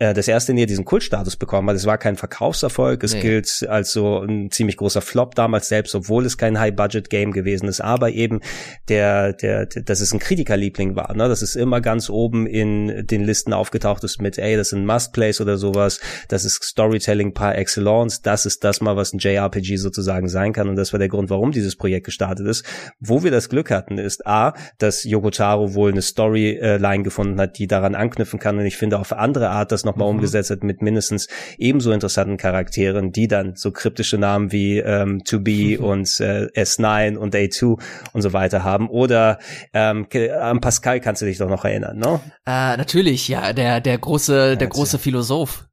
äh, 0.03 0.13
das 0.13 0.27
erste 0.27 0.53
Nier 0.53 0.65
diesen 0.65 0.85
Kultstatus 0.85 1.37
bekommen 1.37 1.69
hat. 1.69 1.75
Es 1.77 1.85
war 1.85 1.97
kein 1.97 2.17
Verkaufserfolg, 2.17 3.03
es 3.03 3.13
nee. 3.13 3.21
gilt 3.21 3.65
als 3.69 3.91
so 3.91 4.19
ein 4.19 4.51
ziemlich 4.51 4.75
großer 4.77 5.01
Flop 5.01 5.35
damals 5.35 5.69
selbst, 5.69 5.95
obwohl 5.95 6.25
es 6.25 6.37
kein 6.37 6.59
High-Budget-Game 6.59 7.31
gewesen 7.31 7.67
ist, 7.67 7.79
aber 7.79 8.11
eben 8.11 8.41
der, 8.89 9.33
der, 9.33 9.65
der, 9.65 9.83
dass 9.83 10.01
es 10.01 10.13
ein 10.13 10.19
Kritikerliebling 10.19 10.95
war, 10.95 11.15
ne? 11.15 11.29
dass 11.29 11.41
es 11.41 11.55
immer 11.55 11.79
ganz 11.79 12.09
oben 12.09 12.47
in 12.47 13.07
den 13.07 13.23
Listen 13.23 13.53
aufgetaucht 13.53 14.03
ist 14.03 14.21
mit, 14.21 14.37
ey, 14.37 14.57
das 14.57 14.69
sind 14.69 14.85
Must-Plays 14.85 15.39
oder 15.39 15.57
sowas, 15.57 16.01
das 16.27 16.43
ist 16.43 16.61
Storytelling 16.63 17.33
par 17.33 17.57
excellence, 17.57 18.21
das 18.21 18.45
ist 18.45 18.63
das 18.63 18.81
mal, 18.81 18.97
was 18.97 19.13
ein 19.13 19.19
JRPG 19.19 19.77
sozusagen 19.77 20.27
sein 20.27 20.51
kann 20.51 20.67
und 20.67 20.75
das 20.75 20.91
war 20.91 20.99
der 20.99 21.07
Grund, 21.07 21.29
warum 21.29 21.51
dieses 21.51 21.75
Projekt 21.77 22.05
gestartet 22.05 22.45
ist. 22.47 22.65
Wo 22.99 23.23
wir 23.23 23.31
das 23.31 23.47
Glück 23.47 23.71
hatten, 23.71 23.97
ist 23.97 24.27
A, 24.27 24.53
dass 24.79 25.03
Yokotaro 25.03 25.73
wohl 25.73 25.91
eine 25.91 26.01
Storyline 26.01 27.03
gefunden 27.03 27.39
hat, 27.39 27.57
die 27.57 27.67
daran 27.67 27.95
anknüpfen 27.95 28.39
kann 28.39 28.57
und 28.57 28.65
ich 28.65 28.75
finde 28.75 28.99
auf 28.99 29.13
andere 29.13 29.49
Art, 29.49 29.71
dass 29.71 29.85
noch 29.85 29.92
nochmal 29.93 30.11
mhm. 30.11 30.17
umgesetzt 30.17 30.49
hat 30.49 30.63
mit 30.63 30.81
mindestens 30.81 31.27
ebenso 31.57 31.91
interessanten 31.91 32.37
Charakteren, 32.37 33.11
die 33.11 33.27
dann 33.27 33.55
so 33.55 33.71
kryptische 33.71 34.17
Namen 34.17 34.51
wie 34.51 34.79
ähm, 34.79 35.21
2B 35.21 35.77
mhm. 35.77 35.85
und 35.85 36.19
äh, 36.19 36.47
S9 36.55 37.15
und 37.15 37.35
A2 37.35 37.79
und 38.13 38.21
so 38.21 38.33
weiter 38.33 38.63
haben. 38.63 38.89
Oder 38.89 39.39
ähm, 39.73 40.07
an 40.39 40.61
Pascal 40.61 40.99
kannst 40.99 41.21
du 41.21 41.25
dich 41.25 41.37
doch 41.37 41.49
noch 41.49 41.65
erinnern, 41.65 41.97
ne? 41.97 42.19
Äh, 42.45 42.77
natürlich, 42.77 43.27
ja, 43.27 43.53
der 43.53 43.81
der 43.81 43.97
große 43.97 44.57
der 44.57 44.67
große 44.67 44.99
Philosoph 44.99 45.65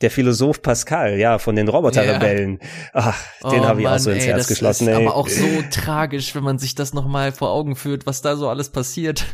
der 0.00 0.10
Philosoph 0.10 0.62
Pascal, 0.62 1.18
ja, 1.18 1.38
von 1.38 1.56
den 1.56 1.68
Roboterrebellen. 1.68 2.58
Ach, 2.94 3.22
den 3.42 3.60
Oh 3.60 3.64
habe 3.66 3.80
ich 3.82 3.86
auch 3.86 3.90
Mann, 3.90 3.98
so 3.98 4.10
ins 4.10 4.24
ey, 4.24 4.30
Herz 4.30 4.38
das 4.38 4.48
geschlossen. 4.48 4.88
Ist 4.88 4.96
ey. 4.96 5.06
aber 5.06 5.14
auch 5.14 5.28
so 5.28 5.46
tragisch, 5.70 6.34
wenn 6.34 6.42
man 6.42 6.58
sich 6.58 6.74
das 6.74 6.94
nochmal 6.94 7.32
vor 7.32 7.50
Augen 7.50 7.76
führt, 7.76 8.06
was 8.06 8.22
da 8.22 8.36
so 8.36 8.48
alles 8.48 8.70
passiert. 8.70 9.26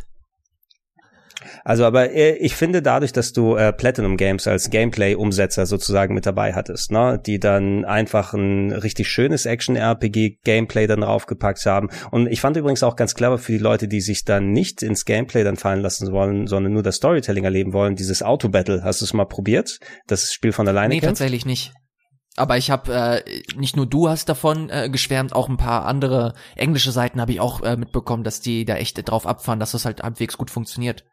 Also, 1.67 1.83
aber 1.83 2.13
äh, 2.13 2.37
ich 2.37 2.55
finde 2.55 2.81
dadurch, 2.81 3.11
dass 3.11 3.33
du 3.33 3.57
äh, 3.57 3.73
Platinum 3.73 4.15
Games 4.15 4.47
als 4.47 4.69
Gameplay-Umsetzer 4.69 5.65
sozusagen 5.65 6.13
mit 6.13 6.25
dabei 6.25 6.53
hattest, 6.53 6.93
ne, 6.93 7.21
die 7.25 7.41
dann 7.41 7.83
einfach 7.83 8.33
ein 8.33 8.71
richtig 8.71 9.09
schönes 9.09 9.45
Action-RPG-Gameplay 9.45 10.87
dann 10.87 11.01
draufgepackt 11.01 11.65
haben. 11.65 11.89
Und 12.09 12.27
ich 12.27 12.39
fand 12.39 12.55
übrigens 12.55 12.83
auch 12.83 12.95
ganz 12.95 13.15
clever 13.15 13.37
für 13.37 13.51
die 13.51 13.57
Leute, 13.57 13.89
die 13.89 13.99
sich 13.99 14.23
dann 14.23 14.53
nicht 14.53 14.81
ins 14.81 15.03
Gameplay 15.03 15.43
dann 15.43 15.57
fallen 15.57 15.81
lassen 15.81 16.09
wollen, 16.13 16.47
sondern 16.47 16.71
nur 16.71 16.83
das 16.83 16.95
Storytelling 16.95 17.43
erleben 17.43 17.73
wollen, 17.73 17.97
dieses 17.97 18.23
Auto-Battle. 18.23 18.83
Hast 18.85 19.01
du 19.01 19.05
es 19.05 19.11
mal 19.11 19.25
probiert? 19.25 19.79
Das 20.07 20.31
Spiel 20.31 20.53
von 20.53 20.69
alleine 20.69 20.93
Nee, 20.93 21.01
kennst? 21.01 21.19
tatsächlich 21.19 21.45
nicht. 21.45 21.73
Aber 22.37 22.55
ich 22.55 22.71
habe 22.71 22.93
äh, 22.93 23.23
nicht 23.57 23.75
nur 23.75 23.87
du 23.87 24.07
hast 24.07 24.29
davon 24.29 24.69
äh, 24.69 24.87
geschwärmt, 24.89 25.35
auch 25.35 25.49
ein 25.49 25.57
paar 25.57 25.85
andere 25.85 26.33
englische 26.55 26.93
Seiten 26.93 27.19
habe 27.19 27.33
ich 27.33 27.41
auch 27.41 27.61
äh, 27.61 27.75
mitbekommen, 27.75 28.23
dass 28.23 28.39
die 28.39 28.63
da 28.63 28.75
echt 28.75 28.97
drauf 29.09 29.27
abfahren, 29.27 29.59
dass 29.59 29.71
das 29.71 29.83
halt 29.83 30.01
halbwegs 30.01 30.37
gut 30.37 30.49
funktioniert. 30.49 31.03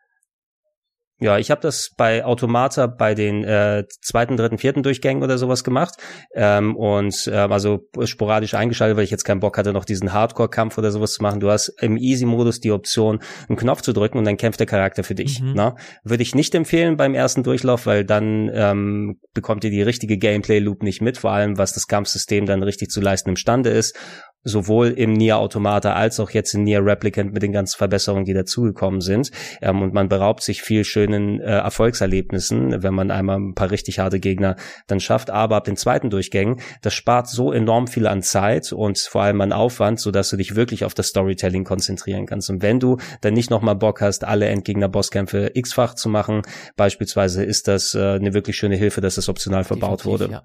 Ja, 1.21 1.39
ich 1.39 1.51
habe 1.53 1.61
das 1.61 1.91
bei 1.97 2.25
Automata 2.25 2.89
bei 2.89 3.15
den 3.15 3.45
äh, 3.45 3.85
zweiten, 4.03 4.37
dritten, 4.37 4.59
vierten 4.59 4.83
Durchgängen 4.83 5.23
oder 5.23 5.39
sowas 5.39 5.63
gemacht 5.63 5.95
ähm, 6.35 6.75
und 6.75 7.31
ähm, 7.33 7.53
also 7.53 7.89
sporadisch 8.05 8.55
eingeschaltet, 8.55 8.97
weil 8.97 9.05
ich 9.05 9.13
jetzt 9.13 9.23
keinen 9.25 9.39
Bock 9.39 9.57
hatte, 9.57 9.73
noch 9.73 9.85
diesen 9.85 10.13
Hardcore-Kampf 10.13 10.77
oder 10.77 10.91
sowas 10.91 11.13
zu 11.13 11.23
machen. 11.23 11.39
Du 11.39 11.51
hast 11.51 11.69
im 11.81 11.97
Easy-Modus 11.97 12.59
die 12.59 12.73
Option, 12.73 13.21
einen 13.49 13.57
Knopf 13.57 13.83
zu 13.83 13.93
drücken 13.93 14.19
und 14.19 14.25
dann 14.25 14.37
kämpft 14.37 14.59
der 14.59 14.67
Charakter 14.67 15.05
für 15.05 15.15
dich. 15.15 15.41
Mhm. 15.41 15.53
Ne? 15.53 15.77
Würde 16.03 16.23
ich 16.25 16.35
nicht 16.35 16.53
empfehlen 16.55 16.97
beim 16.97 17.15
ersten 17.15 17.45
Durchlauf, 17.45 17.87
weil 17.87 18.05
dann 18.05 18.51
ähm, 18.53 19.21
bekommt 19.35 19.63
ihr 19.63 19.71
die 19.71 19.83
richtige 19.83 20.19
Gameplay-Loop 20.19 20.83
nicht 20.83 21.01
mit, 21.01 21.17
vor 21.19 21.31
allem 21.31 21.59
was 21.59 21.73
das 21.75 21.87
Kampfsystem 21.87 22.45
dann 22.45 22.65
richtig 22.65 22.91
zu 22.91 23.01
leisten 23.01 23.31
imstande 23.31 23.71
ist 23.71 23.97
sowohl 24.45 24.89
im 24.89 25.13
Nier 25.15 25.39
Automata 25.39 25.95
als 25.95 26.21
auch 26.21 26.31
jetzt 26.31 26.55
in 26.55 26.63
Nier 26.65 26.85
Replicant 26.85 27.33
mit 27.33 27.43
den 27.43 27.53
ganzen 27.53 27.77
Verbesserungen, 27.79 28.25
die 28.25 28.35
dazugekommen 28.35 29.01
sind. 29.01 29.31
Ähm, 29.61 29.83
und 29.83 29.93
man 29.95 30.09
beraubt 30.09 30.43
sich 30.43 30.63
viel 30.63 30.85
schönen 30.85 31.41
äh, 31.41 31.45
Erfolgserlebnissen, 31.45 32.83
wenn 32.83 32.95
man 32.95 33.11
einmal 33.11 33.39
ein 33.39 33.55
paar 33.55 33.71
richtig 33.71 33.99
harte 33.99 34.21
Gegner 34.21 34.57
dann 34.87 35.01
schafft. 35.01 35.31
Aber 35.31 35.57
ab 35.57 35.65
den 35.65 35.77
zweiten 35.77 36.11
Durchgängen, 36.11 36.61
das 36.83 36.95
spart 36.95 37.29
so 37.29 37.53
enorm 37.53 37.87
viel 37.87 38.07
an 38.07 38.23
Zeit 38.23 38.73
und 38.73 38.99
vor 38.99 39.23
allem 39.23 39.41
an 39.41 39.53
Aufwand, 39.53 40.01
sodass 40.01 40.31
du 40.31 40.37
dich 40.37 40.55
wirklich 40.57 40.85
auf 40.85 40.95
das 40.95 41.09
Storytelling 41.09 41.65
konzentrieren 41.65 42.27
kannst. 42.27 42.51
Und 42.51 42.63
wenn 42.63 42.81
du 42.81 42.99
dann 43.23 43.35
nicht 43.35 43.51
nochmal 43.51 43.77
Bock 43.77 44.01
hast, 44.01 44.25
alle 44.25 44.47
Endgegner-Bosskämpfe 44.47 45.51
x-fach 45.55 45.95
zu 45.95 46.09
machen, 46.09 46.43
beispielsweise 46.77 47.45
ist 47.45 47.69
das 47.69 47.95
äh, 47.95 47.99
eine 48.15 48.35
wirklich 48.35 48.57
schöne 48.57 48.77
Hilfe, 48.77 49.01
dass 49.01 49.15
das 49.15 49.29
optional 49.29 49.65
verbaut 49.65 50.01
Definitiv, 50.01 50.21
wurde 50.29 50.33
Ja. 50.33 50.43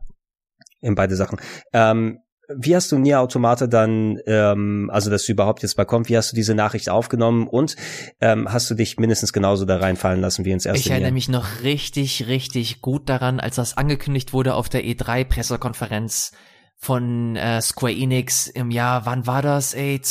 in 0.81 0.95
beide 0.95 1.15
Sachen. 1.15 1.39
Ähm, 1.73 2.19
wie 2.55 2.75
hast 2.75 2.91
du 2.91 2.97
Nier 2.97 3.19
Automata 3.19 3.67
dann, 3.67 4.19
ähm, 4.25 4.89
also 4.91 5.09
dass 5.09 5.25
du 5.25 5.31
überhaupt 5.31 5.61
jetzt 5.61 5.77
mal 5.77 5.85
kommt, 5.85 6.09
wie 6.09 6.17
hast 6.17 6.31
du 6.31 6.35
diese 6.35 6.55
Nachricht 6.55 6.89
aufgenommen 6.89 7.47
und 7.47 7.75
ähm, 8.21 8.51
hast 8.51 8.69
du 8.69 8.75
dich 8.75 8.97
mindestens 8.97 9.33
genauso 9.33 9.65
da 9.65 9.77
reinfallen 9.77 10.21
lassen 10.21 10.45
wie 10.45 10.51
ins 10.51 10.65
erste 10.65 10.79
Ich 10.79 10.89
erinnere 10.89 11.11
Nier? 11.11 11.13
mich 11.13 11.29
noch 11.29 11.61
richtig, 11.63 12.27
richtig 12.27 12.81
gut 12.81 13.07
daran, 13.07 13.39
als 13.39 13.55
das 13.55 13.77
angekündigt 13.77 14.33
wurde 14.33 14.55
auf 14.55 14.67
der 14.69 14.83
E3-Pressekonferenz 14.83 16.31
von 16.75 17.35
äh, 17.35 17.61
Square 17.61 17.93
Enix 17.93 18.47
im 18.47 18.71
Jahr, 18.71 19.05
wann 19.05 19.27
war 19.27 19.41
das, 19.41 19.73
ey, 19.73 20.01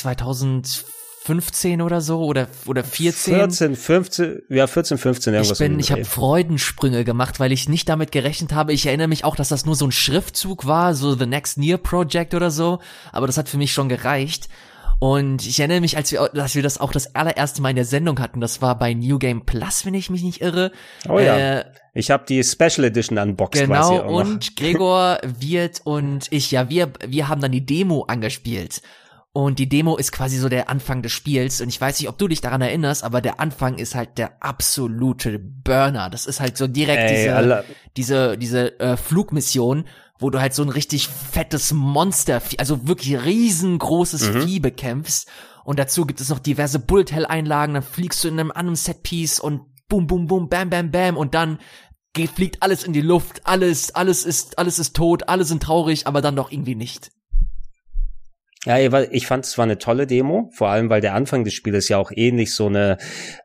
2015 1.28 1.82
oder 1.82 2.00
so 2.00 2.24
oder 2.24 2.48
oder 2.66 2.82
14? 2.84 3.34
14, 3.34 3.76
15, 3.76 4.42
ja 4.48 4.66
14, 4.66 4.98
15 4.98 5.34
Ich 5.34 5.36
irgendwas. 5.38 5.60
um 5.60 5.66
bin, 5.68 5.80
ich 5.80 5.92
habe. 5.92 6.04
Freudensprünge 6.04 7.04
gemacht, 7.04 7.38
weil 7.40 7.52
ich 7.52 7.68
nicht 7.68 7.88
damit 7.88 8.12
gerechnet 8.12 8.52
habe. 8.52 8.72
Ich 8.72 8.86
erinnere 8.86 9.08
mich 9.08 9.24
auch, 9.24 9.36
dass 9.36 9.48
das 9.48 9.66
nur 9.66 9.76
so 9.76 9.86
ein 9.86 9.92
Schriftzug 9.92 10.66
war, 10.66 10.94
so 10.94 11.14
The 11.14 11.26
Next 11.26 11.58
Near 11.58 11.78
Project 11.78 12.34
oder 12.34 12.50
so. 12.50 12.78
Aber 13.12 13.26
das 13.26 13.36
hat 13.36 13.48
für 13.48 13.58
mich 13.58 13.72
schon 13.72 13.88
gereicht. 13.88 14.48
Und 15.00 15.46
ich 15.46 15.60
erinnere 15.60 15.80
mich, 15.80 15.96
als 15.96 16.10
wir, 16.10 16.28
dass 16.34 16.56
wir 16.56 16.62
das 16.62 16.78
auch 16.78 16.90
das 16.90 17.14
allererste 17.14 17.62
Mal 17.62 17.70
in 17.70 17.76
der 17.76 17.84
Sendung 17.84 18.18
hatten. 18.18 18.40
Das 18.40 18.60
war 18.62 18.76
bei 18.76 18.94
New 18.94 19.18
Game 19.20 19.42
Plus, 19.46 19.86
wenn 19.86 19.94
ich 19.94 20.10
mich 20.10 20.24
nicht 20.24 20.40
irre. 20.40 20.72
Oh 21.08 21.20
ja. 21.20 21.58
Äh, 21.60 21.64
Ich 21.94 22.10
habe 22.10 22.24
die 22.28 22.42
Special 22.42 22.84
Edition 22.84 23.16
unboxed, 23.16 23.62
Genau, 23.66 23.94
ich 23.94 24.02
und 24.02 24.56
Gregor, 24.56 25.18
Wirt 25.22 25.82
und 25.84 26.26
ich, 26.30 26.50
ja, 26.50 26.68
wir, 26.68 26.92
wir 27.06 27.28
haben 27.28 27.40
dann 27.40 27.52
die 27.52 27.64
Demo 27.64 28.02
angespielt. 28.08 28.82
Und 29.40 29.60
die 29.60 29.68
Demo 29.68 29.96
ist 29.96 30.10
quasi 30.10 30.36
so 30.36 30.48
der 30.48 30.68
Anfang 30.68 31.00
des 31.00 31.12
Spiels. 31.12 31.60
Und 31.60 31.68
ich 31.68 31.80
weiß 31.80 32.00
nicht, 32.00 32.08
ob 32.08 32.18
du 32.18 32.26
dich 32.26 32.40
daran 32.40 32.60
erinnerst, 32.60 33.04
aber 33.04 33.20
der 33.20 33.38
Anfang 33.38 33.78
ist 33.78 33.94
halt 33.94 34.18
der 34.18 34.42
absolute 34.42 35.38
Burner. 35.38 36.10
Das 36.10 36.26
ist 36.26 36.40
halt 36.40 36.56
so 36.56 36.66
direkt 36.66 37.04
Ey, 37.04 37.14
diese, 37.16 37.36
alle- 37.36 37.64
diese, 37.96 38.36
diese 38.36 38.80
äh, 38.80 38.96
Flugmission, 38.96 39.84
wo 40.18 40.30
du 40.30 40.40
halt 40.40 40.54
so 40.54 40.64
ein 40.64 40.68
richtig 40.70 41.06
fettes 41.06 41.72
Monster, 41.72 42.42
also 42.58 42.88
wirklich 42.88 43.24
riesengroßes 43.24 44.28
Mhm. 44.32 44.42
Vieh 44.42 44.58
bekämpfst. 44.58 45.28
Und 45.64 45.78
dazu 45.78 46.04
gibt 46.04 46.20
es 46.20 46.30
noch 46.30 46.40
diverse 46.40 46.80
Bullet 46.80 47.12
Hell 47.12 47.26
Einlagen, 47.26 47.74
dann 47.74 47.84
fliegst 47.84 48.24
du 48.24 48.28
in 48.28 48.40
einem 48.40 48.50
anderen 48.50 48.74
Setpiece 48.74 49.38
und 49.38 49.60
boom, 49.88 50.08
boom, 50.08 50.26
boom, 50.26 50.48
bam, 50.48 50.68
bam, 50.68 50.90
bam 50.90 51.16
und 51.16 51.34
dann 51.34 51.60
fliegt 52.34 52.60
alles 52.64 52.82
in 52.82 52.92
die 52.92 53.02
Luft, 53.02 53.42
alles, 53.46 53.94
alles 53.94 54.24
ist, 54.24 54.58
alles 54.58 54.80
ist 54.80 54.96
tot, 54.96 55.28
alle 55.28 55.44
sind 55.44 55.62
traurig, 55.62 56.08
aber 56.08 56.22
dann 56.22 56.34
doch 56.34 56.50
irgendwie 56.50 56.74
nicht. 56.74 57.12
Ja, 58.66 58.76
ich 59.12 59.26
fand 59.28 59.44
es 59.44 59.56
war 59.56 59.64
eine 59.64 59.78
tolle 59.78 60.06
Demo, 60.08 60.50
vor 60.52 60.68
allem 60.68 60.90
weil 60.90 61.00
der 61.00 61.14
Anfang 61.14 61.44
des 61.44 61.54
Spieles 61.54 61.88
ja 61.88 61.96
auch 61.96 62.10
ähnlich 62.14 62.54
so 62.54 62.66
eine, 62.66 62.98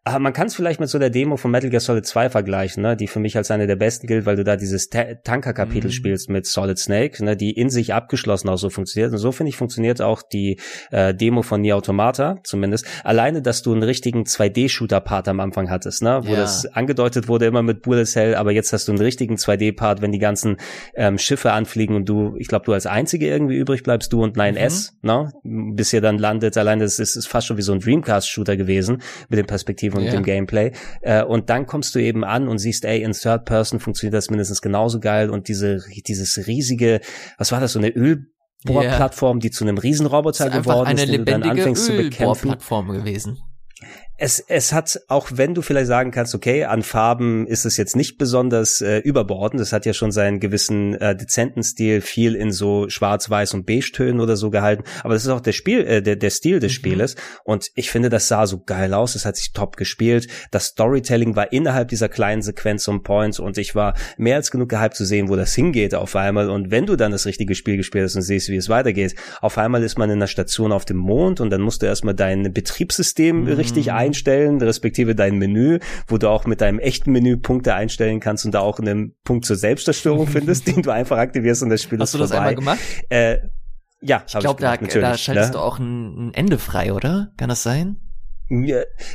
ah, 0.04 0.18
man 0.18 0.34
kann 0.34 0.48
es 0.48 0.56
vielleicht 0.56 0.80
mit 0.80 0.90
so 0.90 0.98
der 0.98 1.12
Demo 1.12 1.38
von 1.38 1.52
Metal 1.52 1.70
Gear 1.70 1.82
Solid 1.82 2.04
2 2.06 2.32
vergleichen, 2.32 2.82
ne, 2.82 2.98
die 2.98 3.06
für 3.08 3.20
mich 3.20 3.38
als 3.38 3.52
eine 3.52 3.68
der 3.68 3.76
besten 3.76 4.08
gilt, 4.08 4.26
weil 4.26 4.36
du 4.38 4.44
da 4.44 4.56
dieses 4.58 4.90
Ta 4.90 5.14
Tanker-Kapitel 5.24 5.90
Mhm. 5.90 5.92
spielst 5.92 6.30
mit 6.30 6.48
Solid 6.48 6.80
Snake, 6.80 7.24
ne, 7.24 7.38
die 7.38 7.52
in 7.52 7.70
sich 7.70 7.94
abgeschlossen 7.94 8.50
auch 8.50 8.58
so 8.58 8.72
funktioniert. 8.72 9.12
Und 9.12 9.20
so 9.20 9.32
finde 9.32 9.50
ich 9.50 9.56
funktioniert 9.56 10.02
auch 10.02 10.24
die 10.24 10.60
äh, 10.90 11.14
Demo 11.14 11.44
von 11.44 11.62
Nier 11.62 11.78
Automata 11.78 12.38
zumindest. 12.44 12.86
Alleine, 13.04 13.44
dass 13.44 13.62
du 13.62 13.72
einen 13.72 13.84
richtigen 13.84 14.24
2D-Shooter-Part 14.24 15.28
am 15.28 15.40
Anfang 15.40 15.70
hattest, 15.70 16.02
ne, 16.02 16.22
wo 16.24 16.32
Ja. 16.34 16.38
das 16.38 16.66
angedeutet 16.66 17.28
wurde 17.28 17.46
immer 17.46 17.62
mit 17.62 17.84
Bullets 17.84 18.16
Hell, 18.16 18.34
aber 18.36 18.52
jetzt 18.52 18.74
hast 18.74 18.88
du 18.88 18.92
einen 18.94 19.02
richtigen 19.02 19.36
2D-Part, 19.36 20.02
wenn 20.02 20.12
die 20.12 20.20
ganzen 20.20 20.58
ähm, 20.96 21.18
Schiffe 21.20 21.52
anfliegen 21.52 21.96
und 21.96 22.10
du, 22.10 22.36
ich 22.40 22.48
glaube, 22.48 22.66
du 22.66 22.74
als 22.74 22.88
Einzige 22.88 23.28
irgendwie 23.28 23.58
übrig 23.58 23.84
bleibst, 23.84 24.12
du 24.12 24.24
und 24.24 24.38
9S, 24.38 24.92
ne? 25.04 25.32
Bis 25.44 25.94
ihr 25.94 26.02
dann 26.02 26.18
landet. 26.18 26.58
Allein 26.58 26.80
das 26.80 27.00
ist, 27.00 27.16
ist 27.16 27.28
fast 27.28 27.48
schon 27.48 27.58
wie 27.58 27.62
so 27.62 27.74
ein 27.74 27.80
Dreamcast-Shooter 27.80 28.58
gewesen 28.58 29.02
mit 29.30 29.38
den 29.38 29.46
Perspektiven 29.46 30.00
und 30.00 30.06
Ja. 30.06 30.12
dem 30.12 30.24
Gameplay. 30.24 30.72
Äh, 31.02 31.24
und 31.24 31.50
dann 31.50 31.66
kommst 31.66 31.94
du 31.96 32.00
eben 32.00 32.24
an 32.24 32.48
und 32.48 32.58
siehst, 32.58 32.86
ey, 32.86 33.02
in 33.04 33.12
Third 33.12 33.46
Person 33.46 33.80
funktioniert 33.80 34.14
das 34.14 34.30
mindestens 34.30 34.62
genauso 34.62 35.00
geil 35.00 35.30
und 35.30 35.48
diese, 35.48 35.80
dieses 36.08 36.48
riesige, 36.48 37.02
was 37.38 37.52
war 37.52 37.60
das, 37.60 37.74
so 37.74 37.80
eine 37.80 37.90
Ölbohrplattform, 37.90 39.40
die 39.40 39.52
zu 39.52 39.64
einem 39.64 39.78
Riesenroboter 39.78 40.50
geworden 40.50 40.96
ist, 40.96 41.08
den 41.08 41.20
du 41.20 41.26
dann 41.26 41.42
lebendige 41.42 41.52
anfängst 41.52 41.86
zu 41.86 41.92
bekämpfen 41.94 42.22
Ölbohrplattform 42.24 42.88
gewesen. 42.90 43.38
Es, 44.24 44.40
es 44.40 44.72
hat, 44.72 45.02
auch 45.10 45.32
wenn 45.34 45.54
du 45.54 45.62
vielleicht 45.62 45.88
sagen 45.88 46.12
kannst, 46.12 46.34
okay, 46.34 46.64
an 46.64 46.82
Farben 46.82 47.46
ist 47.46 47.66
es 47.66 47.76
jetzt 47.76 47.98
nicht 47.98 48.18
besonders 48.18 48.80
äh, 48.80 49.00
überbordend, 49.00 49.62
es 49.62 49.74
hat 49.74 49.86
ja 49.86 49.92
schon 49.92 50.14
seinen 50.14 50.40
gewissen 50.40 50.94
äh, 50.96 51.14
dezenten 51.14 51.62
Stil, 51.62 52.00
viel 52.00 52.34
in 52.36 52.54
so 52.54 52.88
schwarz-weiß 52.88 53.54
und 53.54 53.66
beige-Tönen 53.66 54.22
oder 54.22 54.38
so 54.38 54.50
gehalten, 54.50 54.86
aber 55.04 55.14
das 55.14 55.26
ist 55.26 55.30
auch 55.30 55.42
der 55.42 55.52
Spiel, 55.52 55.82
äh, 55.82 56.02
der, 56.02 56.16
der 56.16 56.30
Stil 56.30 56.62
des 56.62 56.72
Mhm. 56.72 56.76
Spieles. 56.76 57.16
Und 57.44 57.70
ich 57.76 57.92
finde, 57.92 58.08
das 58.08 58.30
sah 58.30 58.48
so 58.48 58.64
geil 58.64 58.94
aus, 58.94 59.16
es 59.16 59.26
hat 59.26 59.36
sich 59.36 59.52
top 59.52 59.76
gespielt, 59.76 60.28
das 60.52 60.68
Storytelling 60.68 61.36
war 61.36 61.52
innerhalb 61.52 61.90
dieser 61.90 62.08
kleinen 62.08 62.42
Sequenz 62.42 62.88
on 62.88 63.04
point. 63.04 63.38
Und 63.42 63.58
ich 63.58 63.76
war 63.76 63.94
mehr 64.18 64.38
als 64.38 64.52
genug 64.52 64.70
gehypt 64.70 64.96
zu 64.96 65.04
sehen, 65.04 65.28
wo 65.28 65.36
das 65.36 65.54
hingeht 65.54 65.96
auf 65.96 66.16
einmal. 66.16 66.50
Und 66.50 66.72
wenn 66.72 66.86
du 66.86 66.96
dann 66.96 67.12
das 67.12 67.26
richtige 67.26 67.56
Spiel 67.56 67.76
gespielt 67.76 68.06
hast 68.06 68.16
und 68.16 68.22
siehst, 68.22 68.48
wie 68.48 68.56
es 68.56 68.70
weitergeht, 68.70 69.16
auf 69.42 69.58
einmal 69.58 69.84
ist 69.84 69.98
man 69.98 70.10
in 70.10 70.18
einer 70.18 70.28
Station 70.28 70.72
auf 70.72 70.86
dem 70.86 70.98
Mond 70.98 71.42
und 71.42 71.50
dann 71.50 71.60
musst 71.62 71.82
du 71.82 71.88
erstmal 71.88 72.14
dein 72.16 72.54
Betriebssystem 72.54 73.42
Mhm. 73.42 73.48
richtig 73.48 73.92
einstellen, 74.14 74.62
respektive 74.62 75.16
dein 75.16 75.38
Menü, 75.38 75.80
wo 76.08 76.18
du 76.20 76.30
auch 76.30 76.46
mit 76.46 76.62
deinem 76.62 76.78
echten 76.78 77.12
Menü 77.12 77.38
Punkte 77.38 77.74
einstellen 77.74 78.20
kannst 78.20 78.46
und 78.46 78.54
da 78.54 78.60
auch 78.60 78.80
einen 78.80 79.16
Punkt 79.24 79.46
zur 79.46 79.56
Selbstzerstörung 79.56 80.28
findest, 80.38 80.68
den 80.68 80.84
du 80.84 80.92
einfach 80.92 81.18
aktivierst 81.18 81.64
und 81.64 81.70
das 81.70 81.82
Spiel 81.82 82.00
Hast 82.00 82.10
ist 82.10 82.14
du 82.14 82.20
das 82.20 82.30
vorbei. 82.30 82.42
einmal 82.50 82.56
gemacht? 82.56 82.80
Äh, 83.10 83.40
ja, 84.02 84.24
Ich 84.28 84.38
glaube, 84.38 84.62
da, 84.62 84.76
da 84.78 85.18
schaltest 85.18 85.56
du 85.56 85.60
auch 85.60 85.80
ein, 85.80 86.28
ein 86.28 86.34
Ende 86.34 86.60
frei, 86.60 86.94
oder? 86.94 87.32
Kann 87.38 87.50
das 87.50 87.64
sein? 87.64 87.98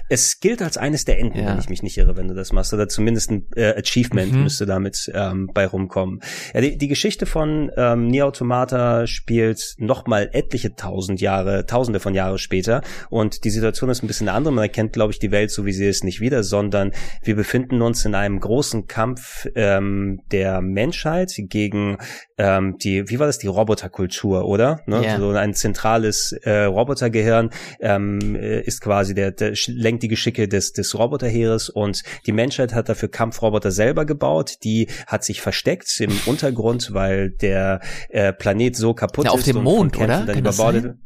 Es 0.08 0.40
gilt 0.40 0.62
als 0.62 0.76
eines 0.76 1.04
der 1.04 1.18
Enden, 1.18 1.38
Ja. 1.38 1.50
wenn 1.52 1.58
ich 1.58 1.68
mich 1.68 1.82
nicht 1.82 1.96
irre, 1.98 2.16
wenn 2.16 2.28
du 2.28 2.34
das 2.34 2.52
machst. 2.52 2.72
Oder 2.72 2.88
zumindest 2.88 3.30
ein 3.30 3.46
äh, 3.56 3.74
Achievement 3.78 4.32
Mhm. 4.32 4.42
müsste 4.44 4.66
damit 4.66 5.10
ähm, 5.14 5.50
bei 5.52 5.66
rumkommen. 5.66 6.20
Ja, 6.54 6.60
die, 6.60 6.76
die 6.78 6.88
Geschichte 6.88 7.26
von 7.26 7.70
ähm, 7.76 8.08
Nier 8.08 8.26
Automata 8.26 9.06
spielt 9.06 9.74
nochmal 9.78 10.30
etliche 10.32 10.74
tausend 10.74 11.20
Jahre, 11.20 11.66
tausende 11.66 12.00
von 12.00 12.14
Jahre 12.14 12.38
später. 12.38 12.82
Und 13.10 13.44
die 13.44 13.50
Situation 13.50 13.90
ist 13.90 14.02
ein 14.02 14.06
bisschen 14.06 14.28
eine 14.28 14.36
andere. 14.36 14.54
Man 14.54 14.64
erkennt, 14.64 14.92
glaube 14.92 15.12
ich, 15.12 15.18
die 15.18 15.30
Welt 15.30 15.50
so, 15.50 15.66
wie 15.66 15.72
sie 15.72 15.86
ist, 15.86 16.04
nicht 16.04 16.20
wieder, 16.20 16.42
sondern 16.42 16.92
wir 17.22 17.36
befinden 17.36 17.82
uns 17.82 18.04
in 18.04 18.14
einem 18.14 18.40
großen 18.40 18.86
Kampf 18.86 19.46
ähm, 19.54 20.20
der 20.32 20.60
Menschheit 20.62 21.32
gegen 21.36 21.98
ähm, 22.38 22.76
die, 22.78 23.08
wie 23.08 23.18
war 23.18 23.26
das, 23.26 23.38
die 23.38 23.46
Roboterkultur, 23.46 24.46
oder? 24.46 24.80
Ne? 24.86 25.04
Ja. 25.04 25.18
So 25.18 25.30
ein 25.30 25.54
zentrales 25.54 26.32
äh, 26.42 26.64
Robotergehirn 26.64 27.50
ähm, 27.80 28.36
äh, 28.36 28.60
ist 28.62 28.80
quasi 28.80 29.14
der, 29.18 29.32
der 29.32 29.54
lenkt 29.66 30.04
die 30.04 30.08
Geschicke 30.08 30.46
des, 30.46 30.72
des 30.72 30.96
Roboterheeres 30.96 31.68
und 31.68 32.02
die 32.26 32.32
Menschheit 32.32 32.72
hat 32.72 32.88
dafür 32.88 33.10
Kampfroboter 33.10 33.72
selber 33.72 34.04
gebaut. 34.04 34.58
Die 34.62 34.86
hat 35.08 35.24
sich 35.24 35.40
versteckt 35.40 35.88
im 36.00 36.12
Untergrund, 36.26 36.94
weil 36.94 37.30
der 37.30 37.80
äh, 38.10 38.32
Planet 38.32 38.76
so 38.76 38.94
kaputt 38.94 39.24
ja, 39.24 39.32
auf 39.32 39.40
ist 39.40 39.48
dem 39.48 39.58
und 39.58 39.64
Mond, 39.64 39.96
oder? 39.96 40.06
dann 40.06 40.26
Kann 40.26 40.44
das 40.44 40.56
überbordet. 40.56 40.82
sein? 40.84 40.98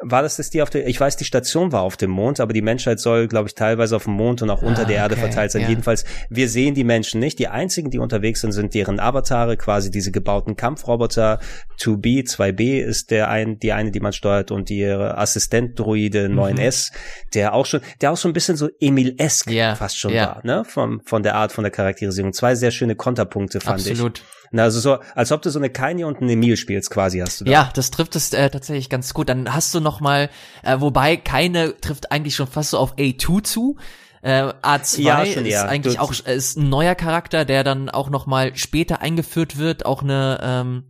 War 0.00 0.22
das 0.22 0.36
das 0.36 0.48
die 0.50 0.62
auf 0.62 0.70
der, 0.70 0.86
ich 0.86 1.00
weiß, 1.00 1.16
die 1.16 1.24
Station 1.24 1.72
war 1.72 1.82
auf 1.82 1.96
dem 1.96 2.10
Mond, 2.10 2.38
aber 2.38 2.52
die 2.52 2.62
Menschheit 2.62 3.00
soll, 3.00 3.26
glaube 3.26 3.48
ich, 3.48 3.54
teilweise 3.56 3.96
auf 3.96 4.04
dem 4.04 4.12
Mond 4.12 4.42
und 4.42 4.50
auch 4.50 4.62
unter 4.62 4.82
Ah, 4.82 4.84
der 4.84 4.96
Erde 4.96 5.14
okay, 5.16 5.22
verteilt 5.24 5.50
sein. 5.50 5.62
ja. 5.62 5.68
Jedenfalls, 5.70 6.04
wir 6.30 6.48
sehen 6.48 6.74
die 6.74 6.84
Menschen 6.84 7.18
nicht. 7.18 7.38
Die 7.40 7.48
einzigen, 7.48 7.90
die 7.90 7.98
unterwegs 7.98 8.40
sind, 8.42 8.52
sind 8.52 8.74
deren 8.74 9.00
Avatare, 9.00 9.56
quasi 9.56 9.90
diese 9.90 10.12
gebauten 10.12 10.54
Kampfroboter. 10.54 11.40
2B, 11.80 12.24
2B 12.28 12.80
ist 12.80 13.10
der 13.10 13.28
ein, 13.28 13.58
die 13.58 13.72
eine, 13.72 13.90
die 13.90 13.98
man 14.00 14.12
steuert 14.12 14.50
und 14.52 14.70
ihre 14.70 15.18
Assistent-Droide 15.18 16.28
Mhm. 16.28 16.38
9S, 16.38 16.92
der 17.34 17.54
auch 17.54 17.66
schon, 17.66 17.80
der 18.00 18.12
auch 18.12 18.16
so 18.16 18.28
ein 18.28 18.32
bisschen 18.32 18.56
so 18.56 18.68
Emil-esque 18.80 19.50
Ja, 19.52 19.74
fast 19.74 19.98
schon 19.98 20.12
ja. 20.12 20.26
war, 20.36 20.40
ne? 20.46 20.64
Von, 20.64 21.00
von 21.04 21.22
der 21.22 21.34
Art, 21.34 21.52
von 21.52 21.64
der 21.64 21.70
Charakterisierung. 21.70 22.32
Zwei 22.32 22.54
sehr 22.54 22.70
schöne 22.70 22.94
Konterpunkte 22.94 23.60
fand 23.60 23.80
ich. 23.80 23.90
Absolut. 23.92 24.22
Na, 24.50 24.62
also 24.64 24.80
so, 24.80 24.98
als 25.14 25.30
ob 25.32 25.42
du 25.42 25.50
so 25.50 25.58
eine 25.58 25.70
Kanye 25.70 26.04
und 26.04 26.22
eine 26.22 26.32
Emil 26.32 26.56
spielst, 26.56 26.90
quasi 26.90 27.18
hast 27.18 27.40
du 27.40 27.44
da. 27.44 27.50
Ja, 27.50 27.70
das 27.74 27.90
trifft 27.90 28.16
es 28.16 28.32
äh, 28.32 28.48
tatsächlich 28.50 28.88
ganz 28.88 29.12
gut. 29.14 29.28
Dann 29.28 29.52
hast 29.52 29.74
du 29.74 29.80
noch 29.80 30.00
mal, 30.00 30.30
äh, 30.62 30.80
wobei 30.80 31.16
keine 31.16 31.76
trifft 31.80 32.10
eigentlich 32.12 32.34
schon 32.34 32.46
fast 32.46 32.70
so 32.70 32.78
auf 32.78 32.96
A2 32.96 33.42
zu. 33.42 33.76
Äh, 34.22 34.52
A2 34.62 35.00
Ja, 35.02 35.26
schon 35.26 35.44
ist 35.44 35.52
eher. 35.52 35.68
eigentlich 35.68 35.94
Du- 35.96 36.00
auch 36.00 36.12
äh, 36.26 36.34
ist 36.34 36.56
ein 36.56 36.68
neuer 36.68 36.94
Charakter, 36.94 37.44
der 37.44 37.62
dann 37.62 37.88
auch 37.90 38.10
noch 38.10 38.26
mal 38.26 38.56
später 38.56 39.00
eingeführt 39.00 39.58
wird. 39.58 39.84
Auch 39.86 40.02
eine 40.02 40.38
ähm, 40.42 40.84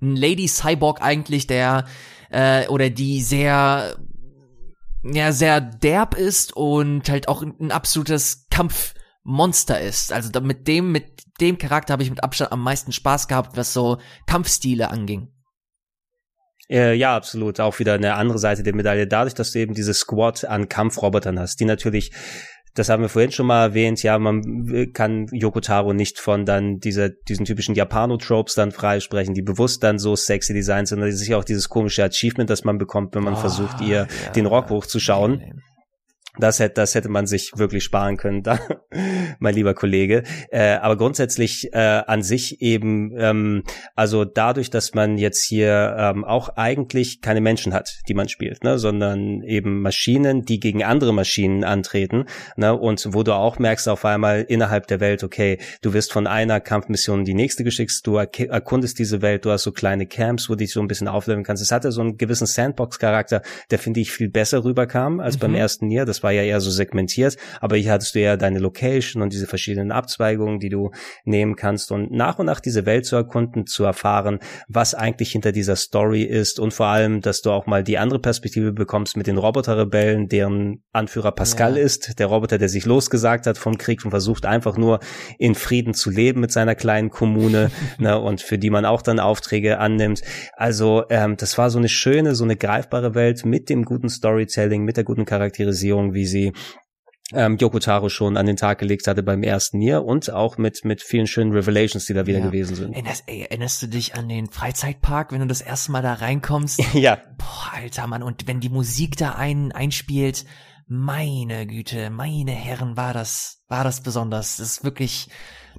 ein 0.00 0.14
Lady 0.16 0.46
Cyborg 0.48 1.02
eigentlich, 1.02 1.46
der 1.48 1.84
äh, 2.30 2.68
oder 2.68 2.88
die 2.90 3.20
sehr 3.22 3.96
ja 5.04 5.32
sehr 5.32 5.60
derb 5.60 6.14
ist 6.14 6.54
und 6.56 7.08
halt 7.10 7.26
auch 7.28 7.42
ein, 7.42 7.72
absolutes 7.72 8.46
Kampfmonster 9.24 9.80
ist. 9.80 10.12
Also 10.12 10.40
mit 10.40 10.68
dem 10.68 10.92
mit 10.92 11.04
dem 11.40 11.58
Charakter 11.58 11.92
habe 11.92 12.02
ich 12.02 12.10
mit 12.10 12.22
Abstand 12.22 12.52
am 12.52 12.62
meisten 12.62 12.92
Spaß 12.92 13.28
gehabt, 13.28 13.56
was 13.56 13.72
so 13.72 13.98
Kampfstile 14.26 14.90
anging. 14.90 15.28
Äh, 16.70 16.94
ja, 16.94 17.16
absolut. 17.16 17.60
Auch 17.60 17.78
wieder 17.78 17.94
eine 17.94 18.14
andere 18.14 18.38
Seite 18.38 18.62
der 18.62 18.74
Medaille. 18.74 19.06
Dadurch, 19.06 19.34
dass 19.34 19.52
du 19.52 19.58
eben 19.58 19.74
diese 19.74 19.94
Squad 19.94 20.44
an 20.44 20.68
Kampfrobotern 20.68 21.38
hast, 21.38 21.60
die 21.60 21.64
natürlich, 21.64 22.12
das 22.74 22.88
haben 22.88 23.02
wir 23.02 23.08
vorhin 23.08 23.32
schon 23.32 23.46
mal 23.46 23.62
erwähnt, 23.62 24.02
ja, 24.02 24.18
man 24.18 24.90
kann 24.94 25.26
Yoko 25.32 25.60
Taro 25.60 25.92
nicht 25.92 26.18
von 26.18 26.46
dann 26.46 26.78
dieser, 26.78 27.10
diesen 27.10 27.44
typischen 27.44 27.74
Japano-Tropes 27.74 28.54
dann 28.54 28.70
freisprechen, 28.70 29.34
die 29.34 29.42
bewusst 29.42 29.82
dann 29.82 29.98
so 29.98 30.16
sexy 30.16 30.54
designt 30.54 30.88
sind, 30.88 31.00
sondern 31.00 31.18
ja 31.18 31.36
auch 31.36 31.44
dieses 31.44 31.68
komische 31.68 32.04
Achievement, 32.04 32.48
das 32.48 32.64
man 32.64 32.78
bekommt, 32.78 33.14
wenn 33.14 33.24
man 33.24 33.34
Ah, 33.34 33.38
versucht, 33.38 33.80
ihr 33.82 34.06
ja. 34.24 34.30
den 34.32 34.46
Rock 34.46 34.70
hochzuschauen. 34.70 35.38
Nee, 35.38 35.52
nee. 35.54 35.71
Das 36.38 36.60
hätte, 36.60 36.74
das 36.76 36.94
hätte 36.94 37.10
man 37.10 37.26
sich 37.26 37.52
wirklich 37.56 37.84
sparen 37.84 38.16
können, 38.16 38.42
da, 38.42 38.58
mein 39.38 39.54
lieber 39.54 39.74
Kollege. 39.74 40.22
Äh, 40.50 40.76
aber 40.76 40.96
grundsätzlich 40.96 41.68
äh, 41.74 41.78
an 41.78 42.22
sich 42.22 42.62
eben, 42.62 43.12
ähm, 43.18 43.64
also 43.96 44.24
dadurch, 44.24 44.70
dass 44.70 44.94
man 44.94 45.18
jetzt 45.18 45.44
hier 45.44 45.94
ähm, 45.98 46.24
auch 46.24 46.48
eigentlich 46.56 47.20
keine 47.20 47.42
Menschen 47.42 47.74
hat, 47.74 48.00
die 48.08 48.14
man 48.14 48.30
spielt, 48.30 48.64
ne, 48.64 48.78
sondern 48.78 49.42
eben 49.42 49.82
Maschinen, 49.82 50.42
die 50.42 50.58
gegen 50.58 50.82
andere 50.82 51.12
Maschinen 51.12 51.64
antreten, 51.64 52.24
ne, 52.56 52.74
und 52.74 53.06
wo 53.12 53.22
du 53.22 53.34
auch 53.34 53.58
merkst 53.58 53.88
auf 53.90 54.06
einmal 54.06 54.40
innerhalb 54.40 54.86
der 54.86 55.00
Welt, 55.00 55.22
okay, 55.24 55.58
du 55.82 55.92
wirst 55.92 56.12
von 56.14 56.26
einer 56.26 56.60
Kampfmission 56.60 57.20
in 57.20 57.24
die 57.26 57.34
nächste 57.34 57.62
geschickt, 57.62 57.92
du 58.04 58.18
erk- 58.18 58.48
erkundest 58.48 58.98
diese 58.98 59.20
Welt, 59.20 59.44
du 59.44 59.50
hast 59.50 59.64
so 59.64 59.72
kleine 59.72 60.06
Camps, 60.06 60.48
wo 60.48 60.54
du 60.54 60.58
dich 60.58 60.72
so 60.72 60.80
ein 60.80 60.88
bisschen 60.88 61.08
aufleveln 61.08 61.44
kannst. 61.44 61.62
Es 61.62 61.72
hatte 61.72 61.92
so 61.92 62.00
einen 62.00 62.16
gewissen 62.16 62.46
Sandbox-Charakter, 62.46 63.42
der 63.70 63.78
finde 63.78 64.00
ich 64.00 64.12
viel 64.12 64.30
besser 64.30 64.64
rüberkam 64.64 65.20
als 65.20 65.36
beim 65.36 65.50
Mhm. 65.50 65.56
ersten 65.58 65.86
Nier. 65.88 66.06
Das 66.06 66.21
war 66.22 66.32
ja 66.32 66.42
eher 66.42 66.60
so 66.60 66.70
segmentiert, 66.70 67.36
aber 67.60 67.76
hier 67.76 67.92
hattest 67.92 68.14
du 68.14 68.20
ja 68.20 68.36
deine 68.36 68.58
Location 68.58 69.22
und 69.22 69.32
diese 69.32 69.46
verschiedenen 69.46 69.92
Abzweigungen, 69.92 70.58
die 70.58 70.68
du 70.68 70.90
nehmen 71.24 71.56
kannst 71.56 71.92
und 71.92 72.10
nach 72.12 72.38
und 72.38 72.46
nach 72.46 72.60
diese 72.60 72.86
Welt 72.86 73.06
zu 73.06 73.16
erkunden, 73.16 73.66
zu 73.66 73.84
erfahren, 73.84 74.38
was 74.68 74.94
eigentlich 74.94 75.32
hinter 75.32 75.52
dieser 75.52 75.76
Story 75.76 76.22
ist 76.22 76.60
und 76.60 76.72
vor 76.74 76.86
allem, 76.86 77.20
dass 77.20 77.42
du 77.42 77.50
auch 77.50 77.66
mal 77.66 77.82
die 77.84 77.98
andere 77.98 78.18
Perspektive 78.20 78.72
bekommst 78.72 79.16
mit 79.16 79.26
den 79.26 79.38
Roboterrebellen, 79.38 80.28
deren 80.28 80.82
Anführer 80.92 81.32
Pascal 81.32 81.76
Ja. 81.76 81.84
ist, 81.84 82.18
der 82.18 82.26
Roboter, 82.26 82.58
der 82.58 82.68
sich 82.68 82.84
losgesagt 82.84 83.46
hat 83.46 83.58
vom 83.58 83.78
Krieg 83.78 84.04
und 84.04 84.10
versucht 84.10 84.46
einfach 84.46 84.76
nur 84.76 85.00
in 85.38 85.54
Frieden 85.54 85.94
zu 85.94 86.10
leben 86.10 86.40
mit 86.40 86.52
seiner 86.52 86.74
kleinen 86.74 87.10
Kommune 87.10 87.70
ne, 87.98 88.18
und 88.18 88.40
für 88.40 88.58
die 88.58 88.70
man 88.70 88.84
auch 88.84 89.02
dann 89.02 89.20
Aufträge 89.20 89.78
annimmt. 89.78 90.22
Also 90.56 91.04
ähm, 91.10 91.36
das 91.36 91.58
war 91.58 91.70
so 91.70 91.78
eine 91.78 91.88
schöne, 91.88 92.34
so 92.34 92.44
eine 92.44 92.56
greifbare 92.56 93.14
Welt 93.14 93.44
mit 93.44 93.68
dem 93.68 93.84
guten 93.84 94.08
Storytelling, 94.08 94.84
mit 94.84 94.96
der 94.96 95.04
guten 95.04 95.24
Charakterisierung, 95.24 96.11
wie 96.14 96.26
sie 96.26 96.52
ähm, 97.34 97.56
Yoko 97.56 97.78
Taro 97.78 98.08
schon 98.10 98.36
an 98.36 98.44
den 98.46 98.56
Tag 98.56 98.78
gelegt 98.78 99.06
hatte 99.06 99.22
beim 99.22 99.42
ersten 99.42 99.78
Nier 99.78 100.04
und 100.04 100.30
auch 100.30 100.58
mit 100.58 100.84
mit 100.84 101.00
vielen 101.02 101.26
schönen 101.26 101.52
Revelations, 101.52 102.04
die 102.04 102.12
da 102.14 102.26
wieder 102.26 102.40
Ja. 102.40 102.46
gewesen 102.46 102.74
sind. 102.76 102.92
Erinnerst, 102.92 103.24
ey, 103.26 103.42
erinnerst 103.42 103.80
du 103.82 103.86
dich 103.86 104.14
an 104.14 104.28
den 104.28 104.50
Freizeitpark, 104.50 105.32
wenn 105.32 105.40
du 105.40 105.46
das 105.46 105.62
erste 105.62 105.92
Mal 105.92 106.02
da 106.02 106.14
reinkommst? 106.14 106.80
Ja, 106.94 107.16
Boah, 107.38 107.72
alter 107.74 108.06
Mann, 108.06 108.22
und 108.22 108.46
wenn 108.46 108.60
die 108.60 108.68
Musik 108.68 109.16
da 109.16 109.32
ein, 109.34 109.72
einspielt, 109.72 110.44
meine 110.88 111.66
Güte, 111.66 112.10
meine 112.10 112.52
Herren, 112.52 112.96
war 112.98 113.14
das, 113.14 113.62
war 113.68 113.82
das 113.82 114.02
besonders. 114.02 114.58
Das 114.58 114.68
ist 114.68 114.84
wirklich, 114.84 115.28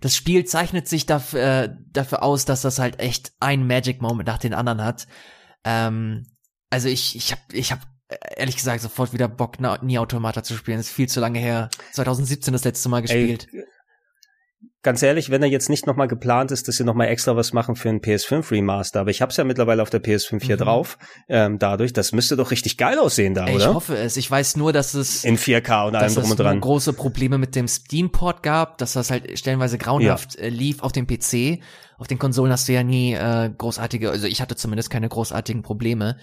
das 0.01 0.15
Spiel 0.15 0.45
zeichnet 0.45 0.87
sich 0.87 1.05
dafür, 1.05 1.39
äh, 1.41 1.69
dafür 1.91 2.23
aus, 2.23 2.45
dass 2.45 2.61
das 2.63 2.79
halt 2.79 2.99
echt 2.99 3.31
ein 3.39 3.67
Magic 3.67 4.01
Moment 4.01 4.27
nach 4.27 4.39
den 4.39 4.55
anderen 4.55 4.83
hat. 4.83 5.05
Ähm, 5.65 6.25
also 6.71 6.87
ich, 6.89 7.15
ich 7.15 7.31
hab, 7.31 7.39
ich 7.51 7.71
hab 7.71 7.81
ehrlich 8.37 8.55
gesagt 8.55 8.81
sofort 8.81 9.13
wieder 9.13 9.27
Bock, 9.27 9.57
Nie 9.81 9.99
Automata 9.99 10.43
zu 10.43 10.53
spielen. 10.55 10.77
Das 10.77 10.87
ist 10.87 10.93
viel 10.93 11.07
zu 11.09 11.19
lange 11.19 11.39
her. 11.39 11.69
2017 11.93 12.51
das 12.53 12.63
letzte 12.63 12.89
Mal 12.89 13.01
gespielt. 13.01 13.47
Ey, 13.51 13.63
ganz 14.81 15.01
ehrlich, 15.01 15.29
wenn 15.29 15.41
er 15.41 15.47
jetzt 15.49 15.69
nicht 15.69 15.87
nochmal 15.87 16.07
geplant 16.09 16.51
ist, 16.51 16.67
dass 16.67 16.75
sie 16.75 16.83
nochmal 16.83 17.07
extra 17.07 17.35
was 17.37 17.53
machen 17.53 17.75
für 17.77 17.87
einen 17.89 17.99
PS5 18.01 18.51
Remaster, 18.51 18.99
aber 18.99 19.11
ich 19.11 19.21
hab's 19.21 19.37
ja 19.37 19.43
mittlerweile 19.45 19.81
auf 19.81 19.89
der 19.89 20.01
PS5 20.03 20.43
hier 20.43 20.55
Mhm. 20.55 20.59
drauf, 20.59 20.97
ähm, 21.29 21.57
dadurch, 21.57 21.93
das 21.93 22.11
müsste 22.11 22.35
doch 22.35 22.51
richtig 22.51 22.77
geil 22.77 22.99
aussehen 22.99 23.33
da, 23.33 23.45
Ey, 23.47 23.51
ich 23.57 23.63
oder? 23.63 23.73
hoffe 23.75 23.95
es. 23.97 24.17
Ich 24.17 24.29
weiß 24.29 24.57
nur, 24.57 24.73
dass 24.73 24.93
es 24.93 25.23
In 25.23 25.37
4K 25.37 25.87
und 25.87 25.95
allem 25.95 26.13
drum 26.13 26.31
und 26.31 26.39
dran. 26.39 26.59
große 26.59 26.91
Probleme 26.93 27.37
mit 27.37 27.55
dem 27.55 27.67
Steam-Port 27.69 28.43
gab, 28.43 28.77
dass 28.77 28.93
das 28.93 29.09
halt 29.09 29.37
stellenweise 29.39 29.77
grauenhaft 29.77 30.35
äh, 30.35 30.49
lief 30.49 30.81
auf 30.81 30.91
dem 30.91 31.07
PC. 31.07 31.61
Auf 31.97 32.07
den 32.07 32.19
Konsolen 32.19 32.51
hast 32.51 32.67
du 32.67 32.73
ja 32.73 32.83
nie 32.83 33.13
äh, 33.13 33.49
großartige, 33.57 34.09
also 34.09 34.27
ich 34.27 34.41
hatte 34.41 34.57
zumindest 34.57 34.89
keine 34.89 35.07
großartigen 35.07 35.61
Probleme. 35.61 36.17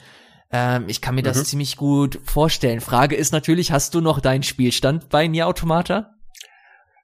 Ähm, 0.52 0.84
ich 0.88 1.00
kann 1.00 1.14
mir 1.14 1.22
das 1.22 1.38
Mhm. 1.38 1.44
ziemlich 1.44 1.76
gut 1.76 2.18
vorstellen. 2.24 2.80
Frage 2.80 3.14
ist 3.16 3.32
natürlich, 3.32 3.70
hast 3.72 3.94
du 3.94 4.00
noch 4.00 4.20
deinen 4.20 4.42
Spielstand 4.42 5.08
bei 5.08 5.26
Nier 5.28 5.46
Automata? 5.46 6.14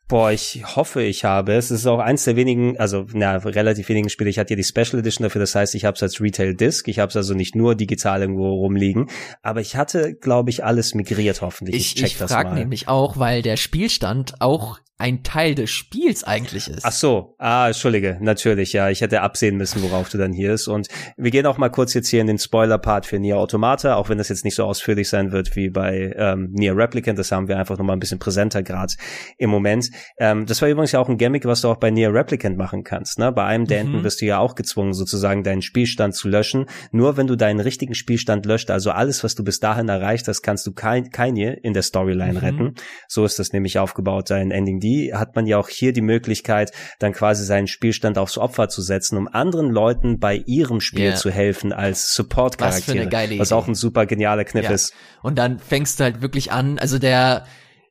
Boah, 0.09 0.31
ich 0.31 0.63
hoffe, 0.77 1.03
ich 1.03 1.25
habe 1.25 1.55
es. 1.55 1.73
Es 1.73 1.81
ist 1.81 1.87
auch 1.87 1.99
eins 1.99 2.23
der 2.23 2.37
wenigen, 2.37 2.79
also 2.79 3.07
na, 3.13 3.37
relativ 3.39 3.89
wenigen 3.89 4.09
Spiele. 4.09 4.31
Ich 4.31 4.39
hatte 4.39 4.51
ja 4.55 4.57
die 4.57 4.63
Special 4.63 5.01
Edition 5.01 5.25
dafür, 5.25 5.41
das 5.41 5.57
heißt, 5.57 5.75
ich 5.75 5.85
habe 5.85 5.97
es 5.97 6.03
als 6.03 6.21
Retail 6.21 6.55
Disc. 6.55 6.87
Ich 6.87 7.01
habe 7.01 7.11
es 7.11 7.17
also 7.17 7.35
nicht 7.35 7.57
nur 7.57 7.75
digital 7.75 8.21
irgendwo 8.21 8.53
rumliegen. 8.55 9.09
Aber 9.43 9.61
ich 9.61 9.75
hatte, 9.75 10.15
glaube 10.15 10.51
ich, 10.51 10.65
alles 10.65 10.95
migriert 10.95 11.41
hoffentlich. 11.43 11.75
Ich, 11.75 11.87
Ich, 11.87 11.95
check 11.97 12.07
ich 12.13 12.19
das 12.19 12.31
frage 12.31 12.51
mal. 12.51 12.55
nämlich 12.55 12.87
auch, 12.87 13.17
weil 13.19 13.43
der 13.43 13.57
Spielstand 13.57 14.35
auch 14.41 14.79
ein 14.99 15.23
Teil 15.23 15.55
des 15.55 15.69
Spiels 15.71 16.25
eigentlich 16.25 16.69
ist. 16.71 16.85
Ach 16.85 16.93
so, 16.93 17.35
ah, 17.39 17.67
entschuldige, 17.67 18.17
natürlich, 18.21 18.73
ja, 18.73 18.89
ich 18.89 19.03
hätte 19.03 19.21
absehen 19.21 19.57
müssen, 19.57 19.83
worauf 19.83 20.09
du 20.09 20.17
dann 20.17 20.33
hier 20.33 20.55
ist. 20.55 20.69
Und 20.69 20.89
wir 21.19 21.31
gehen 21.31 21.45
auch 21.45 21.59
mal 21.59 21.69
kurz 21.69 21.93
jetzt 21.93 22.09
hier 22.09 22.23
in 22.23 22.27
den 22.27 22.39
Spoiler-Part 22.39 23.05
für 23.05 23.19
Nier 23.19 23.37
Automata, 23.39 23.97
auch 23.97 24.09
wenn 24.09 24.17
das 24.17 24.31
jetzt 24.31 24.45
nicht 24.45 24.55
so 24.55 24.65
ausführlich 24.65 25.09
sein 25.11 25.33
wird 25.33 25.55
wie 25.55 25.69
bei 25.69 26.15
ähm, 26.17 26.49
Nier 26.53 26.75
Replicant, 26.77 27.19
das 27.19 27.31
haben 27.31 27.47
wir 27.49 27.59
einfach 27.59 27.77
nochmal 27.77 27.95
ein 27.97 28.01
bisschen 28.01 28.19
präsenter 28.19 28.63
gerade 28.63 28.95
im 29.37 29.51
Moment. 29.51 29.91
Ähm, 30.19 30.47
das 30.47 30.63
war 30.63 30.69
übrigens 30.71 30.93
ja 30.93 31.01
auch 31.01 31.09
ein 31.11 31.19
Gimmick, 31.19 31.45
was 31.45 31.61
du 31.61 31.69
auch 31.69 31.77
bei 31.77 31.91
Nier 31.91 32.15
Replicant 32.15 32.57
machen 32.57 32.83
kannst. 32.83 33.19
Ne? 33.19 33.33
Bei 33.33 33.45
einem 33.45 33.67
der 33.67 33.85
Mhm. 33.85 33.95
Enden 33.95 34.05
wirst 34.05 34.23
du 34.23 34.25
ja 34.27 34.39
auch 34.39 34.55
gezwungen, 34.55 34.95
sozusagen 34.95 35.43
deinen 35.43 35.61
Spielstand 35.63 36.15
zu 36.15 36.29
löschen. 36.29 36.67
Nur 36.91 37.19
wenn 37.19 37.27
du 37.27 37.37
deinen 37.37 37.61
richtigen 37.61 37.95
Spielstand 37.95 38.47
löscht, 38.47 38.71
also 38.71 38.91
alles, 38.93 39.23
was 39.23 39.35
du 39.35 39.45
bis 39.45 39.61
dahin 39.61 39.89
erreicht 39.91 40.27
hast, 40.29 40.41
kannst 40.41 40.67
du 40.67 40.73
kein, 40.73 41.11
keine 41.11 41.53
in 41.53 41.75
der 41.75 41.83
Storyline 41.83 42.33
Mhm. 42.33 42.39
retten. 42.39 42.75
So 43.09 43.27
ist 43.27 43.39
das 43.39 43.53
nämlich 43.53 43.79
aufgebaut, 43.79 44.31
dein 44.31 44.51
Ending. 44.51 44.81
Die 44.87 45.13
hat 45.15 45.35
man 45.35 45.47
ja 45.47 45.59
auch 45.59 45.69
hier 45.69 45.93
die 45.93 46.01
Möglichkeit, 46.01 46.71
dann 47.01 47.13
quasi 47.13 47.45
seinen 47.45 47.67
Spielstand 47.67 48.19
aufs 48.19 48.39
Opfer 48.39 48.69
zu 48.69 48.83
setzen, 48.83 49.17
um 49.19 49.27
anderen 49.27 49.71
Leuten 49.71 50.21
bei 50.21 50.37
ihrem 50.47 50.81
Spiel 50.81 51.07
Yeah. 51.07 51.15
zu 51.17 51.31
helfen 51.31 51.73
als 51.73 52.15
Support-Charaktere. 52.15 53.11
Was 53.39 53.39
Was 53.39 53.53
auch 53.53 53.67
ein 53.69 53.75
super 53.75 54.07
genialer 54.07 54.45
Kniff 54.45 54.65
Ja. 54.65 54.71
ist. 54.71 54.95
Und 55.23 55.37
dann 55.39 55.59
fängst 55.59 55.99
du 55.99 56.05
halt 56.05 56.21
wirklich 56.23 56.53
an, 56.53 56.79
also 56.79 56.99
der, 56.99 57.47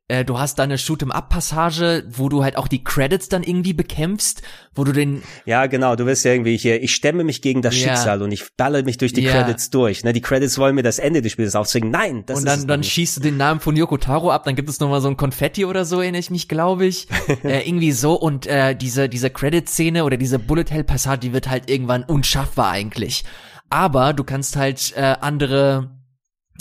äh, 0.07 0.23
du 0.23 0.37
hast 0.37 0.59
da 0.59 0.63
eine 0.63 0.77
Shoot'em-up-Passage, 0.77 2.03
wo 2.09 2.29
du 2.29 2.43
halt 2.43 2.57
auch 2.57 2.67
die 2.67 2.83
Credits 2.83 3.27
dann 3.27 3.41
irgendwie 3.41 3.73
bekämpfst, 3.73 4.43
wo 4.75 4.83
du 4.83 4.91
den, 4.91 5.23
Ja, 5.45 5.65
genau. 5.65 5.95
Du 5.95 6.05
wirst 6.05 6.23
ja 6.25 6.31
irgendwie 6.31 6.57
hier, 6.57 6.83
ich 6.83 6.93
stemme 6.93 7.23
mich 7.23 7.41
gegen 7.41 7.61
das 7.63 7.75
Ja. 7.79 7.87
Schicksal 7.89 8.21
und 8.21 8.31
ich 8.31 8.55
balle 8.55 8.83
mich 8.83 8.97
durch 8.97 9.13
die 9.13 9.23
Ja. 9.23 9.31
Credits 9.31 9.71
durch. 9.71 10.03
Ne, 10.03 10.13
die 10.13 10.21
Credits 10.21 10.59
wollen 10.59 10.75
mir 10.75 10.83
das 10.83 10.99
Ende 10.99 11.23
des 11.23 11.31
Spiels 11.31 11.55
aufzwingen. 11.55 11.89
Nein, 11.89 12.23
das 12.27 12.37
und 12.39 12.45
ist 12.45 12.49
es 12.51 12.55
dann, 12.59 12.59
doch 12.61 12.73
dann 12.73 12.79
nicht. 12.81 12.91
schießt 12.91 13.17
du 13.17 13.21
den 13.21 13.37
Namen 13.37 13.59
von 13.59 13.75
Yoko 13.75 13.97
Taro 13.97 14.31
ab, 14.31 14.43
dann 14.43 14.55
gibt 14.55 14.69
es 14.69 14.79
nochmal 14.79 15.01
so 15.01 15.07
ein 15.07 15.17
Konfetti 15.17 15.65
oder 15.65 15.85
so, 15.85 16.01
erinnere 16.01 16.19
ich 16.19 16.29
mich, 16.29 16.47
glaube 16.47 16.85
ich. 16.85 17.07
äh, 17.43 17.67
irgendwie 17.67 17.91
so 17.91 18.13
und 18.13 18.45
äh, 18.45 18.75
diese, 18.75 19.09
diese 19.09 19.31
Credit-Szene 19.31 20.03
oder 20.03 20.17
diese 20.17 20.37
Bullet-Hell-Passage, 20.37 21.19
die 21.21 21.33
wird 21.33 21.49
halt 21.49 21.67
irgendwann 21.69 22.03
unschaffbar 22.03 22.69
eigentlich. 22.69 23.23
Aber 23.71 24.13
du 24.13 24.23
kannst 24.23 24.55
halt 24.55 24.93
äh, 24.95 25.15
andere 25.21 25.89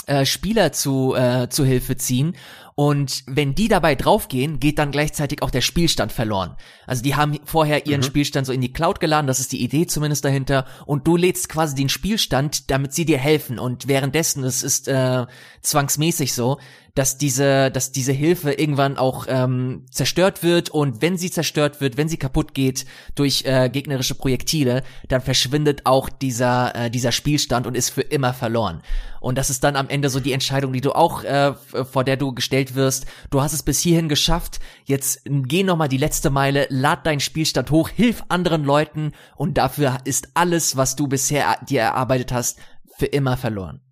äh, 0.06 0.24
Spieler 0.24 0.72
zu, 0.72 1.14
äh, 1.14 1.48
zu 1.50 1.64
Hilfe 1.64 1.96
ziehen 1.96 2.34
und 2.76 3.22
wenn 3.26 3.54
die 3.54 3.68
dabei 3.68 3.94
draufgehen, 3.94 4.58
geht 4.58 4.80
dann 4.80 4.90
gleichzeitig 4.90 5.42
auch 5.42 5.50
der 5.50 5.60
Spielstand 5.60 6.10
verloren. 6.10 6.56
Also 6.86 7.04
die 7.04 7.14
haben 7.14 7.38
vorher 7.44 7.86
ihren 7.86 8.00
mhm. 8.00 8.04
Spielstand 8.04 8.46
so 8.46 8.52
in 8.52 8.60
die 8.60 8.72
Cloud 8.72 8.98
geladen, 8.98 9.28
das 9.28 9.38
ist 9.38 9.52
die 9.52 9.62
Idee 9.62 9.86
zumindest 9.86 10.24
dahinter. 10.24 10.66
Und 10.84 11.06
du 11.06 11.16
lädst 11.16 11.48
quasi 11.48 11.76
den 11.76 11.88
Spielstand, 11.88 12.70
damit 12.72 12.92
sie 12.92 13.04
dir 13.04 13.18
helfen. 13.18 13.60
Und 13.60 13.86
währenddessen, 13.86 14.42
das 14.42 14.64
ist 14.64 14.88
äh, 14.88 15.26
zwangsmäßig 15.62 16.34
so, 16.34 16.58
dass 16.94 17.18
diese, 17.18 17.72
dass 17.72 17.90
diese 17.90 18.12
Hilfe 18.12 18.52
irgendwann 18.52 18.96
auch 18.96 19.26
ähm, 19.28 19.84
zerstört 19.90 20.44
wird 20.44 20.70
und 20.70 21.02
wenn 21.02 21.18
sie 21.18 21.30
zerstört 21.30 21.80
wird, 21.80 21.96
wenn 21.96 22.08
sie 22.08 22.18
kaputt 22.18 22.54
geht 22.54 22.86
durch 23.16 23.44
äh, 23.44 23.68
gegnerische 23.68 24.14
Projektile, 24.14 24.84
dann 25.08 25.20
verschwindet 25.20 25.86
auch 25.86 26.08
dieser 26.08 26.74
äh, 26.76 26.90
dieser 26.90 27.10
Spielstand 27.10 27.66
und 27.66 27.76
ist 27.76 27.90
für 27.90 28.02
immer 28.02 28.32
verloren. 28.32 28.80
Und 29.20 29.38
das 29.38 29.50
ist 29.50 29.64
dann 29.64 29.74
am 29.74 29.88
Ende 29.88 30.08
so 30.08 30.20
die 30.20 30.32
Entscheidung, 30.32 30.72
die 30.72 30.80
du 30.80 30.92
auch 30.92 31.24
äh, 31.24 31.54
vor 31.54 32.04
der 32.04 32.16
du 32.16 32.32
gestellt 32.32 32.76
wirst. 32.76 33.06
Du 33.30 33.42
hast 33.42 33.54
es 33.54 33.64
bis 33.64 33.80
hierhin 33.80 34.08
geschafft, 34.08 34.60
jetzt 34.84 35.22
geh 35.24 35.64
noch 35.64 35.76
mal 35.76 35.88
die 35.88 35.96
letzte 35.96 36.30
Meile, 36.30 36.66
lad 36.70 37.06
deinen 37.06 37.20
Spielstand 37.20 37.72
hoch, 37.72 37.88
hilf 37.88 38.22
anderen 38.28 38.62
Leuten 38.62 39.12
und 39.34 39.58
dafür 39.58 39.98
ist 40.04 40.28
alles, 40.34 40.76
was 40.76 40.94
du 40.94 41.08
bisher 41.08 41.56
dir 41.68 41.80
erarbeitet 41.80 42.32
hast, 42.32 42.58
für 42.96 43.06
immer 43.06 43.36
verloren. 43.36 43.83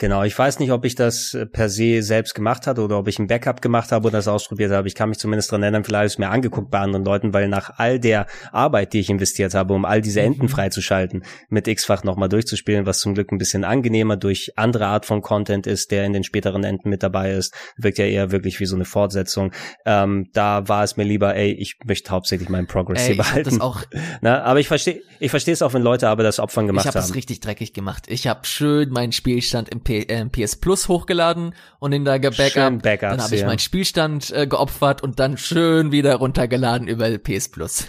Genau, 0.00 0.24
ich 0.24 0.36
weiß 0.36 0.60
nicht, 0.60 0.72
ob 0.72 0.86
ich 0.86 0.94
das 0.94 1.34
äh, 1.34 1.44
per 1.44 1.68
se 1.68 2.02
selbst 2.02 2.34
gemacht 2.34 2.66
hatte 2.66 2.80
oder 2.80 2.98
ob 2.98 3.06
ich 3.06 3.18
ein 3.18 3.26
Backup 3.26 3.60
gemacht 3.60 3.92
habe 3.92 4.08
oder 4.08 4.16
das 4.16 4.28
ausprobiert 4.28 4.72
habe. 4.72 4.88
Ich 4.88 4.94
kann 4.94 5.10
mich 5.10 5.18
zumindest 5.18 5.52
dran 5.52 5.62
erinnern, 5.62 5.84
vielleicht 5.84 6.12
es 6.12 6.18
mir 6.18 6.30
angeguckt 6.30 6.70
bei 6.70 6.78
anderen 6.78 7.04
Leuten, 7.04 7.34
weil 7.34 7.48
nach 7.48 7.74
all 7.76 8.00
der 8.00 8.26
Arbeit, 8.50 8.94
die 8.94 9.00
ich 9.00 9.10
investiert 9.10 9.52
habe, 9.52 9.74
um 9.74 9.84
all 9.84 10.00
diese 10.00 10.22
Enden 10.22 10.44
mhm. 10.44 10.48
freizuschalten, 10.48 11.22
mit 11.50 11.68
X-Fach 11.68 12.02
nochmal 12.02 12.30
durchzuspielen, 12.30 12.86
was 12.86 13.00
zum 13.00 13.12
Glück 13.12 13.30
ein 13.30 13.36
bisschen 13.36 13.62
angenehmer 13.62 14.16
durch 14.16 14.52
andere 14.56 14.86
Art 14.86 15.04
von 15.04 15.20
Content 15.20 15.66
ist, 15.66 15.90
der 15.90 16.06
in 16.06 16.14
den 16.14 16.24
späteren 16.24 16.64
Enden 16.64 16.88
mit 16.88 17.02
dabei 17.02 17.32
ist, 17.32 17.54
wirkt 17.76 17.98
ja 17.98 18.06
eher 18.06 18.32
wirklich 18.32 18.58
wie 18.58 18.66
so 18.66 18.76
eine 18.76 18.86
Fortsetzung. 18.86 19.52
Ähm, 19.84 20.30
da 20.32 20.66
war 20.66 20.82
es 20.82 20.96
mir 20.96 21.04
lieber, 21.04 21.36
ey, 21.36 21.52
ich 21.52 21.76
möchte 21.84 22.10
hauptsächlich 22.10 22.48
meinen 22.48 22.66
Progress 22.66 23.02
ey, 23.02 23.08
hier 23.08 23.16
behalten. 23.18 23.50
Das 23.50 23.60
auch 23.60 23.82
Na, 24.22 24.44
aber 24.44 24.60
ich 24.60 24.68
verstehe 24.68 25.02
ich 25.18 25.30
verstehe 25.30 25.52
es 25.52 25.60
auch, 25.60 25.74
wenn 25.74 25.82
Leute 25.82 26.08
aber 26.08 26.22
das 26.22 26.38
Opfern 26.38 26.66
gemacht 26.66 26.84
ich 26.84 26.88
hab 26.88 26.94
haben. 26.94 27.00
Ich 27.00 27.04
habe 27.04 27.10
das 27.10 27.16
richtig 27.16 27.40
dreckig 27.40 27.74
gemacht. 27.74 28.06
Ich 28.08 28.26
habe 28.26 28.46
schön 28.46 28.88
meinen 28.88 29.12
Spielstand 29.12 29.68
im 29.68 29.82
P 29.90 30.02
äh, 30.02 30.24
PS 30.26 30.56
Plus 30.56 30.88
hochgeladen 30.88 31.54
und 31.80 31.92
in 31.92 32.04
der 32.04 32.20
Backup. 32.20 32.82
dann 32.82 33.22
habe 33.22 33.34
ich 33.34 33.40
ja. 33.40 33.46
meinen 33.46 33.58
Spielstand 33.58 34.30
äh, 34.30 34.46
geopfert 34.46 35.02
und 35.02 35.18
dann 35.18 35.36
schön 35.36 35.90
wieder 35.90 36.14
runtergeladen 36.16 36.86
über 36.86 37.10
PS 37.18 37.48
Plus. 37.48 37.88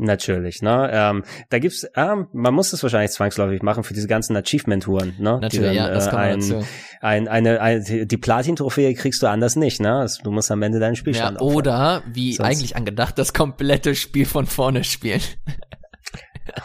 Natürlich, 0.00 0.62
ne? 0.62 0.88
Ähm, 0.92 1.24
da 1.50 1.58
gibt's, 1.58 1.84
ähm, 1.96 2.28
man 2.32 2.54
muss 2.54 2.70
das 2.70 2.82
wahrscheinlich 2.84 3.10
zwangsläufig 3.10 3.62
machen 3.62 3.82
für 3.82 3.94
diese 3.94 4.06
ganzen 4.06 4.36
Achievement-Touren, 4.36 5.16
ne? 5.18 5.40
Natürlich, 5.40 5.66
dann, 5.66 5.74
ja, 5.74 5.90
das 5.90 6.06
äh, 6.06 6.10
ein, 6.10 6.38
dazu. 6.38 6.64
Ein, 7.00 7.26
eine, 7.26 7.60
eine, 7.60 8.06
die 8.06 8.16
Platin-Trophäe 8.16 8.94
kriegst 8.94 9.20
du 9.22 9.26
anders 9.26 9.56
nicht, 9.56 9.80
ne? 9.80 10.06
Du 10.22 10.30
musst 10.30 10.52
am 10.52 10.62
Ende 10.62 10.78
deinen 10.78 10.94
Spielstand 10.94 11.40
ja, 11.40 11.46
Oder, 11.46 12.04
wie 12.06 12.32
Sonst 12.32 12.48
eigentlich 12.48 12.76
angedacht, 12.76 13.18
das 13.18 13.34
komplette 13.34 13.96
Spiel 13.96 14.24
von 14.24 14.46
vorne 14.46 14.84
spielen. 14.84 15.20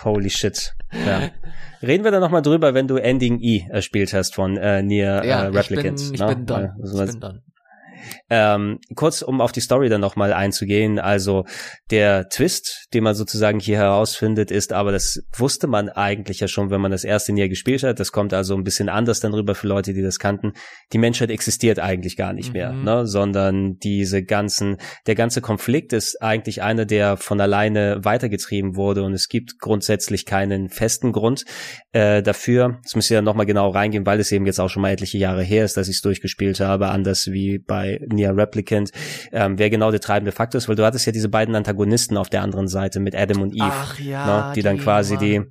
Holy 0.05 0.29
shit. 0.29 0.75
Ja. 1.05 1.31
Reden 1.83 2.03
wir 2.05 2.11
dann 2.11 2.21
nochmal 2.21 2.41
drüber, 2.41 2.73
wenn 2.73 2.87
du 2.87 2.95
Ending 2.95 3.39
E 3.41 3.65
erspielt 3.69 4.13
hast 4.13 4.35
von 4.35 4.55
äh, 4.57 4.81
Nier 4.81 5.21
ja, 5.25 5.43
äh, 5.43 5.47
Replicant. 5.47 5.99
Ich 5.99 6.07
bin, 6.07 6.13
ich 6.15 6.19
ne? 6.21 6.27
bin 6.27 6.45
done. 6.45 6.75
Also, 6.81 7.03
ich 7.03 7.11
bin 7.11 7.19
done. 7.19 7.41
Ähm, 8.29 8.79
kurz, 8.95 9.21
um 9.21 9.41
auf 9.41 9.51
die 9.51 9.61
Story 9.61 9.89
dann 9.89 10.01
nochmal 10.01 10.33
einzugehen. 10.33 10.99
Also 10.99 11.45
der 11.91 12.29
Twist, 12.29 12.87
den 12.93 13.03
man 13.03 13.15
sozusagen 13.15 13.59
hier 13.59 13.77
herausfindet, 13.77 14.51
ist, 14.51 14.73
aber 14.73 14.91
das 14.91 15.23
wusste 15.35 15.67
man 15.67 15.89
eigentlich 15.89 16.39
ja 16.39 16.47
schon, 16.47 16.69
wenn 16.69 16.81
man 16.81 16.91
das 16.91 17.03
erste 17.03 17.33
Jahr 17.33 17.49
gespielt 17.49 17.83
hat. 17.83 17.99
Das 17.99 18.11
kommt 18.11 18.33
also 18.33 18.55
ein 18.55 18.63
bisschen 18.63 18.89
anders 18.89 19.19
dann 19.19 19.33
rüber 19.33 19.55
für 19.55 19.67
Leute, 19.67 19.93
die 19.93 20.01
das 20.01 20.19
kannten. 20.19 20.53
Die 20.91 20.97
Menschheit 20.97 21.29
existiert 21.29 21.79
eigentlich 21.79 22.17
gar 22.17 22.33
nicht 22.33 22.49
mhm. 22.49 22.53
mehr, 22.53 22.73
ne? 22.73 23.07
sondern 23.07 23.77
diese 23.79 24.23
ganzen, 24.23 24.77
der 25.07 25.15
ganze 25.15 25.41
Konflikt 25.41 25.93
ist 25.93 26.21
eigentlich 26.21 26.61
einer, 26.61 26.85
der 26.85 27.17
von 27.17 27.39
alleine 27.41 27.99
weitergetrieben 28.03 28.75
wurde 28.75 29.03
und 29.03 29.13
es 29.13 29.27
gibt 29.27 29.59
grundsätzlich 29.59 30.25
keinen 30.25 30.69
festen 30.69 31.11
Grund 31.11 31.45
äh, 31.91 32.21
dafür. 32.21 32.79
Das 32.83 32.95
müsste 32.95 33.15
ja 33.15 33.21
nochmal 33.21 33.45
genau 33.45 33.69
reingehen, 33.69 34.05
weil 34.05 34.19
es 34.19 34.31
eben 34.31 34.45
jetzt 34.45 34.59
auch 34.59 34.69
schon 34.69 34.81
mal 34.81 34.91
etliche 34.91 35.17
Jahre 35.17 35.43
her 35.43 35.65
ist, 35.65 35.77
dass 35.77 35.87
ich 35.87 35.95
es 35.95 36.01
durchgespielt 36.01 36.59
habe, 36.59 36.89
anders 36.89 37.27
wie 37.27 37.59
bei 37.59 37.92
Nier 38.07 38.35
Replicant, 38.35 38.91
ähm, 39.31 39.57
wer 39.57 39.69
genau 39.69 39.91
der 39.91 39.99
treibende 39.99 40.31
Faktor 40.31 40.59
ist, 40.59 40.69
weil 40.69 40.75
du 40.75 40.85
hattest 40.85 41.05
ja 41.05 41.11
diese 41.11 41.29
beiden 41.29 41.55
Antagonisten 41.55 42.17
auf 42.17 42.29
der 42.29 42.41
anderen 42.41 42.67
Seite 42.67 42.99
mit 42.99 43.15
Adam 43.15 43.41
und 43.41 43.53
Eve, 43.53 43.63
Ach, 43.69 43.99
ja, 43.99 44.25
ne, 44.25 44.51
die, 44.53 44.59
die 44.59 44.63
dann 44.63 44.77
quasi 44.77 45.17
die 45.17 45.41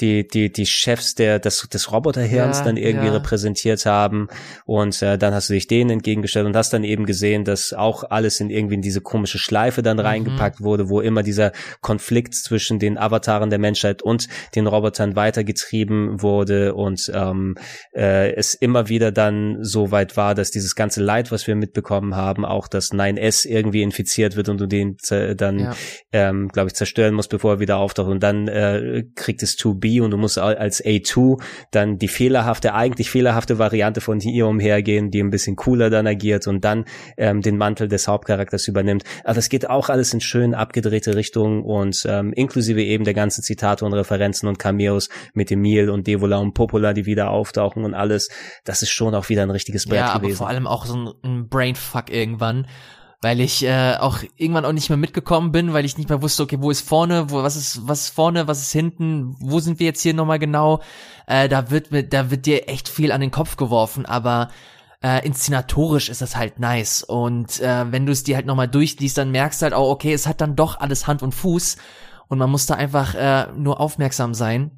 die, 0.00 0.26
die, 0.26 0.52
die 0.52 0.66
Chefs 0.66 1.14
der, 1.14 1.38
des, 1.38 1.68
des 1.68 1.92
Roboterhirns 1.92 2.58
ja, 2.58 2.64
dann 2.64 2.76
irgendwie 2.76 3.06
ja. 3.06 3.12
repräsentiert 3.12 3.84
haben. 3.86 4.28
Und 4.64 5.00
äh, 5.02 5.18
dann 5.18 5.34
hast 5.34 5.48
du 5.48 5.54
dich 5.54 5.66
denen 5.66 5.90
entgegengestellt 5.90 6.46
und 6.46 6.56
hast 6.56 6.72
dann 6.72 6.84
eben 6.84 7.06
gesehen, 7.06 7.44
dass 7.44 7.72
auch 7.72 8.04
alles 8.08 8.40
in 8.40 8.50
irgendwie 8.50 8.76
in 8.76 8.82
diese 8.82 9.00
komische 9.00 9.38
Schleife 9.38 9.82
dann 9.82 9.96
mhm. 9.96 10.04
reingepackt 10.04 10.60
wurde, 10.60 10.88
wo 10.88 11.00
immer 11.00 11.22
dieser 11.22 11.52
Konflikt 11.80 12.34
zwischen 12.34 12.78
den 12.78 12.98
Avataren 12.98 13.50
der 13.50 13.58
Menschheit 13.58 14.02
und 14.02 14.28
den 14.54 14.66
Robotern 14.66 15.16
weitergetrieben 15.16 16.22
wurde 16.22 16.74
und 16.74 17.10
ähm, 17.14 17.56
äh, 17.94 18.32
es 18.34 18.54
immer 18.54 18.88
wieder 18.88 19.12
dann 19.12 19.58
so 19.62 19.90
weit 19.90 20.16
war, 20.16 20.34
dass 20.34 20.50
dieses 20.50 20.74
ganze 20.74 21.02
Leid, 21.02 21.32
was 21.32 21.46
wir 21.46 21.56
mitbekommen 21.56 22.14
haben, 22.14 22.44
auch 22.44 22.68
das 22.68 22.92
9S 22.92 23.46
irgendwie 23.46 23.82
infiziert 23.82 24.36
wird 24.36 24.48
und 24.48 24.60
du 24.60 24.66
den 24.66 24.96
äh, 25.10 25.34
dann, 25.34 25.58
ja. 25.58 25.74
ähm, 26.12 26.48
glaube 26.48 26.68
ich, 26.68 26.74
zerstören 26.74 27.14
musst, 27.14 27.30
bevor 27.30 27.54
er 27.54 27.60
wieder 27.60 27.78
auftaucht. 27.78 28.08
Und 28.08 28.22
dann 28.22 28.48
äh, 28.48 29.04
kriegt 29.14 29.42
es 29.42 29.56
2B 29.58 29.87
und 30.00 30.10
du 30.10 30.16
musst 30.16 30.38
als 30.38 30.84
A2 30.84 31.42
dann 31.70 31.98
die 31.98 32.08
fehlerhafte, 32.08 32.74
eigentlich 32.74 33.10
fehlerhafte 33.10 33.58
Variante 33.58 34.00
von 34.00 34.20
hier 34.20 34.46
umhergehen, 34.46 35.10
die 35.10 35.22
ein 35.22 35.30
bisschen 35.30 35.56
cooler 35.56 35.90
dann 35.90 36.06
agiert 36.06 36.46
und 36.46 36.64
dann 36.64 36.84
ähm, 37.16 37.40
den 37.40 37.56
Mantel 37.56 37.88
des 37.88 38.08
Hauptcharakters 38.08 38.68
übernimmt. 38.68 39.04
Aber 39.24 39.34
das 39.34 39.48
geht 39.48 39.68
auch 39.68 39.88
alles 39.88 40.12
in 40.12 40.20
schön 40.20 40.54
abgedrehte 40.54 41.14
Richtungen 41.14 41.62
und 41.62 42.04
ähm, 42.06 42.32
inklusive 42.32 42.82
eben 42.82 43.04
der 43.04 43.14
ganzen 43.14 43.42
Zitate 43.42 43.84
und 43.84 43.92
Referenzen 43.94 44.48
und 44.48 44.58
Cameos 44.58 45.08
mit 45.34 45.50
Emil 45.50 45.90
und 45.90 46.06
Devola 46.06 46.38
und 46.38 46.54
Popola, 46.54 46.92
die 46.92 47.06
wieder 47.06 47.30
auftauchen 47.30 47.84
und 47.84 47.94
alles. 47.94 48.28
Das 48.64 48.82
ist 48.82 48.90
schon 48.90 49.14
auch 49.14 49.28
wieder 49.28 49.42
ein 49.42 49.50
richtiges 49.50 49.86
Brett 49.86 49.98
ja, 49.98 50.16
gewesen. 50.16 50.32
Ja, 50.32 50.36
vor 50.36 50.48
allem 50.48 50.66
auch 50.66 50.86
so 50.86 50.96
ein, 50.96 51.12
ein 51.22 51.48
Brainfuck 51.48 52.10
irgendwann 52.10 52.66
weil 53.20 53.40
ich 53.40 53.64
äh, 53.64 53.96
auch 53.98 54.20
irgendwann 54.36 54.64
auch 54.64 54.72
nicht 54.72 54.90
mehr 54.90 54.96
mitgekommen 54.96 55.50
bin, 55.50 55.72
weil 55.72 55.84
ich 55.84 55.98
nicht 55.98 56.08
mehr 56.08 56.22
wusste, 56.22 56.44
okay, 56.44 56.58
wo 56.60 56.70
ist 56.70 56.86
vorne, 56.86 57.30
wo 57.30 57.42
was 57.42 57.56
ist 57.56 57.88
was 57.88 58.02
ist 58.02 58.14
vorne, 58.14 58.46
was 58.46 58.62
ist 58.62 58.72
hinten, 58.72 59.34
wo 59.40 59.58
sind 59.58 59.80
wir 59.80 59.86
jetzt 59.86 60.02
hier 60.02 60.14
nochmal 60.14 60.38
genau? 60.38 60.80
Äh, 61.26 61.48
da 61.48 61.70
wird 61.70 61.90
mir, 61.90 62.04
da 62.04 62.30
wird 62.30 62.46
dir 62.46 62.68
echt 62.68 62.88
viel 62.88 63.10
an 63.10 63.20
den 63.20 63.32
Kopf 63.32 63.56
geworfen, 63.56 64.06
aber 64.06 64.50
äh, 65.02 65.24
inszenatorisch 65.26 66.08
ist 66.08 66.22
das 66.22 66.36
halt 66.36 66.60
nice 66.60 67.02
und 67.02 67.60
äh, 67.60 67.90
wenn 67.90 68.06
du 68.06 68.12
es 68.12 68.22
dir 68.22 68.36
halt 68.36 68.46
nochmal 68.46 68.68
durchliest, 68.68 69.18
dann 69.18 69.30
merkst 69.32 69.62
du 69.62 69.64
halt 69.64 69.74
auch, 69.74 69.90
okay, 69.90 70.12
es 70.12 70.26
hat 70.26 70.40
dann 70.40 70.56
doch 70.56 70.78
alles 70.80 71.06
Hand 71.06 71.22
und 71.22 71.34
Fuß 71.34 71.76
und 72.28 72.38
man 72.38 72.50
muss 72.50 72.66
da 72.66 72.74
einfach 72.74 73.14
äh, 73.14 73.46
nur 73.56 73.80
aufmerksam 73.80 74.34
sein. 74.34 74.70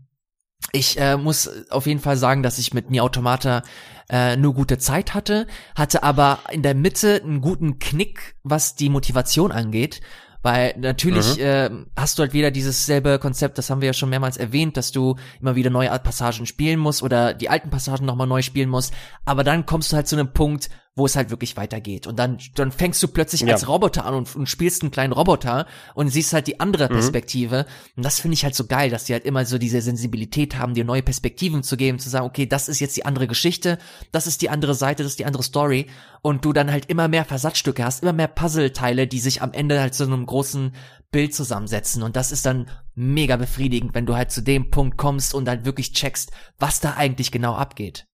Ich 0.72 1.00
äh, 1.00 1.16
muss 1.16 1.50
auf 1.70 1.86
jeden 1.86 2.00
Fall 2.00 2.16
sagen, 2.16 2.42
dass 2.42 2.58
ich 2.58 2.74
mit 2.74 2.90
Nier 2.90 3.02
Automata 3.02 3.62
äh, 4.10 4.36
nur 4.36 4.54
gute 4.54 4.78
Zeit 4.78 5.14
hatte, 5.14 5.46
hatte 5.74 6.02
aber 6.02 6.40
in 6.50 6.62
der 6.62 6.74
Mitte 6.74 7.22
einen 7.22 7.40
guten 7.40 7.78
Knick, 7.78 8.34
was 8.42 8.74
die 8.74 8.88
Motivation 8.88 9.52
angeht. 9.52 10.00
Weil 10.42 10.74
natürlich 10.78 11.36
mhm. 11.36 11.42
äh, 11.42 11.70
hast 11.96 12.18
du 12.18 12.22
halt 12.22 12.32
wieder 12.32 12.50
dieses 12.50 12.86
selbe 12.86 13.18
Konzept, 13.18 13.58
das 13.58 13.68
haben 13.68 13.82
wir 13.82 13.88
ja 13.88 13.92
schon 13.92 14.08
mehrmals 14.08 14.38
erwähnt, 14.38 14.78
dass 14.78 14.90
du 14.90 15.16
immer 15.38 15.54
wieder 15.54 15.68
neue 15.68 15.90
Passagen 15.98 16.46
spielen 16.46 16.80
musst 16.80 17.02
oder 17.02 17.34
die 17.34 17.50
alten 17.50 17.68
Passagen 17.68 18.06
nochmal 18.06 18.26
neu 18.26 18.40
spielen 18.40 18.70
musst. 18.70 18.94
Aber 19.26 19.44
dann 19.44 19.66
kommst 19.66 19.92
du 19.92 19.96
halt 19.96 20.08
zu 20.08 20.16
einem 20.16 20.32
Punkt, 20.32 20.70
wo 20.96 21.06
es 21.06 21.14
halt 21.14 21.30
wirklich 21.30 21.56
weitergeht. 21.56 22.06
Und 22.06 22.18
dann, 22.18 22.38
dann 22.56 22.72
fängst 22.72 23.02
du 23.02 23.08
plötzlich 23.08 23.42
ja. 23.42 23.52
als 23.54 23.68
Roboter 23.68 24.04
an 24.04 24.14
und, 24.14 24.34
und, 24.34 24.48
spielst 24.48 24.82
einen 24.82 24.90
kleinen 24.90 25.12
Roboter 25.12 25.66
und 25.94 26.08
siehst 26.08 26.32
halt 26.32 26.48
die 26.48 26.58
andere 26.58 26.88
mhm. 26.88 26.94
Perspektive. 26.94 27.66
Und 27.96 28.04
das 28.04 28.18
finde 28.18 28.34
ich 28.34 28.44
halt 28.44 28.56
so 28.56 28.66
geil, 28.66 28.90
dass 28.90 29.04
die 29.04 29.12
halt 29.12 29.24
immer 29.24 29.44
so 29.44 29.56
diese 29.56 29.80
Sensibilität 29.82 30.58
haben, 30.58 30.74
dir 30.74 30.84
neue 30.84 31.02
Perspektiven 31.02 31.62
zu 31.62 31.76
geben, 31.76 32.00
zu 32.00 32.10
sagen, 32.10 32.26
okay, 32.26 32.46
das 32.46 32.68
ist 32.68 32.80
jetzt 32.80 32.96
die 32.96 33.04
andere 33.06 33.28
Geschichte, 33.28 33.78
das 34.10 34.26
ist 34.26 34.42
die 34.42 34.50
andere 34.50 34.74
Seite, 34.74 35.04
das 35.04 35.12
ist 35.12 35.20
die 35.20 35.26
andere 35.26 35.44
Story. 35.44 35.86
Und 36.22 36.44
du 36.44 36.52
dann 36.52 36.70
halt 36.70 36.86
immer 36.86 37.08
mehr 37.08 37.24
Versatzstücke 37.24 37.84
hast, 37.84 38.02
immer 38.02 38.12
mehr 38.12 38.28
Puzzleteile, 38.28 39.06
die 39.06 39.20
sich 39.20 39.42
am 39.42 39.52
Ende 39.52 39.80
halt 39.80 39.94
zu 39.94 40.04
einem 40.04 40.26
großen 40.26 40.72
Bild 41.12 41.34
zusammensetzen. 41.34 42.02
Und 42.02 42.16
das 42.16 42.32
ist 42.32 42.46
dann 42.46 42.68
mega 42.94 43.36
befriedigend, 43.36 43.94
wenn 43.94 44.06
du 44.06 44.16
halt 44.16 44.30
zu 44.30 44.42
dem 44.42 44.70
Punkt 44.70 44.96
kommst 44.98 45.34
und 45.34 45.48
halt 45.48 45.64
wirklich 45.64 45.92
checkst, 45.92 46.32
was 46.58 46.80
da 46.80 46.94
eigentlich 46.94 47.32
genau 47.32 47.54
abgeht. 47.54 48.06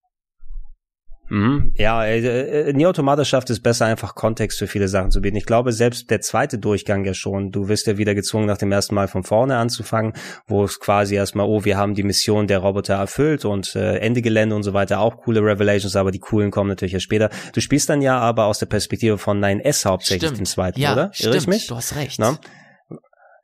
Mhm. 1.29 1.73
Ja, 1.77 2.05
äh, 2.05 2.69
äh, 2.69 2.73
Nier 2.73 2.89
Automata 2.89 3.25
schafft 3.25 3.51
es 3.51 3.61
besser, 3.61 3.87
einfach 3.87 4.15
Kontext 4.15 4.59
für 4.59 4.67
viele 4.67 4.89
Sachen 4.89 5.11
zu 5.11 5.21
bieten. 5.21 5.37
Ich 5.37 5.47
glaube, 5.47 5.73
selbst 5.73 6.11
der 6.11 6.21
zweite 6.21 6.59
Durchgang 6.59 7.05
ja 7.05 7.15
schon, 7.15 7.51
du 7.51 7.69
wirst 7.69 7.87
ja 7.87 7.99
wieder 7.99 8.15
gezwungen, 8.15 8.47
nach 8.47 8.59
dem 8.59 8.73
ersten 8.73 8.95
Mal 8.95 9.09
von 9.09 9.25
vorne 9.25 9.57
anzufangen, 9.57 10.13
wo 10.47 10.65
es 10.65 10.79
quasi 10.79 11.15
erstmal, 11.15 11.47
oh, 11.47 11.65
wir 11.65 11.77
haben 11.77 11.95
die 11.95 12.03
Mission 12.03 12.47
der 12.47 12.59
Roboter 12.59 12.95
erfüllt 12.95 13.45
und 13.45 13.75
äh, 13.75 13.99
Ende 13.99 14.23
Gelände 14.23 14.55
und 14.55 14.63
so 14.63 14.73
weiter, 14.73 15.01
auch 15.01 15.17
coole 15.19 15.41
Revelations, 15.41 15.97
aber 15.97 16.11
die 16.11 16.21
coolen 16.21 16.51
kommen 16.51 16.69
natürlich 16.69 16.95
erst 16.95 17.05
später. 17.05 17.31
Du 17.53 17.61
spielst 17.61 17.89
dann 17.89 18.03
ja 18.03 18.19
aber 18.19 18.47
aus 18.47 18.59
der 18.59 18.67
Perspektive 18.67 19.19
von 19.19 19.43
9S 19.43 19.85
hauptsächlich 19.85 20.29
stimmt. 20.29 20.41
den 20.41 20.47
zweiten, 20.47 20.81
ja, 20.81 20.93
oder? 20.93 21.03
Irre 21.03 21.15
stimmt, 21.15 21.37
ich 21.37 21.47
mich? 21.47 21.67
du 21.67 21.77
hast 21.77 21.97
recht. 21.97 22.19
Na? 22.19 22.39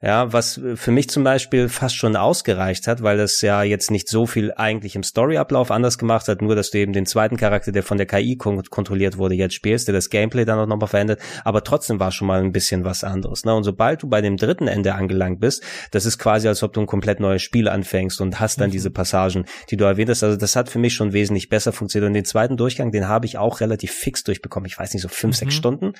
Ja, 0.04 0.32
was 0.32 0.60
für 0.74 0.90
mich 0.90 1.08
zum 1.08 1.22
Beispiel 1.22 1.68
fast 1.68 1.94
schon 1.94 2.16
ausgereicht 2.16 2.88
hat, 2.88 3.04
weil 3.04 3.16
das 3.16 3.40
ja 3.40 3.62
jetzt 3.62 3.92
nicht 3.92 4.08
so 4.08 4.26
viel 4.26 4.52
eigentlich 4.56 4.96
im 4.96 5.04
Storyablauf 5.04 5.70
anders 5.70 5.96
gemacht 5.96 6.26
hat, 6.26 6.42
nur 6.42 6.56
dass 6.56 6.72
du 6.72 6.78
eben 6.78 6.92
den 6.92 7.06
zweiten 7.06 7.36
Charakter, 7.36 7.70
der 7.70 7.84
von 7.84 7.98
der 7.98 8.06
KI 8.06 8.36
kon 8.36 8.60
kontrolliert 8.64 9.16
wurde, 9.16 9.36
jetzt 9.36 9.54
spielst, 9.54 9.86
der 9.86 9.92
das 9.92 10.10
Gameplay 10.10 10.44
dann 10.44 10.58
auch 10.58 10.66
nochmal 10.66 10.88
verändert, 10.88 11.20
aber 11.44 11.62
trotzdem 11.62 12.00
war 12.00 12.10
schon 12.10 12.26
mal 12.26 12.40
ein 12.40 12.50
bisschen 12.50 12.84
was 12.84 13.04
anderes. 13.04 13.44
Ne? 13.44 13.54
Und 13.54 13.62
sobald 13.62 14.02
du 14.02 14.08
bei 14.08 14.20
dem 14.20 14.36
dritten 14.36 14.66
Ende 14.66 14.96
angelangt 14.96 15.38
bist, 15.38 15.62
das 15.92 16.04
ist 16.04 16.18
quasi, 16.18 16.48
als 16.48 16.64
ob 16.64 16.72
du 16.72 16.80
ein 16.80 16.86
komplett 16.86 17.20
neues 17.20 17.42
Spiel 17.42 17.68
anfängst 17.68 18.20
und 18.20 18.40
hast 18.40 18.60
dann 18.60 18.70
mhm. 18.70 18.72
diese 18.72 18.90
Passagen, 18.90 19.44
die 19.70 19.76
du 19.76 19.84
erwähnt 19.84 20.10
hast. 20.10 20.24
Also 20.24 20.36
das 20.36 20.56
hat 20.56 20.68
für 20.68 20.80
mich 20.80 20.94
schon 20.94 21.12
wesentlich 21.12 21.48
besser 21.48 21.72
funktioniert. 21.72 22.08
Und 22.08 22.14
den 22.14 22.24
zweiten 22.24 22.56
Durchgang, 22.56 22.90
den 22.90 23.06
habe 23.06 23.26
ich 23.26 23.38
auch 23.38 23.60
relativ 23.60 23.92
fix 23.92 24.24
durchbekommen. 24.24 24.66
Ich 24.66 24.76
weiß 24.76 24.92
nicht, 24.94 25.02
so 25.02 25.08
fünf, 25.08 25.36
mhm. 25.36 25.38
sechs 25.38 25.54
Stunden 25.54 25.92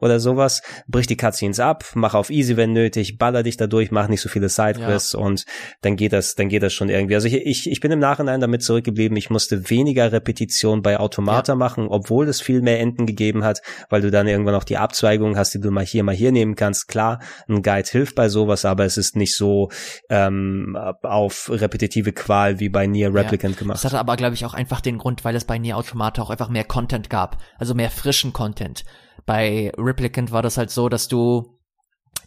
oder 0.00 0.18
sowas. 0.18 0.62
Brich 0.88 1.06
die 1.06 1.18
Cutscenes 1.18 1.60
ab, 1.60 1.84
mach 1.92 2.14
auf 2.14 2.30
easy, 2.30 2.56
wenn 2.56 2.72
nötig, 2.72 3.18
baller 3.18 3.42
dich 3.50 3.56
dadurch, 3.56 3.90
mach 3.90 4.08
nicht 4.08 4.20
so 4.20 4.28
viele 4.28 4.48
Sidequests 4.48 5.12
ja. 5.12 5.20
und 5.20 5.44
dann 5.82 5.96
geht 5.96 6.12
das, 6.12 6.34
dann 6.34 6.48
geht 6.48 6.62
das 6.62 6.72
schon 6.72 6.88
irgendwie. 6.88 7.14
Also 7.14 7.28
ich, 7.28 7.34
ich, 7.34 7.70
ich 7.70 7.80
bin 7.80 7.90
im 7.90 7.98
Nachhinein 7.98 8.40
damit 8.40 8.62
zurückgeblieben, 8.62 9.16
ich 9.16 9.30
musste 9.30 9.68
weniger 9.70 10.12
Repetition 10.12 10.82
bei 10.82 10.98
Automata 10.98 11.52
ja. 11.52 11.56
machen, 11.56 11.88
obwohl 11.88 12.28
es 12.28 12.40
viel 12.40 12.62
mehr 12.62 12.80
Enden 12.80 13.06
gegeben 13.06 13.44
hat, 13.44 13.62
weil 13.88 14.00
du 14.00 14.10
dann 14.10 14.26
irgendwann 14.26 14.54
auch 14.54 14.64
die 14.64 14.76
Abzweigung 14.76 15.36
hast, 15.36 15.54
die 15.54 15.60
du 15.60 15.70
mal 15.70 15.84
hier, 15.84 16.04
mal 16.04 16.14
hier 16.14 16.32
nehmen 16.32 16.54
kannst. 16.54 16.88
Klar, 16.88 17.20
ein 17.48 17.62
Guide 17.62 17.88
hilft 17.90 18.14
bei 18.14 18.28
sowas, 18.28 18.64
aber 18.64 18.84
es 18.84 18.96
ist 18.96 19.16
nicht 19.16 19.36
so 19.36 19.70
ähm, 20.08 20.76
auf 21.02 21.50
repetitive 21.50 22.12
Qual 22.12 22.60
wie 22.60 22.68
bei 22.68 22.86
Nier 22.86 23.14
Replicant 23.14 23.54
ja. 23.56 23.58
gemacht. 23.58 23.76
Das 23.76 23.84
hatte 23.84 23.98
aber, 23.98 24.16
glaube 24.16 24.34
ich, 24.34 24.44
auch 24.44 24.54
einfach 24.54 24.80
den 24.80 24.98
Grund, 24.98 25.24
weil 25.24 25.36
es 25.36 25.44
bei 25.44 25.58
Nier 25.58 25.76
Automata 25.76 26.22
auch 26.22 26.30
einfach 26.30 26.48
mehr 26.48 26.64
Content 26.64 27.10
gab, 27.10 27.38
also 27.58 27.74
mehr 27.74 27.90
frischen 27.90 28.32
Content. 28.32 28.84
Bei 29.26 29.72
Replicant 29.76 30.32
war 30.32 30.42
das 30.42 30.56
halt 30.56 30.70
so, 30.70 30.88
dass 30.88 31.08
du 31.08 31.59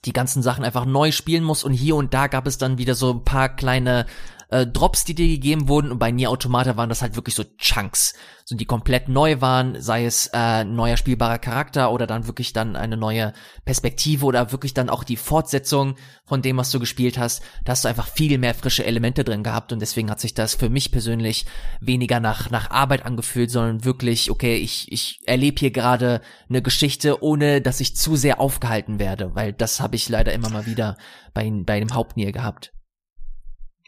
die 0.06 0.14
ganzen 0.14 0.44
Sachen 0.44 0.66
einfach 0.66 0.86
neu 0.86 1.12
spielen 1.12 1.44
musst 1.44 1.64
und 1.64 1.74
hier 1.74 1.96
und 1.96 2.14
da 2.14 2.28
gab 2.28 2.48
es 2.48 2.58
dann 2.58 2.78
wieder 2.78 2.96
so 2.96 3.12
ein 3.12 3.24
paar 3.24 3.50
kleine 3.50 4.06
äh, 4.54 4.68
Drops, 4.68 5.04
die 5.04 5.16
dir 5.16 5.28
gegeben 5.28 5.68
wurden 5.68 5.92
und 5.92 5.98
bei 5.98 6.12
Nier 6.12 6.30
Automata 6.30 6.78
waren 6.78 6.90
das 6.90 7.02
halt 7.02 7.16
wirklich 7.16 7.34
so 7.34 7.44
Chunks, 7.58 8.14
so 8.46 8.56
die 8.56 8.66
komplett 8.66 9.10
neu 9.10 9.42
waren, 9.42 9.82
sei 9.82 10.06
es 10.06 10.30
äh, 10.32 10.64
neuer 10.64 10.96
spielbarer 10.96 11.40
Charakter 11.40 11.92
oder 11.92 12.06
dann 12.06 12.28
wirklich 12.28 12.54
dann 12.54 12.76
eine 12.76 12.96
neue 12.96 13.34
Perspektive 13.66 14.26
oder 14.26 14.52
wirklich 14.52 14.76
dann 14.76 14.90
auch 14.90 15.04
die 15.04 15.18
Fortsetzung 15.18 15.96
von 16.26 16.44
dem, 16.44 16.58
was 16.58 16.70
du 16.70 16.80
gespielt 16.80 17.18
hast. 17.18 17.42
Da 17.66 17.72
hast 17.72 17.84
du 17.84 17.90
einfach 17.90 18.08
viel 18.08 18.38
mehr 18.38 18.54
frische 18.54 18.86
Elemente 18.86 19.24
drin 19.24 19.44
gehabt 19.44 19.74
und 19.74 19.80
deswegen 19.80 20.12
hat 20.12 20.20
sich 20.20 20.36
das 20.36 20.54
für 20.54 20.70
mich 20.70 20.92
persönlich 20.92 21.48
weniger 21.82 22.20
nach 22.20 22.52
nach 22.52 22.70
Arbeit 22.70 23.06
angefühlt, 23.08 23.50
sondern 23.50 23.86
wirklich, 23.86 24.30
okay, 24.30 24.58
ich 24.58 24.92
ich 24.92 25.20
erlebe 25.26 25.60
hier 25.60 25.72
gerade 25.72 26.22
eine 26.48 26.62
Geschichte, 26.62 27.24
ohne 27.24 27.60
dass 27.60 27.80
ich 27.80 27.96
zu 27.96 28.16
sehr 28.16 28.40
aufgehalten 28.40 29.00
werde, 29.00 29.34
weil 29.34 29.52
das 29.52 29.80
habe 29.80 29.96
ich 29.96 30.10
leider 30.10 30.32
immer 30.32 30.50
mal 30.50 30.68
wieder 30.68 30.96
bei 31.34 31.52
bei 31.52 31.80
dem 31.80 31.96
Hauptnier 31.96 32.32
gehabt. 32.32 32.72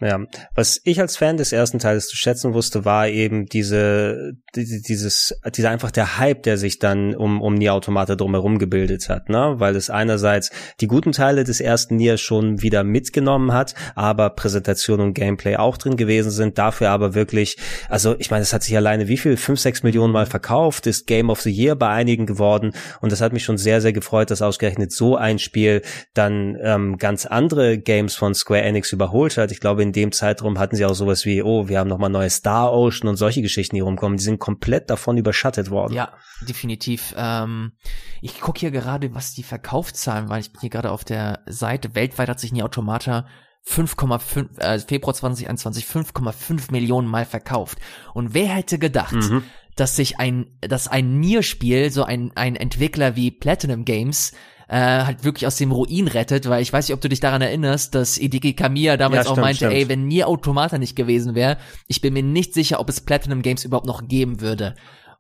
Ja, 0.02 0.20
was 0.56 0.82
ich 0.84 1.00
als 1.00 1.16
Fan 1.16 1.38
des 1.38 1.54
ersten 1.54 1.80
Teils 1.80 2.08
zu 2.08 2.18
schätzen 2.18 2.54
wusste, 2.54 2.84
war 2.84 3.08
eben 3.08 3.46
diese, 3.46 4.34
dieses, 4.54 5.40
dieser 5.56 5.70
einfach 5.70 5.92
der 5.92 6.18
Hype, 6.18 6.44
der 6.44 6.58
sich 6.58 6.80
dann 6.80 7.16
um, 7.16 7.42
um 7.42 7.54
Nier 7.54 7.74
Automata 7.74 8.18
drumherum 8.18 8.60
gebildet 8.60 9.08
hat, 9.08 9.30
ne? 9.30 9.56
Weil 9.58 9.78
es 9.78 9.90
einerseits 9.90 10.52
die 10.82 10.88
guten 10.88 11.14
Teile 11.14 11.46
des 11.46 11.62
ersten 11.62 11.96
Nier 11.96 12.18
schon 12.18 12.62
wieder 12.62 12.84
mitgenommen 12.84 13.54
hat, 13.54 13.74
aber 13.96 14.32
Präsentation 14.32 15.00
und 15.00 15.14
Gameplay 15.14 15.56
auch 15.56 15.78
drin 15.78 15.96
gewesen 15.96 16.30
sind, 16.30 16.58
dafür 16.58 16.90
aber 16.90 17.16
wirklich, 17.16 17.56
also 17.88 18.18
ich 18.20 18.30
meine, 18.30 18.42
es 18.42 18.52
hat 18.52 18.64
sich 18.64 18.76
alleine 18.76 19.08
wie 19.08 19.18
viel, 19.18 19.38
fünf, 19.38 19.62
sechs 19.62 19.82
Millionen 19.82 20.12
Mal 20.12 20.26
verkauft, 20.26 20.88
ist 20.88 21.08
Game 21.08 21.30
of 21.30 21.40
the 21.40 21.52
Year 21.52 21.78
bei 21.78 21.88
einigen 21.88 22.26
geworden 22.26 22.74
und 23.00 23.14
das 23.14 23.22
hat 23.22 23.32
mich 23.32 23.46
schon 23.46 23.58
sehr, 23.58 23.80
sehr 23.80 23.94
gefreut, 23.94 24.30
dass 24.30 24.42
ausgerechnet 24.42 24.92
so 24.92 25.16
ein 25.16 25.40
Spiel 25.40 25.84
dann 26.14 26.58
ähm, 26.62 26.98
ganz 26.98 27.26
andere 27.26 27.78
Games 27.78 28.16
von 28.16 28.36
Square 28.36 28.64
Enix 28.64 28.92
überholt 28.92 29.38
hat. 29.38 29.54
Ich 29.54 29.62
glaube, 29.62 29.85
in 29.86 29.92
dem 29.94 30.12
Zeitraum 30.12 30.60
hatten 30.60 30.76
sie 30.76 30.86
auch 30.86 30.94
sowas 30.94 31.26
wie, 31.26 31.42
oh, 31.42 31.68
wir 31.68 31.80
haben 31.80 31.88
nochmal 31.88 32.10
neue 32.10 32.30
Star 32.30 32.74
Ocean 32.74 33.08
und 33.08 33.18
solche 33.18 33.42
Geschichten, 33.42 33.76
die 33.76 33.82
rumkommen. 33.82 34.18
Die 34.18 34.24
sind 34.24 34.40
komplett 34.40 34.90
davon 34.90 35.18
überschattet 35.18 35.70
worden. 35.70 35.94
Ja, 35.94 36.14
definitiv. 36.48 37.14
Ähm, 37.18 37.74
ich 38.22 38.42
gucke 38.42 38.60
hier 38.60 38.72
gerade, 38.72 39.14
was 39.14 39.34
die 39.34 39.44
Verkaufszahlen 39.44 40.30
waren. 40.30 40.40
Ich 40.40 40.52
bin 40.52 40.62
hier 40.62 40.70
gerade 40.70 40.92
auf 40.92 41.04
der 41.04 41.44
Seite. 41.48 41.96
Weltweit 41.96 42.30
hat 42.30 42.40
sich 42.40 42.52
nie 42.52 42.64
Automata 42.64 43.28
5,5, 43.68 44.60
äh, 44.60 44.80
Februar 44.80 45.14
2021 45.14 45.86
5,5 45.86 46.72
Millionen 46.72 47.08
Mal 47.08 47.26
verkauft. 47.26 47.80
Und 48.14 48.34
wer 48.34 48.48
hätte 48.48 48.78
gedacht, 48.78 49.14
mhm. 49.14 49.44
dass 49.76 49.96
sich 49.96 50.20
ein, 50.20 50.58
dass 50.62 50.88
ein 50.88 51.20
Nier-Spiel, 51.20 51.92
so 51.92 52.04
ein, 52.04 52.32
ein 52.36 52.56
Entwickler 52.56 53.16
wie 53.16 53.32
Platinum 53.32 53.86
Games, 53.86 54.34
äh, 54.68 55.04
halt 55.04 55.24
wirklich 55.24 55.48
aus 55.48 55.58
dem 55.58 55.72
Ruin 55.72 56.08
rettet, 56.08 56.50
weil 56.50 56.62
ich 56.62 56.74
weiß 56.74 56.88
nicht, 56.88 56.96
ob 56.96 57.02
du 57.02 57.10
dich 57.10 57.20
daran 57.20 57.42
erinnerst, 57.42 57.96
dass 57.96 58.18
Idiki 58.18 58.54
Kamiya 58.54 58.98
damals 58.98 59.18
ja, 59.18 59.24
stimmt, 59.24 59.38
auch 59.38 59.42
meinte, 59.42 59.58
stimmt. 59.58 59.74
ey, 59.74 59.90
wenn 59.90 60.08
Nier 60.08 60.28
Automata 60.28 60.78
nicht 60.78 60.96
gewesen 60.96 61.36
wäre, 61.36 61.58
ich 61.88 62.02
bin 62.02 62.14
mir 62.14 62.24
nicht 62.24 62.54
sicher, 62.54 62.80
ob 62.80 62.90
es 62.90 63.02
Platinum 63.02 63.42
Games 63.42 63.64
überhaupt 63.64 63.88
noch 63.88 64.08
geben 64.08 64.42
würde. 64.42 64.76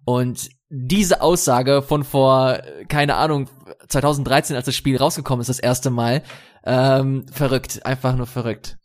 Und 0.05 0.49
diese 0.69 1.21
Aussage 1.21 1.81
von 1.81 2.03
vor, 2.03 2.59
keine 2.87 3.15
Ahnung, 3.15 3.49
2013, 3.87 4.55
als 4.55 4.65
das 4.65 4.75
Spiel 4.75 4.97
rausgekommen 4.97 5.41
ist, 5.41 5.49
das 5.49 5.59
erste 5.59 5.89
Mal, 5.89 6.23
ähm, 6.63 7.25
verrückt, 7.31 7.85
einfach 7.85 8.15
nur 8.15 8.27
verrückt. 8.27 8.77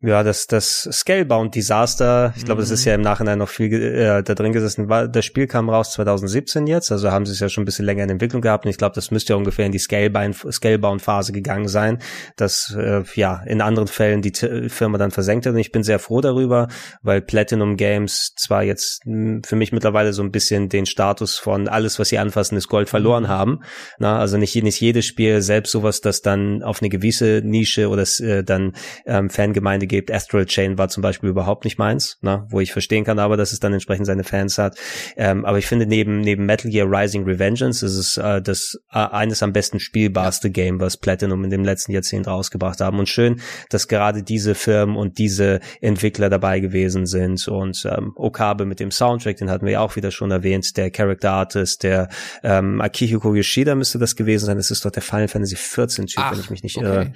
Ja, 0.00 0.22
das, 0.22 0.46
das 0.46 0.88
Scalebound 0.92 1.56
Disaster, 1.56 2.32
ich 2.36 2.44
glaube, 2.44 2.60
mhm. 2.60 2.62
das 2.62 2.70
ist 2.70 2.84
ja 2.84 2.94
im 2.94 3.00
Nachhinein 3.00 3.38
noch 3.38 3.48
viel 3.48 3.72
äh, 3.72 4.22
da 4.22 4.34
drin 4.36 4.52
gesessen. 4.52 4.88
War, 4.88 5.08
das 5.08 5.24
Spiel 5.24 5.48
kam 5.48 5.68
raus 5.68 5.92
2017 5.94 6.68
jetzt, 6.68 6.92
also 6.92 7.10
haben 7.10 7.26
sie 7.26 7.32
es 7.32 7.40
ja 7.40 7.48
schon 7.48 7.62
ein 7.62 7.64
bisschen 7.64 7.84
länger 7.84 8.04
in 8.04 8.10
Entwicklung 8.10 8.40
gehabt 8.40 8.64
und 8.64 8.70
ich 8.70 8.78
glaube, 8.78 8.94
das 8.94 9.10
müsste 9.10 9.32
ja 9.32 9.36
ungefähr 9.36 9.66
in 9.66 9.72
die 9.72 9.80
Scalebound-Phase 9.80 11.32
gegangen 11.32 11.66
sein, 11.66 11.98
dass 12.36 12.76
äh, 12.78 13.02
ja 13.16 13.42
in 13.44 13.60
anderen 13.60 13.88
Fällen 13.88 14.22
die 14.22 14.30
T 14.30 14.68
Firma 14.68 14.98
dann 14.98 15.10
versenkt 15.10 15.46
hat 15.46 15.54
und 15.54 15.58
ich 15.58 15.72
bin 15.72 15.82
sehr 15.82 15.98
froh 15.98 16.20
darüber, 16.20 16.68
weil 17.02 17.20
Platinum 17.20 17.76
Games 17.76 18.34
zwar 18.36 18.62
jetzt 18.62 19.04
mh, 19.04 19.12
hm, 19.12 19.42
für 19.42 19.56
mich 19.56 19.72
mittlerweile 19.72 20.12
so 20.12 20.22
ein 20.22 20.30
bisschen 20.30 20.68
den 20.68 20.86
Status 20.86 21.38
von 21.38 21.66
alles, 21.66 21.98
was 21.98 22.10
sie 22.10 22.18
anfassen, 22.18 22.56
ist 22.56 22.68
Gold 22.68 22.88
verloren 22.88 23.24
mhm. 23.24 23.28
haben. 23.28 23.60
Na, 23.98 24.20
also 24.20 24.38
nicht, 24.38 24.54
nicht 24.62 24.80
jedes 24.80 25.06
Spiel, 25.06 25.42
selbst 25.42 25.72
sowas, 25.72 26.00
das 26.00 26.22
dann 26.22 26.62
auf 26.62 26.82
eine 26.82 26.88
gewisse 26.88 27.42
Nische 27.44 27.88
oder 27.88 28.04
äh, 28.20 28.44
dann 28.44 28.74
ähm, 29.04 29.28
Fangemeinde 29.28 29.87
gibt. 29.88 30.10
Astral 30.10 30.46
Chain 30.46 30.78
war 30.78 30.88
zum 30.88 31.02
Beispiel 31.02 31.30
überhaupt 31.30 31.64
nicht 31.64 31.78
meins, 31.78 32.18
ne? 32.20 32.46
wo 32.50 32.60
ich 32.60 32.72
verstehen 32.72 33.04
kann, 33.04 33.18
aber 33.18 33.36
dass 33.36 33.52
es 33.52 33.60
dann 33.60 33.72
entsprechend 33.72 34.06
seine 34.06 34.24
Fans 34.24 34.58
hat. 34.58 34.76
Ähm, 35.16 35.44
aber 35.44 35.58
ich 35.58 35.66
finde 35.66 35.86
neben 35.86 36.20
neben 36.20 36.46
Metal 36.46 36.70
Gear 36.70 36.86
Rising 36.88 37.24
Revengeance 37.24 37.84
ist 37.84 37.96
es 37.96 38.16
äh, 38.16 38.40
das 38.40 38.78
äh, 38.92 38.98
eines 38.98 39.42
am 39.42 39.52
besten 39.52 39.80
spielbarste 39.80 40.50
Game, 40.50 40.80
was 40.80 40.96
Platinum 40.96 41.44
in 41.44 41.50
dem 41.50 41.64
letzten 41.64 41.92
Jahrzehnt 41.92 42.26
rausgebracht 42.26 42.80
haben. 42.80 42.98
Und 42.98 43.08
schön, 43.08 43.40
dass 43.70 43.88
gerade 43.88 44.22
diese 44.22 44.54
Firmen 44.54 44.96
und 44.96 45.18
diese 45.18 45.60
Entwickler 45.80 46.28
dabei 46.28 46.60
gewesen 46.60 47.06
sind. 47.06 47.48
Und 47.48 47.84
ähm, 47.90 48.12
Okabe 48.16 48.66
mit 48.66 48.80
dem 48.80 48.90
Soundtrack, 48.90 49.36
den 49.36 49.50
hatten 49.50 49.66
wir 49.66 49.72
ja 49.72 49.80
auch 49.80 49.96
wieder 49.96 50.10
schon 50.10 50.30
erwähnt, 50.30 50.76
der 50.76 50.90
Character 50.90 51.32
Artist, 51.32 51.82
der 51.82 52.08
ähm, 52.42 52.80
Akihiko 52.80 53.34
Yoshida 53.34 53.74
müsste 53.74 53.98
das 53.98 54.16
gewesen 54.16 54.46
sein. 54.46 54.56
Das 54.56 54.70
ist 54.70 54.84
doch 54.84 54.90
der 54.90 55.02
Final 55.02 55.28
Fantasy 55.28 55.56
14 55.56 56.06
Typ, 56.06 56.22
Ach, 56.22 56.32
wenn 56.32 56.40
ich 56.40 56.50
mich 56.50 56.62
nicht 56.62 56.76
okay. 56.76 56.86
irre 56.86 57.12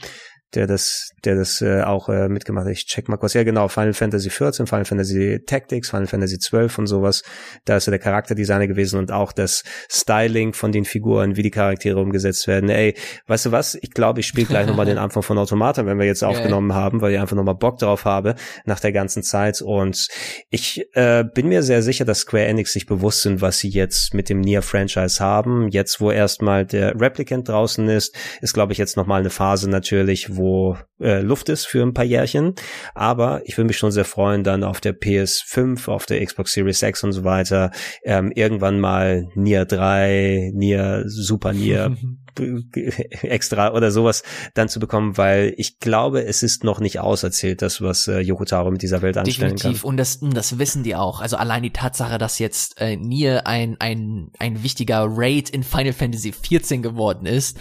der 0.54 0.66
das, 0.66 1.10
der 1.24 1.36
das 1.36 1.62
äh, 1.62 1.82
auch 1.82 2.08
äh, 2.08 2.28
mitgemacht 2.28 2.66
hat. 2.66 2.72
Ich 2.72 2.86
check 2.86 3.08
mal 3.08 3.16
kurz. 3.16 3.34
Ja, 3.34 3.42
genau. 3.42 3.68
Final 3.68 3.94
Fantasy 3.94 4.30
14, 4.30 4.66
Final 4.66 4.84
Fantasy 4.84 5.40
Tactics, 5.46 5.90
Final 5.90 6.06
Fantasy 6.06 6.38
12 6.38 6.78
und 6.78 6.86
sowas. 6.86 7.22
Da 7.64 7.76
ist 7.76 7.88
er 7.88 7.92
der 7.92 8.00
Charakterdesigner 8.00 8.66
gewesen 8.66 8.98
und 8.98 9.12
auch 9.12 9.32
das 9.32 9.62
Styling 9.90 10.52
von 10.52 10.72
den 10.72 10.84
Figuren, 10.84 11.36
wie 11.36 11.42
die 11.42 11.50
Charaktere 11.50 11.98
umgesetzt 12.00 12.46
werden. 12.46 12.68
Ey, 12.68 12.94
weißt 13.26 13.46
du 13.46 13.52
was? 13.52 13.76
Ich 13.76 13.92
glaube, 13.92 14.20
ich 14.20 14.26
spiele 14.26 14.46
gleich 14.46 14.66
nochmal 14.66 14.86
den 14.86 14.98
Anfang 15.02 15.22
von 15.22 15.38
Automata, 15.38 15.86
wenn 15.86 15.98
wir 15.98 16.06
jetzt 16.06 16.22
aufgenommen 16.22 16.70
yeah. 16.70 16.78
haben, 16.78 17.00
weil 17.00 17.12
ich 17.12 17.18
einfach 17.18 17.36
nochmal 17.36 17.54
Bock 17.54 17.78
drauf 17.78 18.04
habe 18.04 18.34
nach 18.64 18.80
der 18.80 18.92
ganzen 18.92 19.22
Zeit. 19.22 19.62
Und 19.62 20.08
ich 20.50 20.84
äh, 20.94 21.24
bin 21.24 21.48
mir 21.48 21.62
sehr 21.62 21.82
sicher, 21.82 22.04
dass 22.04 22.20
Square 22.20 22.44
Enix 22.44 22.72
sich 22.72 22.86
bewusst 22.86 23.22
sind, 23.22 23.40
was 23.40 23.58
sie 23.58 23.68
jetzt 23.68 24.14
mit 24.14 24.28
dem 24.28 24.40
Nier-Franchise 24.40 25.22
haben. 25.22 25.68
Jetzt, 25.68 26.00
wo 26.00 26.10
erstmal 26.10 26.66
der 26.66 27.00
Replicant 27.00 27.48
draußen 27.48 27.88
ist, 27.88 28.14
ist, 28.40 28.52
glaube 28.52 28.72
ich, 28.72 28.78
jetzt 28.78 28.96
nochmal 28.96 29.20
eine 29.20 29.30
Phase 29.30 29.70
natürlich, 29.70 30.36
wo 30.36 30.41
wo 30.42 30.76
äh, 31.00 31.20
Luft 31.20 31.48
ist 31.48 31.66
für 31.66 31.82
ein 31.82 31.94
paar 31.94 32.04
Jährchen. 32.04 32.54
Aber 32.94 33.42
ich 33.44 33.56
würde 33.56 33.68
mich 33.68 33.78
schon 33.78 33.92
sehr 33.92 34.04
freuen, 34.04 34.42
dann 34.42 34.64
auf 34.64 34.80
der 34.80 34.98
PS5, 34.98 35.88
auf 35.88 36.06
der 36.06 36.24
Xbox 36.24 36.52
Series 36.52 36.82
X 36.82 37.04
und 37.04 37.12
so 37.12 37.24
weiter, 37.24 37.70
ähm, 38.04 38.32
irgendwann 38.34 38.80
mal 38.80 39.28
Nier 39.34 39.64
3, 39.64 40.50
Nier, 40.54 41.04
Super 41.06 41.52
Nier, 41.52 41.96
extra 43.22 43.72
oder 43.72 43.90
sowas 43.90 44.22
dann 44.54 44.68
zu 44.68 44.80
bekommen, 44.80 45.16
weil 45.18 45.54
ich 45.56 45.78
glaube, 45.78 46.24
es 46.24 46.42
ist 46.42 46.64
noch 46.64 46.80
nicht 46.80 46.98
auserzählt, 46.98 47.62
das, 47.62 47.82
was 47.82 48.08
äh, 48.08 48.20
Yoko 48.20 48.44
Taro 48.44 48.70
mit 48.70 48.82
dieser 48.82 49.02
Welt 49.02 49.18
anstellen 49.18 49.56
Definitiv. 49.56 49.82
kann. 49.82 49.90
Und 49.90 49.96
das, 49.98 50.20
das 50.20 50.58
wissen 50.58 50.82
die 50.82 50.96
auch. 50.96 51.20
Also 51.20 51.36
allein 51.36 51.62
die 51.62 51.72
Tatsache, 51.72 52.18
dass 52.18 52.38
jetzt 52.38 52.80
äh, 52.80 52.96
Nier 52.96 53.46
ein, 53.46 53.76
ein, 53.80 54.30
ein 54.38 54.62
wichtiger 54.62 55.06
Raid 55.08 55.50
in 55.50 55.62
Final 55.62 55.92
Fantasy 55.92 56.32
14 56.32 56.82
geworden 56.82 57.26
ist, 57.26 57.58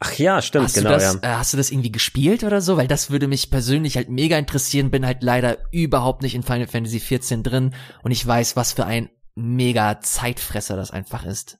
Ach 0.00 0.14
ja, 0.14 0.40
stimmt, 0.42 0.66
hast 0.66 0.74
genau. 0.74 0.90
Du 0.90 0.94
das, 0.96 1.14
ja. 1.14 1.20
äh, 1.22 1.36
hast 1.36 1.52
du 1.52 1.56
das 1.56 1.70
irgendwie 1.70 1.90
gespielt 1.90 2.44
oder 2.44 2.60
so? 2.60 2.76
Weil 2.76 2.86
das 2.86 3.10
würde 3.10 3.26
mich 3.26 3.50
persönlich 3.50 3.96
halt 3.96 4.08
mega 4.08 4.38
interessieren, 4.38 4.90
bin 4.90 5.04
halt 5.04 5.22
leider 5.22 5.58
überhaupt 5.72 6.22
nicht 6.22 6.34
in 6.36 6.44
Final 6.44 6.68
Fantasy 6.68 7.00
14 7.00 7.42
drin 7.42 7.74
und 8.02 8.12
ich 8.12 8.24
weiß, 8.24 8.54
was 8.54 8.72
für 8.72 8.86
ein 8.86 9.10
mega 9.34 10.00
Zeitfresser 10.00 10.76
das 10.76 10.92
einfach 10.92 11.24
ist. 11.24 11.58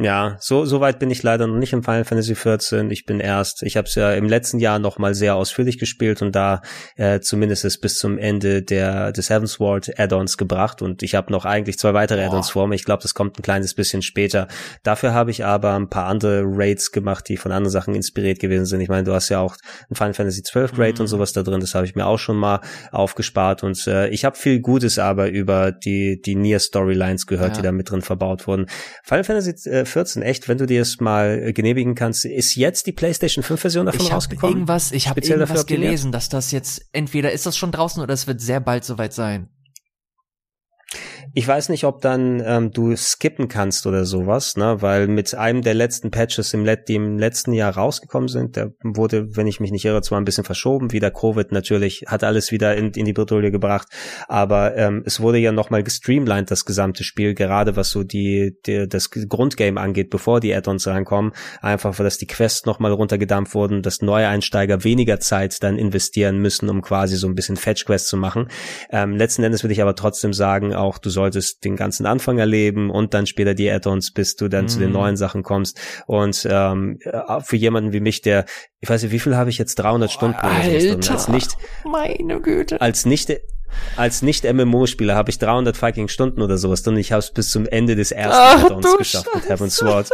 Ja, 0.00 0.36
so 0.40 0.64
so 0.64 0.80
weit 0.80 0.98
bin 0.98 1.08
ich 1.10 1.22
leider 1.22 1.46
noch 1.46 1.56
nicht 1.56 1.72
im 1.72 1.84
Final 1.84 2.04
Fantasy 2.04 2.34
14. 2.34 2.90
Ich 2.90 3.06
bin 3.06 3.20
erst, 3.20 3.62
ich 3.62 3.76
habe 3.76 3.86
es 3.86 3.94
ja 3.94 4.12
im 4.12 4.28
letzten 4.28 4.58
Jahr 4.58 4.80
noch 4.80 4.98
mal 4.98 5.14
sehr 5.14 5.36
ausführlich 5.36 5.78
gespielt 5.78 6.20
und 6.20 6.34
da 6.34 6.62
äh, 6.96 7.20
zumindest 7.20 7.64
es 7.64 7.78
bis 7.78 7.98
zum 7.98 8.18
Ende 8.18 8.62
der 8.62 9.12
des 9.12 9.30
Heavensward 9.30 9.96
Add-ons 9.96 10.36
gebracht 10.36 10.82
und 10.82 11.04
ich 11.04 11.14
habe 11.14 11.30
noch 11.30 11.44
eigentlich 11.44 11.78
zwei 11.78 11.94
weitere 11.94 12.24
Add-ons 12.24 12.50
vor 12.50 12.66
mir. 12.66 12.74
Ich 12.74 12.84
glaube, 12.84 13.04
das 13.04 13.14
kommt 13.14 13.38
ein 13.38 13.42
kleines 13.42 13.74
bisschen 13.74 14.02
später. 14.02 14.48
Dafür 14.82 15.14
habe 15.14 15.30
ich 15.30 15.44
aber 15.44 15.74
ein 15.74 15.88
paar 15.88 16.06
andere 16.06 16.42
Raids 16.44 16.90
gemacht, 16.90 17.28
die 17.28 17.36
von 17.36 17.52
anderen 17.52 17.70
Sachen 17.70 17.94
inspiriert 17.94 18.40
gewesen 18.40 18.66
sind. 18.66 18.80
Ich 18.80 18.88
meine, 18.88 19.04
du 19.04 19.12
hast 19.12 19.28
ja 19.28 19.38
auch 19.38 19.56
ein 19.90 19.94
Final 19.94 20.14
Fantasy 20.14 20.42
12 20.42 20.76
Raid 20.76 20.94
mhm. 20.96 21.02
und 21.02 21.06
sowas 21.06 21.32
da 21.32 21.44
drin. 21.44 21.60
Das 21.60 21.76
habe 21.76 21.86
ich 21.86 21.94
mir 21.94 22.06
auch 22.06 22.18
schon 22.18 22.36
mal 22.36 22.60
aufgespart 22.90 23.62
und 23.62 23.86
äh, 23.86 24.08
ich 24.08 24.24
habe 24.24 24.36
viel 24.36 24.58
Gutes 24.58 24.98
aber 24.98 25.28
über 25.28 25.70
die 25.70 26.20
die 26.20 26.34
Nier 26.34 26.58
Storylines 26.58 27.28
gehört, 27.28 27.50
ja. 27.50 27.56
die 27.58 27.62
da 27.62 27.70
mit 27.70 27.92
drin 27.92 28.02
verbaut 28.02 28.48
wurden. 28.48 28.66
Final 29.04 29.22
Fantasy 29.22 29.70
äh, 29.70 29.83
14, 29.86 30.22
echt, 30.22 30.48
wenn 30.48 30.58
du 30.58 30.66
dir 30.66 30.82
es 30.82 31.00
mal 31.00 31.40
äh, 31.42 31.52
genehmigen 31.52 31.94
kannst, 31.94 32.24
ist 32.24 32.54
jetzt 32.54 32.86
die 32.86 32.92
PlayStation 32.92 33.42
5 33.42 33.60
Version 33.60 33.86
davon 33.86 34.04
ich 34.04 34.12
rausgekommen? 34.12 34.56
Irgendwas, 34.56 34.92
ich 34.92 35.08
habe 35.08 35.20
irgendwas 35.20 35.66
gelesen, 35.66 36.12
dass 36.12 36.28
das 36.28 36.50
jetzt 36.50 36.86
entweder 36.92 37.32
ist 37.32 37.46
das 37.46 37.56
schon 37.56 37.72
draußen 37.72 38.02
oder 38.02 38.12
es 38.14 38.26
wird 38.26 38.40
sehr 38.40 38.60
bald 38.60 38.84
soweit 38.84 39.12
sein. 39.12 39.48
Ich 41.36 41.48
weiß 41.48 41.68
nicht, 41.70 41.82
ob 41.82 42.00
dann 42.00 42.40
ähm, 42.46 42.70
du 42.70 42.94
skippen 42.94 43.48
kannst 43.48 43.88
oder 43.88 44.04
sowas, 44.04 44.56
ne? 44.56 44.80
Weil 44.82 45.08
mit 45.08 45.34
einem 45.34 45.62
der 45.62 45.74
letzten 45.74 46.12
Patches, 46.12 46.54
im 46.54 46.64
Let 46.64 46.88
die 46.88 46.94
im 46.94 47.18
letzten 47.18 47.52
Jahr 47.52 47.74
rausgekommen 47.74 48.28
sind, 48.28 48.54
der 48.54 48.72
wurde, 48.84 49.36
wenn 49.36 49.48
ich 49.48 49.58
mich 49.58 49.72
nicht 49.72 49.84
irre, 49.84 50.00
zwar 50.00 50.20
ein 50.20 50.24
bisschen 50.24 50.44
verschoben, 50.44 50.92
wieder 50.92 51.10
Covid 51.10 51.50
natürlich, 51.50 52.04
hat 52.06 52.22
alles 52.22 52.52
wieder 52.52 52.76
in, 52.76 52.92
in 52.92 53.04
die 53.04 53.12
Bredouille 53.12 53.50
gebracht, 53.50 53.88
aber 54.28 54.76
ähm, 54.76 55.02
es 55.06 55.18
wurde 55.18 55.38
ja 55.38 55.50
nochmal 55.50 55.82
gestreamlined, 55.82 56.52
das 56.52 56.64
gesamte 56.64 57.02
Spiel, 57.02 57.34
gerade 57.34 57.74
was 57.74 57.90
so 57.90 58.04
die, 58.04 58.56
die 58.64 58.86
das 58.88 59.10
Grundgame 59.10 59.80
angeht, 59.80 60.10
bevor 60.10 60.38
die 60.38 60.54
Add-ons 60.54 60.86
reinkommen, 60.86 61.32
einfach, 61.60 61.96
dass 61.96 62.16
die 62.16 62.28
Quests 62.28 62.64
nochmal 62.64 62.92
runtergedampft 62.92 63.56
wurden, 63.56 63.82
dass 63.82 64.02
neue 64.02 64.28
Einsteiger 64.28 64.84
weniger 64.84 65.18
Zeit 65.18 65.60
dann 65.64 65.78
investieren 65.78 66.38
müssen, 66.38 66.68
um 66.68 66.80
quasi 66.80 67.16
so 67.16 67.26
ein 67.26 67.34
bisschen 67.34 67.56
Fetch-Quests 67.56 68.08
zu 68.08 68.16
machen. 68.16 68.46
Ähm, 68.90 69.16
letzten 69.16 69.42
Endes 69.42 69.64
würde 69.64 69.72
ich 69.72 69.82
aber 69.82 69.96
trotzdem 69.96 70.32
sagen, 70.32 70.72
auch 70.72 70.98
du 70.98 71.10
sollst 71.10 71.23
solltest 71.24 71.64
den 71.64 71.76
ganzen 71.76 72.06
Anfang 72.06 72.38
erleben 72.38 72.90
und 72.90 73.14
dann 73.14 73.26
später 73.26 73.54
die 73.54 73.70
Add-ons, 73.70 74.12
bis 74.12 74.36
du 74.36 74.48
dann 74.48 74.64
mhm. 74.64 74.68
zu 74.68 74.78
den 74.78 74.88
mhm. 74.88 74.94
neuen 74.94 75.16
Sachen 75.16 75.42
kommst. 75.42 75.80
Und 76.06 76.46
ähm, 76.50 76.98
für 77.42 77.56
jemanden 77.56 77.92
wie 77.92 78.00
mich, 78.00 78.20
der, 78.22 78.44
ich 78.80 78.88
weiß 78.88 79.02
nicht, 79.02 79.12
wie 79.12 79.18
viel 79.18 79.36
habe 79.36 79.50
ich 79.50 79.58
jetzt 79.58 79.76
300 79.76 80.10
Stunden 80.10 80.36
Alter, 80.36 81.12
als 81.12 81.28
nicht, 81.28 81.56
meine 81.84 82.40
Güte, 82.40 82.80
als 82.80 83.06
nicht 83.06 83.30
als 83.96 84.22
nicht 84.22 84.44
MMO-Spieler 84.44 85.16
habe 85.16 85.30
ich 85.30 85.38
300 85.38 85.76
fucking 85.76 86.06
Stunden 86.06 86.42
oder 86.42 86.58
sowas 86.58 86.84
drin. 86.84 86.96
Ich 86.96 87.10
habe 87.10 87.18
es 87.18 87.32
bis 87.32 87.50
zum 87.50 87.66
Ende 87.66 87.96
des 87.96 88.12
ersten 88.12 88.66
Add-ons 88.66 88.98
geschafft 88.98 89.28
mit 89.34 89.48
Heaven's 89.48 89.74
Sword. 89.74 90.08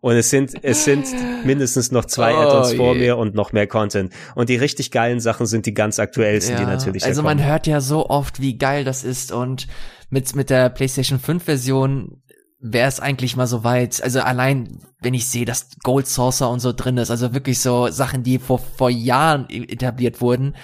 Und 0.00 0.16
es 0.16 0.30
sind, 0.30 0.52
es 0.62 0.84
sind 0.84 1.06
mindestens 1.44 1.90
noch 1.90 2.04
zwei 2.04 2.34
oh, 2.34 2.38
Add-ons 2.38 2.74
vor 2.74 2.94
mir 2.94 3.16
und 3.16 3.34
noch 3.34 3.52
mehr 3.52 3.66
Content. 3.66 4.12
Und 4.34 4.48
die 4.48 4.56
richtig 4.56 4.90
geilen 4.90 5.20
Sachen 5.20 5.46
sind 5.46 5.66
die 5.66 5.74
ganz 5.74 5.98
aktuellsten, 5.98 6.54
ja, 6.54 6.60
die 6.60 6.66
natürlich 6.66 7.04
Also 7.04 7.22
man 7.22 7.44
hört 7.44 7.66
ja 7.66 7.80
so 7.80 8.08
oft, 8.08 8.40
wie 8.40 8.58
geil 8.58 8.84
das 8.84 9.04
ist. 9.04 9.32
Und 9.32 9.66
mit, 10.10 10.34
mit 10.34 10.50
der 10.50 10.68
PlayStation 10.68 11.18
5 11.18 11.44
Version 11.44 12.22
wäre 12.60 12.88
es 12.88 13.00
eigentlich 13.00 13.36
mal 13.36 13.46
so 13.46 13.64
weit, 13.64 14.02
also 14.02 14.20
allein, 14.20 14.80
wenn 15.00 15.14
ich 15.14 15.26
sehe, 15.26 15.44
dass 15.44 15.68
Gold 15.82 16.06
Saucer 16.06 16.50
und 16.50 16.60
so 16.60 16.72
drin 16.72 16.96
ist, 16.96 17.10
also 17.10 17.34
wirklich 17.34 17.60
so 17.60 17.88
Sachen, 17.88 18.22
die 18.22 18.38
vor, 18.38 18.58
vor 18.58 18.90
Jahren 18.90 19.48
etabliert 19.50 20.20
wurden, 20.20 20.54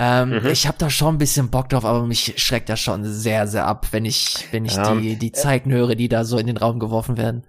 ähm, 0.00 0.30
mhm. 0.30 0.46
Ich 0.46 0.68
habe 0.68 0.78
da 0.78 0.90
schon 0.90 1.16
ein 1.16 1.18
bisschen 1.18 1.50
Bock 1.50 1.70
drauf, 1.70 1.84
aber 1.84 2.06
mich 2.06 2.34
schreckt 2.36 2.68
das 2.68 2.78
schon 2.78 3.04
sehr, 3.04 3.48
sehr 3.48 3.66
ab, 3.66 3.88
wenn 3.90 4.04
ich, 4.04 4.46
wenn 4.52 4.64
ich 4.64 4.76
ja. 4.76 4.94
die, 4.94 5.16
die 5.16 5.32
Zeiten 5.32 5.72
höre, 5.72 5.96
die 5.96 6.08
da 6.08 6.24
so 6.24 6.38
in 6.38 6.46
den 6.46 6.56
Raum 6.56 6.78
geworfen 6.78 7.16
werden 7.16 7.42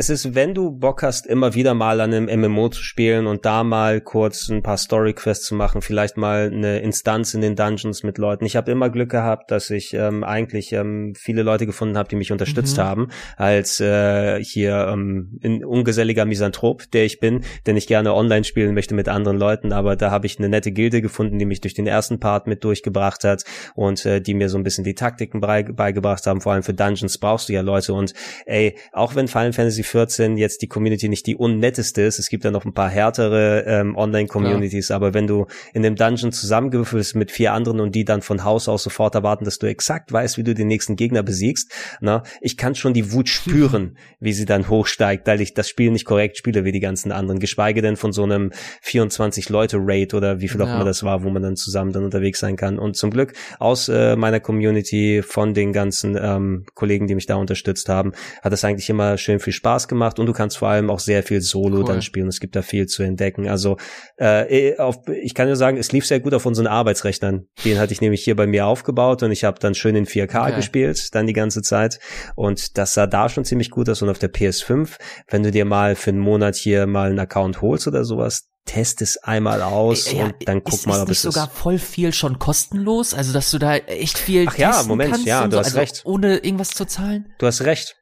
es 0.00 0.10
ist, 0.10 0.36
wenn 0.36 0.54
du 0.54 0.70
Bock 0.70 1.02
hast, 1.02 1.26
immer 1.26 1.54
wieder 1.54 1.74
mal 1.74 2.00
an 2.00 2.14
einem 2.14 2.40
MMO 2.40 2.68
zu 2.68 2.84
spielen 2.84 3.26
und 3.26 3.44
da 3.44 3.64
mal 3.64 4.00
kurz 4.00 4.48
ein 4.48 4.62
paar 4.62 4.76
Story-Quests 4.76 5.46
zu 5.46 5.56
machen, 5.56 5.82
vielleicht 5.82 6.16
mal 6.16 6.52
eine 6.54 6.78
Instanz 6.78 7.34
in 7.34 7.40
den 7.40 7.56
Dungeons 7.56 8.04
mit 8.04 8.16
Leuten. 8.16 8.44
Ich 8.44 8.54
habe 8.54 8.70
immer 8.70 8.90
Glück 8.90 9.10
gehabt, 9.10 9.50
dass 9.50 9.70
ich 9.70 9.94
ähm, 9.94 10.22
eigentlich 10.22 10.72
ähm, 10.72 11.14
viele 11.16 11.42
Leute 11.42 11.66
gefunden 11.66 11.98
habe, 11.98 12.08
die 12.08 12.14
mich 12.14 12.30
unterstützt 12.30 12.76
mhm. 12.76 12.82
haben, 12.82 13.08
als 13.36 13.80
äh, 13.80 14.40
hier 14.40 14.86
ähm, 14.88 15.40
ein 15.42 15.64
ungeselliger 15.64 16.26
Misanthrop, 16.26 16.88
der 16.92 17.04
ich 17.04 17.18
bin, 17.18 17.40
denn 17.66 17.76
ich 17.76 17.88
gerne 17.88 18.14
online 18.14 18.44
spielen 18.44 18.74
möchte 18.74 18.94
mit 18.94 19.08
anderen 19.08 19.36
Leuten, 19.36 19.72
aber 19.72 19.96
da 19.96 20.12
habe 20.12 20.26
ich 20.26 20.38
eine 20.38 20.48
nette 20.48 20.70
Gilde 20.70 21.02
gefunden, 21.02 21.40
die 21.40 21.44
mich 21.44 21.60
durch 21.60 21.74
den 21.74 21.88
ersten 21.88 22.20
Part 22.20 22.46
mit 22.46 22.62
durchgebracht 22.62 23.24
hat 23.24 23.42
und 23.74 24.06
äh, 24.06 24.20
die 24.20 24.34
mir 24.34 24.48
so 24.48 24.58
ein 24.58 24.62
bisschen 24.62 24.84
die 24.84 24.94
Taktiken 24.94 25.40
beigebracht 25.40 26.24
haben. 26.28 26.40
Vor 26.40 26.52
allem 26.52 26.62
für 26.62 26.74
Dungeons 26.74 27.18
brauchst 27.18 27.48
du 27.48 27.52
ja 27.52 27.62
Leute 27.62 27.94
und 27.94 28.14
ey, 28.46 28.76
auch 28.92 29.16
wenn 29.16 29.26
Final 29.26 29.52
Fantasy 29.52 29.87
14 29.88 30.36
jetzt 30.36 30.62
die 30.62 30.68
Community 30.68 31.08
nicht 31.08 31.26
die 31.26 31.36
unnetteste 31.36 32.02
ist. 32.02 32.18
Es 32.18 32.28
gibt 32.28 32.44
ja 32.44 32.50
noch 32.50 32.64
ein 32.64 32.74
paar 32.74 32.88
härtere 32.88 33.64
ähm, 33.66 33.96
Online-Communities, 33.96 34.90
aber 34.90 35.14
wenn 35.14 35.26
du 35.26 35.46
in 35.72 35.82
dem 35.82 35.96
Dungeon 35.96 36.32
zusammengewürfelt 36.32 37.00
bist 37.00 37.16
mit 37.16 37.30
vier 37.30 37.52
anderen 37.52 37.80
und 37.80 37.94
die 37.94 38.04
dann 38.04 38.22
von 38.22 38.44
Haus 38.44 38.68
aus 38.68 38.82
sofort 38.82 39.14
erwarten, 39.14 39.44
dass 39.44 39.58
du 39.58 39.66
exakt 39.66 40.12
weißt, 40.12 40.38
wie 40.38 40.44
du 40.44 40.54
den 40.54 40.68
nächsten 40.68 40.96
Gegner 40.96 41.22
besiegst, 41.22 41.72
na, 42.00 42.22
ich 42.40 42.56
kann 42.56 42.74
schon 42.74 42.92
die 42.92 43.12
Wut 43.12 43.28
spüren, 43.28 43.96
wie 44.20 44.32
sie 44.32 44.44
dann 44.44 44.68
hochsteigt, 44.68 45.26
weil 45.26 45.40
ich 45.40 45.54
das 45.54 45.68
Spiel 45.68 45.90
nicht 45.90 46.04
korrekt 46.04 46.36
spiele 46.36 46.64
wie 46.64 46.72
die 46.72 46.80
ganzen 46.80 47.12
anderen, 47.12 47.40
geschweige 47.40 47.82
denn 47.82 47.96
von 47.96 48.12
so 48.12 48.24
einem 48.24 48.52
24-Leute-Raid 48.84 50.14
oder 50.14 50.40
wie 50.40 50.48
viel 50.48 50.60
auch 50.62 50.66
ja. 50.66 50.74
immer 50.76 50.84
das 50.84 51.02
war, 51.02 51.22
wo 51.22 51.30
man 51.30 51.42
dann 51.42 51.56
zusammen 51.56 51.92
dann 51.92 52.04
unterwegs 52.04 52.40
sein 52.40 52.56
kann. 52.56 52.78
Und 52.78 52.96
zum 52.96 53.10
Glück 53.10 53.32
aus 53.58 53.88
äh, 53.88 54.16
meiner 54.16 54.40
Community, 54.40 55.22
von 55.22 55.54
den 55.54 55.72
ganzen 55.72 56.18
ähm, 56.20 56.66
Kollegen, 56.74 57.06
die 57.06 57.14
mich 57.14 57.26
da 57.26 57.36
unterstützt 57.36 57.88
haben, 57.88 58.12
hat 58.42 58.52
es 58.52 58.64
eigentlich 58.64 58.90
immer 58.90 59.16
schön 59.18 59.40
viel 59.40 59.52
Spaß 59.52 59.77
Spaß 59.78 59.88
gemacht 59.88 60.18
und 60.18 60.26
du 60.26 60.32
kannst 60.32 60.58
vor 60.58 60.68
allem 60.68 60.90
auch 60.90 60.98
sehr 60.98 61.22
viel 61.22 61.40
Solo 61.40 61.78
cool. 61.78 61.84
dann 61.84 62.02
spielen. 62.02 62.28
Es 62.28 62.40
gibt 62.40 62.56
da 62.56 62.62
viel 62.62 62.86
zu 62.86 63.02
entdecken. 63.02 63.48
Also 63.48 63.76
äh, 64.20 64.70
eh, 64.70 64.78
auf, 64.78 64.96
ich 65.08 65.34
kann 65.34 65.46
nur 65.46 65.56
sagen, 65.56 65.76
es 65.76 65.92
lief 65.92 66.06
sehr 66.06 66.20
gut 66.20 66.34
auf 66.34 66.46
unseren 66.46 66.66
Arbeitsrechnern. 66.66 67.46
Den 67.64 67.78
hatte 67.78 67.92
ich 67.92 68.00
nämlich 68.00 68.24
hier 68.24 68.36
bei 68.36 68.46
mir 68.46 68.66
aufgebaut 68.66 69.22
und 69.22 69.30
ich 69.30 69.44
habe 69.44 69.58
dann 69.60 69.74
schön 69.74 69.94
in 69.94 70.06
4K 70.06 70.42
okay. 70.42 70.56
gespielt, 70.56 71.14
dann 71.14 71.26
die 71.26 71.32
ganze 71.32 71.62
Zeit. 71.62 72.00
Und 72.34 72.76
das 72.76 72.94
sah 72.94 73.06
da 73.06 73.28
schon 73.28 73.44
ziemlich 73.44 73.70
gut 73.70 73.88
aus. 73.88 74.02
Und 74.02 74.08
auf 74.08 74.18
der 74.18 74.32
PS5, 74.32 74.96
wenn 75.28 75.42
du 75.42 75.50
dir 75.50 75.64
mal 75.64 75.94
für 75.94 76.10
einen 76.10 76.20
Monat 76.20 76.56
hier 76.56 76.86
mal 76.86 77.10
einen 77.10 77.20
Account 77.20 77.62
holst 77.62 77.86
oder 77.86 78.04
sowas, 78.04 78.48
test 78.64 79.00
es 79.00 79.16
einmal 79.18 79.62
aus 79.62 80.12
ja, 80.12 80.26
und 80.26 80.34
dann 80.44 80.62
guck 80.62 80.74
ist, 80.74 80.86
mal, 80.86 81.00
ob 81.00 81.08
ist 81.08 81.18
es 81.18 81.22
sogar 81.22 81.48
voll 81.48 81.78
viel 81.78 82.12
schon 82.12 82.38
kostenlos, 82.38 83.14
also 83.14 83.32
dass 83.32 83.50
du 83.50 83.58
da 83.58 83.76
echt 83.76 84.18
viel 84.18 84.44
Ach 84.46 84.58
ja, 84.58 84.82
Moment, 84.82 85.24
ja, 85.24 85.46
du 85.46 85.52
so, 85.52 85.58
hast 85.58 85.66
also 85.68 85.78
recht. 85.78 86.02
Ohne 86.04 86.36
irgendwas 86.36 86.70
zu 86.70 86.84
zahlen? 86.84 87.32
Du 87.38 87.46
hast 87.46 87.62
recht. 87.62 87.96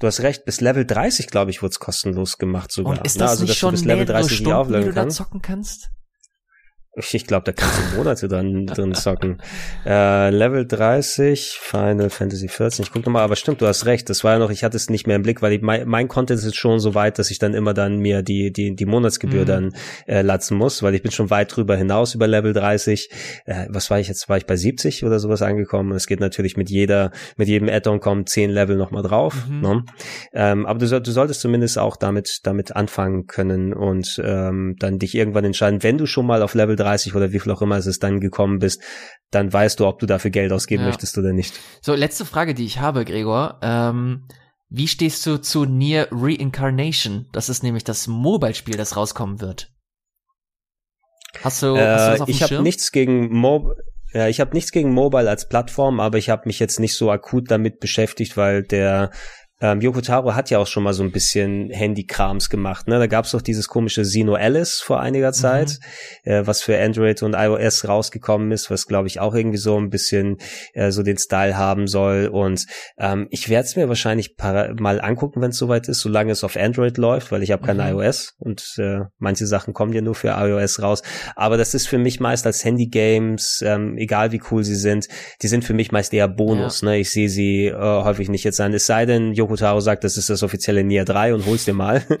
Du 0.00 0.06
hast 0.06 0.20
recht, 0.20 0.44
bis 0.44 0.60
Level 0.60 0.84
30, 0.84 1.28
glaube 1.28 1.50
ich, 1.50 1.62
wurde 1.62 1.72
es 1.72 1.80
kostenlos 1.80 2.38
gemacht 2.38 2.70
sogar. 2.70 2.98
Und 2.98 3.06
ist 3.06 3.20
das 3.20 3.26
Na, 3.26 3.30
also, 3.30 3.44
nicht 3.44 3.58
schon 3.58 3.72
bis 3.72 3.84
Level 3.84 4.04
30 4.04 4.38
Stunden, 4.38 4.72
die 4.72 4.84
du 4.86 4.92
da 4.92 5.08
zocken 5.08 5.40
kannst? 5.40 5.90
Ich 6.98 7.26
glaube, 7.26 7.44
da 7.44 7.52
kannst 7.52 7.78
du 7.92 7.96
Monate 7.98 8.26
dran 8.26 8.64
drin 8.64 8.94
zocken. 8.94 9.36
Äh, 9.84 10.30
Level 10.30 10.66
30, 10.66 11.58
Final 11.60 12.08
Fantasy 12.08 12.48
14. 12.48 12.84
Ich 12.84 12.90
guck 12.90 13.04
nochmal, 13.04 13.22
aber 13.22 13.36
stimmt, 13.36 13.60
du 13.60 13.66
hast 13.66 13.84
recht. 13.84 14.08
Das 14.08 14.24
war 14.24 14.32
ja 14.32 14.38
noch, 14.38 14.50
ich 14.50 14.64
hatte 14.64 14.78
es 14.78 14.88
nicht 14.88 15.06
mehr 15.06 15.16
im 15.16 15.22
Blick, 15.22 15.42
weil 15.42 15.52
ich, 15.52 15.60
mein, 15.60 15.86
mein 15.86 16.08
Content 16.08 16.42
ist 16.42 16.56
schon 16.56 16.80
so 16.80 16.94
weit, 16.94 17.18
dass 17.18 17.30
ich 17.30 17.38
dann 17.38 17.52
immer 17.52 17.74
dann 17.74 17.98
mir 17.98 18.22
die 18.22 18.50
die 18.50 18.74
die 18.74 18.86
Monatsgebühr 18.86 19.42
mhm. 19.42 19.46
dann 19.46 19.74
äh, 20.06 20.22
latzen 20.22 20.56
muss, 20.56 20.82
weil 20.82 20.94
ich 20.94 21.02
bin 21.02 21.12
schon 21.12 21.28
weit 21.28 21.54
drüber 21.54 21.76
hinaus 21.76 22.14
über 22.14 22.26
Level 22.26 22.54
30. 22.54 23.10
Äh, 23.44 23.66
was 23.68 23.90
war 23.90 24.00
ich 24.00 24.08
jetzt? 24.08 24.30
War 24.30 24.38
ich 24.38 24.46
bei 24.46 24.56
70 24.56 25.04
oder 25.04 25.18
sowas 25.18 25.42
angekommen? 25.42 25.92
Es 25.92 26.06
geht 26.06 26.20
natürlich 26.20 26.56
mit 26.56 26.70
jeder 26.70 27.10
mit 27.36 27.46
jedem 27.46 27.68
Add-on 27.68 28.00
kommen 28.00 28.26
10 28.26 28.48
Level 28.48 28.76
nochmal 28.76 29.02
drauf. 29.02 29.34
Mhm. 29.50 29.60
Ne? 29.60 29.84
Ähm, 30.32 30.64
aber 30.64 30.78
du, 30.78 31.00
du 31.02 31.10
solltest 31.10 31.42
zumindest 31.42 31.78
auch 31.78 31.96
damit 31.96 32.40
damit 32.44 32.74
anfangen 32.74 33.26
können 33.26 33.74
und 33.74 34.18
ähm, 34.24 34.76
dann 34.78 34.98
dich 34.98 35.14
irgendwann 35.14 35.44
entscheiden, 35.44 35.82
wenn 35.82 35.98
du 35.98 36.06
schon 36.06 36.24
mal 36.24 36.40
auf 36.40 36.54
Level 36.54 36.74
30 36.74 36.85
30 36.86 37.14
oder 37.14 37.32
wie 37.32 37.40
viel 37.40 37.52
auch 37.52 37.62
immer 37.62 37.76
es 37.76 37.86
ist 37.86 38.02
dann 38.02 38.20
gekommen 38.20 38.58
bist, 38.58 38.82
dann 39.30 39.52
weißt 39.52 39.80
du, 39.80 39.86
ob 39.86 39.98
du 39.98 40.06
dafür 40.06 40.30
Geld 40.30 40.52
ausgeben 40.52 40.82
ja. 40.82 40.88
möchtest 40.88 41.18
oder 41.18 41.32
nicht. 41.32 41.58
So, 41.82 41.94
letzte 41.94 42.24
Frage, 42.24 42.54
die 42.54 42.64
ich 42.64 42.80
habe, 42.80 43.04
Gregor. 43.04 43.58
Ähm, 43.62 44.28
wie 44.68 44.88
stehst 44.88 45.24
du 45.26 45.40
zu 45.40 45.64
Near 45.64 46.08
Reincarnation? 46.10 47.26
Das 47.32 47.48
ist 47.48 47.62
nämlich 47.62 47.84
das 47.84 48.06
Mobile-Spiel, 48.06 48.76
das 48.76 48.96
rauskommen 48.96 49.40
wird. 49.40 49.72
Hast 51.42 51.62
du, 51.62 51.74
äh, 51.74 51.86
hast 51.86 52.06
du 52.06 52.10
das 52.12 52.20
auf 52.22 52.28
Ich 52.28 52.42
habe 52.42 52.62
nichts 52.62 52.92
gegen 52.92 53.36
Mobile. 53.36 53.76
Ja, 54.12 54.28
ich 54.28 54.40
habe 54.40 54.54
nichts 54.54 54.70
gegen 54.70 54.94
Mobile 54.94 55.28
als 55.28 55.48
Plattform, 55.48 56.00
aber 56.00 56.18
ich 56.18 56.30
habe 56.30 56.42
mich 56.46 56.58
jetzt 56.58 56.80
nicht 56.80 56.96
so 56.96 57.10
akut 57.10 57.50
damit 57.50 57.80
beschäftigt, 57.80 58.36
weil 58.36 58.62
der 58.62 59.10
ähm, 59.60 59.80
Yoko 59.80 60.02
Taro 60.02 60.34
hat 60.34 60.50
ja 60.50 60.58
auch 60.58 60.66
schon 60.66 60.82
mal 60.82 60.92
so 60.92 61.02
ein 61.02 61.12
bisschen 61.12 61.70
Handykrams 61.70 62.50
gemacht. 62.50 62.88
Ne? 62.88 62.98
Da 62.98 63.06
gab 63.06 63.24
es 63.24 63.30
doch 63.30 63.40
dieses 63.40 63.68
komische 63.68 64.04
Sino 64.04 64.34
Alice 64.34 64.82
vor 64.82 65.00
einiger 65.00 65.32
Zeit, 65.32 65.78
mhm. 66.24 66.30
äh, 66.30 66.46
was 66.46 66.62
für 66.62 66.78
Android 66.78 67.22
und 67.22 67.34
iOS 67.34 67.88
rausgekommen 67.88 68.52
ist, 68.52 68.70
was 68.70 68.86
glaube 68.86 69.08
ich 69.08 69.18
auch 69.18 69.34
irgendwie 69.34 69.56
so 69.56 69.78
ein 69.78 69.88
bisschen 69.88 70.36
äh, 70.74 70.90
so 70.90 71.02
den 71.02 71.16
Style 71.16 71.56
haben 71.56 71.86
soll. 71.86 72.26
Und 72.26 72.66
ähm, 72.98 73.28
ich 73.30 73.48
werde 73.48 73.66
es 73.66 73.76
mir 73.76 73.88
wahrscheinlich 73.88 74.36
mal 74.38 75.00
angucken, 75.00 75.40
wenn 75.40 75.50
es 75.50 75.56
soweit 75.56 75.88
ist, 75.88 76.00
solange 76.00 76.32
es 76.32 76.44
auf 76.44 76.56
Android 76.56 76.98
läuft, 76.98 77.32
weil 77.32 77.42
ich 77.42 77.50
habe 77.50 77.64
kein 77.64 77.78
mhm. 77.78 77.98
iOS 77.98 78.34
und 78.38 78.74
äh, 78.78 79.00
manche 79.18 79.46
Sachen 79.46 79.72
kommen 79.72 79.94
ja 79.94 80.02
nur 80.02 80.14
für 80.14 80.28
iOS 80.28 80.82
raus. 80.82 81.02
Aber 81.34 81.56
das 81.56 81.72
ist 81.72 81.88
für 81.88 81.98
mich 81.98 82.20
meist 82.20 82.44
als 82.44 82.62
Handy-Games, 82.62 83.62
ähm, 83.64 83.96
egal 83.96 84.32
wie 84.32 84.42
cool 84.50 84.64
sie 84.64 84.76
sind, 84.76 85.08
die 85.40 85.48
sind 85.48 85.64
für 85.64 85.74
mich 85.74 85.92
meist 85.92 86.12
eher 86.12 86.28
Bonus. 86.28 86.82
Ja. 86.82 86.88
Ne? 86.88 86.98
Ich 86.98 87.10
sehe 87.10 87.30
sie 87.30 87.66
äh, 87.66 87.74
häufig 87.74 88.28
nicht 88.28 88.44
jetzt 88.44 88.60
an. 88.60 88.74
Es 88.74 88.84
sei 88.84 89.06
denn, 89.06 89.32
Yoko 89.32 89.45
Yoko 89.46 89.80
sagt, 89.80 90.04
das 90.04 90.16
ist 90.16 90.30
das 90.30 90.42
offizielle 90.42 90.84
Nier 90.84 91.04
3 91.04 91.34
und 91.34 91.46
hol's 91.46 91.64
dir 91.64 91.74
mal. 91.74 92.04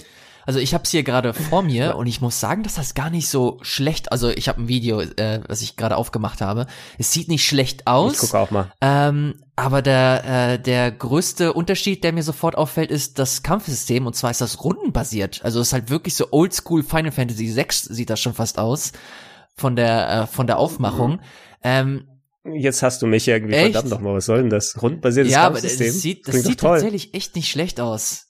Also 0.48 0.60
ich 0.60 0.74
habe 0.74 0.84
es 0.84 0.92
hier 0.92 1.02
gerade 1.02 1.34
vor 1.34 1.62
mir 1.62 1.96
und 1.96 2.06
ich 2.06 2.20
muss 2.20 2.38
sagen, 2.38 2.62
dass 2.62 2.74
das 2.74 2.94
gar 2.94 3.10
nicht 3.10 3.28
so 3.28 3.58
schlecht. 3.62 4.12
Also 4.12 4.28
ich 4.30 4.48
habe 4.48 4.62
ein 4.62 4.68
Video, 4.68 5.00
äh, 5.00 5.40
was 5.48 5.60
ich 5.60 5.74
gerade 5.74 5.96
aufgemacht 5.96 6.40
habe. 6.40 6.68
Es 6.98 7.10
sieht 7.10 7.26
nicht 7.26 7.44
schlecht 7.44 7.88
aus. 7.88 8.12
Ich 8.12 8.20
gucke 8.20 8.38
auch 8.38 8.52
mal. 8.52 8.70
Ähm, 8.80 9.40
aber 9.56 9.82
der 9.82 10.52
äh, 10.52 10.58
der 10.60 10.92
größte 10.92 11.52
Unterschied, 11.52 12.04
der 12.04 12.12
mir 12.12 12.22
sofort 12.22 12.56
auffällt, 12.56 12.92
ist 12.92 13.18
das 13.18 13.42
Kampfsystem 13.42 14.06
und 14.06 14.14
zwar 14.14 14.30
ist 14.30 14.40
das 14.40 14.62
rundenbasiert. 14.62 15.40
Also 15.44 15.58
es 15.58 15.66
ist 15.66 15.72
halt 15.72 15.90
wirklich 15.90 16.14
so 16.14 16.28
Oldschool 16.30 16.84
Final 16.84 17.10
Fantasy 17.10 17.48
6 17.48 17.82
sieht 17.82 18.08
das 18.08 18.20
schon 18.20 18.34
fast 18.34 18.60
aus 18.60 18.92
von 19.56 19.74
der 19.74 20.08
äh, 20.10 20.26
von 20.28 20.46
der 20.46 20.58
Aufmachung. 20.58 21.18
Ähm, 21.64 22.06
Jetzt 22.54 22.82
hast 22.82 23.02
du 23.02 23.06
mich 23.06 23.26
irgendwie, 23.28 23.54
echt? 23.54 23.72
verdammt 23.72 23.90
nochmal, 23.90 24.14
was 24.14 24.26
soll 24.26 24.38
denn 24.38 24.50
das? 24.50 24.80
Rundenbasiertes 24.80 25.32
ja, 25.32 25.44
Kampfsystem? 25.44 25.86
Ja, 25.86 25.92
das 25.92 26.02
sieht, 26.02 26.28
das 26.28 26.34
sieht 26.42 26.60
tatsächlich 26.60 27.14
echt 27.14 27.34
nicht 27.36 27.50
schlecht 27.50 27.80
aus. 27.80 28.26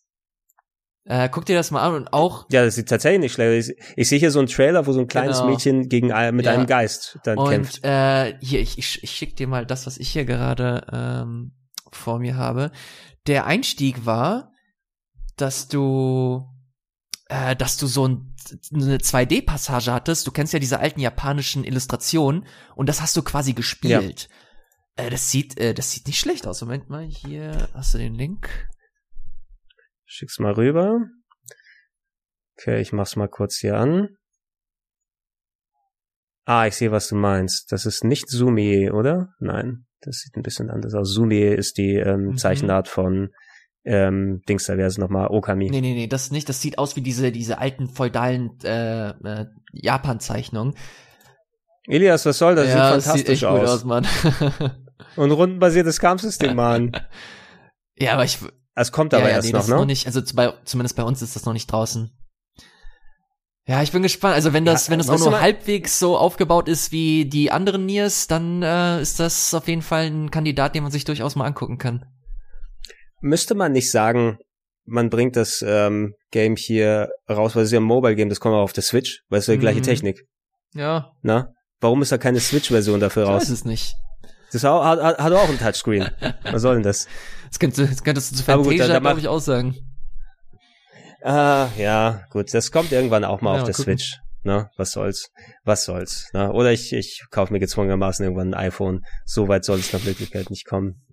Äh, 1.08 1.28
guck 1.30 1.46
dir 1.46 1.54
das 1.54 1.70
mal 1.70 1.82
an 1.82 1.94
und 1.94 2.12
auch. 2.12 2.46
Ja, 2.50 2.64
das 2.64 2.74
sieht 2.74 2.88
tatsächlich 2.88 3.20
nicht 3.20 3.32
schlecht. 3.34 3.70
Ich, 3.70 3.94
ich 3.96 4.08
sehe 4.08 4.18
hier 4.18 4.32
so 4.32 4.40
einen 4.40 4.48
Trailer, 4.48 4.86
wo 4.86 4.92
so 4.92 4.98
ein 4.98 5.06
kleines 5.06 5.38
genau. 5.38 5.50
Mädchen 5.50 5.88
gegen 5.88 6.08
mit 6.34 6.46
ja. 6.46 6.52
einem 6.52 6.66
Geist 6.66 7.18
dann 7.22 7.38
und, 7.38 7.48
kämpft. 7.48 7.84
Äh, 7.84 8.36
hier, 8.40 8.60
ich, 8.60 8.76
ich, 8.76 9.04
ich 9.04 9.10
schick 9.12 9.36
dir 9.36 9.46
mal 9.46 9.64
das, 9.64 9.86
was 9.86 9.98
ich 9.98 10.08
hier 10.08 10.24
gerade 10.24 10.84
ähm, 10.92 11.52
vor 11.92 12.18
mir 12.18 12.36
habe. 12.36 12.72
Der 13.28 13.46
Einstieg 13.46 14.04
war, 14.04 14.52
dass 15.36 15.68
du, 15.68 16.44
äh, 17.28 17.54
dass 17.54 17.76
du 17.76 17.86
so 17.86 18.08
ein, 18.08 18.34
eine 18.72 18.98
2D-Passage 18.98 19.92
hattest. 19.92 20.26
Du 20.26 20.30
kennst 20.30 20.52
ja 20.52 20.58
diese 20.58 20.80
alten 20.80 21.00
japanischen 21.00 21.64
Illustrationen 21.64 22.46
und 22.74 22.88
das 22.88 23.00
hast 23.00 23.16
du 23.16 23.22
quasi 23.22 23.52
gespielt. 23.52 24.28
Ja. 24.96 25.04
Äh, 25.04 25.10
das 25.10 25.30
sieht, 25.30 25.58
äh, 25.58 25.74
das 25.74 25.92
sieht 25.92 26.06
nicht 26.06 26.18
schlecht 26.18 26.46
aus. 26.46 26.60
Moment 26.62 26.88
mal, 26.88 27.04
hier 27.04 27.68
hast 27.74 27.94
du 27.94 27.98
den 27.98 28.14
Link. 28.14 28.68
Schick's 30.04 30.38
mal 30.38 30.52
rüber. 30.52 31.00
Okay, 32.58 32.80
ich 32.80 32.92
mach's 32.92 33.16
mal 33.16 33.28
kurz 33.28 33.58
hier 33.58 33.76
an. 33.76 34.16
Ah, 36.44 36.66
ich 36.66 36.76
sehe, 36.76 36.92
was 36.92 37.08
du 37.08 37.16
meinst. 37.16 37.72
Das 37.72 37.86
ist 37.86 38.04
nicht 38.04 38.28
Sumi, 38.28 38.90
oder? 38.90 39.34
Nein, 39.40 39.86
das 40.00 40.18
sieht 40.18 40.36
ein 40.36 40.42
bisschen 40.42 40.70
anders 40.70 40.94
aus. 40.94 41.12
Sumi 41.12 41.42
ist 41.42 41.76
die 41.76 41.96
ähm, 41.96 42.26
mhm. 42.26 42.36
Zeichenart 42.36 42.88
von 42.88 43.30
ähm, 43.86 44.42
Dings, 44.48 44.64
da 44.66 44.76
wäre 44.76 44.88
es 44.88 44.98
nochmal 44.98 45.28
Okami. 45.28 45.70
Nee, 45.70 45.80
nee, 45.80 45.94
nee, 45.94 46.06
das 46.08 46.32
nicht. 46.32 46.48
Das 46.48 46.60
sieht 46.60 46.76
aus 46.76 46.96
wie 46.96 47.02
diese, 47.02 47.30
diese 47.30 47.58
alten 47.58 47.88
feudalen 47.88 48.58
äh, 48.64 49.10
äh, 49.10 49.46
Japan-Zeichnungen. 49.72 50.74
Elias, 51.86 52.26
was 52.26 52.38
soll 52.38 52.56
das? 52.56 52.68
Ja, 52.68 52.94
sieht 52.94 53.04
fantastisch 53.04 53.38
sieht 53.40 53.48
aus. 53.48 53.70
aus 53.70 53.84
Mann. 53.84 54.06
Und 55.16 55.30
rundenbasiertes 55.30 56.00
Kampfsystem, 56.00 56.56
Mann. 56.56 56.92
Ja, 57.98 58.12
aber 58.12 58.24
ich, 58.24 58.38
es 58.74 58.92
kommt 58.92 59.14
aber 59.14 59.22
ja, 59.22 59.30
ja, 59.30 59.36
erst 59.36 59.46
nee, 59.46 59.52
noch, 59.54 59.66
ne? 59.66 59.74
Noch 59.76 59.86
nicht, 59.86 60.06
also 60.06 60.20
bei, 60.34 60.52
zumindest 60.66 60.96
bei 60.96 61.02
uns 61.02 61.22
ist 61.22 61.34
das 61.34 61.46
noch 61.46 61.54
nicht 61.54 61.72
draußen. 61.72 62.10
Ja, 63.64 63.82
ich 63.82 63.90
bin 63.90 64.02
gespannt. 64.02 64.34
Also 64.34 64.52
wenn 64.52 64.66
das, 64.66 64.88
ja, 64.88 64.90
wenn 64.90 64.98
das 64.98 65.08
auch 65.08 65.18
nur 65.18 65.40
halbwegs 65.40 65.98
so 65.98 66.18
aufgebaut 66.18 66.68
ist 66.68 66.92
wie 66.92 67.24
die 67.24 67.50
anderen 67.50 67.86
Niers, 67.86 68.26
dann 68.26 68.62
äh, 68.62 69.00
ist 69.00 69.18
das 69.18 69.54
auf 69.54 69.66
jeden 69.66 69.80
Fall 69.80 70.04
ein 70.04 70.30
Kandidat, 70.30 70.74
den 70.74 70.82
man 70.82 70.92
sich 70.92 71.06
durchaus 71.06 71.36
mal 71.36 71.46
angucken 71.46 71.78
kann. 71.78 72.04
Müsste 73.26 73.56
man 73.56 73.72
nicht 73.72 73.90
sagen, 73.90 74.38
man 74.84 75.10
bringt 75.10 75.34
das 75.34 75.60
ähm, 75.66 76.14
Game 76.30 76.54
hier 76.54 77.08
raus, 77.28 77.56
weil 77.56 77.64
es 77.64 77.70
ist 77.70 77.72
ja 77.72 77.80
ein 77.80 77.84
Mobile-Game, 77.84 78.28
das 78.28 78.38
kommt 78.38 78.54
auch 78.54 78.62
auf 78.62 78.72
der 78.72 78.84
Switch, 78.84 79.22
weil 79.28 79.40
es 79.40 79.44
ist 79.44 79.48
ja 79.48 79.54
die 79.54 79.60
gleiche 79.60 79.80
mhm. 79.80 79.84
Technik. 79.84 80.22
Ja. 80.74 81.10
Na? 81.22 81.48
Warum 81.80 82.02
ist 82.02 82.12
da 82.12 82.18
keine 82.18 82.38
Switch-Version 82.38 83.00
dafür 83.00 83.24
raus? 83.24 83.42
Ich 83.42 83.48
weiß 83.48 83.58
es 83.58 83.64
nicht. 83.64 83.96
Das 84.52 84.62
hat, 84.62 85.00
hat, 85.02 85.18
hat 85.18 85.32
auch 85.32 85.48
ein 85.48 85.58
Touchscreen. 85.58 86.08
Was 86.44 86.62
soll 86.62 86.74
denn 86.74 86.84
das? 86.84 87.08
Das 87.48 87.60
könntest, 87.60 87.92
das 87.92 88.02
könntest 88.02 88.32
du 88.32 88.36
zu 88.36 88.42
Fantasia, 88.42 88.98
glaube 88.98 89.20
ich, 89.20 89.28
aussagen. 89.28 89.76
Ah, 91.22 91.68
ja, 91.78 92.24
gut. 92.30 92.52
Das 92.52 92.72
kommt 92.72 92.90
irgendwann 92.90 93.24
auch 93.24 93.40
mal 93.40 93.54
ja, 93.54 93.60
auf 93.60 93.66
der 93.66 93.74
gucken. 93.74 93.98
Switch. 93.98 94.18
Ne? 94.42 94.68
Was 94.76 94.90
soll's? 94.90 95.30
Was 95.64 95.84
soll's? 95.84 96.28
Ne? 96.32 96.52
Oder 96.52 96.72
ich, 96.72 96.92
ich 96.92 97.24
kaufe 97.30 97.52
mir 97.52 97.60
gezwungenermaßen 97.60 98.24
irgendwann 98.24 98.52
ein 98.52 98.66
iPhone. 98.66 99.02
So 99.24 99.46
weit 99.46 99.64
soll 99.64 99.78
es 99.78 99.92
nach 99.92 100.04
Wirklichkeit 100.04 100.50
nicht 100.50 100.66
kommen. 100.66 101.05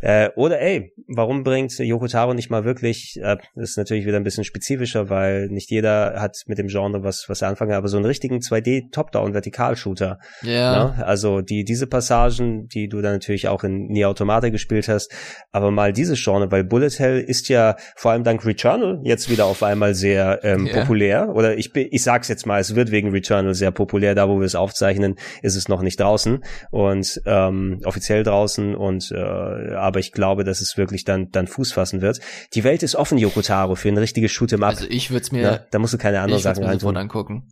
Äh, 0.00 0.30
oder 0.36 0.60
ey, 0.60 0.92
warum 1.08 1.44
bringt 1.44 1.78
Yoko 1.78 2.06
Taro 2.06 2.34
nicht 2.34 2.50
mal 2.50 2.64
wirklich, 2.64 3.18
äh, 3.22 3.36
das 3.54 3.70
ist 3.70 3.78
natürlich 3.78 4.06
wieder 4.06 4.16
ein 4.16 4.24
bisschen 4.24 4.44
spezifischer, 4.44 5.08
weil 5.08 5.48
nicht 5.48 5.70
jeder 5.70 6.20
hat 6.20 6.36
mit 6.46 6.58
dem 6.58 6.68
Genre 6.68 7.02
was, 7.02 7.26
was 7.28 7.42
anfangen, 7.42 7.72
aber 7.72 7.88
so 7.88 7.96
einen 7.96 8.06
richtigen 8.06 8.38
2D 8.38 8.90
Top-Down-Vertikalshooter. 8.92 10.18
Ja. 10.42 10.84
Ne? 10.84 11.06
Also 11.06 11.40
die, 11.40 11.64
diese 11.64 11.86
Passagen, 11.86 12.68
die 12.68 12.88
du 12.88 13.00
dann 13.00 13.12
natürlich 13.12 13.48
auch 13.48 13.64
in 13.64 13.86
Nier 13.86 14.08
Automata 14.08 14.48
gespielt 14.48 14.88
hast, 14.88 15.12
aber 15.52 15.70
mal 15.70 15.92
dieses 15.92 16.22
Genre, 16.22 16.50
weil 16.50 16.64
Bullet 16.64 16.98
Hell 16.98 17.20
ist 17.20 17.48
ja 17.48 17.76
vor 17.96 18.12
allem 18.12 18.24
dank 18.24 18.44
Returnal 18.44 19.00
jetzt 19.04 19.30
wieder 19.30 19.46
auf 19.46 19.62
einmal 19.62 19.94
sehr 19.94 20.40
ähm, 20.42 20.66
yeah. 20.66 20.80
populär. 20.80 21.28
Oder 21.34 21.56
ich, 21.56 21.74
ich 21.74 22.02
sag's 22.02 22.28
jetzt 22.28 22.46
mal, 22.46 22.60
es 22.60 22.74
wird 22.74 22.90
wegen 22.90 23.10
Returnal 23.10 23.54
sehr 23.54 23.70
populär. 23.70 24.14
Da, 24.14 24.28
wo 24.28 24.38
wir 24.38 24.46
es 24.46 24.54
aufzeichnen, 24.54 25.16
ist 25.42 25.56
es 25.56 25.68
noch 25.68 25.82
nicht 25.82 26.00
draußen 26.00 26.42
und 26.70 27.20
ähm, 27.26 27.80
offiziell 27.84 28.22
draußen 28.22 28.74
und 28.74 29.10
äh, 29.12 29.74
aber 29.86 30.00
ich 30.00 30.12
glaube, 30.12 30.44
dass 30.44 30.60
es 30.60 30.76
wirklich 30.76 31.04
dann, 31.04 31.30
dann 31.30 31.46
Fuß 31.46 31.72
fassen 31.72 32.00
wird. 32.00 32.20
Die 32.54 32.64
Welt 32.64 32.82
ist 32.82 32.94
offen, 32.96 33.18
Yokotaro, 33.18 33.74
für 33.74 33.88
ein 33.88 33.98
richtiges 33.98 34.32
Shoot'em 34.32 34.62
Up. 34.62 34.70
Also 34.70 34.86
ich 34.88 35.10
würde 35.10 35.22
es 35.22 35.32
mir, 35.32 35.42
ja, 35.42 35.58
da 35.70 35.78
musst 35.78 35.94
du 35.94 35.98
keine 35.98 36.20
anderen 36.20 36.42
Sachen 36.42 36.64
reintun. 36.64 36.96
angucken. 36.96 37.48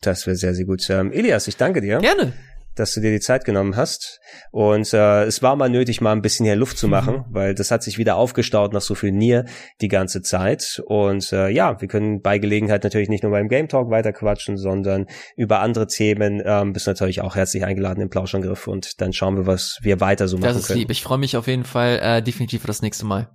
Das 0.00 0.26
wäre 0.26 0.36
sehr, 0.36 0.54
sehr 0.54 0.66
gut. 0.66 0.88
Ähm, 0.90 1.12
Elias, 1.12 1.48
ich 1.48 1.56
danke 1.56 1.80
dir. 1.80 1.98
Gerne 1.98 2.32
dass 2.76 2.92
du 2.92 3.00
dir 3.00 3.10
die 3.10 3.20
Zeit 3.20 3.44
genommen 3.44 3.76
hast. 3.76 4.20
Und 4.52 4.92
äh, 4.92 5.24
es 5.24 5.42
war 5.42 5.56
mal 5.56 5.68
nötig, 5.68 6.00
mal 6.00 6.12
ein 6.12 6.22
bisschen 6.22 6.46
hier 6.46 6.56
Luft 6.56 6.78
zu 6.78 6.88
machen, 6.88 7.16
mhm. 7.16 7.24
weil 7.30 7.54
das 7.54 7.70
hat 7.70 7.82
sich 7.82 7.98
wieder 7.98 8.16
aufgestaut 8.16 8.72
nach 8.72 8.80
so 8.80 8.94
viel 8.94 9.12
Nier 9.12 9.44
die 9.80 9.88
ganze 9.88 10.22
Zeit. 10.22 10.82
Und 10.86 11.32
äh, 11.32 11.48
ja, 11.48 11.80
wir 11.80 11.88
können 11.88 12.20
bei 12.20 12.38
Gelegenheit 12.38 12.84
natürlich 12.84 13.08
nicht 13.08 13.22
nur 13.22 13.32
beim 13.32 13.48
Game 13.48 13.68
Talk 13.68 13.90
weiter 13.90 14.12
quatschen, 14.12 14.56
sondern 14.56 15.06
über 15.36 15.60
andere 15.60 15.86
Themen. 15.86 16.42
Ähm, 16.44 16.72
bist 16.72 16.86
natürlich 16.86 17.20
auch 17.22 17.34
herzlich 17.34 17.64
eingeladen 17.64 18.00
im 18.00 18.08
Plauschangriff 18.08 18.68
und 18.68 19.00
dann 19.00 19.12
schauen 19.12 19.36
wir, 19.36 19.46
was 19.46 19.78
wir 19.82 20.00
weiter 20.00 20.28
so 20.28 20.36
machen 20.36 20.42
können. 20.42 20.54
Das 20.54 20.62
ist 20.62 20.68
können. 20.68 20.80
lieb. 20.80 20.90
Ich 20.90 21.02
freue 21.02 21.18
mich 21.18 21.36
auf 21.36 21.46
jeden 21.46 21.64
Fall 21.64 21.98
äh, 22.02 22.22
definitiv 22.22 22.60
für 22.60 22.66
das 22.66 22.82
nächste 22.82 23.06
Mal. 23.06 23.30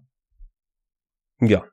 Ja, 1.39 1.63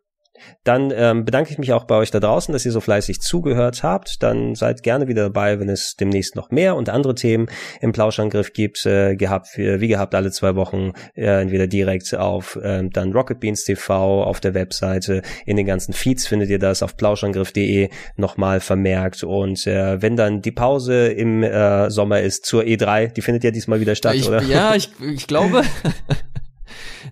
dann 0.64 0.92
ähm, 0.94 1.24
bedanke 1.24 1.50
ich 1.50 1.58
mich 1.58 1.72
auch 1.72 1.84
bei 1.84 1.96
euch 1.96 2.10
da 2.10 2.20
draußen, 2.20 2.52
dass 2.52 2.64
ihr 2.64 2.72
so 2.72 2.80
fleißig 2.80 3.20
zugehört 3.20 3.82
habt. 3.82 4.22
Dann 4.22 4.54
seid 4.54 4.82
gerne 4.82 5.08
wieder 5.08 5.22
dabei, 5.22 5.60
wenn 5.60 5.68
es 5.68 5.96
demnächst 5.96 6.36
noch 6.36 6.50
mehr 6.50 6.76
und 6.76 6.88
andere 6.88 7.14
Themen 7.14 7.48
im 7.80 7.92
Plauschangriff 7.92 8.52
gibt. 8.52 8.84
Äh, 8.86 9.16
gehabt, 9.16 9.48
wie 9.56 9.88
gehabt, 9.88 10.14
alle 10.14 10.30
zwei 10.30 10.56
Wochen 10.56 10.92
äh, 11.14 11.42
entweder 11.42 11.66
direkt 11.66 12.14
auf 12.14 12.56
äh, 12.56 12.88
dann 12.90 13.12
Rocket 13.12 13.40
Beans 13.40 13.64
TV 13.64 14.22
auf 14.22 14.40
der 14.40 14.54
Webseite. 14.54 15.22
In 15.46 15.56
den 15.56 15.66
ganzen 15.66 15.92
Feeds 15.92 16.26
findet 16.26 16.50
ihr 16.50 16.58
das 16.58 16.82
auf 16.82 16.96
plauschangriff.de 16.96 17.90
nochmal 18.16 18.60
vermerkt. 18.60 19.24
Und 19.24 19.66
äh, 19.66 20.00
wenn 20.00 20.16
dann 20.16 20.42
die 20.42 20.52
Pause 20.52 21.08
im 21.08 21.42
äh, 21.42 21.90
Sommer 21.90 22.20
ist 22.20 22.46
zur 22.46 22.62
E3, 22.62 23.12
die 23.12 23.22
findet 23.22 23.44
ja 23.44 23.50
diesmal 23.50 23.80
wieder 23.80 23.94
statt, 23.94 24.14
ich, 24.14 24.28
oder? 24.28 24.42
Ja, 24.42 24.74
ich, 24.74 24.90
ich 25.00 25.26
glaube. 25.26 25.62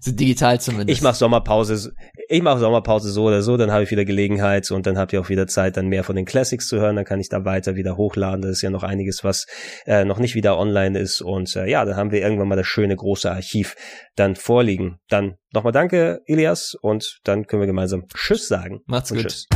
so 0.01 0.13
digital 0.13 0.61
zumindest. 0.61 0.91
Ich 0.91 1.03
mache 1.03 1.17
Sommerpause, 1.17 1.93
ich 2.29 2.43
mache 2.43 2.59
Sommerpause 2.59 3.11
so 3.11 3.25
oder 3.25 3.43
so, 3.43 3.57
dann 3.57 3.71
habe 3.71 3.85
ich 3.85 3.91
wieder 3.91 4.05
Gelegenheit 4.05 4.71
und 4.71 4.87
dann 4.87 4.99
habt 4.99 5.13
ihr 5.13 5.21
auch 5.21 5.29
wieder 5.29 5.47
Zeit, 5.47 5.77
dann 5.77 5.89
mehr 5.89 6.05
von 6.05 6.17
den 6.17 6.25
Classics 6.25 6.69
zu 6.69 6.79
hören. 6.79 6.97
Dann 6.97 7.05
kann 7.05 7.21
ich 7.21 7.29
da 7.29 7.45
weiter 7.45 7.77
wieder 7.77 7.97
hochladen. 7.97 8.43
Das 8.43 8.53
ist 8.53 8.63
ja 8.63 8.71
noch 8.71 8.83
einiges, 8.83 9.25
was 9.25 9.47
äh, 9.87 10.05
noch 10.05 10.19
nicht 10.19 10.35
wieder 10.35 10.59
online 10.59 10.99
ist. 10.99 11.21
Und 11.21 11.55
äh, 11.57 11.69
ja, 11.69 11.85
dann 11.85 11.97
haben 11.97 12.11
wir 12.11 12.21
irgendwann 12.21 12.49
mal 12.49 12.57
das 12.57 12.67
schöne 12.67 12.97
große 12.97 13.31
Archiv 13.31 13.77
dann 14.15 14.37
vorliegen. 14.37 14.99
Dann 15.09 15.37
nochmal 15.53 15.73
danke, 15.73 16.21
Elias, 16.27 16.77
und 16.81 17.21
dann 17.25 17.47
können 17.47 17.63
wir 17.63 17.67
gemeinsam 17.67 18.07
Tschüss 18.15 18.49
sagen. 18.49 18.81
Macht's 18.87 19.11
gut. 19.11 19.23
Tschüss. 19.23 19.47